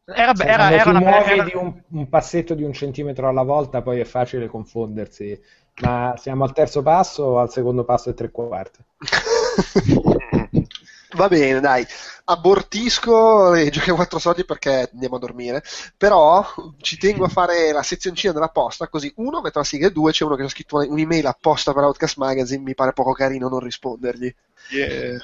[0.06, 3.44] era, Se era, era una muovi era- di un, un passetto di un centimetro alla
[3.44, 5.38] volta, poi è facile confondersi.
[5.82, 8.80] Ma siamo al terzo passo o al secondo passo e tre quarti?
[11.16, 11.86] Va bene, dai,
[12.26, 15.64] abortisco e giochi a quattro soldi perché andiamo a dormire,
[15.96, 16.46] però
[16.82, 20.12] ci tengo a fare la sezioncina della posta, così uno metto la sigla e due
[20.12, 23.60] c'è uno che ha scritto un'email apposta per Outcast Magazine, mi pare poco carino non
[23.60, 24.34] rispondergli.
[24.72, 25.24] Yeah.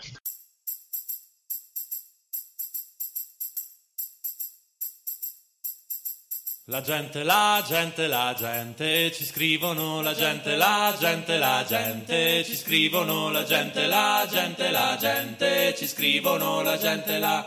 [6.68, 12.56] La gente, la gente, la gente, ci scrivono la gente, la gente, la gente, ci
[12.56, 17.46] scrivono la gente, la gente, la gente, ci scrivono la gente, la...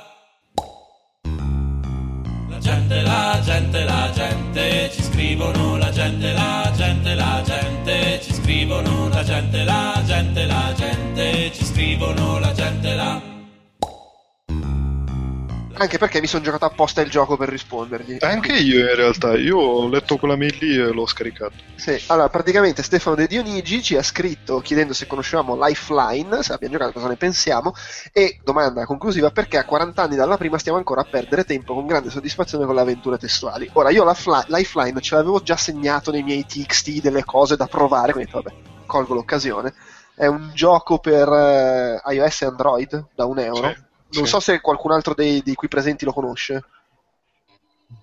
[2.51, 8.35] La gente, la gente, la gente, ci scrivono la gente, la gente, la gente, ci
[8.35, 13.36] scrivono la gente, la gente, la gente, ci scrivono la gente, la...
[15.79, 18.17] Anche perché mi sono giocato apposta il gioco per rispondergli.
[18.21, 21.53] Anche io in realtà, io ho letto quella mail lì e l'ho scaricato.
[21.75, 26.75] Sì, allora praticamente Stefano De Dionigi ci ha scritto chiedendo se conoscevamo Lifeline, se abbiamo
[26.75, 27.75] giocato cosa ne pensiamo,
[28.11, 31.87] e domanda conclusiva perché a 40 anni dalla prima stiamo ancora a perdere tempo con
[31.87, 33.69] grande soddisfazione con le avventure testuali.
[33.75, 37.67] Ora io la fly- Lifeline ce l'avevo già segnato nei miei TXT delle cose da
[37.67, 38.53] provare, quindi vabbè,
[38.87, 39.75] colgo l'occasione.
[40.15, 43.69] È un gioco per eh, iOS e Android da un euro.
[43.69, 43.86] Sì,
[44.17, 44.31] non sì.
[44.33, 46.65] so se qualcun altro dei, di qui presenti lo conosce.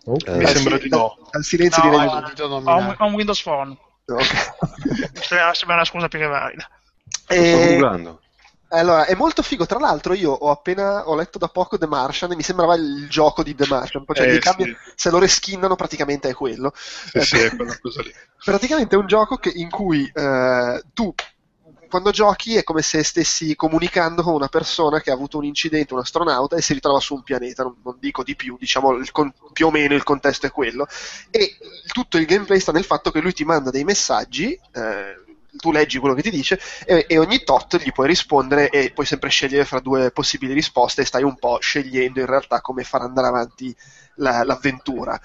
[0.06, 0.16] Oh.
[0.26, 1.18] Eh, Mi sembra di no.
[1.32, 2.46] Dal silenzio No, di eh, Reggio.
[2.46, 4.22] Ho un, ho un Windows Phone, Ok.
[5.24, 6.70] sembra, una scusa più che valida.
[7.08, 8.20] Sto E- googlando.
[8.70, 9.68] Allora, è molto figo.
[9.68, 13.08] Tra l'altro, io ho appena ho letto da poco The Martian e mi sembrava il
[13.08, 14.04] gioco di The Martian.
[14.12, 14.92] Cioè, Eh, cambiano- sì.
[14.96, 16.72] se lo reskinnano, praticamente è quello.
[16.76, 18.12] Sì, sì, è quella cosa lì.
[18.44, 21.14] Praticamente è un gioco che- in cui eh, tu,
[21.94, 25.94] quando giochi, è come se stessi comunicando con una persona che ha avuto un incidente,
[25.94, 27.62] un astronauta, e si ritrova su un pianeta.
[27.62, 30.88] Non, non dico di più, diciamo con- più o meno il contesto è quello.
[31.30, 31.56] E
[31.92, 34.60] tutto il gameplay sta nel fatto che lui ti manda dei messaggi.
[34.74, 35.22] eh,
[35.56, 39.06] tu leggi quello che ti dice e, e ogni tot gli puoi rispondere e puoi
[39.06, 43.02] sempre scegliere fra due possibili risposte e stai un po' scegliendo in realtà come far
[43.02, 43.76] andare avanti
[44.16, 45.20] la- l'avventura.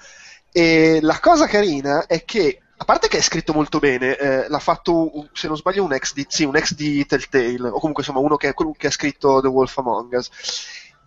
[0.51, 4.59] E la cosa carina è che, a parte che è scritto molto bene, eh, l'ha
[4.59, 8.19] fatto, se non sbaglio, un ex di, sì, un ex di Telltale, o comunque insomma
[8.19, 10.29] uno che, che ha scritto The Wolf Among Us.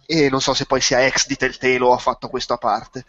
[0.04, 3.06] E non so se poi sia ex di Telltale o ha fatto questo a parte.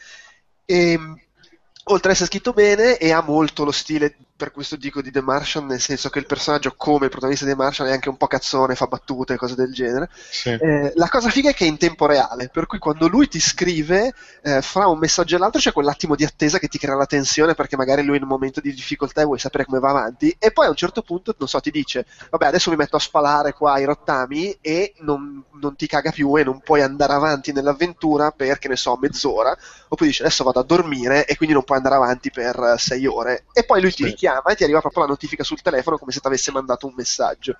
[0.63, 5.11] E, oltre ad essere scritto bene, e ha molto lo stile, per questo dico di
[5.11, 8.09] The Martian, nel senso che il personaggio, come il protagonista di The Martian, è anche
[8.09, 10.09] un po' cazzone, fa battute, cose del genere.
[10.11, 10.49] Sì.
[10.49, 13.39] Eh, la cosa figa è che è in tempo reale, per cui quando lui ti
[13.39, 17.05] scrive, eh, fra un messaggio e l'altro c'è quell'attimo di attesa che ti crea la
[17.05, 19.89] tensione perché magari lui è in un momento di difficoltà e vuoi sapere come va
[19.89, 22.95] avanti, e poi a un certo punto, non so, ti dice, vabbè adesso mi metto
[22.95, 27.13] a spalare qua i rottami e non, non ti caga più e non puoi andare
[27.13, 29.55] avanti nell'avventura per, che ne so, mezz'ora,
[29.87, 33.05] oppure dice adesso vado a dormire e quindi non puoi andare avanti per eh, sei
[33.05, 34.22] ore, e poi lui ti Sì.
[34.23, 36.93] Richiama e ti arriva proprio la notifica sul telefono come se ti avesse mandato un
[36.95, 37.55] messaggio.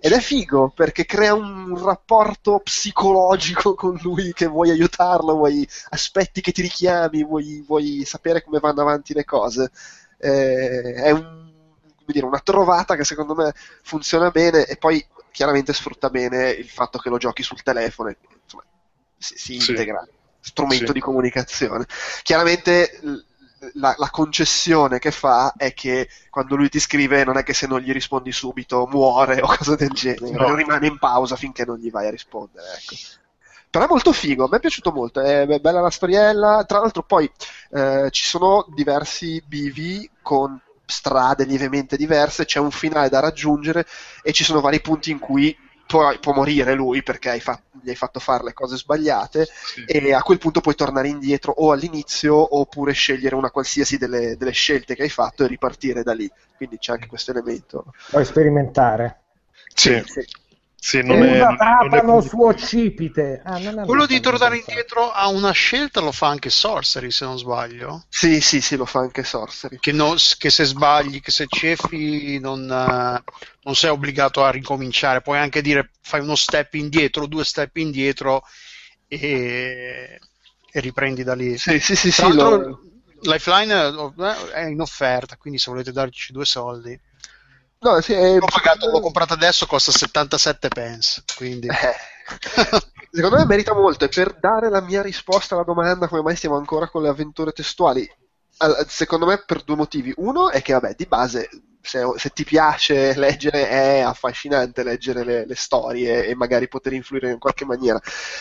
[0.00, 6.40] Ed è figo perché crea un rapporto psicologico con lui che vuoi aiutarlo, vuoi aspetti
[6.40, 9.70] che ti richiami, vuoi, vuoi sapere come vanno avanti le cose.
[10.18, 11.44] Eh, è un-
[11.96, 16.68] come dire, una trovata che secondo me funziona bene e poi chiaramente sfrutta bene il
[16.68, 18.62] fatto che lo giochi sul telefono insomma
[19.18, 19.70] si, si Sì.
[19.70, 20.06] integra.
[20.40, 20.92] strumento Sì.
[20.92, 21.86] di comunicazione.
[22.22, 23.00] Chiaramente
[23.74, 27.66] la, la concessione che fa è che quando lui ti scrive non è che se
[27.66, 30.54] non gli rispondi subito muore o cose del genere, No.
[30.54, 32.66] rimane in pausa finché non gli vai a rispondere.
[32.76, 32.94] Ecco.
[33.68, 36.64] Però è molto figo, a me è piaciuto molto, è be- bella la storiella.
[36.66, 37.30] Tra l'altro, poi
[37.72, 43.84] eh, ci sono diversi bivi con strade lievemente diverse, c'è un finale da raggiungere
[44.22, 45.54] e ci sono vari punti in cui
[45.86, 49.84] può, può morire lui perché hai fa- gli hai fatto fare le cose sbagliate Sì.
[49.84, 54.52] e a quel punto puoi tornare indietro o all'inizio oppure scegliere una qualsiasi delle, delle
[54.52, 56.30] scelte che hai fatto e ripartire da lì.
[56.56, 57.84] Quindi c'è anche questo elemento.
[58.10, 59.20] Puoi sperimentare.
[59.74, 60.24] Sì, Sì.
[60.86, 63.42] Sì, non è, Usa non è trapano su occipite.
[63.44, 67.38] Ah, non Quello di tornare indietro a una scelta lo fa anche Sorcery, se non
[67.38, 68.04] sbaglio.
[68.08, 69.78] Sì, sì, sì, lo fa anche Sorcery.
[69.80, 73.22] Che, no- che se sbagli, che se ceffi, non, eh,
[73.62, 75.22] non sei obbligato a ricominciare.
[75.22, 78.44] Puoi anche dire fai uno step indietro, due step indietro
[79.08, 80.20] e,
[80.72, 81.58] e riprendi da lì.
[81.58, 82.80] Sì, sì, sì, sì, lo-
[83.22, 86.96] Lifeline eh, è in offerta, quindi se volete darci due soldi.
[87.80, 91.22] No, sì, è- L'ho pagato, l'ho comprato adesso, costa 77 pence.
[91.36, 91.68] Quindi...
[91.68, 91.94] Eh,
[93.10, 96.56] Secondo me merita molto e per dare la mia risposta alla domanda come mai stiamo
[96.56, 98.06] ancora con le avventure testuali,
[98.58, 100.12] al- secondo me per due motivi.
[100.16, 101.48] Uno è che, vabbè, di base,
[101.80, 107.30] se, se ti piace leggere, è affascinante leggere le, le storie e magari poter influire
[107.30, 107.98] in qualche maniera.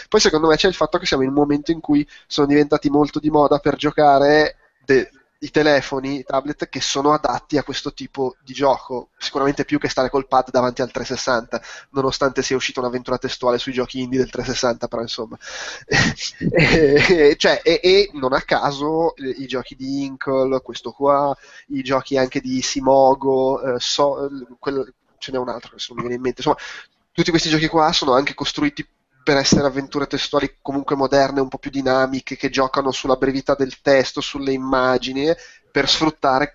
[0.09, 2.89] Poi secondo me c'è il fatto che siamo in un momento in cui sono diventati
[2.89, 5.09] molto di moda per giocare de-
[5.45, 9.89] i telefoni, i tablet che sono adatti a questo tipo di gioco, sicuramente più che
[9.89, 14.29] stare col pad davanti al 360, nonostante sia uscita un'avventura testuale sui giochi indie del
[14.29, 15.37] 360, però insomma.
[16.51, 21.35] e, cioè, e, e non a caso eh, i giochi di Inkle, questo qua,
[21.69, 26.03] i giochi anche di Simogo, eh, so- quel- ce n'è un altro che adesso non
[26.03, 26.57] mi viene in mente, insomma,
[27.11, 28.85] tutti questi giochi qua sono anche costruiti
[29.25, 33.81] per essere avventure testuali comunque moderne, un po' più dinamiche, che giocano sulla brevità del
[33.81, 35.33] testo, sulle immagini,
[35.71, 36.53] per sfruttare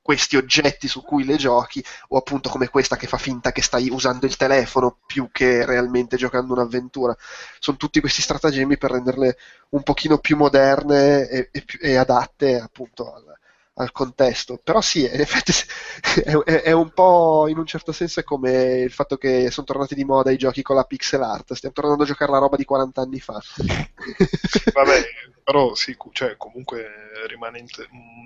[0.00, 3.90] questi oggetti su cui le giochi, o appunto come questa che fa finta che stai
[3.90, 7.14] usando il telefono più che realmente giocando un'avventura.
[7.58, 9.36] Sono tutti questi stratagemmi per renderle
[9.70, 13.37] un pochino più moderne e, e e adatte appunto al,
[13.78, 14.60] al contesto.
[14.62, 15.52] Però sì, in effetti
[16.24, 19.66] è, è- è un po' in un certo senso è come il fatto che sono
[19.66, 21.54] tornati di moda i giochi con la pixel art.
[21.54, 23.40] Stiamo tornando a giocare la roba di 40 anni fa.
[24.72, 25.02] Vabbè,
[25.42, 26.86] però sì, cioè, comunque
[27.26, 27.64] rimane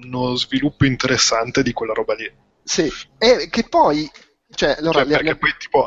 [0.04, 2.30] uno sviluppo interessante di quella roba lì.
[2.64, 4.08] Sì, e che poi,
[4.54, 5.84] cioè, allora, Cioè, perché le- poi, tipo,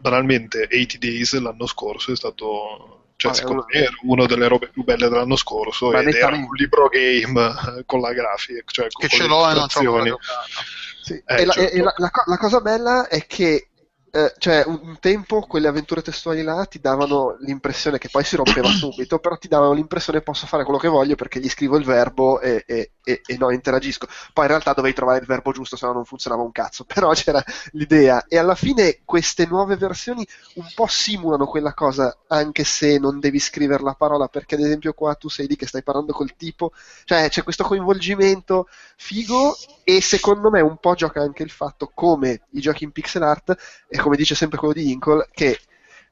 [0.00, 4.84] banalmente, 80 Days l'anno scorso è stato, cioè, secondo me, era una delle robe più
[4.84, 7.40] belle dell'anno scorso ed era un libro game
[7.78, 10.06] eh, con la grafica, cioè con Che ce l'ho e non ci ho ancora illustrazioni.
[10.06, 10.62] giocato.
[11.00, 11.74] Sì, Eh, e la, certo.
[11.76, 13.70] e la- la la cosa bella è che
[14.10, 18.36] eh, cioè, un, un tempo quelle avventure testuali là ti davano l'impressione che poi si
[18.36, 21.84] rompeva subito, però ti davano l'impressione posso fare quello che voglio perché gli scrivo il
[21.84, 24.06] verbo e, e- e- e no, interagisco.
[24.32, 27.12] Poi in realtà dovevi trovare il verbo giusto, se no non funzionava un cazzo, però
[27.12, 28.24] c'era l'idea.
[28.28, 33.38] E alla fine queste nuove versioni un po' simulano quella cosa, anche se non devi
[33.38, 36.72] scrivere la parola, perché ad esempio qua tu sei lì che stai parlando col tipo,
[37.04, 42.42] cioè c'è questo coinvolgimento figo e secondo me un po' gioca anche il fatto come
[42.52, 43.56] i giochi in pixel art
[43.88, 45.58] e come dice sempre quello di Inkle che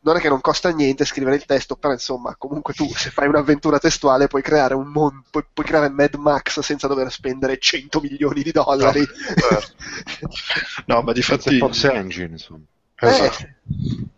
[0.06, 3.28] non è che non costa niente scrivere il testo però insomma comunque tu se fai
[3.28, 8.00] un'avventura testuale puoi creare un mondo puoi, puoi creare Mad Max senza dover spendere 100
[8.00, 9.06] milioni di dollari
[10.86, 12.64] No, ma di fatti, Force Engine, insomma.
[13.00, 13.44] esatto.
[13.44, 13.54] Eh,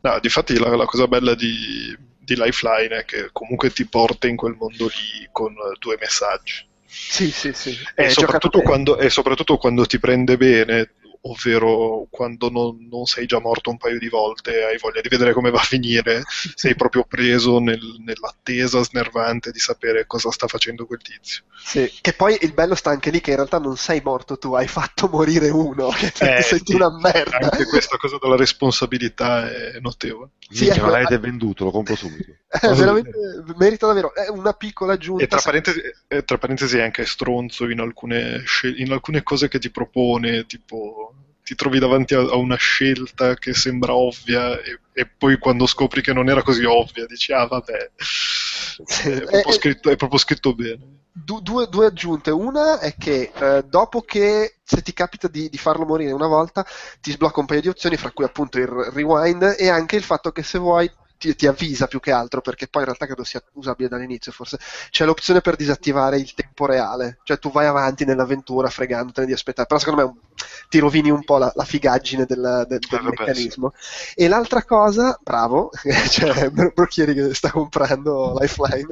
[0.00, 4.36] No, difatti la, la cosa bella di, di Lifeline è che comunque ti porta in
[4.36, 6.66] quel mondo lì con eh, due messaggi.
[6.84, 10.92] sì sì sì E soprattutto, quando, e soprattutto quando ti prende bene,
[11.22, 15.08] ovvero quando non, non sei già morto un paio di volte e hai voglia di
[15.08, 16.22] vedere come va a finire,
[16.54, 21.44] sei proprio preso nel- nell'attesa snervante di sapere cosa sta facendo quel tizio.
[21.56, 24.54] Sì, che poi il bello sta anche lì che in realtà non sei morto tu,
[24.54, 27.38] hai fatto morire uno, che Eh, ti senti sì, una merda.
[27.38, 30.30] Anche questa cosa della responsabilità è notevole.
[30.50, 32.32] Sì, Minchia, ecco, l'avete eh, venduto, lo compro subito.
[32.60, 33.10] Eh, veramente
[33.56, 35.22] merita davvero, è una piccola aggiunta.
[35.24, 35.80] E tra parentesi,
[36.24, 38.42] tra parentesi è anche stronzo in alcune,
[38.76, 41.12] in alcune cose che ti propone, tipo
[41.48, 46.02] ti trovi davanti a, a una scelta che sembra ovvia e, e poi quando scopri
[46.02, 50.54] che non era così ovvia dici ah vabbè, è proprio, eh, scritto, è proprio scritto
[50.54, 50.96] bene.
[51.10, 52.30] Du- due, due aggiunte.
[52.30, 56.66] Una è che eh, dopo che se ti capita di, di farlo morire una volta,
[57.00, 60.32] ti sblocca un paio di opzioni, fra cui appunto il rewind e anche il fatto
[60.32, 60.88] che se vuoi
[61.18, 64.58] ti, ti avvisa più che altro, perché poi in realtà credo sia usabile dall'inizio forse,
[64.90, 69.66] c'è l'opzione per disattivare il tempo reale, cioè tu vai avanti nell'avventura fregandotene di aspettare,
[69.66, 73.72] però secondo me ti rovini un po' la, la figaggine del, del, del vabbè, meccanismo.
[74.14, 78.88] E l'altra cosa, bravo, c'è Brocchieri che sta comprando Lifeline,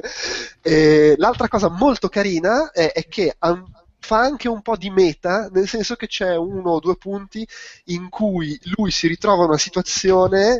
[0.61, 5.49] e l'altra cosa molto carina è, è che um, fa anche un po' di meta,
[5.51, 7.47] nel senso che c'è uno o due punti
[7.85, 10.59] in cui lui si ritrova in una situazione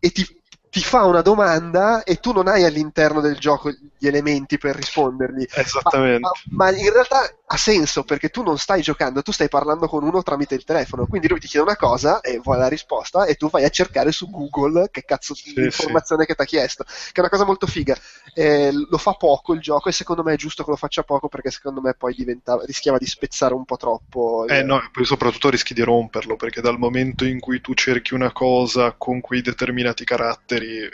[0.00, 0.26] e ti,
[0.70, 5.46] ti fa una domanda e tu non hai all'interno del gioco gli elementi per rispondergli.
[5.54, 6.20] Esattamente.
[6.20, 9.88] Ma, ma- ma in realtà ha senso perché tu non stai giocando, tu stai parlando
[9.88, 11.06] con uno tramite il telefono.
[11.06, 14.12] Quindi lui ti chiede una cosa e vuole la risposta e tu vai a cercare
[14.12, 16.84] su Google che cazzo di Sì, informazione che ti ha chiesto.
[16.84, 17.96] Che è una cosa molto figa.
[18.34, 21.28] Eh, lo fa poco il gioco e secondo me è giusto che lo faccia poco
[21.28, 24.46] perché secondo me poi diventava, rischiava di spezzare un po' troppo.
[24.46, 28.14] Eh no, e poi soprattutto rischi di romperlo, perché dal momento in cui tu cerchi
[28.14, 30.90] una cosa con quei determinati caratteri, eh,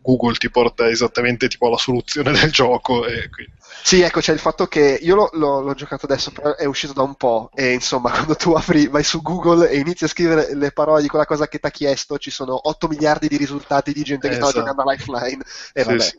[0.00, 3.52] Google ti porta esattamente tipo alla soluzione del gioco quindi...
[3.82, 6.92] Sì, ecco, c'è il fatto che io l'ho, l'ho- l'ho giocato adesso, però è uscito
[6.92, 7.50] da un po'.
[7.54, 11.08] E insomma, quando tu apri, vai su Google e inizi a scrivere le parole di
[11.08, 14.34] quella cosa che ti ha chiesto, ci sono 8 miliardi di risultati di gente che
[14.34, 14.66] stava Esatto.
[14.66, 15.42] giocando a Lifeline.
[15.72, 16.18] E Sì, vabbè, sì.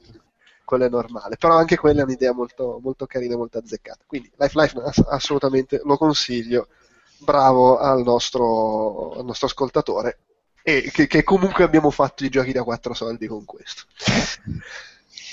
[0.64, 1.38] quello è normale.
[1.38, 4.04] Però anche quella è un'idea molto, molto carina e molto azzeccata.
[4.08, 6.68] Quindi Lifeline ass- assolutamente lo consiglio.
[7.18, 10.20] Bravo al nostro, al nostro ascoltatore.
[10.64, 13.84] E che, che comunque abbiamo fatto i giochi da 4 soldi con questo.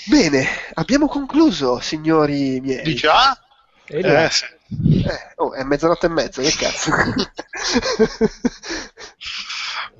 [0.09, 0.45] Bene,
[0.75, 2.83] abbiamo concluso, signori miei.
[2.83, 3.37] Di già?
[3.87, 4.45] Eh, sì.
[4.45, 6.91] Eh, oh, è mezzanotte e mezza, che cazzo.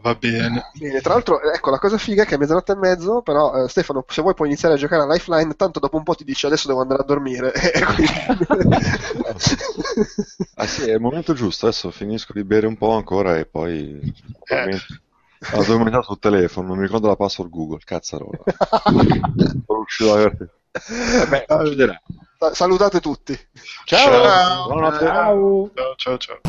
[0.02, 0.72] Va bene.
[0.74, 3.68] Bene, tra l'altro, ecco, la cosa figa è che è mezzanotte e mezzo, però eh,
[3.69, 6.48] Stefano, se vuoi puoi iniziare a giocare a Lifeline, tanto dopo un po' ti dice
[6.48, 7.52] adesso devo andare a dormire.
[10.60, 14.00] Ah sì, è il momento giusto, adesso finisco di bere un po' ancora e poi...
[15.53, 18.40] Ho addormentato sul telefono, non mi ricordo la password Google, cazzarola.
[19.88, 20.32] Sono.
[21.19, 22.01] Vabbè, succederà.
[22.38, 23.38] Sa- Salutate tutti.
[23.85, 24.67] Ciao!
[24.67, 25.06] Buonanotte.
[25.06, 25.72] Ciao.
[25.74, 26.40] Ciao, ciao, ciao.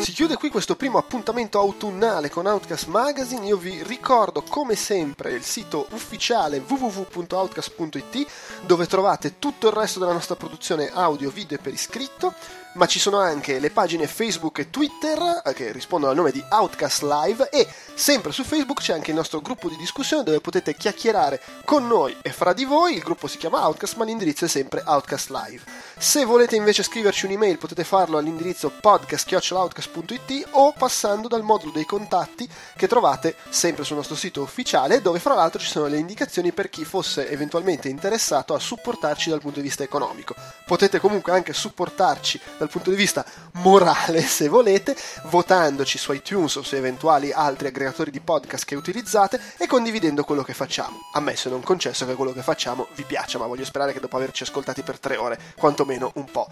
[0.00, 3.46] Si chiude qui questo primo appuntamento autunnale con Outcast Magazine.
[3.46, 8.26] Io vi ricordo come sempre il sito ufficiale www.outcast.it
[8.62, 12.34] dove trovate tutto il resto della nostra produzione audio, video e per iscritto,
[12.74, 16.44] ma ci sono anche le pagine Facebook e Twitter eh, che rispondono al nome di
[16.48, 20.74] Outcast Live e sempre su Facebook c'è anche il nostro gruppo di discussione dove potete
[20.74, 22.94] chiacchierare con noi e fra di voi.
[22.94, 25.62] Il gruppo si chiama Outcast ma l'indirizzo è sempre Outcast Live.
[25.96, 32.48] Se volete invece scriverci un'email potete farlo all'indirizzo podcast.outcast.it o passando dal modulo dei contatti
[32.76, 36.68] che trovate sempre sul nostro sito ufficiale dove fra l'altro ci sono le indicazioni per
[36.70, 40.34] chi fosse eventualmente interessato a supportarci dal punto di vista economico.
[40.66, 46.74] Potete comunque anche supportarci punto di vista morale se volete votandoci su iTunes o su
[46.76, 50.98] eventuali altri aggregatori di podcast che utilizzate e condividendo quello che facciamo.
[51.12, 54.16] Ammesso e non concesso che quello che facciamo vi piaccia, ma voglio sperare che dopo
[54.16, 56.48] averci ascoltati per tre ore, quantomeno un po'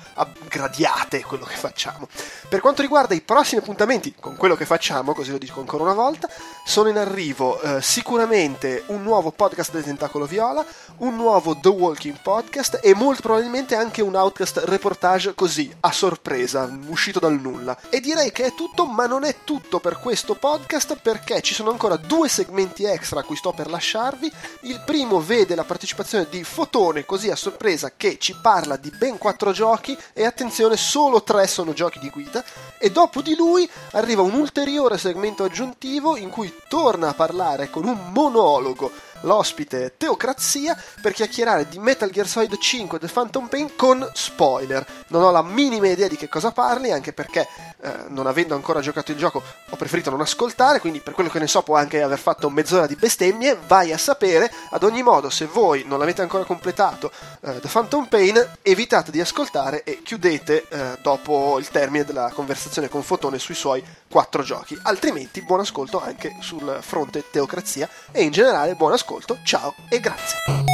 [0.48, 2.08] gradiate quello che facciamo.
[2.48, 5.94] Per quanto riguarda i prossimi appuntamenti con quello che facciamo, così lo dico ancora una
[5.94, 6.28] volta,
[6.64, 10.64] sono in arrivo eh, sicuramente un nuovo podcast del Tentacolo Viola,
[10.98, 16.70] un nuovo The Walking Podcast e molto probabilmente anche un Outcast reportage così, a sorpresa,
[16.86, 17.76] uscito dal nulla.
[17.88, 21.70] E direi che è tutto, ma non è tutto per questo podcast perché ci sono
[21.70, 24.32] ancora due segmenti extra a cui sto per lasciarvi.
[24.62, 29.18] Il primo vede la partecipazione di Fotone, così a sorpresa, che ci parla di ben
[29.18, 32.44] quattro giochi e attenzione, solo tre sono giochi di guida.
[32.78, 37.84] E dopo di lui arriva un ulteriore segmento aggiuntivo in cui torna a parlare con
[37.84, 44.08] un monologo l'ospite Teocrazia per chiacchierare di Metal Gear Solid 5 The Phantom Pain con
[44.14, 44.84] spoiler.
[45.08, 47.46] Non ho la minima idea di che cosa parli, anche perché
[47.82, 51.38] eh, non avendo ancora giocato il gioco ho preferito non ascoltare, quindi per quello che
[51.38, 54.50] ne so può anche aver fatto mezz'ora di bestemmie, vai a sapere.
[54.70, 59.20] Ad ogni modo, se voi non l'avete ancora completato eh, The Phantom Pain, evitate di
[59.20, 64.78] ascoltare e chiudete eh, dopo il termine della conversazione con Fotone sui suoi quattro giochi.
[64.82, 70.71] Altrimenti buon ascolto anche sul fronte Teocrazia e in generale buon ascolto, ciao e grazie.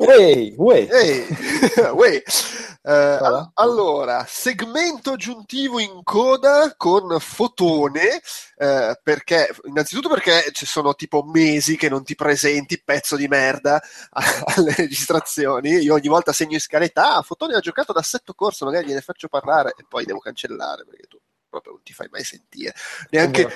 [0.00, 0.86] Ehi, uè.
[0.90, 1.26] Ehi,
[1.94, 2.22] uè.
[2.82, 8.20] Eh, all- allora, segmento aggiuntivo in coda con fotone,
[8.56, 13.80] eh, perché innanzitutto perché ci sono tipo mesi che non ti presenti, pezzo di merda,
[14.56, 15.70] alle registrazioni.
[15.78, 19.00] Io ogni volta segno in scaletta, ah, fotone ha giocato da assetto corso, magari gliene
[19.00, 21.18] faccio parlare e poi devo cancellare perché tu
[21.48, 22.72] proprio non ti fai mai sentire.
[23.10, 23.48] Neanche,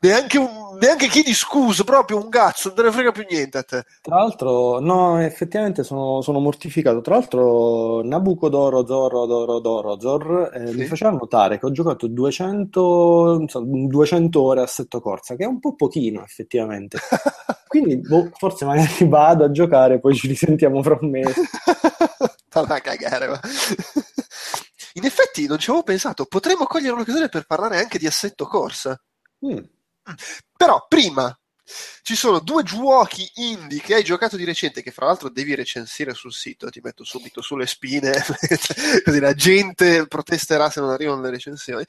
[0.00, 3.58] neanche, un, neanche chi di scuso, proprio un cazzo, non te ne frega più niente
[3.58, 3.84] a te.
[4.02, 7.00] Tra l'altro, no, effettivamente sono, sono mortificato.
[7.00, 10.76] Tra l'altro, Nabucodoro, Zorro, Doro, Doro, Zor, eh, Sì.
[10.76, 15.46] mi faceva notare che ho giocato 200, insomma, 200 ore a Assetto Corsa, che è
[15.46, 16.98] un po' pochino, effettivamente.
[17.68, 21.42] Quindi, boh, forse magari vado a giocare, poi ci risentiamo fra un mese.
[22.50, 23.40] Valla a cagare, ma.
[24.94, 29.00] In effetti non ci avevo pensato, potremmo cogliere un'occasione per parlare anche di assetto corsa.
[29.46, 29.58] Mm.
[30.56, 31.36] Però prima
[32.02, 36.14] ci sono due giochi indie che hai giocato di recente, che fra l'altro devi recensire
[36.14, 38.12] sul sito, ti metto subito sulle spine,
[39.04, 41.84] così la gente protesterà se non arrivano le recensioni.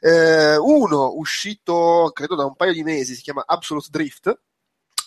[0.00, 4.38] Eh, uno uscito credo da un paio di mesi, si chiama Absolute Drift.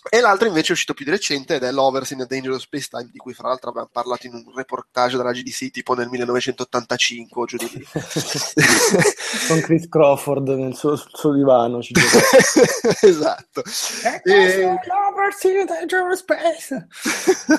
[0.09, 2.87] E l'altro invece è uscito più di recente ed è Lovers in a Dangerous Space
[2.89, 7.41] Time, di cui fra l'altro abbiamo parlato in un reportage della GDC tipo nel 1985
[7.41, 7.85] o giù di lì.
[9.47, 11.81] Con Chris Crawford nel suo, sul suo divano.
[11.81, 11.93] Ci
[13.01, 13.63] esatto.
[14.03, 14.79] E-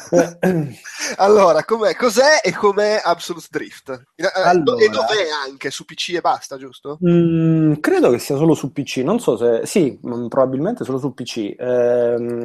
[1.17, 1.95] allora, com'è?
[1.95, 3.91] cos'è e com'è Absolute Drift?
[4.15, 4.85] Eh, eh, Allora.
[4.85, 5.71] E dov'è anche?
[5.71, 6.99] Su PC e basta, giusto?
[7.05, 11.13] Mm, credo che sia solo su PC, non so se sì, mm, probabilmente solo su
[11.13, 11.55] PC.
[11.59, 12.38] Ehm,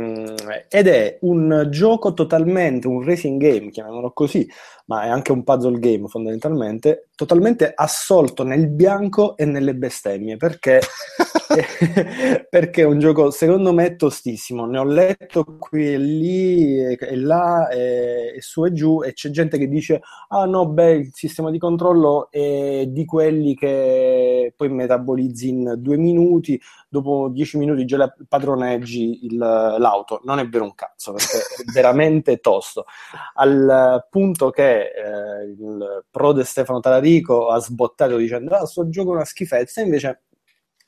[0.70, 4.48] ed è un gioco totalmente, un racing game, chiamiamolo così,
[4.86, 10.82] ma è anche un puzzle game fondamentalmente, totalmente assolto nel bianco e nelle bestemmie, perché,
[12.50, 14.66] perché è un gioco secondo me tostissimo.
[14.66, 19.30] Ne ho letto qui e lì e, là e, e su e giù e c'è
[19.30, 24.70] gente che dice ah no, beh, il sistema di controllo è di quelli che poi
[24.70, 29.38] metabolizzi in due minuti, dopo dieci minuti già padroneggi il-
[29.84, 30.22] l'auto.
[30.24, 32.86] Non è vero un cazzo, perché è veramente tosto.
[33.36, 39.16] Al punto che eh, il prode Stefano Talarico ha sbottato dicendo ah, sto gioco è
[39.16, 40.22] una schifezza, invece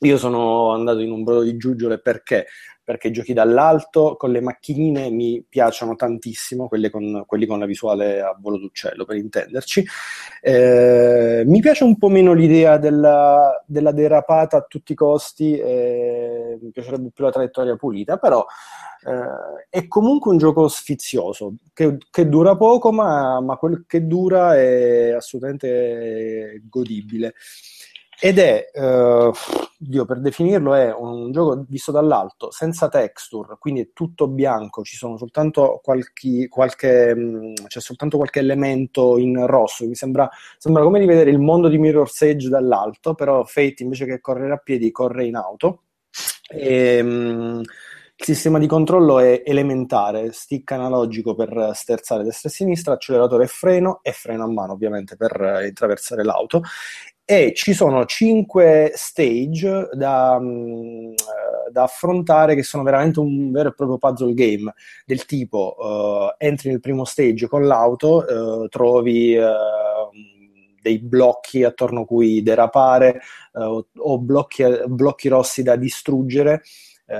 [0.05, 2.47] io sono andato in un brodo di giuggiole perché?
[2.83, 8.21] Perché giochi dall'alto con le macchinine mi piacciono tantissimo, quelle con, quelli con la visuale
[8.21, 9.83] a volo d'uccello per intenderci.
[10.41, 16.59] Eh, mi piace un po' meno l'idea della, della derapata a tutti i costi, eh,
[16.61, 18.45] mi piacerebbe più la traiettoria pulita, però
[19.05, 24.55] eh, è comunque un gioco sfizioso che, che dura poco, ma, ma quel che dura
[24.55, 27.33] è assolutamente godibile.
[28.19, 29.31] Ed è, eh,
[29.77, 34.95] Dio, per definirlo, è un gioco visto dall'alto, senza texture, quindi è tutto bianco, ci
[34.95, 39.85] sono soltanto qualche, qualche, mh, c'è soltanto qualche elemento in rosso.
[39.85, 44.05] Mi sembra, sembra come di vedere il mondo di Mirror's Edge dall'alto, però Fate invece
[44.05, 45.81] che correre a piedi corre in auto.
[46.47, 47.61] E, mh,
[48.17, 53.47] il sistema di controllo è elementare, stick analogico per sterzare destra e sinistra, acceleratore e
[53.47, 56.61] freno e freno a mano ovviamente per eh, attraversare l'auto
[57.27, 63.69] e ci sono cinque stage da, mh, eh, da affrontare che sono veramente un vero
[63.69, 64.71] e proprio puzzle game
[65.07, 65.75] del tipo
[66.37, 69.43] eh, entri nel primo stage con l'auto, eh, trovi eh,
[70.81, 73.19] dei blocchi attorno cui derapare
[73.53, 76.61] o, blocchi, blocchi rossi da distruggere
[77.07, 77.17] eh,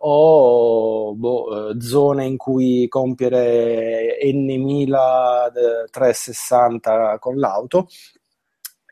[0.00, 7.86] o boh, zone in cui compiere n mila eh, 360 con l'auto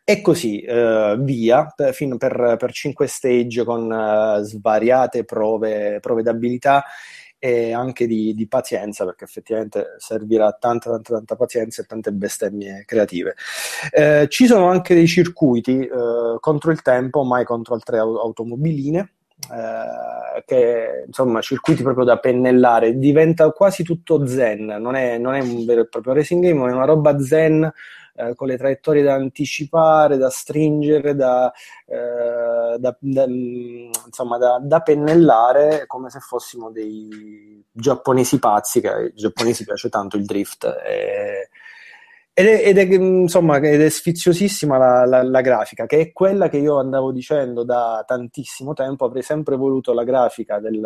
[0.05, 6.23] e così eh, via per, fino per, per 5 stage con eh, svariate prove, prove
[6.23, 6.85] d'abilità
[7.39, 12.85] e anche di, di pazienza perché effettivamente servirà tanta tanta tanta pazienza e tante bestemmie
[12.87, 13.35] creative.
[13.91, 19.13] Eh, ci sono anche dei circuiti eh, contro il tempo mai contro altre au- automobiline
[19.53, 22.99] eh, che insomma circuiti proprio da pennellare.
[22.99, 26.73] Diventa quasi tutto zen non è, non è un vero e proprio racing game è
[26.73, 27.71] una roba zen
[28.17, 31.53] eh, con le traiettorie da anticipare, da stringere, da,
[31.87, 38.89] eh, da- da- mm, insomma, da, da pennellare come se fossimo dei giapponesi pazzi, che
[38.89, 40.65] ai giapponesi piace tanto il drift.
[40.87, 41.49] e-
[42.37, 46.49] ed è, ed è, insomma, ed è sfiziosissima la, la- la grafica, che è quella
[46.49, 49.05] che io andavo dicendo da tantissimo tempo.
[49.05, 50.81] Avrei sempre voluto la grafica del,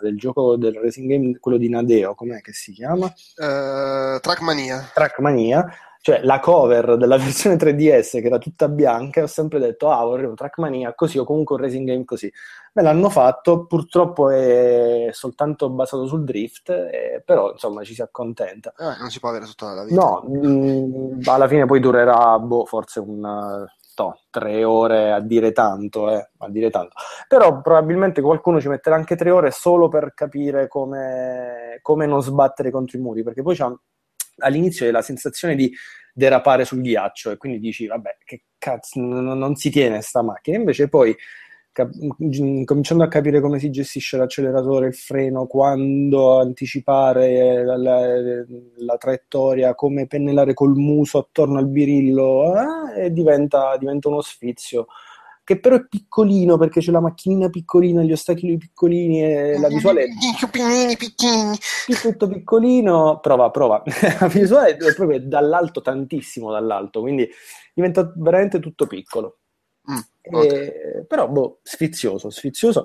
[0.00, 3.06] del gioco del racing game, quello di Nadeo, com'è che si chiama?
[3.06, 4.90] Eh, Trackmania.
[4.94, 5.66] Trackmania,
[6.02, 10.26] Cioè, la cover della versione 3DS, che era tutta bianca, ho sempre detto, ah, vorrei
[10.26, 12.32] un Trackmania così o comunque un racing game così.
[12.72, 18.72] Me l'hanno fatto, purtroppo è soltanto basato sul drift, eh, però insomma ci si accontenta.
[18.78, 20.00] Eh, non si può avere tutta la vita.
[20.00, 23.68] No, mh, alla fine poi durerà, boh, forse un...
[24.00, 26.94] No, tre ore a dire tanto, eh, a dire tanto.
[27.28, 32.70] Però probabilmente qualcuno ci metterà anche tre ore solo per capire come, come non sbattere
[32.70, 33.70] contro i muri, perché poi c'ha
[34.38, 35.72] all'inizio è la sensazione di
[36.12, 40.56] derapare sul ghiaccio e quindi dici vabbè che cazzo non, non si tiene sta macchina.
[40.56, 41.16] Invece poi
[41.72, 41.92] cap-
[42.64, 48.00] cominciando a capire come si gestisce l'acceleratore il freno quando anticipare la, la,
[48.78, 52.54] la traiettoria come pennellare col muso attorno al birillo
[52.96, 54.86] eh, diventa, diventa uno sfizio
[55.50, 60.06] che però è piccolino perché c'è la macchinina piccolina, gli ostacoli piccolini e la visuale
[60.38, 61.58] Piccolini, piccolini.
[61.88, 63.82] è tutto piccolino, prova, prova.
[64.20, 67.28] la visuale è proprio dall'alto, tantissimo dall'alto, quindi
[67.74, 69.38] diventa veramente tutto piccolo.
[69.90, 69.98] Mm,
[70.32, 72.84] E- però, boh, sfizioso, sfizioso.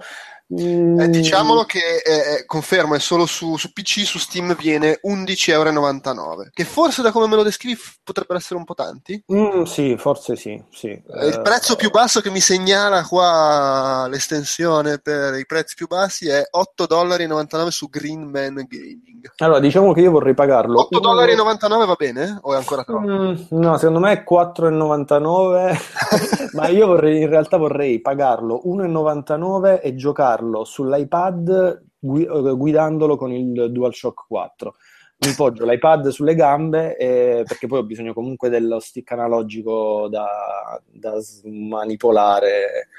[0.53, 4.99] Mm, Eh, diciamolo che eh, eh, confermo è solo su, su PC, su Steam viene
[5.01, 6.49] 11,99€.
[6.53, 9.23] Che forse da come me lo descrivi f- potrebbero essere un po' tanti.
[9.33, 10.89] mm, sì, forse sì, sì.
[10.89, 16.27] Eh, Il prezzo più basso che mi segnala qua l'estensione per i prezzi più bassi
[16.29, 19.31] è 8,99$ su Green Man Gaming.
[19.37, 20.87] Allora, diciamo che io vorrei pagarlo.
[20.91, 22.37] 8,99$ va bene?
[22.43, 23.07] O è ancora troppo?
[23.07, 29.95] Mm, no, secondo me è 4,99, ma io vorrei, in realtà vorrei pagarlo 1,99 e
[29.95, 34.75] giocarlo sull'iPad gui- eh, guidandolo con il DualShock 4.
[35.17, 40.79] Mi poggio l'iPad sulle gambe e- perché poi ho bisogno comunque dello stick analogico da,
[40.85, 41.13] da
[41.45, 42.89] manipolare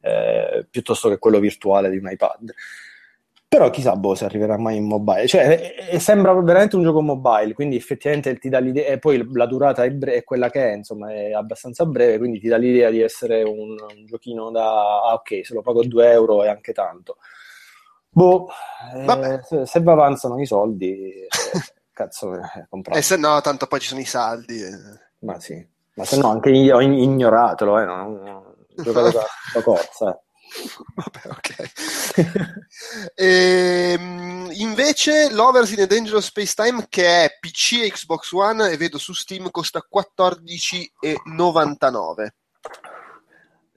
[0.00, 2.52] eh, piuttosto che quello virtuale di un iPad.
[3.48, 5.26] Però chissà boh, se arriverà mai in mobile.
[5.26, 9.26] Cioè, eh, eh, sembra veramente un gioco mobile, quindi effettivamente ti dà l'idea, e poi
[9.32, 12.58] la durata è, bre- è quella che è, insomma, è abbastanza breve, quindi ti dà
[12.58, 16.48] l'idea di essere un, un giochino da, ah, ok, se lo pago 2 euro è
[16.48, 17.16] anche tanto.
[18.10, 18.48] Boh,
[18.94, 21.28] eh, se, se va avanzano i soldi, eh,
[21.92, 22.66] cazzo, eh.
[22.92, 24.60] E se no, tanto poi ci sono i saldi.
[24.62, 24.70] eh.
[25.20, 28.42] Ma sì, ma se no anche io ho ignoratelo, eh, non, non,
[28.74, 30.10] giocate da, da corsa.
[30.10, 30.26] eh.
[30.94, 31.72] Vabbè, ok.
[33.14, 38.76] Ehm, invece l'Overs in a Dangerous Space Time che è PC e Xbox One e
[38.76, 42.28] vedo su Steam costa 14,99.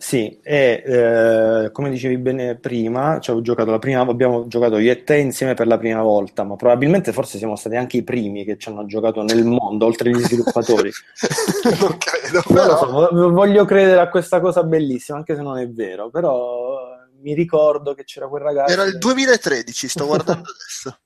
[0.01, 4.91] Sì, e eh, come dicevi bene prima, ci ho giocato la prima, abbiamo giocato io
[4.91, 8.43] e te insieme per la prima volta, ma probabilmente forse siamo stati anche i primi
[8.43, 10.89] che ci hanno giocato nel mondo, oltre agli sviluppatori.
[11.79, 12.77] non credo, però.
[12.77, 17.19] so, vo- voglio credere a questa cosa bellissima, anche se non è vero, però eh,
[17.21, 20.97] mi ricordo che c'era quel ragazzo Era il 2013, sto guardando adesso.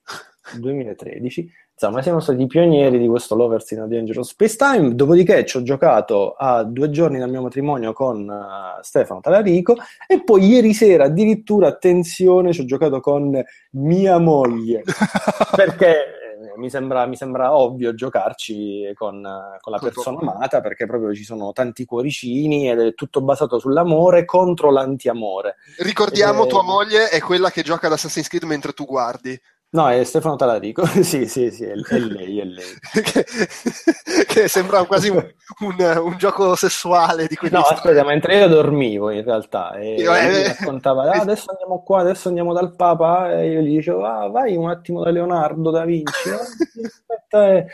[0.57, 1.51] 2013.
[1.77, 4.95] Insomma, siamo stati i pionieri di questo Lovers in a Dangerous Space Time.
[4.95, 9.75] Dopodiché ci ho giocato a due giorni dal mio matrimonio con eh, Stefano Talarico
[10.07, 14.83] e poi ieri sera addirittura, attenzione, ci ho giocato con mia moglie
[15.53, 15.97] perché
[16.45, 21.13] eh, mi sembra, mi sembra ovvio giocarci con, eh, con la persona amata perché proprio
[21.13, 25.57] ci sono tanti cuoricini ed è tutto basato sull'amore contro l'antiamore.
[25.79, 29.37] Ricordiamo, Eh, tua moglie è quella che gioca ad Assassin's Creed mentre tu guardi.
[29.75, 30.85] No, è Stefano Talarico.
[31.03, 32.63] sì, sì, sì, è, è lei, è lei.
[33.03, 33.25] che,
[34.25, 35.17] che sembra quasi un,
[35.59, 40.15] un- un gioco sessuale di quelli No, aspetta, mentre io dormivo in realtà e Io,
[40.15, 44.05] eh, mi raccontava, "Ah, adesso andiamo qua, adesso andiamo dal Papa e io gli dicevo,
[44.05, 47.65] ah, vai un attimo da Leonardo da Vinci, "Ah, aspetta, e...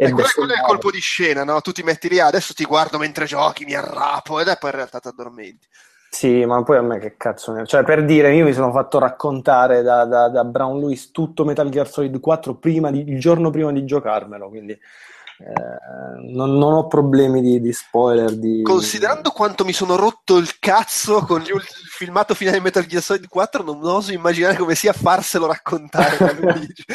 [0.00, 1.60] Eh, e quello, quello è il colpo di scena, no?
[1.60, 4.70] Tu ti metti lì, "Ah, adesso ti guardo mentre giochi, mi arrapo, ed è poi
[4.70, 5.66] in realtà ti addormenti.
[6.10, 7.66] Sì, ma poi a me che cazzo ne...
[7.66, 11.68] Cioè, per dire, io mi sono fatto raccontare da, da- da Brown Lewis tutto Metal
[11.68, 16.86] Gear Solid 4 prima di- il giorno prima di giocarmelo, quindi eh, non, non ho
[16.86, 18.62] problemi di, di spoiler, di...
[18.62, 22.86] Considerando quanto mi sono rotto il cazzo con gli ult- il filmato finale di Metal
[22.86, 26.84] Gear Solid 4, non oso immaginare come sia farselo raccontare da Luigi.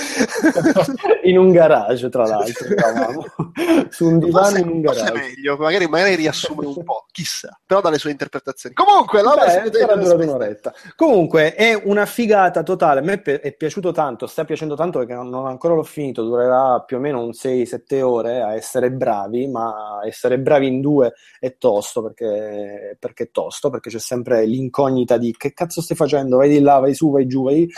[1.23, 3.25] in un garage, tra l'altro, eravamo.
[3.91, 5.27] su un divano Forse, in un forse è garage.
[5.27, 8.73] meglio, magari, magari riassume un po', chissà, però dalle sue interpretazioni.
[8.73, 10.73] Comunque, la Beh, sarà un'oretta.
[10.95, 13.01] Comunque è una figata totale.
[13.01, 16.23] A me è piaciuto tanto, sta piacendo tanto perché non, non ancora l'ho finito.
[16.23, 21.13] Durerà più o meno un 6-7 ore a essere bravi, ma essere bravi in due
[21.41, 24.45] è tosto perché, perché è tosto, perché c'è sempre
[24.93, 26.37] l'incognita di che cazzo stai facendo?
[26.37, 27.69] Vai di là, vai su, vai giù, vai.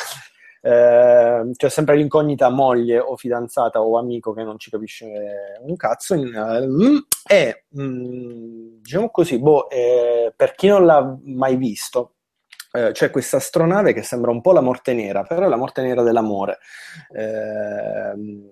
[0.61, 5.05] Eh, c'è sempre l'incognita moglie o fidanzata o amico che non ci capisce
[5.61, 12.15] un cazzo eh, e mm, diciamo così boh, eh, per chi non l'ha mai visto
[12.71, 15.83] eh, c'è questa astronave che sembra un po' la morte nera però è la morte
[15.83, 16.57] nera dell'amore
[17.13, 18.49] Ehm,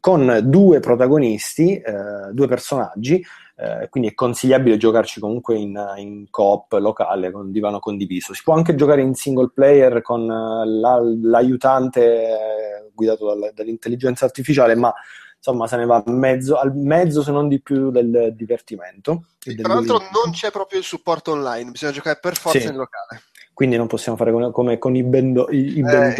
[0.00, 3.22] con due protagonisti, eh, due personaggi,
[3.60, 8.32] eh, quindi è consigliabile giocarci comunque in, in, coop locale con divano condiviso.
[8.32, 14.24] Si può anche giocare in single player con eh, la, l'aiutante eh, guidato dal, dall'intelligenza
[14.24, 14.92] artificiale, ma
[15.36, 19.24] insomma se ne va mezzo, al mezzo se non di più del divertimento.
[19.38, 22.66] Sì, tra l'altro non c'è proprio il supporto online, bisogna giocare per forza sì.
[22.66, 23.22] in locale
[23.60, 26.14] quindi non possiamo fare come, come con i bendo, i, eh,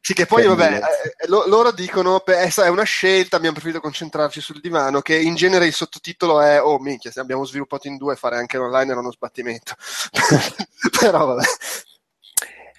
[0.00, 3.80] Sì, che poi, che vabbè, eh, lo, loro dicono, beh, è una scelta, abbiamo preferito
[3.80, 7.96] concentrarci sul divano, che in genere il sottotitolo è, oh minchia, se abbiamo sviluppato in
[7.96, 9.74] due, fare anche online era uno sbattimento.
[10.98, 11.44] Però vabbè.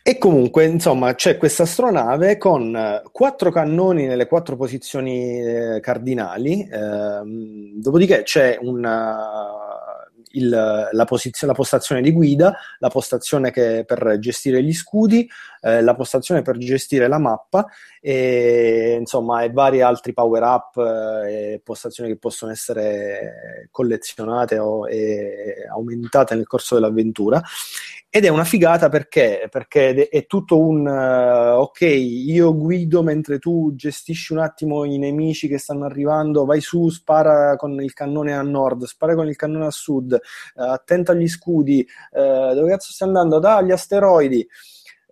[0.03, 6.67] E comunque, insomma, c'è questa astronave con eh, quattro cannoni nelle quattro posizioni eh, cardinali,
[6.69, 9.80] ehm, dopodiché c'è una
[10.33, 15.29] il, la, posizione, la, postazione di guida, la postazione che, per gestire gli scudi,
[15.61, 17.65] eh, la postazione per gestire la mappa
[17.99, 24.85] e insomma e vari altri power up eh, e postazioni che possono essere collezionate o
[25.71, 27.41] aumentate nel corso dell'avventura
[28.13, 33.71] ed è una figata perché, perché è tutto un uh, ok, io guido mentre tu
[33.73, 38.41] gestisci un attimo i nemici che stanno arrivando, vai su, spara con il cannone a
[38.41, 43.07] nord, spara con il cannone a sud, uh, attento agli scudi, uh, dove cazzo stai
[43.07, 43.39] andando?
[43.39, 44.45] Da, gli asteroidi.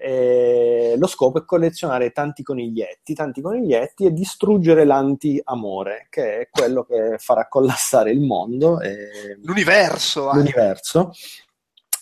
[0.02, 6.84] E lo scopo è collezionare tanti coniglietti, tanti coniglietti e distruggere l'anti-amore, che è quello
[6.84, 8.80] che farà collassare il mondo.
[8.80, 9.38] E...
[9.44, 10.32] L'universo.
[10.32, 11.12] L'universo.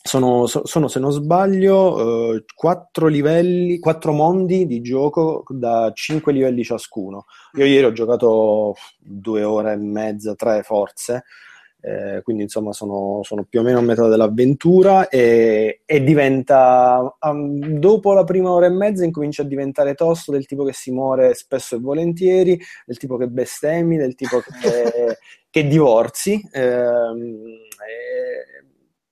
[0.03, 6.63] Sono, sono, se non sbaglio, eh, quattro livelli, quattro mondi di gioco da cinque livelli
[6.63, 7.25] ciascuno.
[7.53, 11.23] Io ieri ho giocato due ore e mezza, tre forze,
[11.79, 17.59] eh, quindi insomma sono, sono, più o meno a metà dell'avventura e, e diventa, um,
[17.79, 21.33] dopo la prima ora e mezza incomincia a diventare tosto del tipo che si muore
[21.35, 25.17] spesso e volentieri, del tipo che bestemmi, del tipo che,
[25.49, 26.41] che divorzi.
[26.51, 27.45] Ehm,
[27.87, 28.56] e,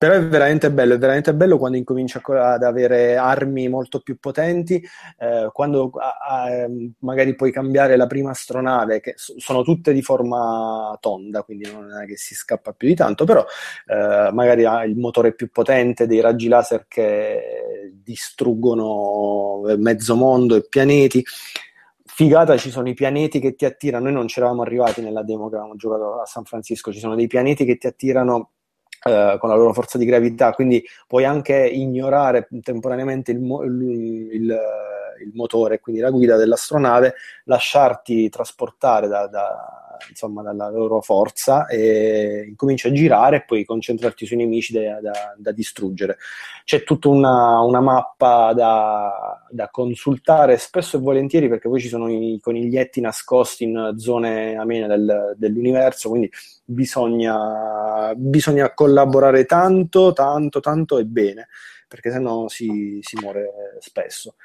[0.07, 4.75] però è veramente bello, è veramente bello quando incominci ad avere armi molto più potenti,
[5.17, 6.67] eh, quando a, a,
[6.99, 12.05] magari puoi cambiare la prima astronave, che sono tutte di forma tonda, quindi non è
[12.05, 13.43] che si scappa più di tanto, però
[13.87, 20.67] eh, magari ha il motore più potente, dei raggi laser che distruggono mezzo mondo e
[20.69, 21.23] pianeti
[22.15, 24.05] figata ci sono i pianeti che ti attirano.
[24.05, 26.93] Noi non ci eravamo arrivati nella demo che avevamo giocato a San Francisco.
[26.93, 28.51] Ci sono dei pianeti che ti attirano
[29.07, 34.59] eh, con la loro forza di gravità, quindi puoi anche ignorare temporaneamente il, il, il,
[35.21, 42.45] il motore, quindi la guida dell'astronave, lasciarti trasportare da, da, insomma, dalla loro forza e
[42.47, 44.99] incominci a girare e poi concentrarti sui nemici da,
[45.37, 46.17] da, distruggere.
[46.63, 52.09] C'è tutta una, una mappa da, da, consultare spesso e volentieri perché poi ci sono
[52.09, 56.31] i coniglietti nascosti in zone amene del, dell'universo, quindi
[56.63, 61.47] bisogna, bisogna collaborare tanto, tanto, tanto e bene,
[61.87, 64.35] perché sennò si, si muore spesso.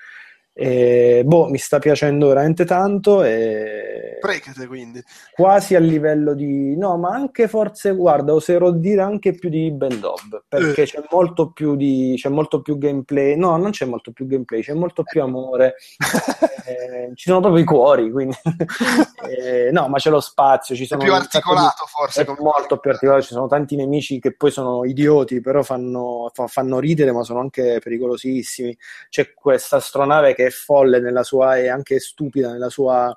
[0.53, 3.23] E, boh, mi sta piacendo veramente tanto.
[3.23, 4.19] E...
[4.20, 5.03] Precate quindi.
[5.33, 6.77] Quasi a livello di...
[6.77, 10.87] No, ma anche forse, guarda, oserò dire anche più di Bendob, perché eh.
[10.87, 12.15] c'è molto più di...
[12.17, 13.37] c'è molto più gameplay.
[13.37, 15.77] No, non c'è molto più gameplay, c'è molto più amore.
[16.67, 18.37] eh, ci sono proprio i cuori, quindi...
[19.31, 21.01] eh, no, ma c'è lo spazio, ci sono...
[21.01, 21.91] È più articolato di...
[21.91, 22.23] forse.
[22.23, 26.79] È molto più articolato, ci sono tanti nemici che poi sono idioti, però fanno, fanno
[26.79, 28.77] ridere, ma sono anche pericolosissimi.
[29.09, 33.17] C'è questa astronave che folle nella sua e anche stupida nella sua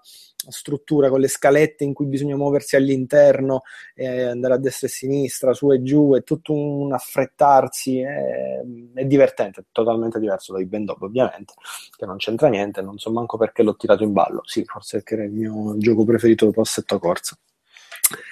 [0.50, 3.64] struttura con le scalette in cui bisogna muoversi all'interno,
[3.96, 8.62] eh, andare a destra e sinistra, su e giù, è tutto un affrettarsi, è,
[8.94, 11.54] è divertente, è totalmente diverso dai Ben Dob ovviamente,
[11.96, 15.14] che non c'entra niente, non so manco perché l'ho tirato in ballo, sì, forse perché
[15.16, 17.38] era il mio gioco preferito dopo Assetto Corsa.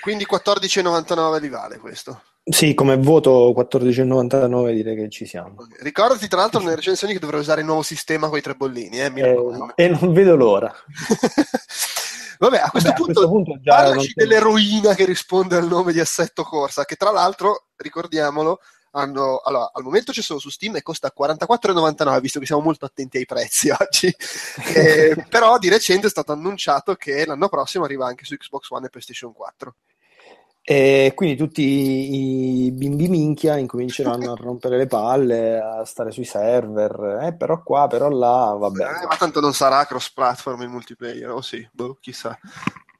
[0.01, 2.21] Quindi 14,99 di vale questo?
[2.43, 5.67] Sì, come voto 14,99 direi che ci siamo.
[5.79, 8.99] Ricordati tra l'altro nelle recensioni che dovrei usare il nuovo sistema con i tre bollini.
[8.99, 10.73] Eh, eh, e non vedo l'ora.
[12.39, 15.99] Vabbè, a questo Vabbè, punto, a questo punto parlaci dell'eroina che risponde al nome di
[15.99, 18.59] Assetto Corsa, che tra l'altro, ricordiamolo,
[18.93, 22.85] hanno, allora, al momento c'è solo su Steam e costa 44,99 visto che siamo molto
[22.85, 24.13] attenti ai prezzi oggi
[24.75, 28.87] eh, però di recente è stato annunciato che l'anno prossimo arriva anche su Xbox One
[28.87, 29.75] e PlayStation 4
[30.63, 37.21] e quindi tutti i bimbi minchia incominceranno a rompere le palle, a stare sui server,
[37.23, 38.83] eh, però qua, però là, vabbè.
[38.83, 42.37] Eh, ma tanto non sarà cross-platform il multiplayer, o oh, sì, boh, chissà.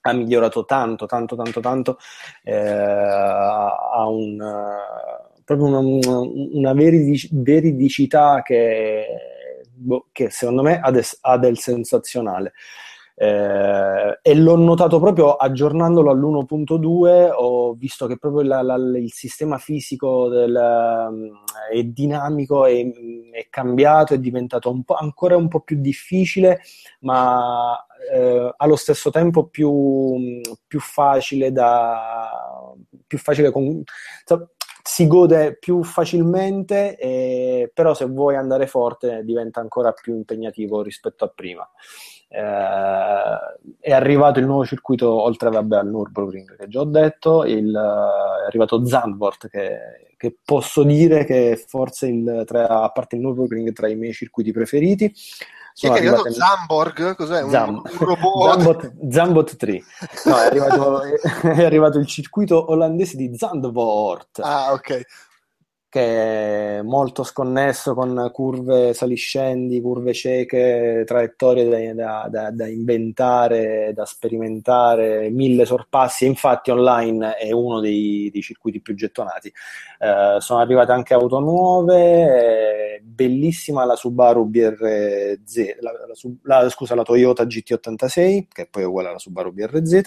[0.02, 1.98] ha migliorato tanto, tanto, tanto, tanto,
[2.44, 6.18] eh, ha un, eh, proprio una,
[6.52, 9.06] una veridi- veridicità che,
[9.74, 12.52] boh, che secondo me ha, des- ha del sensazionale.
[13.23, 19.58] Eh, e l'ho notato proprio aggiornandolo all'1.2, ho visto che proprio la- la- il sistema
[19.58, 20.55] fisico del,
[21.10, 21.31] um,
[21.70, 22.81] è dinamico, è,
[23.32, 26.60] è cambiato, è diventato un ancora un po' più difficile,
[27.00, 27.76] ma
[28.10, 32.73] eh, allo stesso tempo più, più facile da
[33.07, 33.82] più facile con,
[34.82, 41.24] si gode più facilmente, eh, però se vuoi andare forte diventa ancora più impegnativo rispetto
[41.24, 41.68] a prima.
[42.33, 43.39] Eh,
[43.81, 48.42] è arrivato il nuovo circuito, oltre vabbè, al Nürburgring che già ho detto, il, eh,
[48.42, 53.73] è arrivato Zandvoort che, che posso dire che forse il, tra, a parte il Nürburgring
[53.73, 55.12] tra i miei circuiti preferiti.
[55.73, 56.23] Chi è arrivato?
[56.23, 57.15] arrivate- Zamborg?
[57.17, 57.49] Cos'è?
[57.49, 58.52] Zam- un robot?
[58.52, 59.83] Zambot, Zambot 3.
[60.26, 61.02] No, è arrivato,
[61.42, 65.02] è arrivato il circuito olandese di Zandvoort, Ah, ok.
[65.90, 74.04] Che è molto sconnesso con curve saliscendi, curve cieche, traiettorie da, da- da inventare, da
[74.06, 76.26] sperimentare, mille sorpassi.
[76.26, 79.52] Infatti, online è uno dei, dei circuiti più gettonati.
[79.98, 86.94] Eh, sono arrivate anche auto nuove, eh, bellissima la Subaru BRZ, la, la la- scusa,
[86.94, 90.00] la Toyota GT86, che poi è uguale alla Subaru BRZ,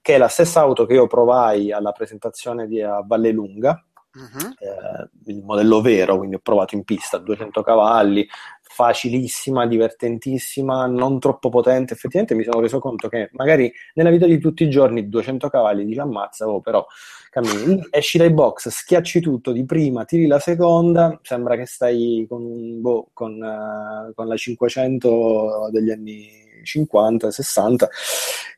[0.00, 3.84] che è la stessa auto che io provai alla presentazione di a Vallelunga,
[4.14, 4.54] Mhm.
[4.58, 8.26] eh, il modello vero, quindi ho provato in pista, 200 cavalli,
[8.60, 11.94] facilissima, divertentissima, non troppo potente.
[11.94, 15.84] Effettivamente mi sono reso conto che magari nella vita di tutti i giorni 200 cavalli
[15.84, 16.84] dici ammazza, oh, però
[17.30, 22.80] cammini, esci dai box, schiacci tutto di prima, tiri la seconda, sembra che stai con,
[22.80, 27.88] boh, con, eh, con la 500 degli anni 50, 60,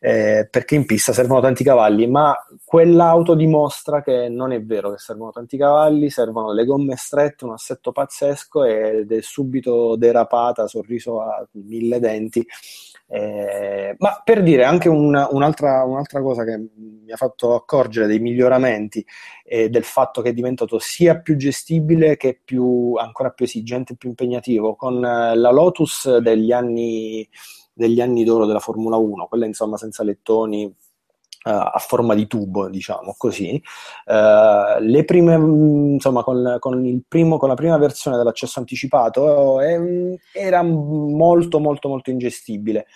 [0.00, 2.34] eh, perché in pista servono tanti cavalli, ma
[2.64, 7.52] quell'auto dimostra che non è vero che servono tanti cavalli, servono le gomme strette, un
[7.52, 12.46] assetto pazzesco ed è subito derapata, sorriso a mille denti.
[13.06, 18.18] Eh, ma per dire anche un- un'altra, un'altra cosa che mi ha fatto accorgere dei
[18.18, 19.04] miglioramenti
[19.44, 23.96] e del fatto che è diventato sia più gestibile che più, ancora più esigente e
[23.96, 24.74] più impegnativo.
[24.74, 27.28] Con eh, la Lotus degli anni,
[27.74, 30.74] degli anni d'oro della Formula 1, quella insomma senza lettoni,
[31.46, 33.62] eh, a forma di tubo, diciamo così.
[34.06, 40.62] Eh, le prime, insomma, con, con primo- con la prima versione dell'accesso anticipato eh, era
[40.62, 42.86] molto, molto, molto ingestibile.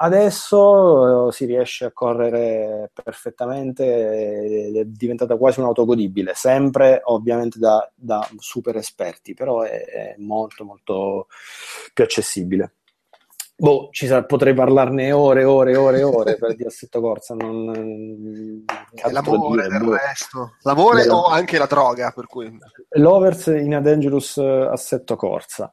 [0.00, 7.90] Adesso eh, si riesce a correre perfettamente è diventata quasi un'auto godibile, sempre ovviamente da,
[7.94, 11.26] da super esperti, però è, è molto molto
[11.92, 12.77] più accessibile.
[13.60, 17.00] Boh, ci sa- potrei parlarne ore e ore e ore e ore per di Assetto
[17.00, 18.64] Corsa, non...
[19.02, 19.96] Altro l'amore dire, del boh.
[19.96, 20.52] resto.
[20.62, 21.14] L'amore Bello.
[21.16, 22.56] o anche la droga, per cui...
[22.90, 25.72] Lovers in a Dangerous eh, Assetto Corsa.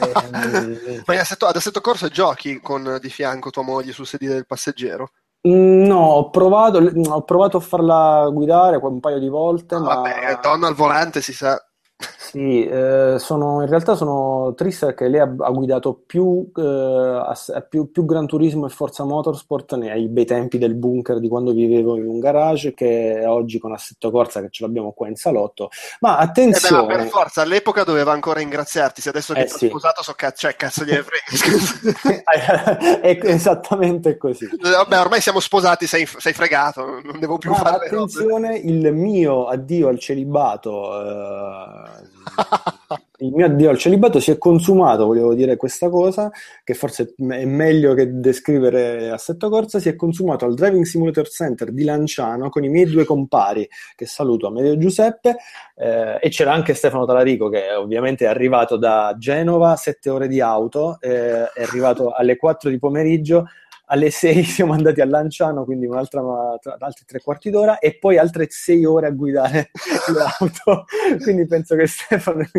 [0.00, 4.46] Ehm, Ma assetto- ad assetto corso giochi con di fianco tua moglie sul sedile del
[4.46, 5.10] passeggero?
[5.46, 10.38] Mm, No, ho provato, ho provato a farla guidare un paio di volte, ma Vabbè,
[10.42, 11.62] donna al volante si sa.
[12.00, 17.36] Sì, eh, sono, in realtà sono triste perché lei ha, ha guidato più, eh, a-
[17.54, 21.28] a- più, più Gran Turismo e Forza Motorsport nei ai bei tempi del bunker di
[21.28, 25.16] quando vivevo in un garage che oggi con Assetto Corsa che ce l'abbiamo qua in
[25.16, 25.70] salotto.
[26.00, 29.46] Ma Eh beh, ma attenzione, per forza, all'epoca doveva ancora ringraziarti, se adesso che Eh,
[29.46, 29.66] ti ho sì.
[29.68, 31.24] sposato so cazzo, cioè, cazzo gliene frega.
[31.34, 33.00] scusa.
[33.00, 34.46] è esattamente così.
[34.60, 39.46] Vabbè, ormai siamo sposati, sei, sei fregato, non devo più Ma fare attenzione, il mio
[39.46, 41.87] addio al celibato, eh,
[43.20, 46.30] il mio addio al celibato si è consumato, volevo dire questa cosa,
[46.62, 51.72] che forse è meglio che descrivere Assetto Corsa, si è consumato al Driving Simulator Center
[51.72, 55.36] di Lanciano con i miei due compari, che saluto, Amedeo e Giuseppe,
[55.74, 60.40] eh, e c'era anche Stefano Talarico che ovviamente è arrivato da Genova, sette ore di
[60.40, 63.46] auto, eh, è arrivato alle 4 di pomeriggio,
[63.88, 66.22] alle 6 siamo andati a Lanciano, quindi un'altra,
[66.60, 69.70] tra- altri tre quarti d'ora, e poi altre 6 ore a guidare
[70.14, 70.84] l'auto.
[71.22, 72.44] quindi penso che Stefano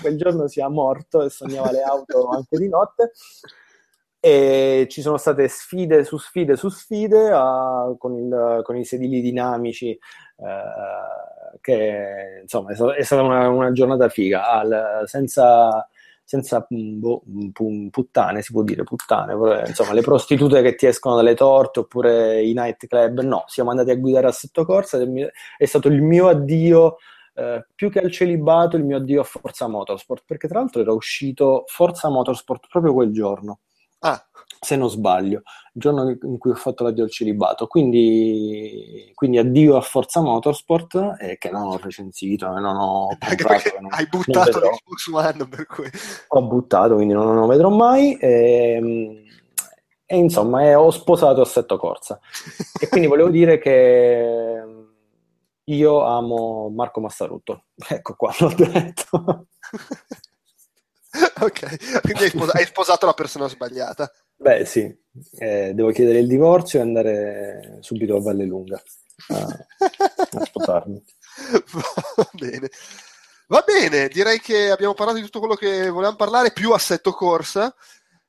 [0.00, 3.12] quel giorno sia morto e sognava le auto anche di notte.
[4.20, 9.20] E ci sono state sfide su sfide su sfide ah, con, il- con i sedili
[9.20, 15.88] dinamici, eh, che insomma è stata una, una giornata figa, al- senza,
[16.28, 19.32] senza mm, boh, pu- puttane, si può dire puttane,
[19.66, 23.96] insomma le prostitute che ti escono dalle torte oppure i nightclub, no, siamo andati a
[23.96, 25.26] guidare a Setto Corsa ed è, mi-
[25.56, 26.98] è stato il mio addio
[27.32, 30.92] eh, più che al celibato, il mio addio a Forza Motorsport, perché tra l'altro era
[30.92, 33.60] uscito Forza Motorsport proprio quel giorno,
[34.00, 34.27] Ah,
[34.60, 37.66] se non sbaglio, il giorno in cui ho fatto l'addio al celibato.
[37.66, 43.80] Quindi, quindi addio a Forza Motorsport, eh, che non ho recensito, e non ho comprato,
[43.80, 45.90] non- hai buttato l'Xbox One, per cui...
[46.28, 48.16] Ho buttato, quindi non, non lo vedrò mai.
[48.16, 49.24] E,
[50.04, 52.18] e insomma, eh, ho sposato Assetto Corsa.
[52.80, 54.62] E quindi volevo dire che
[55.64, 57.66] io amo Marco Massarutto.
[57.88, 59.46] Ecco qua, l'ho detto.
[61.40, 64.10] ok, quindi hai sposato, hai sposato la persona sbagliata.
[64.40, 64.96] Beh, sì,
[65.38, 68.80] eh, devo chiedere il divorzio e andare subito a Vallelunga
[69.28, 69.66] a,
[70.38, 71.02] a sposarmi.
[72.16, 72.68] Va bene.
[73.48, 77.74] Va bene, direi che abbiamo parlato di tutto quello che volevamo parlare, più assetto corsa.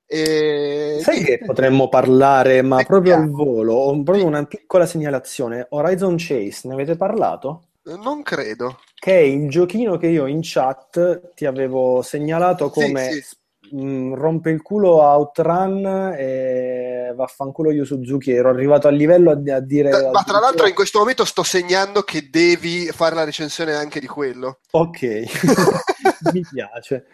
[0.05, 0.99] E...
[1.03, 5.67] Sai che potremmo parlare, ma proprio al volo, ho proprio una piccola segnalazione.
[5.69, 7.65] Horizon Chase, ne avete parlato?
[7.97, 8.79] Non credo.
[8.95, 13.38] Che è il giochino che io in chat ti avevo segnalato Sì, come sì.
[13.72, 18.31] Mh, rompe il culo a Outrun e vaffanculo io Suzuki.
[18.31, 19.89] Ero arrivato a livello a, a dire.
[19.91, 23.99] Ma tra addirittura- l'altro in questo momento sto segnando che devi fare la recensione anche
[23.99, 24.59] di quello.
[24.72, 25.01] Ok,
[26.33, 27.06] mi piace.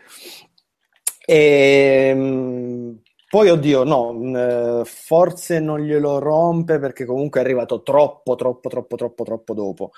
[1.28, 8.70] Ehm, poi, oddio, no, mh, forse non glielo rompe perché comunque è arrivato troppo, troppo,
[8.70, 9.92] troppo, troppo, troppo dopo.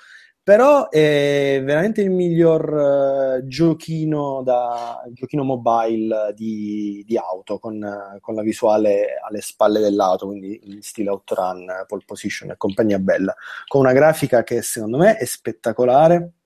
[0.48, 8.18] Però è veramente il miglior eh, giochino, da, giochino mobile di, di auto con, eh,
[8.22, 13.36] con la visuale alle spalle dell'auto, quindi in stile outrun, pole position e compagnia bella,
[13.66, 16.37] con una grafica che secondo me è spettacolare.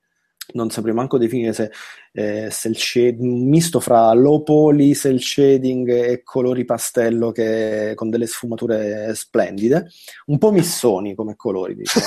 [0.53, 1.71] Non saprei manco definire se,
[2.11, 8.09] eh, cel shade- un misto fra low poly, cel shading e colori pastello che, con
[8.09, 9.87] delle sfumature splendide,
[10.27, 12.05] un po' missoni come colori, diciamo.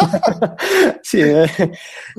[1.02, 1.46] Sì, eh,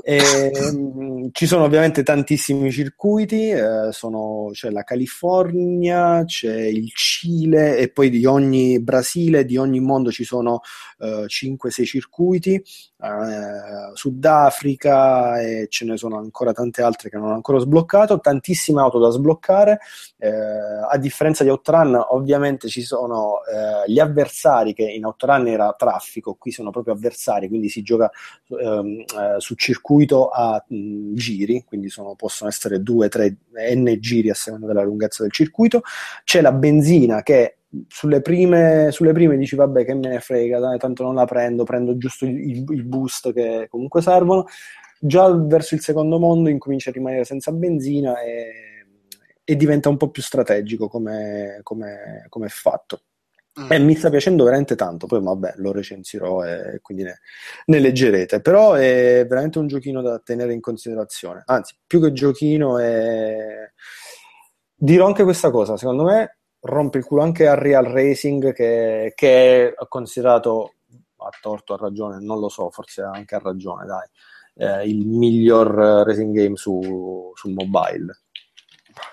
[0.03, 7.89] ehm, ci sono ovviamente tantissimi circuiti, eh, sono- c'è la California, c'è il Cile e
[7.89, 10.61] poi di ogni Brasile, di ogni mondo ci sono
[10.99, 13.91] eh, 5-6 circuiti, eh,
[15.39, 19.09] E ce ne sono ancora tante altre che non ho ancora sbloccato, tantissime auto da
[19.09, 19.79] sbloccare,
[20.17, 20.29] eh,
[20.89, 26.35] a differenza di Outrun ovviamente ci sono eh, gli avversari che in Outrun era traffico,
[26.39, 28.09] qui sono proprio avversari, quindi si gioca
[28.47, 33.35] ehm, eh, su circuito a mh, giri, quindi sono- possono essere due, tre,
[33.75, 35.81] n giri a seconda della lunghezza del circuito.
[36.23, 40.77] C'è la benzina che sulle prime, sulle prime dici vabbè che me ne frega, dai,
[40.77, 44.45] tanto non la prendo, prendo giusto il- il boost che comunque servono.
[45.03, 48.85] Già verso il secondo mondo incomincia a rimanere senza benzina e,
[49.43, 53.01] e diventa un po' più strategico come, come, come è fatto.
[53.69, 57.19] E mi sta piacendo veramente tanto, poi vabbè lo recensirò e quindi ne,
[57.65, 62.77] ne leggerete, però è veramente un giochino da tenere in considerazione, anzi più che giochino
[62.77, 63.69] è...
[64.73, 69.73] dirò anche questa cosa, secondo me rompe il culo anche a Real Racing che, che
[69.73, 70.75] è considerato,
[71.17, 74.07] a torto, a ragione, non lo so, forse anche a ragione, dai,
[74.55, 78.23] eh, il miglior eh, racing game su, su mobile.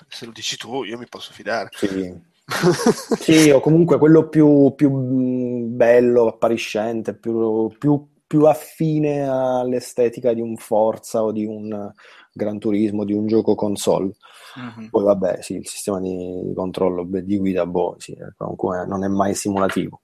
[0.09, 1.69] Se lo dici tu, io mi posso fidare.
[1.73, 2.27] Sì.
[3.21, 10.41] Sì, o comunque quello più, più, mh, bello, appariscente, più, più- più affine all'estetica di
[10.41, 11.93] un Forza o di un,
[12.39, 14.13] Gran Turismo di un gioco console.
[14.55, 14.89] Mhm.
[14.89, 19.09] Poi vabbè, sì, il sistema di, controllo di guida, boh, sì, eh, comunque non è
[19.09, 20.03] mai simulativo.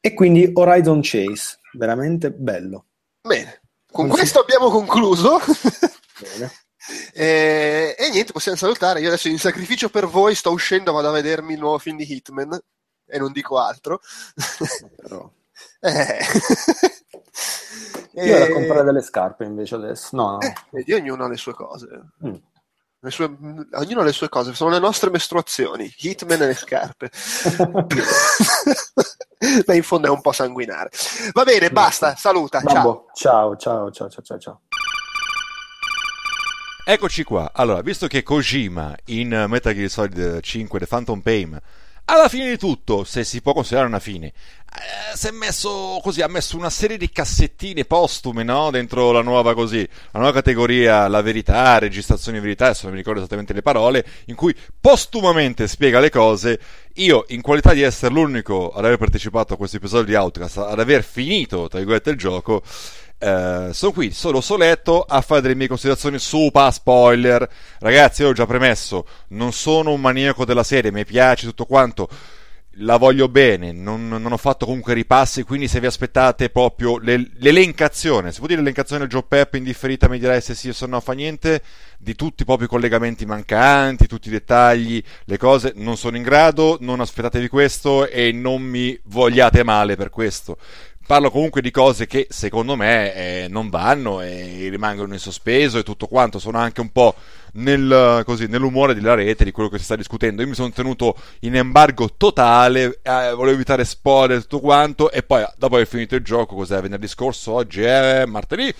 [0.00, 2.86] E quindi Horizon Chase, veramente bello.
[3.26, 5.40] Bene, con questo abbiamo concluso.
[6.20, 6.52] Bene.
[7.12, 9.00] e, e niente, possiamo salutare.
[9.00, 12.10] Io adesso in sacrificio per voi sto uscendo, vado a vedermi il nuovo film di
[12.10, 12.58] Hitman
[13.06, 14.00] e non dico altro.
[14.96, 15.30] Però-
[15.80, 16.18] Eh.
[18.14, 20.14] Io E- comprare delle scarpe invece adesso.
[20.16, 20.38] No, no.
[20.72, 21.86] Eh, ognuno ha le sue cose.
[22.24, 22.34] Mm.
[23.06, 23.36] Le sue-
[23.74, 27.08] ognuno ha le sue cose, sono le nostre mestruazioni, Hitman e le scarpe.
[29.64, 30.90] Beh, in fondo è un po' sanguinare.
[31.30, 32.74] Va bene, basta, saluta, ciao.
[32.74, 34.60] Babbo, ciao, ciao, ciao, ciao, ciao, ciao.
[36.84, 37.52] Eccoci qua.
[37.54, 41.60] Allora, visto che Kojima in Metal Gear Solid 5 The Phantom Pain
[42.06, 46.22] alla fine di tutto, se si può considerare una fine, eh, si è messo così,
[46.22, 48.70] ha messo una serie di cassettine postume, no?
[48.70, 52.98] Dentro la nuova così, la nuova categoria La Verità, registrazioni di verità, adesso non mi
[52.98, 56.60] ricordo esattamente le parole, in cui postumamente spiega le cose.
[56.94, 60.78] Io, in qualità di essere l'unico ad aver partecipato a questo episodio di Outcast, ad
[60.78, 62.62] aver finito, tra virgolette, il gioco,
[63.18, 67.48] eh, sono qui solo soletto a fare delle mie considerazioni super spoiler.
[67.78, 72.08] Ragazzi, io ho già premesso, non sono un maniaco della serie, mi piace tutto quanto.
[72.80, 77.30] La voglio bene, non, non ho fatto comunque ripassi, quindi se vi aspettate proprio l'el-
[77.38, 80.86] l'elencazione, si può dire l'elencazione del Joe Pep indifferita mi direi se sì o se
[80.86, 81.62] no fa niente,
[81.96, 86.76] di tutti i propri collegamenti mancanti, tutti i dettagli, le cose, non sono in grado,
[86.80, 90.58] non aspettatevi questo e non mi vogliate male per questo.
[91.06, 95.84] Parlo comunque di cose che secondo me eh, non vanno e rimangono in sospeso e
[95.84, 96.40] tutto quanto.
[96.40, 97.14] Sono anche un po'
[97.52, 100.42] nel, così, nell'umore della rete, di quello che si sta discutendo.
[100.42, 105.12] Io mi sono tenuto in embargo totale, eh, volevo evitare spoiler e tutto quanto.
[105.12, 107.52] E poi, dopo aver finito il gioco, cos'è venerdì scorso?
[107.52, 108.74] Oggi è martedì.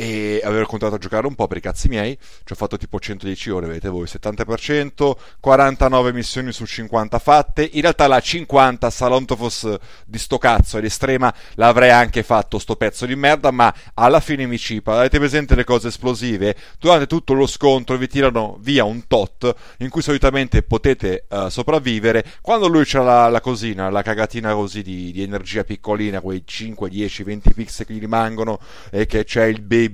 [0.00, 2.16] E avevo continuato a giocare un po' per i cazzi miei.
[2.44, 7.68] Ci ho fatto tipo 110 ore, vedete voi, 70%, 49 missioni su 50 fatte.
[7.72, 13.06] In realtà la 50 Salontofos di sto cazzo ed estrema l'avrei anche fatto sto pezzo
[13.06, 14.98] di merda, ma alla fine mi cipa.
[14.98, 16.54] Avete presente le cose esplosive?
[16.78, 22.24] Durante tutto lo scontro vi tirano via un tot in cui solitamente potete eh, sopravvivere.
[22.40, 26.88] Quando lui c'ha la, la cosina, la cagatina così di, di energia piccolina, quei 5,
[26.88, 28.60] 10, 20 pixel che gli rimangono
[28.92, 29.86] e che c'è il baby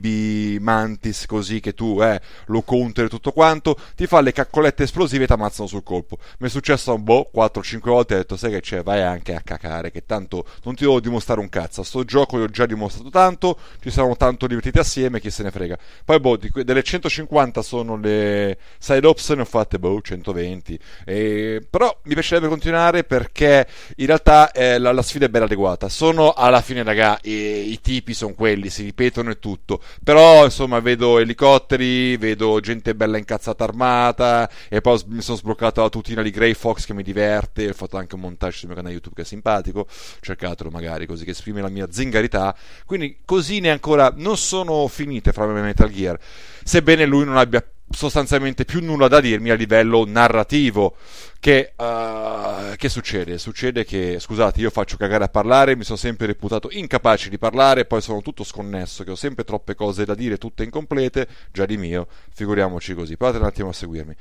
[0.60, 5.24] mantis così che tu eh, lo counter e tutto quanto, ti fa le caccolette esplosive
[5.24, 6.18] e ti ammazzano sul colpo.
[6.38, 9.40] Mi è successo un boh 4-5 volte ho detto sai che c'è, vai anche a
[9.40, 13.10] cacare che tanto non ti devo dimostrare un cazzo, sto gioco io ho già dimostrato
[13.10, 15.78] tanto, ci siamo tanto divertiti assieme, chi se ne frega.
[16.04, 20.78] Poi boh, que- delle 150 sono le side ops, ne ho fatte boh 120.
[21.04, 21.66] E...
[21.68, 23.66] Però mi piacerebbe continuare perché
[23.96, 25.88] in realtà eh, la, la sfida è bella adeguata.
[25.88, 29.80] Sono alla fine, raga, i, i tipi sono quelli, si ripetono e tutto.
[30.02, 35.88] Però insomma vedo elicotteri, vedo gente bella incazzata armata e poi mi sono sbloccato la
[35.88, 38.94] tutina di Grey Fox che mi diverte, ho fatto anche un montage sul mio canale
[38.94, 39.86] YouTube che è simpatico,
[40.20, 42.54] cercatelo magari così che esprime la mia zingarità.
[42.84, 46.18] Quindi cosine ancora non sono finite fra me e Metal Gear,
[46.62, 47.64] sebbene lui non abbia
[47.94, 50.96] sostanzialmente più nulla da dirmi a livello narrativo.
[51.40, 53.38] Che, uh, che succede?
[53.38, 57.84] Succede che, scusate, io faccio cagare a parlare, mi sono sempre reputato incapace di parlare,
[57.84, 61.76] poi sono tutto sconnesso, che ho sempre troppe cose da dire, tutte incomplete, già di
[61.76, 63.16] mio, figuriamoci così.
[63.16, 64.14] Provate un attimo a seguirmi.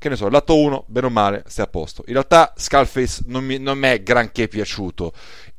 [0.00, 2.02] Che ne so, l'atto 1, bene o male, stai a posto.
[2.06, 5.12] In realtà Skullface non mi, non è granché piaciuto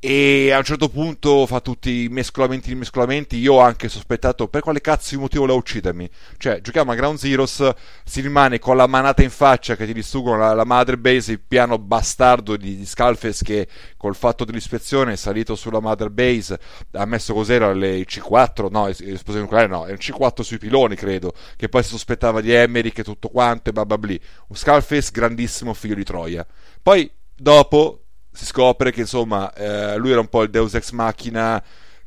[0.03, 3.37] e a un certo punto fa tutti i mescolamenti di mescolamenti.
[3.37, 6.09] Io ho anche sospettato per quale cazzo di motivo voleva uccidermi.
[6.37, 7.69] Cioè, giochiamo a Ground Zeroes,
[8.03, 11.39] si rimane con la manata in faccia che ti distruggono la, la mother base, il
[11.39, 16.59] piano bastardo di, di Skullface che col fatto dell'ispezione è salito sulla mother base,
[16.93, 20.95] ha messo cos'era le il C4, no, l'esplosione nucleare no, è un C4 sui piloni
[20.95, 24.19] credo, che poi si sospettava di Emmerich e tutto quanto e bababli.
[24.47, 26.43] Un Skullface grandissimo figlio di Troia.
[26.81, 28.00] Poi dopo
[28.31, 31.61] si scopre che insomma eh, lui era un po' il Deus Ex Machina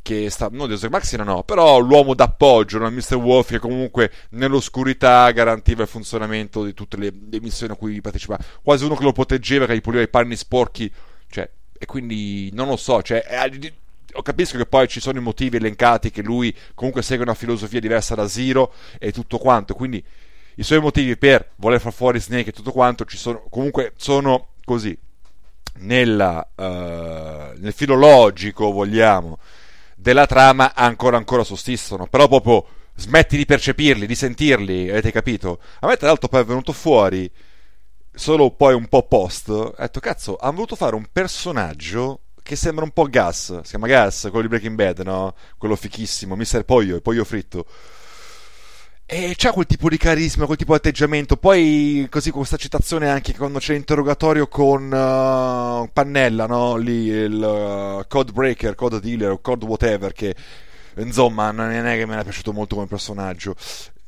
[0.04, 2.90] che sta, non Deus Ex Machina no, però l'uomo d'appoggio, no?
[2.90, 3.14] Mr.
[3.14, 8.44] Wolf che comunque nell'oscurità garantiva il funzionamento di tutte le, le missioni a cui partecipava,
[8.62, 10.92] quasi uno che lo proteggeva, che gli puliva i panni sporchi,
[11.30, 13.72] cioè, e quindi non lo so, cioè, eh,
[14.22, 18.14] capisco che poi ci sono i motivi elencati che lui comunque segue una filosofia diversa
[18.14, 20.04] da Zero e tutto quanto, quindi
[20.56, 24.48] i suoi motivi per voler far fuori Snake e tutto quanto ci sono, comunque sono
[24.64, 24.96] così
[25.78, 29.38] nella, uh, nel filo logico, vogliamo,
[29.96, 35.60] della trama ancora ancora sussistono, però proprio smetti di percepirli, di sentirli, avete capito?
[35.80, 37.30] A me tra l'altro poi è venuto fuori
[38.14, 42.84] solo poi un po' post, ho detto cazzo, hanno voluto fare un personaggio che sembra
[42.84, 45.34] un po' Gas, si chiama Gas, quello di Breaking Bad, no?
[45.56, 46.64] Quello fichissimo, Mr.
[46.64, 47.66] Poglio, il Poglio fritto.
[49.07, 51.36] E c'ha quel tipo di carisma, quel tipo di atteggiamento.
[51.36, 56.76] Poi, così, con questa citazione anche quando c'è l'interrogatorio con uh, Pannella, no?
[56.76, 60.34] Lì il uh, code breaker, code dealer, code whatever, che
[60.97, 63.55] insomma non è che me ne è piaciuto molto come personaggio.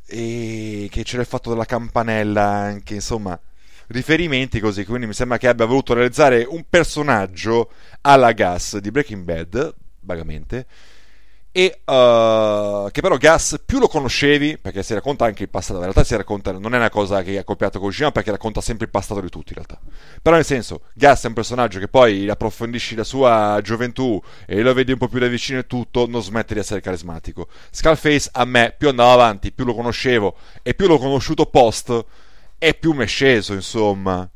[0.07, 3.39] E che c'era il fatto della campanella anche, insomma
[3.89, 7.71] riferimenti così, quindi mi sembra che abbia voluto realizzare un personaggio
[8.03, 10.67] alla Gas di Breaking Bad, vagamente,
[11.57, 15.85] e uh, che però Gas più lo conoscevi, perché si racconta anche il passato, in
[15.85, 18.91] realtà si racconta, non è una cosa che ha copiato Kojima, perché racconta sempre il
[18.91, 19.81] passato di tutti in realtà,
[20.21, 24.75] però nel senso, Gas è un personaggio che poi approfondisci la sua gioventù e lo
[24.75, 27.49] vedi un po' più da vicino e tutto, non smette di essere carismatico.
[27.71, 32.05] Skullface a me più andava avanti, più lo conoscevo e più l'ho conosciuto post,
[32.59, 34.29] e più mi è sceso, insomma.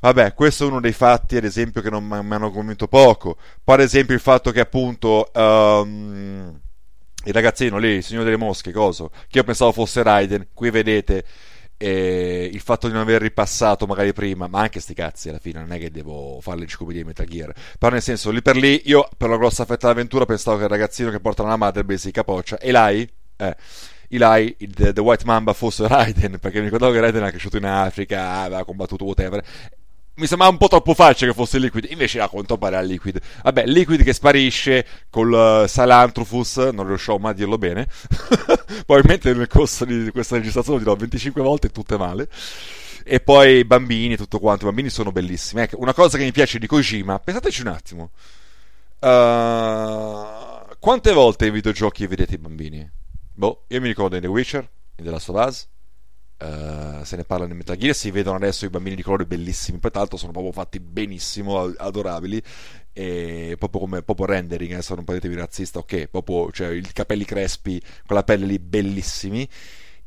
[0.00, 3.36] Vabbè, questo è uno dei fatti, ad esempio, che non mi hanno convinto poco.
[3.62, 6.60] Poi, ad esempio, il fatto che appunto um,
[7.24, 11.24] il ragazzino lì, il signore delle mosche, coso, che io pensavo fosse Raiden, qui vedete
[11.78, 15.60] eh, il fatto di non aver ripassato magari prima, ma anche sti cazzi alla fine,
[15.60, 17.52] non è che devo fare l'enciclopedia di Metal Gear.
[17.78, 20.70] Però nel senso, lì per lì, io per la grossa fetta dell'avventura pensavo che il
[20.70, 23.08] ragazzino che porta la madre si capoccia, e l'hai?
[23.36, 23.56] Eh
[24.08, 27.56] Eli, il, the, the, White Mamba fosse Raiden, perché mi ricordavo che Raiden era cresciuto
[27.56, 29.44] in Africa, aveva combattuto whatever.
[30.16, 33.20] Mi sembrava un po' troppo facile che fosse Liquid, invece a quanto pare era Liquid.
[33.42, 37.86] Vabbè, Liquid che sparisce col uh, Salantrufus, non riuscivo mai a dirlo bene.
[38.86, 42.30] Probabilmente nel corso di questa registrazione lo dirò 25 volte, tutte male.
[43.04, 45.60] E poi i bambini e tutto quanto, i bambini sono bellissimi.
[45.60, 48.10] Ecco, una cosa che mi piace di Kojima, pensateci un attimo.
[49.00, 52.90] Uh, quante volte in videogiochi vedete i bambini?
[53.34, 55.68] Boh, io mi ricordo in The Witcher, in The Last of Us,
[56.38, 59.78] uh, se ne parla in Metal Gear, si vedono adesso i bambini di colore bellissimi,
[59.78, 62.42] poi tra l'altro sono proprio fatti benissimo, adorabili,
[62.92, 67.24] e proprio come proprio rendering, adesso non potete dire razzista, ok, proprio cioè, i capelli
[67.24, 69.48] crespi, con la pelle lì bellissimi,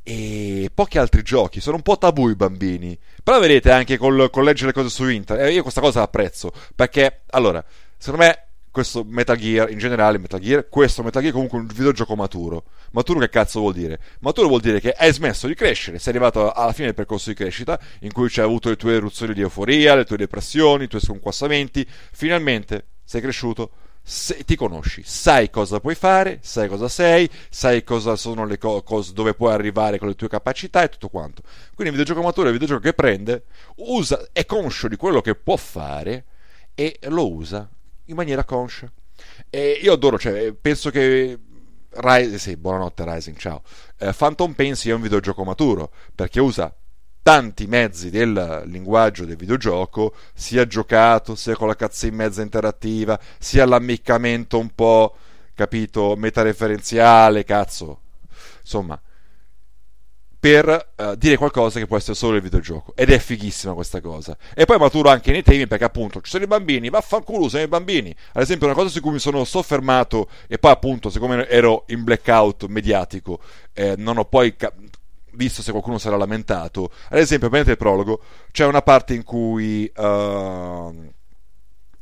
[0.02, 4.44] e pochi altri giochi, sono un po' tabù i bambini, però vedete anche col, col
[4.44, 7.64] leggere le cose su internet, eh, io questa cosa apprezzo, perché allora,
[7.98, 8.49] secondo me
[8.80, 12.64] questo Metal Gear, in generale Metal Gear, questo Metal Gear è comunque un videogioco maturo.
[12.92, 14.00] Maturo che cazzo vuol dire?
[14.22, 17.36] Maturo vuol dire che hai smesso di crescere, sei arrivato alla fine del percorso di
[17.36, 21.02] crescita, in cui hai avuto le tue eruzioni di euforia, le tue depressioni, i tuoi
[21.02, 27.84] sconquassamenti, finalmente sei cresciuto, se, ti conosci, sai cosa puoi fare, sai cosa sei, sai
[27.84, 31.42] cosa sono le co- cose dove puoi arrivare con le tue capacità e tutto quanto.
[31.76, 33.44] Quindi il videogioco maturo è il videogioco che prende,
[33.76, 36.24] usa, è conscio di quello che può fare
[36.74, 37.70] e lo usa
[38.10, 38.92] in maniera conscia.
[39.50, 41.38] E io adoro, cioè, penso che
[41.92, 43.64] Rise, sì, buonanotte Rising, ciao.
[43.98, 46.74] Eh, Phantom Pain sia un videogioco maturo perché usa
[47.22, 51.76] tanti mezzi del linguaggio del videogioco, sia giocato, sia con la
[52.08, 55.16] in mezza interattiva, sia l'ammiccamento un po',
[55.54, 58.02] capito, metareferenziale, cazzo.
[58.62, 59.00] Insomma,
[60.40, 62.94] per uh, dire qualcosa che può essere solo il videogioco.
[62.96, 64.38] Ed è fighissima questa cosa.
[64.56, 67.68] E poi maturo anche nei temi perché appunto ci sono i bambini, vaffanculo, sono i
[67.68, 68.16] bambini.
[68.34, 72.04] Ad esempio una cosa su cui mi sono soffermato e poi appunto siccome ero in
[72.04, 73.40] blackout mediatico
[73.74, 74.74] eh, non ho poi ca-
[75.34, 76.92] visto se qualcuno sarà lamentato.
[77.10, 79.92] Ad esempio, prendete il prologo, c'è una parte in cui...
[79.96, 81.18] Uh,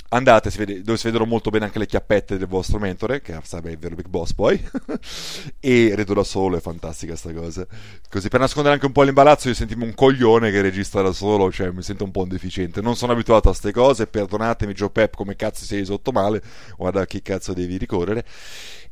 [0.10, 3.38] andate si vede, dove si vedono molto bene anche le chiappette del vostro mentore che
[3.44, 4.61] sarebbe il vero Big Boss poi
[5.60, 7.66] e Redo da solo è fantastica sta cosa.
[8.10, 11.52] Così per nascondere anche un po' l'imbarazzo io sentimo un coglione che registra da solo
[11.52, 12.82] cioè mi sento un po' un deficiente.
[12.82, 16.42] Non sono abituato a queste cose perdonatemi Joe Pep come cazzo sei sotto male
[16.77, 18.26] guarda chi cazzo devi ricorrere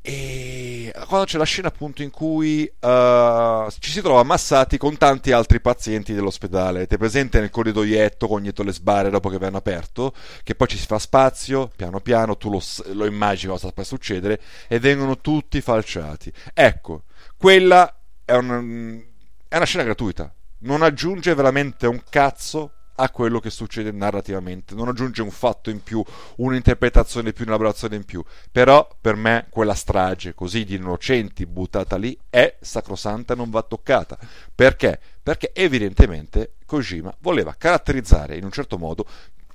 [0.08, 5.32] e quando c'è la scena appunto in cui uh, ci si trova ammassati con tanti
[5.32, 6.86] altri pazienti dell'ospedale.
[6.86, 10.78] Te presente nel corridoietto con dietro le sbarre dopo che vengono aperto, che poi ci
[10.78, 12.62] si fa spazio, piano piano, tu lo,
[12.94, 16.32] lo immagini cosa sta per succedere, e vengono tutti falciati.
[16.54, 17.92] Ecco, quella
[18.24, 19.02] è, un,
[19.48, 20.32] è una scena gratuita.
[20.60, 25.84] Non aggiunge veramente un cazzo a quello che succede narrativamente, non aggiunge un fatto in
[25.84, 26.04] più,
[26.38, 31.98] un'interpretazione in più, un'elaborazione in più, però per me quella strage così di innocenti buttata
[31.98, 34.18] lì è sacrosanta e non va toccata.
[34.54, 35.00] Perché?
[35.22, 39.06] Perché evidentemente Kojima voleva caratterizzare in un certo modo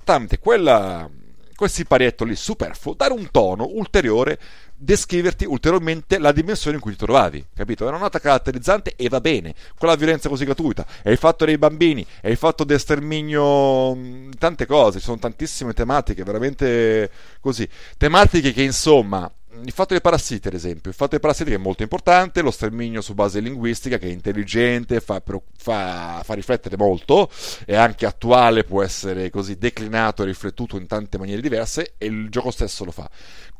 [0.03, 1.09] tramite quella,
[1.55, 4.39] quel siparietto lì superfluo, dare un tono ulteriore
[4.81, 7.85] descriverti ulteriormente la dimensione in cui ti trovavi, capito?
[7.85, 9.53] È una nota caratterizzante e va bene.
[9.77, 13.95] Quella violenza così gratuita, è il fatto dei bambini, è il fatto di esterminio,
[14.39, 17.67] tante cose, ci sono tantissime tematiche, veramente così.
[17.95, 19.31] Tematiche che insomma
[19.63, 23.01] il fatto dei parassiti, ad esempio, il fatto dei parassiti è molto importante, lo sterminio
[23.01, 25.21] su base linguistica che è intelligente, fa,
[25.57, 27.29] fa, fa riflettere molto,
[27.65, 32.29] è anche attuale, può essere così declinato e riflettuto in tante maniere diverse e il
[32.29, 33.09] gioco stesso lo fa.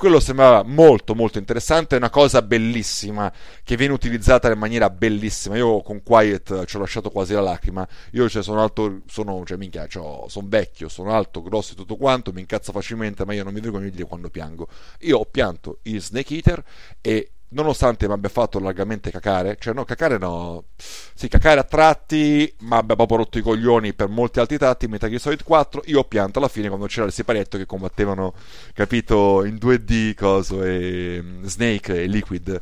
[0.01, 3.31] Quello sembrava molto molto interessante, è una cosa bellissima
[3.63, 5.57] che viene utilizzata in maniera bellissima.
[5.57, 7.87] Io con Quiet ci ho lasciato quasi la lacrima.
[8.13, 11.97] Io cioè, sono alto, sono, cioè, minchia, cioè, sono vecchio, sono alto, grosso e tutto
[11.97, 14.67] quanto, mi incazzo facilmente, ma io non mi vergogno di dire quando piango.
[15.01, 16.63] Io ho pianto il Snake Eater
[17.01, 22.53] e nonostante mi abbia fatto largamente cacare, cioè no, cacare no, sì, cacare a tratti,
[22.59, 25.99] ma abbia proprio rotto i coglioni per molti altri tratti, Metal Gear Solid 4, io
[25.99, 28.33] ho pianto alla fine quando c'era il siparietto che combattevano,
[28.73, 32.59] capito, in 2D, coso, e mm, Snake e Liquid.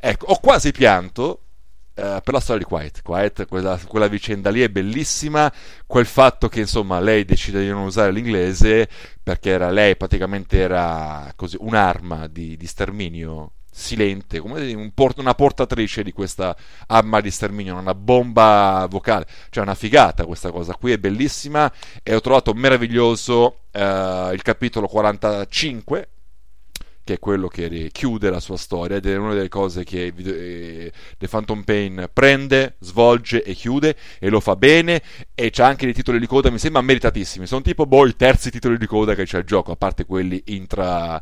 [0.00, 1.42] Ecco, ho quasi pianto,
[1.92, 3.02] Uh, per la storia di Quiet.
[3.02, 5.52] Quiet, quella, quella, vicenda lì è bellissima.
[5.86, 8.88] Quel fatto che insomma lei decide di non usare l'inglese
[9.22, 15.34] perché era lei praticamente era così, un'arma di, di sterminio silente, come un port- una
[15.34, 16.56] portatrice di questa
[16.88, 22.14] arma di sterminio, una bomba vocale, cioè una figata questa cosa qui, è bellissima e
[22.14, 26.08] ho trovato meraviglioso eh, il capitolo 45
[27.10, 30.92] che è quello che chiude la sua storia ed è una delle cose che eh,
[31.18, 35.02] The Phantom Pain prende, svolge e chiude e lo fa bene
[35.34, 37.46] e c'ha anche dei titoli di coda mi sembra meritatissimi.
[37.46, 40.40] Sono tipo boh i terzi titoli di coda che c'è il gioco a parte quelli
[40.46, 41.20] intra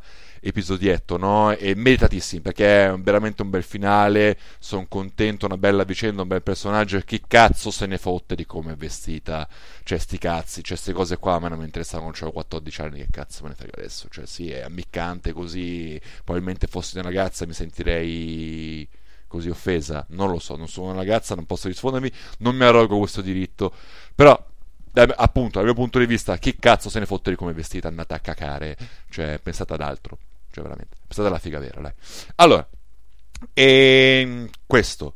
[0.48, 1.52] episodietto, no?
[1.52, 4.38] E meritatissimi perché è veramente un bel finale.
[4.58, 6.98] Sono contento, una bella vicenda, un bel personaggio.
[7.00, 9.48] Chi cazzo se ne fotte di come è vestita?
[9.82, 12.80] Cioè, sti cazzi, cioè, queste cose qua a me non mi interessavano quando avevo 14
[12.82, 12.98] anni.
[13.00, 14.08] Che cazzo me ne frega adesso?
[14.10, 16.00] Cioè, sì, è ammiccante così.
[16.24, 18.88] Probabilmente fossi una ragazza mi sentirei
[19.26, 20.04] così offesa.
[20.10, 23.72] Non lo so, non sono una ragazza, non posso rispondermi, non mi arrogo questo diritto.
[24.14, 24.46] Però
[25.16, 28.14] appunto, dal mio punto di vista, chi cazzo se ne fotte di come vestita, andate
[28.14, 28.76] a cacare,
[29.10, 30.18] cioè pensate ad altro.
[30.58, 30.96] Cioè, veramente.
[31.06, 31.92] Pensate alla figa vera, dai.
[32.36, 32.68] Allora,
[33.52, 35.14] e ehm, questo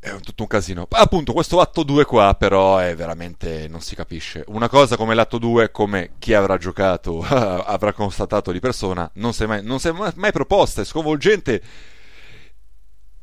[0.00, 0.86] è tutto un casino.
[0.90, 3.68] Appunto, questo atto 2 qua, però, è veramente.
[3.68, 4.44] non si capisce.
[4.48, 9.44] Una cosa come l'atto 2, come chi avrà giocato avrà constatato di persona, non si
[9.44, 11.62] è mai, non si è mai proposta, è sconvolgente.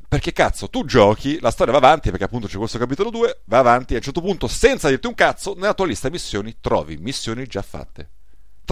[0.07, 3.59] Perché cazzo, tu giochi, la storia va avanti, perché appunto c'è questo capitolo 2, va
[3.59, 6.97] avanti, e a un certo punto, senza dirti un cazzo, nella tua lista missioni trovi
[6.97, 8.09] missioni già fatte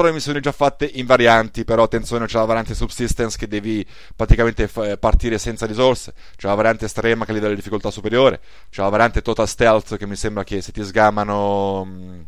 [0.01, 3.85] tre missioni già fatte in varianti, però attenzione c'è la variante subsistence che devi
[4.15, 7.89] praticamente f- partire senza risorse, c'è la variante estrema che è a livello di difficoltà
[7.89, 12.27] superiore, c'è la variante total stealth che mi sembra che se ti sgamano mh,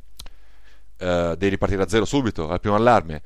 [0.97, 3.21] uh, devi ripartire da zero subito, al primo allarme.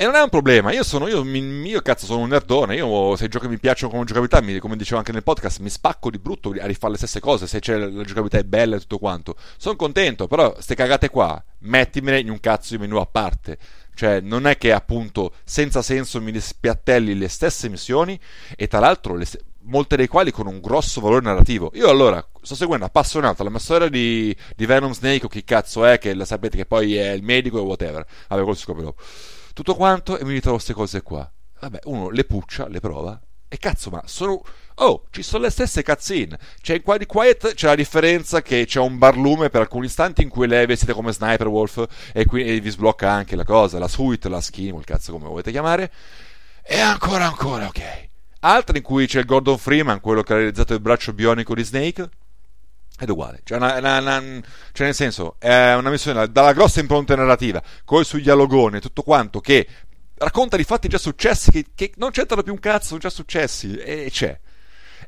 [0.00, 3.24] E non è un problema, io sono, io, io cazzo sono un nerdone, io se
[3.24, 6.20] i giochi mi piacciono come giocabilità, mi, come dicevo anche nel podcast, mi spacco di
[6.20, 9.34] brutto a rifare le stesse cose, se la giocabilità è bella e tutto quanto.
[9.56, 13.58] Sono contento, però ste cagate qua, mettimene in un cazzo di menu a parte.
[13.92, 18.16] Cioè, non è che appunto senza senso mi spiattelli le stesse missioni
[18.54, 19.26] e tra l'altro le,
[19.62, 21.72] molte delle quali con un grosso valore narrativo.
[21.74, 25.84] Io allora sto seguendo appassionato la mia storia di, di Venom Snake o chi cazzo
[25.84, 28.06] è, che la sapete che poi è il medico e whatever.
[28.28, 29.02] Vabbè, quello si scopre dopo
[29.58, 31.28] tutto quanto e mi ritrovo queste cose qua.
[31.58, 34.40] Vabbè, uno le puccia, le prova e cazzo, ma sono.
[34.76, 36.38] Oh, ci sono le stesse cazzine.
[36.62, 40.46] C'è in Quiet c'è la differenza che c'è un barlume per alcuni istanti in cui
[40.46, 44.28] lei è vestita come Sniper Wolf e quindi vi sblocca anche la cosa, la suite,
[44.28, 45.90] la skin, il cazzo come volete chiamare.
[46.62, 48.08] E ancora, ancora, ok.
[48.40, 51.64] Altre in cui c'è il Gordon Freeman, quello che ha realizzato il braccio bionico di
[51.64, 52.08] Snake.
[53.00, 54.20] Ed è uguale, cioè, una, una, una,
[54.72, 59.02] cioè, nel senso, è una missione dalla grossa impronta narrativa, con sui dialogoni e tutto
[59.02, 59.66] quanto, che
[60.16, 63.76] racconta di fatti già successi, che, che non c'entrano più un cazzo, sono già successi,
[63.76, 64.38] e c'è.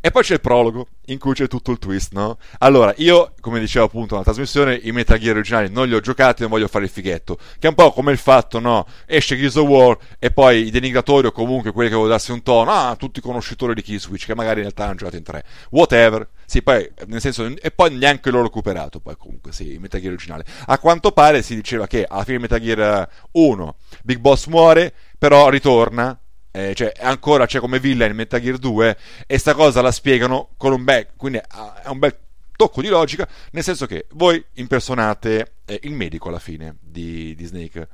[0.03, 2.39] E poi c'è il prologo, in cui c'è tutto il twist, no?
[2.61, 6.41] Allora, io, come dicevo appunto nella trasmissione, i Metal Gear originali non li ho giocati,
[6.41, 7.37] non voglio fare il fighetto.
[7.37, 8.87] Che è un po' come il fatto, no?
[9.05, 12.43] Esce Gears of War e poi i denigratori o comunque quelli che vogliono darsi un
[12.43, 15.45] tono, ah, tutti i conoscitori di Killswitch, che magari in realtà hanno giocato in tre.
[15.69, 16.29] Whatever.
[16.47, 20.15] Sì, poi, nel senso, e poi neanche l'ho recuperato, poi comunque, sì, il Metal Gear
[20.15, 20.45] originale.
[20.67, 24.95] A quanto pare si diceva che alla fine di Metal Gear 1 Big Boss muore,
[25.19, 26.19] però ritorna
[26.53, 28.97] eh, cioè ancora c'è come villain in Metal Gear 2
[29.27, 32.17] e sta cosa la spiegano con un bel quindi è un bel
[32.57, 37.45] tocco di logica nel senso che voi impersonate eh, il medico alla fine di, di
[37.47, 37.89] Snake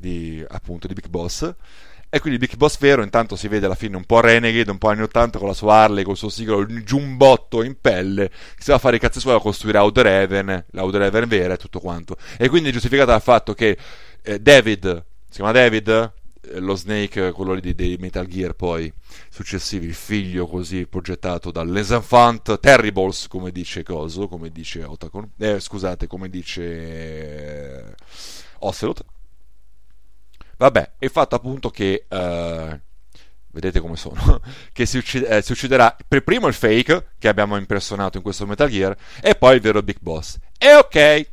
[0.00, 1.54] di, appunto di Big Boss.
[2.12, 4.88] E quindi Big Boss vero intanto si vede alla fine un po' Renegade un po'
[4.88, 8.62] anni 80 con la sua Harley con il suo siglo il giumbotto in pelle che
[8.62, 11.56] si va a fare i cazzi suoi a costruire Outer Heaven l'Outer Heaven vera e
[11.56, 12.16] tutto quanto.
[12.36, 13.78] E quindi è giustificata dal fatto che
[14.22, 16.12] eh, David si chiama David
[16.54, 18.92] lo Snake, quello di, dei Metal Gear poi
[19.28, 25.60] successivi, il figlio così progettato dall'Les Enfants Terribles, come dice Coso, come dice Otacon, eh,
[25.60, 27.94] scusate, come dice eh,
[28.60, 29.04] Ocelot.
[30.56, 32.78] Vabbè, è fatto appunto che uh,
[33.52, 34.40] vedete come sono,
[34.72, 38.46] che si, uccid- eh, si, ucciderà per primo il fake che abbiamo impersonato in questo
[38.46, 40.36] Metal Gear e poi il vero Big Boss.
[40.58, 41.30] E ok,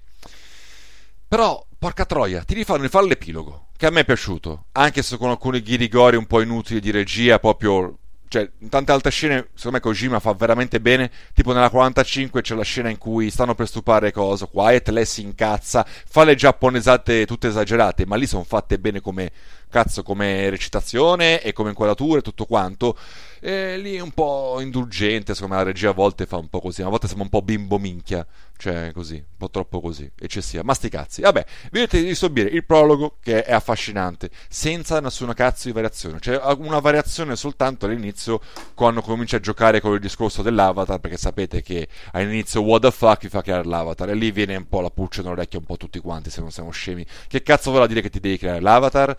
[1.28, 5.30] però porca troia, ti rifanno rifare l'epilogo, che a me è piaciuto, anche se con
[5.30, 7.98] alcuni ghirigori un po' inutili di regia, proprio
[8.30, 11.10] cioè, in tante altre scene, secondo me Kojima fa veramente bene.
[11.34, 14.46] Tipo nella 45 c'è la scena in cui stanno per stupare cosa.
[14.46, 19.32] Quiet, lei si incazza, fa le giapponesate tutte esagerate, ma lì sono fatte bene come
[19.70, 22.98] cazzo, come recitazione e come inquadrature e tutto quanto.
[23.40, 26.60] E lì è un po' indulgente, secondo me la regia a volte fa un po'
[26.60, 28.26] così, a volte sembra un po' bimbo minchia,
[28.58, 30.64] cioè così, un po' troppo così, eccessiva.
[30.64, 31.22] Ma sti cazzi.
[31.22, 36.42] Vabbè, vedete di subire il prologo che è affascinante, senza nessuna cazzo di variazione, cioè
[36.58, 38.42] una variazione soltanto all'inizio
[38.74, 43.22] quando comincia a giocare con il discorso dell'avatar, perché sapete che all'inizio what the fuck
[43.22, 46.00] vi fa creare l'avatar e lì viene un po' la pulce nell'orecchio un po' tutti
[46.00, 47.06] quanti se non siamo scemi.
[47.28, 49.16] Che cazzo vuol dire che ti devi creare l'avatar?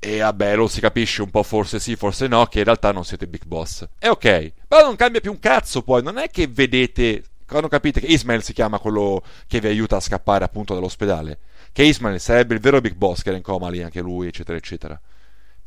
[0.00, 3.04] E vabbè, lo si capisce un po', forse sì, forse no, che in realtà non
[3.04, 3.86] siete Big Boss.
[3.98, 8.00] E ok, però non cambia più un cazzo poi, non è che vedete, quando capite
[8.00, 11.38] che Ismail si chiama quello che vi aiuta a scappare appunto dall'ospedale,
[11.72, 14.56] che Ismail sarebbe il vero Big Boss che era in coma lì, anche lui, eccetera,
[14.56, 15.00] eccetera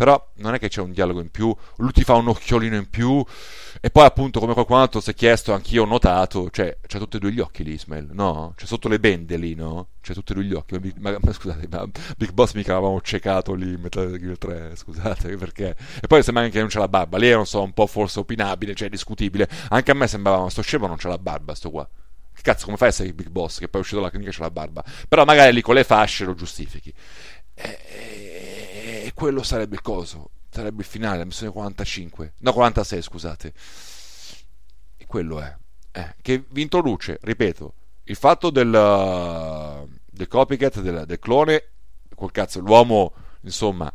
[0.01, 2.89] però non è che c'è un dialogo in più, lui ti fa un occhiolino in
[2.89, 3.23] più,
[3.79, 7.17] e poi appunto come qualcun altro si è chiesto, anch'io ho notato, cioè c'ha tutti
[7.17, 8.55] e due gli occhi lì Ismail, no?
[8.57, 9.89] C'è sotto le bende lì, no?
[10.01, 13.53] C'è tutti e due gli occhi, ma, ma scusate, ma Big Boss mica avevamo ciecato
[13.53, 15.77] lì in Metal Gear 3, scusate, perché?
[16.01, 17.85] E poi sembra anche che non c'è la barba, lì è, non so, un po'
[17.85, 21.53] forse opinabile, cioè discutibile, anche a me sembrava, ma sto scemo non c'è la barba,
[21.53, 21.87] sto qua.
[22.41, 24.41] Cazzo, come fai a essere Big Boss, che poi è uscito dalla clinica e c'è
[24.41, 24.83] la barba?
[25.07, 26.91] Però magari lì con le fasce lo giustifichi.
[27.53, 28.30] E,
[29.11, 33.53] e quello sarebbe il coso sarebbe il finale, la missione 45, no 46 scusate.
[34.97, 35.57] E quello è.
[35.93, 37.73] Eh, che vi introduce, ripeto,
[38.03, 41.69] il fatto del, del copycat, del, del clone,
[42.13, 43.91] col cazzo, l'uomo, insomma,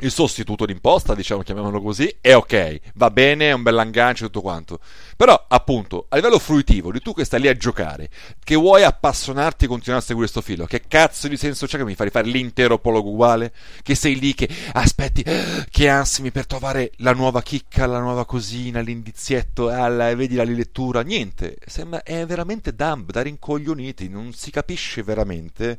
[0.00, 4.40] il sostituto d'imposta, diciamo, chiamiamolo così, è ok, va bene, è un bel e tutto
[4.40, 4.80] quanto.
[5.16, 8.08] Però, appunto, a livello fruitivo, di tu che stai lì a giocare,
[8.42, 11.84] che vuoi appassionarti e continuare a seguire questo filo, che cazzo di senso c'è che
[11.84, 13.52] mi fai fare l'intero prologo uguale?
[13.82, 15.24] Che sei lì che aspetti,
[15.70, 21.02] che ansimi per trovare la nuova chicca, la nuova cosina, l'indizietto, alla, vedi la lettura,
[21.02, 25.78] niente, sembra, è veramente dumb, da rincoglioniti, non si capisce veramente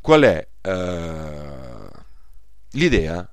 [0.00, 1.88] qual è uh,
[2.70, 3.28] l'idea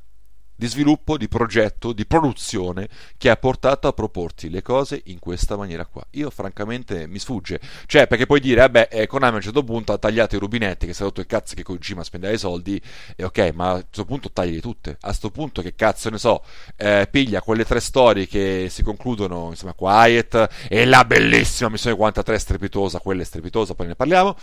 [0.64, 5.58] di sviluppo, di progetto, di produzione che ha portato a proporti le cose in questa
[5.58, 6.02] maniera qua.
[6.12, 9.92] Io francamente mi sfugge, cioè perché puoi dire, vabbè, eh, Konami a un certo punto
[9.92, 12.82] ha tagliato i rubinetti, che si è rotto il cazzo che Kojima spendeva i soldi,
[13.18, 14.92] e ok, ma a questo punto tagli tutte.
[15.02, 16.42] A questo punto che cazzo ne so,
[16.78, 22.40] eh, piglia quelle tre storie che si concludono, insomma, Quiet, e la bellissima missione 43
[22.40, 24.38] strepitosa, quella è strepitosa, poi ne parliamo,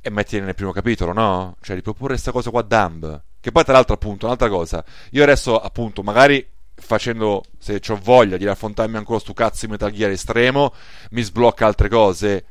[0.00, 1.56] e metti nel primo capitolo, no?
[1.62, 5.60] Cioè, riproporre questa cosa qua dumb che poi, tra l'altro, appunto, un'altra cosa, io adesso,
[5.60, 6.42] appunto, magari
[6.74, 10.72] facendo, se ho voglia di raffrontarmi ancora stu cazzo di Metal Gear estremo,
[11.10, 12.46] mi sblocca altre cose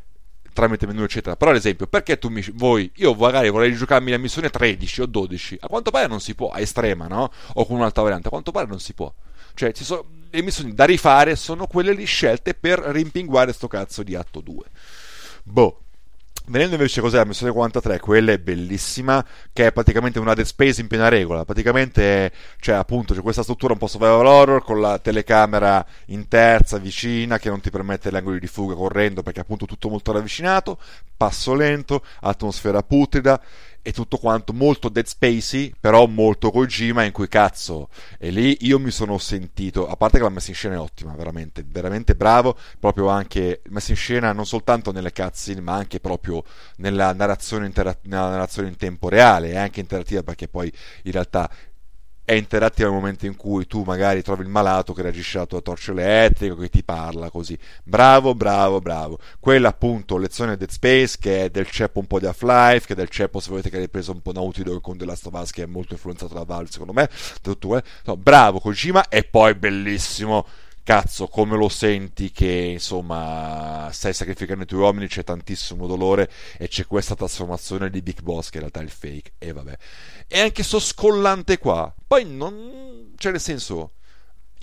[0.54, 1.36] tramite menu eccetera.
[1.36, 5.06] Però ad esempio perché tu mi voi io magari vorrei giocarmi la missione 13 o
[5.08, 7.32] 12 a quanto pare non si può a estrema no?
[7.54, 8.28] O con un'altra variante.
[8.28, 9.12] A quanto pare non si può.
[9.56, 14.04] Cioè ci sono le missioni da rifare sono quelle lì scelte per rimpinguare sto cazzo
[14.04, 14.64] di atto 2
[15.44, 15.83] boh
[16.46, 20.82] Venendo invece cos'è la missione 43, quella è bellissima, che è praticamente una Dead Space
[20.82, 21.46] in piena regola.
[21.46, 26.80] Praticamente c'è appunto c'è questa struttura un po' survival horror con la telecamera in terza,
[26.80, 30.78] vicina, che non ti permette gli angoli di fuga correndo perché appunto tutto molto ravvicinato,
[31.16, 33.42] passo lento, atmosfera putrida
[33.84, 37.90] e tutto quanto molto Dead Spacey, però molto Kojima in cui cazzo.
[38.18, 41.14] E lì io mi sono sentito, a parte che la messa in scena è ottima,
[41.16, 46.44] veramente, veramente bravo, proprio anche messa in scena non soltanto nelle cutscene, ma anche proprio
[46.78, 50.72] nella narrazione, intera- nella narrazione in tempo reale e anche interattiva perché poi
[51.04, 51.50] in realtà
[52.26, 55.62] è interattiva nel momento in cui tu magari trovi il malato che reagisce alla tua
[55.62, 57.58] torcia elettrica, che ti parla così.
[57.84, 59.20] Bravo, bravo, bravo.
[59.40, 62.96] Quella appunto lezione Dead Space che è del ceppo un po' di Half-Life, che è
[62.96, 65.34] del ceppo se volete che hai preso un po' Naughty Dog con The Last of
[65.34, 67.10] Us che è molto influenzato da Valve secondo me.
[67.42, 67.84] Tutto, eh.
[68.06, 70.46] no, bravo Kojima e poi bellissimo
[70.84, 76.68] cazzo, come lo senti che insomma stai sacrificando i tuoi uomini, c'è tantissimo dolore e
[76.68, 79.34] c'è questa trasformazione di Big Boss che in realtà è il fake.
[79.38, 79.78] E vabbè.
[80.36, 81.94] E anche sto scollante qua.
[82.08, 83.14] Poi non.
[83.18, 83.92] cioè, nel senso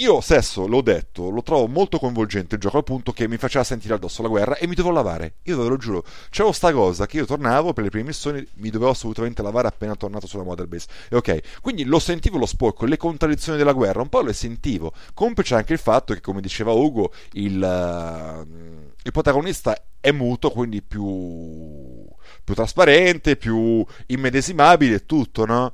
[0.00, 3.62] io stesso, l'ho detto, lo trovo molto coinvolgente il gioco al punto che mi faceva
[3.64, 5.34] sentire addosso la guerra e mi dovevo lavare.
[5.42, 8.70] Io ve lo giuro, c'avevo sta cosa che io tornavo per le prime missioni, mi
[8.70, 10.86] dovevo assolutamente lavare appena tornato sulla Mother Base.
[11.10, 14.92] E ok, quindi lo sentivo lo sporco, le contraddizioni della guerra, un po' le sentivo.
[15.12, 20.50] Comunque c'è anche il fatto che, come diceva Ugo, il, uh, il protagonista è muto,
[20.50, 21.99] quindi più,
[22.42, 25.72] più trasparente, più immedesimabile e tutto, no?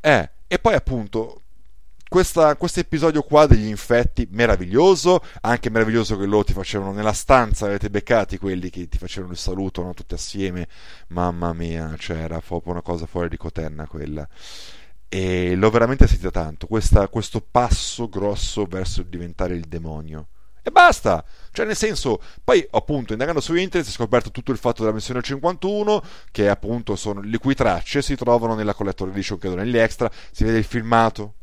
[0.00, 1.42] Eh, e poi appunto
[2.08, 7.90] questo episodio qua degli infetti meraviglioso, anche meraviglioso che loro ti facevano nella stanza, avete
[7.90, 9.92] beccati quelli che ti facevano il saluto no?
[9.92, 10.68] tutti assieme,
[11.08, 14.26] mamma mia, cioè era proprio una cosa fuori di cotenna quella.
[15.06, 20.28] E l'ho veramente sentita tanto, questa, questo passo grosso verso diventare il demonio.
[20.68, 21.24] E basta!
[21.50, 24.94] Cioè, nel senso, poi appunto, indagando su internet si è scoperto tutto il fatto della
[24.94, 29.78] missione 51, che appunto sono le cui tracce si trovano nella collector edition, credo negli
[29.78, 31.36] extra, si vede il filmato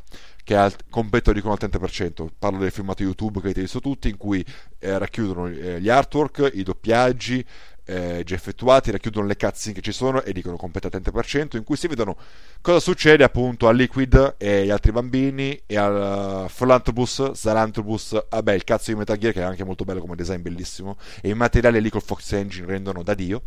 [0.44, 2.28] che ha completo dicono al 30%.
[2.38, 4.44] Parlo del filmato YouTube che avete visto tutti, in cui
[4.78, 7.44] eh, racchiudono eh, gli artwork, i doppiaggi
[7.86, 11.64] eh, già effettuati, racchiudono le cutscene che ci sono e dicono completa al 30%, in
[11.64, 12.16] cui si vedono
[12.60, 18.64] cosa succede appunto a Liquid e agli altri bambini e al Philanthropus, Zalanthropus, vabbè il
[18.64, 21.80] cazzo di Metal Gear che è anche molto bello come design, bellissimo, e i materiali
[21.80, 23.42] lì col Fox Engine rendono da Dio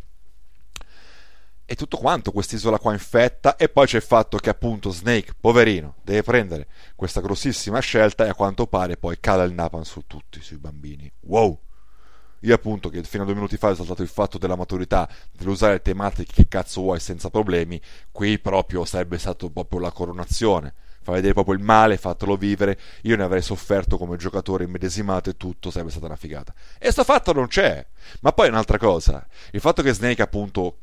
[1.71, 5.97] e tutto quanto quest'isola qua infetta e poi c'è il fatto che appunto Snake, poverino,
[6.01, 10.41] deve prendere questa grossissima scelta e a quanto pare poi cala il napalm su tutti,
[10.41, 11.11] sui bambini.
[11.27, 11.59] Wow!
[12.41, 15.81] Io appunto che fino a due minuti fa ho saltato il fatto della maturità, dell'usare
[15.81, 20.73] tematiche che cazzo vuoi senza problemi, qui proprio sarebbe stato proprio la coronazione.
[21.01, 25.37] Fa vedere proprio il male, fatelo vivere, io ne avrei sofferto come giocatore immedesimato e
[25.37, 26.53] tutto sarebbe stata una figata.
[26.77, 27.85] E sto fatto non c'è.
[28.21, 30.79] Ma poi un'altra cosa, il fatto che Snake appunto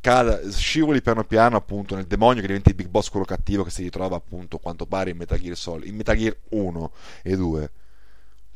[0.00, 3.70] cada, scivoli piano piano appunto nel demonio che diventa il big boss quello cattivo che
[3.70, 7.70] si ritrova appunto quanto pare in Metal Gear Solid in Metal Gear 1 e 2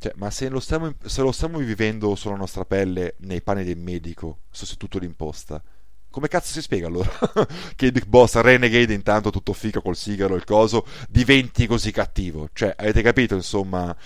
[0.03, 3.79] cioè, ma se lo, stiamo, se lo stiamo vivendo sulla nostra pelle nei panni del
[3.79, 5.63] medico sostituto d'imposta
[6.11, 7.11] come cazzo si spiega allora
[7.75, 11.91] che il Big Boss Renegade intanto tutto fico col sigaro e il coso diventi così
[11.91, 12.51] cattivo?
[12.53, 13.97] Cioè, avete capito insomma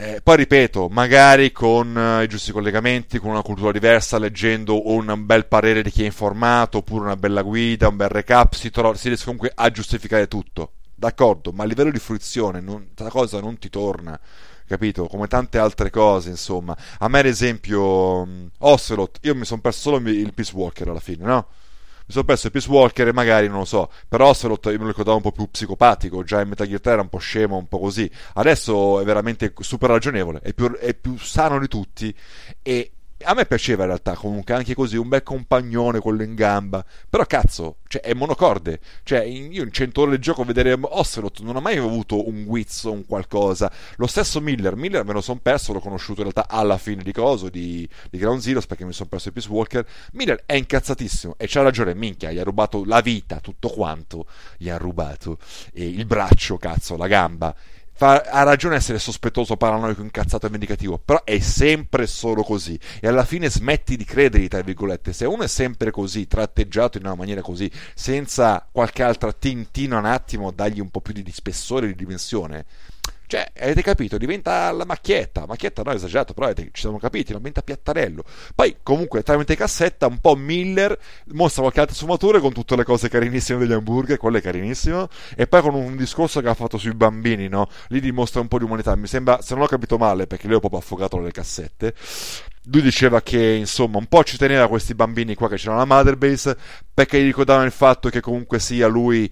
[0.00, 5.26] eh, poi ripeto, magari con uh, i giusti collegamenti, con una cultura diversa, leggendo un
[5.26, 8.94] bel parere di chi è informato, oppure una bella guida, un bel recap, si, tro-
[8.94, 10.74] si riesce comunque a giustificare tutto.
[10.94, 14.18] D'accordo, ma a livello di fruizione questa cosa non ti torna,
[14.68, 15.06] capito?
[15.06, 16.76] Come tante altre cose, insomma.
[16.98, 21.00] A me, ad esempio, um, Ocelot, io mi sono perso solo il Peace Walker alla
[21.00, 21.46] fine, no?
[22.08, 24.78] mi sono perso il Peace Walker e magari non lo so però Ocelot io me
[24.78, 27.58] lo ricordavo un po' più psicopatico già in Metal Gear 3 era un po' scemo
[27.58, 32.14] un po' così adesso è veramente super ragionevole è più, è più sano di tutti
[32.62, 32.92] e
[33.24, 36.84] a me piaceva in realtà comunque anche così un bel compagnone quello in gamba.
[37.08, 38.80] Però cazzo cioè è monocorde.
[39.02, 42.92] Cioè io in 100 ore di gioco vedere Ocelot non ho mai avuto un guizzo
[42.92, 43.70] un qualcosa.
[43.96, 44.76] Lo stesso Miller.
[44.76, 48.18] Miller me lo sono perso l'ho conosciuto in realtà alla fine di coso di, di
[48.18, 49.86] Ground Zeroes perché mi sono perso il Peace Walker.
[50.12, 51.34] Miller è incazzatissimo.
[51.36, 51.94] E c'ha ragione.
[51.94, 55.38] Minchia gli ha rubato la vita tutto quanto gli ha rubato.
[55.72, 57.54] E il braccio cazzo la gamba
[57.98, 62.78] Fa, ha ragione essere sospettoso, paranoico, incazzato e vendicativo, però è sempre solo così.
[63.00, 65.12] E alla fine smetti di credergli, tra virgolette.
[65.12, 70.04] Se uno è sempre così, tratteggiato in una maniera così, senza qualche altra tintina un
[70.04, 72.66] attimo, dargli un po' più di spessore, di dimensione,
[73.28, 74.16] cioè, avete capito?
[74.16, 75.44] Diventa la macchietta.
[75.46, 78.24] Macchietta no, esagerato, però avete, ci siamo capiti, diventa piattarello.
[78.54, 80.98] Poi, comunque, tramite cassetta, un po' Miller
[81.34, 85.08] mostra qualche altra sfumatura con tutte le cose carinissime degli hamburger, quello è carinissimo.
[85.36, 87.68] E poi con un discorso che ha fatto sui bambini, no?
[87.88, 88.96] Lì dimostra un po' di umanità.
[88.96, 91.92] Mi sembra, se non ho capito male, perché lui è proprio affogato nelle cassette.
[92.70, 96.16] Lui diceva che insomma un po' ci teneva questi bambini qua che c'erano la Mother
[96.16, 96.56] Base
[96.92, 99.30] perché gli ricordavano il fatto che comunque sia lui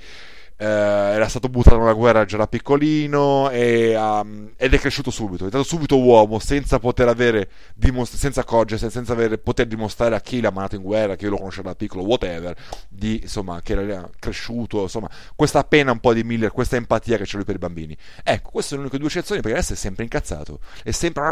[0.58, 5.44] eh, era stato buttato nella guerra già da piccolino e, um, ed è cresciuto subito,
[5.44, 10.20] è diventato subito uomo senza poter avere, dimostra- senza accorgersi, senza avere, poter dimostrare a
[10.20, 12.56] chi l'ha mandato in guerra, che io lo conoscevo da piccolo, whatever,
[12.88, 17.24] di, insomma, che era cresciuto, insomma, questa pena un po' di Miller, questa empatia che
[17.24, 17.96] c'è lui per i bambini.
[18.22, 21.22] Ecco, queste sono le uniche due eccezioni perché adesso è sempre incazzato, è sempre...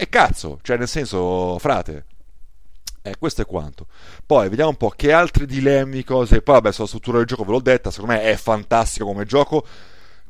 [0.00, 2.04] E cazzo, cioè nel senso, frate,
[3.10, 3.86] eh, questo è quanto.
[4.24, 6.42] Poi vediamo un po' che altri dilemmi, cose.
[6.42, 7.90] Poi, vabbè, sulla struttura del gioco ve l'ho detta.
[7.90, 9.66] Secondo me è fantastico come gioco.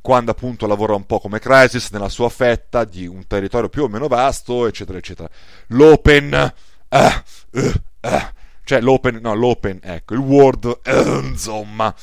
[0.00, 3.89] Quando appunto lavora un po' come Crisis nella sua fetta di un territorio più o
[3.89, 5.28] meno vasto, eccetera, eccetera.
[5.68, 6.52] L'open.
[6.89, 8.36] Uh, uh, uh,
[8.68, 10.81] cioè l'open, no, l'open, ecco, il world,
[11.24, 11.94] insomma,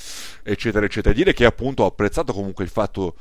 [0.41, 1.13] eccetera, eccetera.
[1.13, 3.17] Dire che appunto ho apprezzato comunque il fatto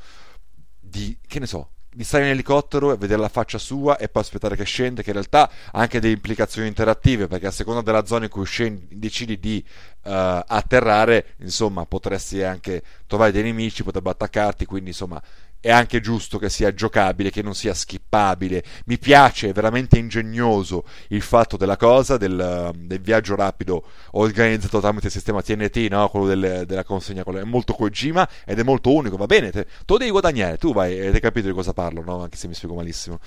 [0.79, 4.21] di, che ne so, di stare in elicottero e vedere la faccia sua e poi
[4.21, 8.05] aspettare che scende, che in realtà ha anche delle implicazioni interattive, perché a seconda della
[8.05, 10.09] zona in cui scendi, decidi di uh,
[10.45, 15.21] atterrare, insomma, potresti anche trovare dei nemici, potrebbero attaccarti, quindi insomma
[15.65, 18.63] è anche giusto che sia giocabile, che non sia skippabile.
[18.85, 25.07] Mi piace, è veramente ingegnoso il fatto della cosa, del, del viaggio rapido organizzato tramite
[25.07, 26.07] il sistema TNT, no?
[26.09, 29.65] quello del, della consegna, quello è molto Kojima ed è molto unico, va bene, te,
[29.65, 32.21] te devi guadagnare, tu vai, avete capito di cosa parlo, no?
[32.21, 33.17] anche se mi spiego malissimo.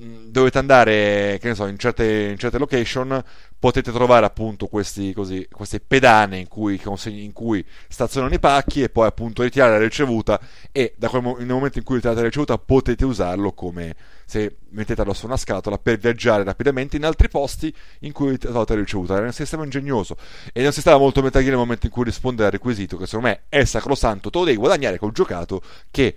[0.00, 3.22] Dovete andare, che ne so, in certe, in certe location
[3.58, 8.88] potete trovare appunto questi, così, queste pedane in cui, in cui stazionano i pacchi e
[8.88, 10.40] poi appunto ritirare la ricevuta
[10.72, 15.02] e da quel, nel momento in cui ritirate la ricevuta potete usarlo come se mettete
[15.02, 19.18] addosso una scatola per viaggiare rapidamente in altri posti in cui trovate la ricevuta.
[19.18, 20.16] È un sistema ingegnoso
[20.52, 23.28] ed è un sistema molto Metal nel momento in cui risponde al requisito che secondo
[23.28, 26.14] me è sacrosanto, te lo devi guadagnare col giocato che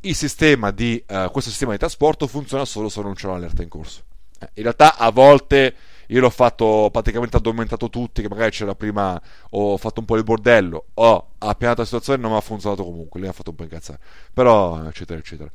[0.00, 4.02] sistema di, uh, questo sistema di trasporto funziona solo se non c'è un'allerta in corso.
[4.38, 5.74] Eh, in realtà a volte
[6.08, 10.22] io l'ho fatto praticamente addormentato tutti, che magari c'era prima, ho fatto un po' di
[10.22, 13.56] bordello, ho appianato la situazione e non mi ha funzionato comunque, lì ha fatto un
[13.56, 13.98] po' incazzare.
[14.32, 15.50] Però, eccetera, eccetera.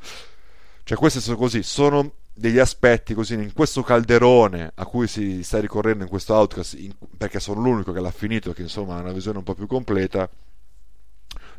[0.83, 5.59] Cioè, questi sono così, sono degli aspetti così in questo calderone a cui si sta
[5.59, 9.13] ricorrendo in questo outcast, in, perché sono l'unico che l'ha finito, che insomma ha una
[9.13, 10.29] visione un po' più completa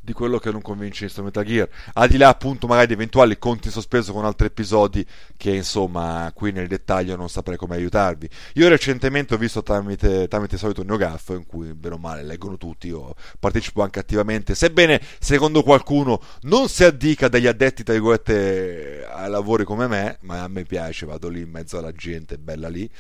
[0.05, 3.39] di quello che non convince in Metal Gear, al di là appunto magari di eventuali
[3.39, 5.07] conti in sospeso con altri episodi
[5.37, 8.29] che insomma qui nel dettaglio non saprei come aiutarvi.
[8.55, 12.57] Io recentemente ho visto tramite, tramite il solito NeoGAF in cui bene o male leggono
[12.57, 19.07] tutti, io partecipo anche attivamente, sebbene secondo qualcuno non si addica dagli addetti tra virgolette
[19.09, 22.69] ai lavori come me, ma a me piace, vado lì in mezzo alla gente, bella
[22.69, 22.91] lì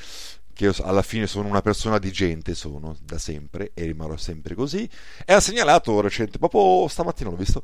[0.54, 4.54] che io alla fine sono una persona di gente, sono da sempre e rimarrò sempre
[4.54, 4.88] così,
[5.24, 7.62] e ha segnalato recente, proprio stamattina l'ho visto,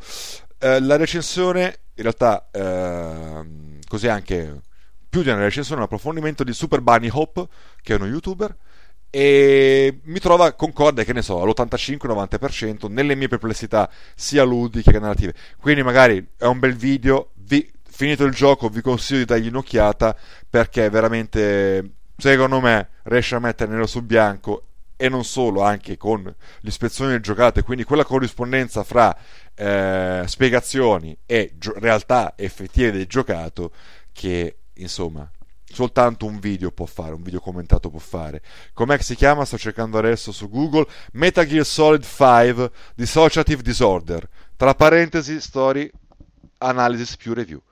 [0.58, 4.60] eh, la recensione, in realtà eh, così anche
[5.08, 7.46] più di una recensione, un approfondimento di Super Bunny Hope,
[7.82, 8.54] che è uno youtuber,
[9.10, 15.34] e mi trova concorde, che ne so, all'85-90% nelle mie perplessità sia ludiche che narrative.
[15.58, 20.16] Quindi magari è un bel video, vi, finito il gioco vi consiglio di dargli un'occhiata
[20.48, 24.64] perché veramente secondo me riesce a mettere nero su bianco
[24.96, 29.16] e non solo, anche con l'ispezione del giocato e quindi quella corrispondenza fra
[29.54, 33.70] eh, spiegazioni e gio- realtà effettive del giocato
[34.12, 35.30] che insomma
[35.64, 38.42] soltanto un video può fare, un video commentato può fare.
[38.72, 39.44] Com'è che si chiama?
[39.44, 40.86] Sto cercando adesso su Google.
[41.12, 44.28] Metal Gear Solid 5 Dissociative Disorder.
[44.56, 45.88] Tra parentesi, story,
[46.58, 47.62] analysis più review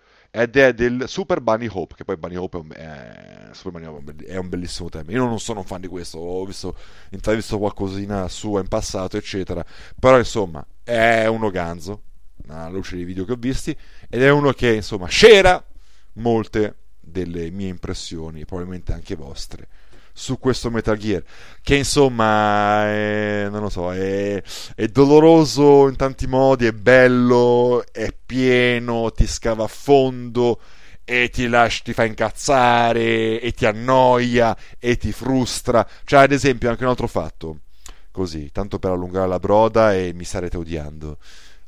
[0.42, 4.26] ed è del Super Bunny Hope, che poi Bunny Hope è un, è, Bunny Hope
[4.26, 5.10] è un bellissimo tema.
[5.10, 6.76] Io non sono un fan di questo, ho visto,
[7.12, 9.64] intravisto qualcosina sua in passato, eccetera,
[9.98, 12.02] però insomma è uno ganzo,
[12.48, 13.74] alla luce dei video che ho visti,
[14.10, 15.64] ed è uno che insomma scera
[16.14, 19.68] molte delle mie impressioni, probabilmente anche vostre
[20.18, 21.22] su questo Metal Gear
[21.60, 24.42] che insomma è, non lo so è,
[24.74, 30.58] è, doloroso in tanti modi è bello è pieno ti scava a fondo
[31.04, 35.86] e ti lascia ti fa incazzare e ti annoia e ti frustra.
[36.04, 37.60] Cioè ad esempio anche un altro fatto
[38.10, 41.18] così tanto per allungare la broda e mi starete odiando.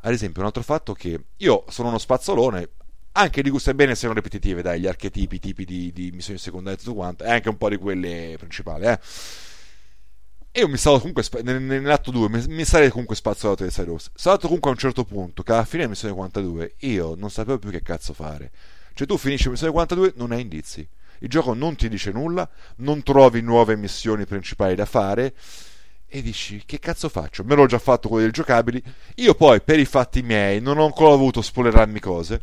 [0.01, 2.69] Ad esempio un altro fatto che io sono uno spazzolone
[3.13, 6.79] anche di gusto bene sono ripetitive, dai, gli archetipi, i tipi di, di, missioni secondarie
[6.79, 8.99] e tutto quanto, e anche un po' di quelle principali, eh.
[10.51, 14.47] E io mi stavo comunque, nell'atto 2, mi, sarei comunque spazzolato le side Sono andato
[14.47, 17.71] comunque a un certo punto, che alla fine della missione 42, io non sapevo più
[17.71, 18.51] che cazzo fare.
[18.95, 20.89] Cioè tu finisci la missione 42, non hai indizi.
[21.21, 25.35] Il gioco non ti dice nulla, non trovi nuove missioni principali da fare
[26.11, 27.45] e dici che cazzo faccio?
[27.45, 28.83] Me l'ho già fatto quello dei giocabili.
[29.17, 32.43] Io poi per i fatti miei non ho ancora avuto spoilerarmi cose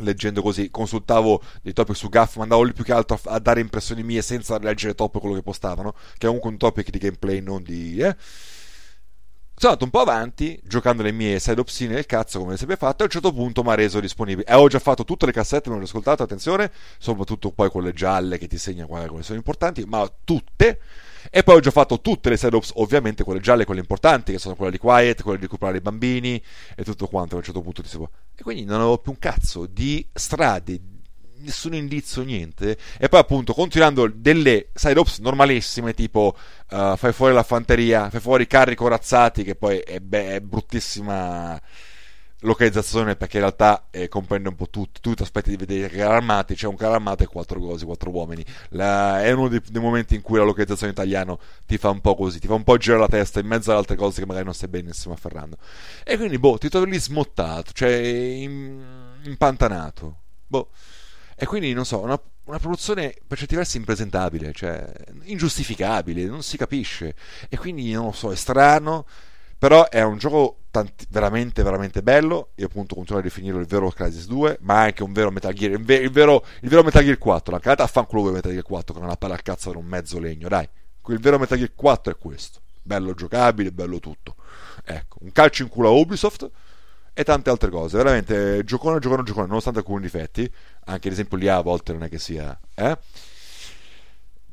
[0.00, 3.60] leggendo così, consultavo dei topic su Gaff, ma andavo lì più che altro a, dare
[3.60, 7.40] impressioni mie senza leggere troppo quello che postavano, che è comunque un topic di gameplay,
[7.40, 7.98] non di...
[7.98, 8.16] Eh.
[9.60, 12.76] Sono andato un po' avanti, giocando le mie side opsine del cazzo come le sempre
[12.76, 14.46] fatto, e a un certo punto mi ha reso disponibile.
[14.46, 17.92] E ho già fatto tutte le cassette, me le ho ascoltate, attenzione, soprattutto poi quelle
[17.92, 20.80] gialle che ti segnano quali sono importanti, ma tutte
[21.28, 24.54] e poi ho già fatto tutte le ops, ovviamente quelle gialle, quelle importanti, che sono
[24.54, 26.42] quelle di Quiet, quelle di recuperare i bambini
[26.74, 27.34] e tutto quanto.
[27.34, 28.08] A un certo punto ti si può.
[28.34, 30.80] E quindi non avevo più un cazzo di strade,
[31.40, 32.76] nessun indizio, niente.
[32.98, 36.36] E poi appunto continuando delle side ops normalissime, tipo
[36.70, 40.40] uh, fai fuori la fanteria, fai fuori i carri corazzati, che poi è, beh, è
[40.40, 41.60] bruttissima
[42.40, 45.00] localizzazione perché in realtà eh, comprende un po' tutto.
[45.00, 47.84] Tu ti aspetti di vedere i carri armati, c'è un carro armato e quattro cose,
[47.84, 48.44] quattro uomini.
[48.70, 51.36] La, è uno dei, dei, momenti in cui la localizzazione italiana
[51.66, 53.78] ti fa un po' così, ti fa un po' girare la testa in mezzo ad
[53.78, 55.56] altre cose che magari non stai benissimo afferrando.
[56.04, 58.82] E quindi, boh, ti trovi lì smottato, cioè in,
[59.24, 60.16] impantanato.
[60.46, 60.70] Boh.
[61.36, 64.92] E quindi, non so, una, una produzione per certi versi impresentabile, cioè
[65.24, 67.14] ingiustificabile, non si capisce.
[67.48, 69.06] E quindi, non lo so, è strano
[69.60, 72.52] però è un gioco tanti, veramente, veramente bello.
[72.54, 75.72] Io appunto continuo a definirlo il vero Crisis 2, ma anche un vero Metal Gear.
[75.72, 77.52] Il, ve- il, vero, il vero, Metal Gear 4.
[77.52, 79.76] La cagata a fanculo di Metal Gear 4, che non ha palla al cazzo da
[79.76, 80.48] un mezzo legno.
[80.48, 80.66] Dai,
[81.08, 82.60] il vero Metal Gear 4 è questo.
[82.80, 84.36] Bello giocabile, bello tutto.
[84.82, 86.50] Ecco, un calcio in culo a Ubisoft.
[87.12, 87.98] e tante altre cose.
[87.98, 90.50] Veramente, giocone, giocone, giocone, nonostante alcuni difetti,
[90.86, 92.58] anche ad esempio lì a volte non è che sia...
[92.74, 92.96] Eh?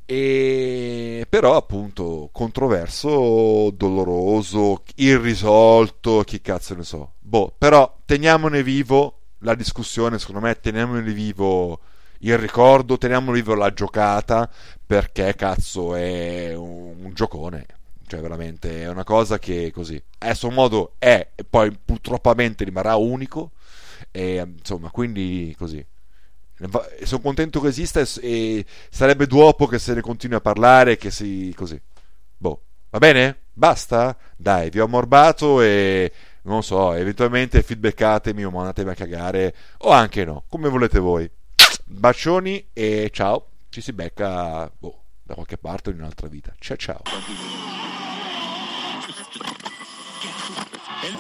[0.10, 7.16] E però appunto controverso, doloroso, irrisolto, chi cazzo ne so.
[7.20, 11.82] Boh, però teniamone vivo la discussione, secondo me teniamone vivo
[12.20, 14.50] il ricordo, teniamone vivo la giocata,
[14.86, 17.66] perché cazzo è un, un giocone.
[18.08, 22.30] Cioè, veramente è una cosa che così a suo modo è, e poi purtroppo
[22.64, 23.52] rimarrà unico.
[24.12, 25.86] E insomma, quindi così
[27.04, 31.12] sono contento che esista e, e, sarebbe dopo che se ne continui a parlare che
[31.12, 31.80] si così.
[32.38, 32.62] Boh.
[32.90, 33.42] Va bene?
[33.58, 34.16] basta?
[34.36, 36.12] dai vi ho ammorbato e
[36.44, 41.30] non so eventualmente feedbackatemi o mandatemi a cagare o anche no come volete voi.
[41.86, 43.50] Bacioni e ciao.
[43.70, 46.54] Ci si becca boh, da qualche parte o in un'altra vita.
[46.60, 47.02] Ciao ciao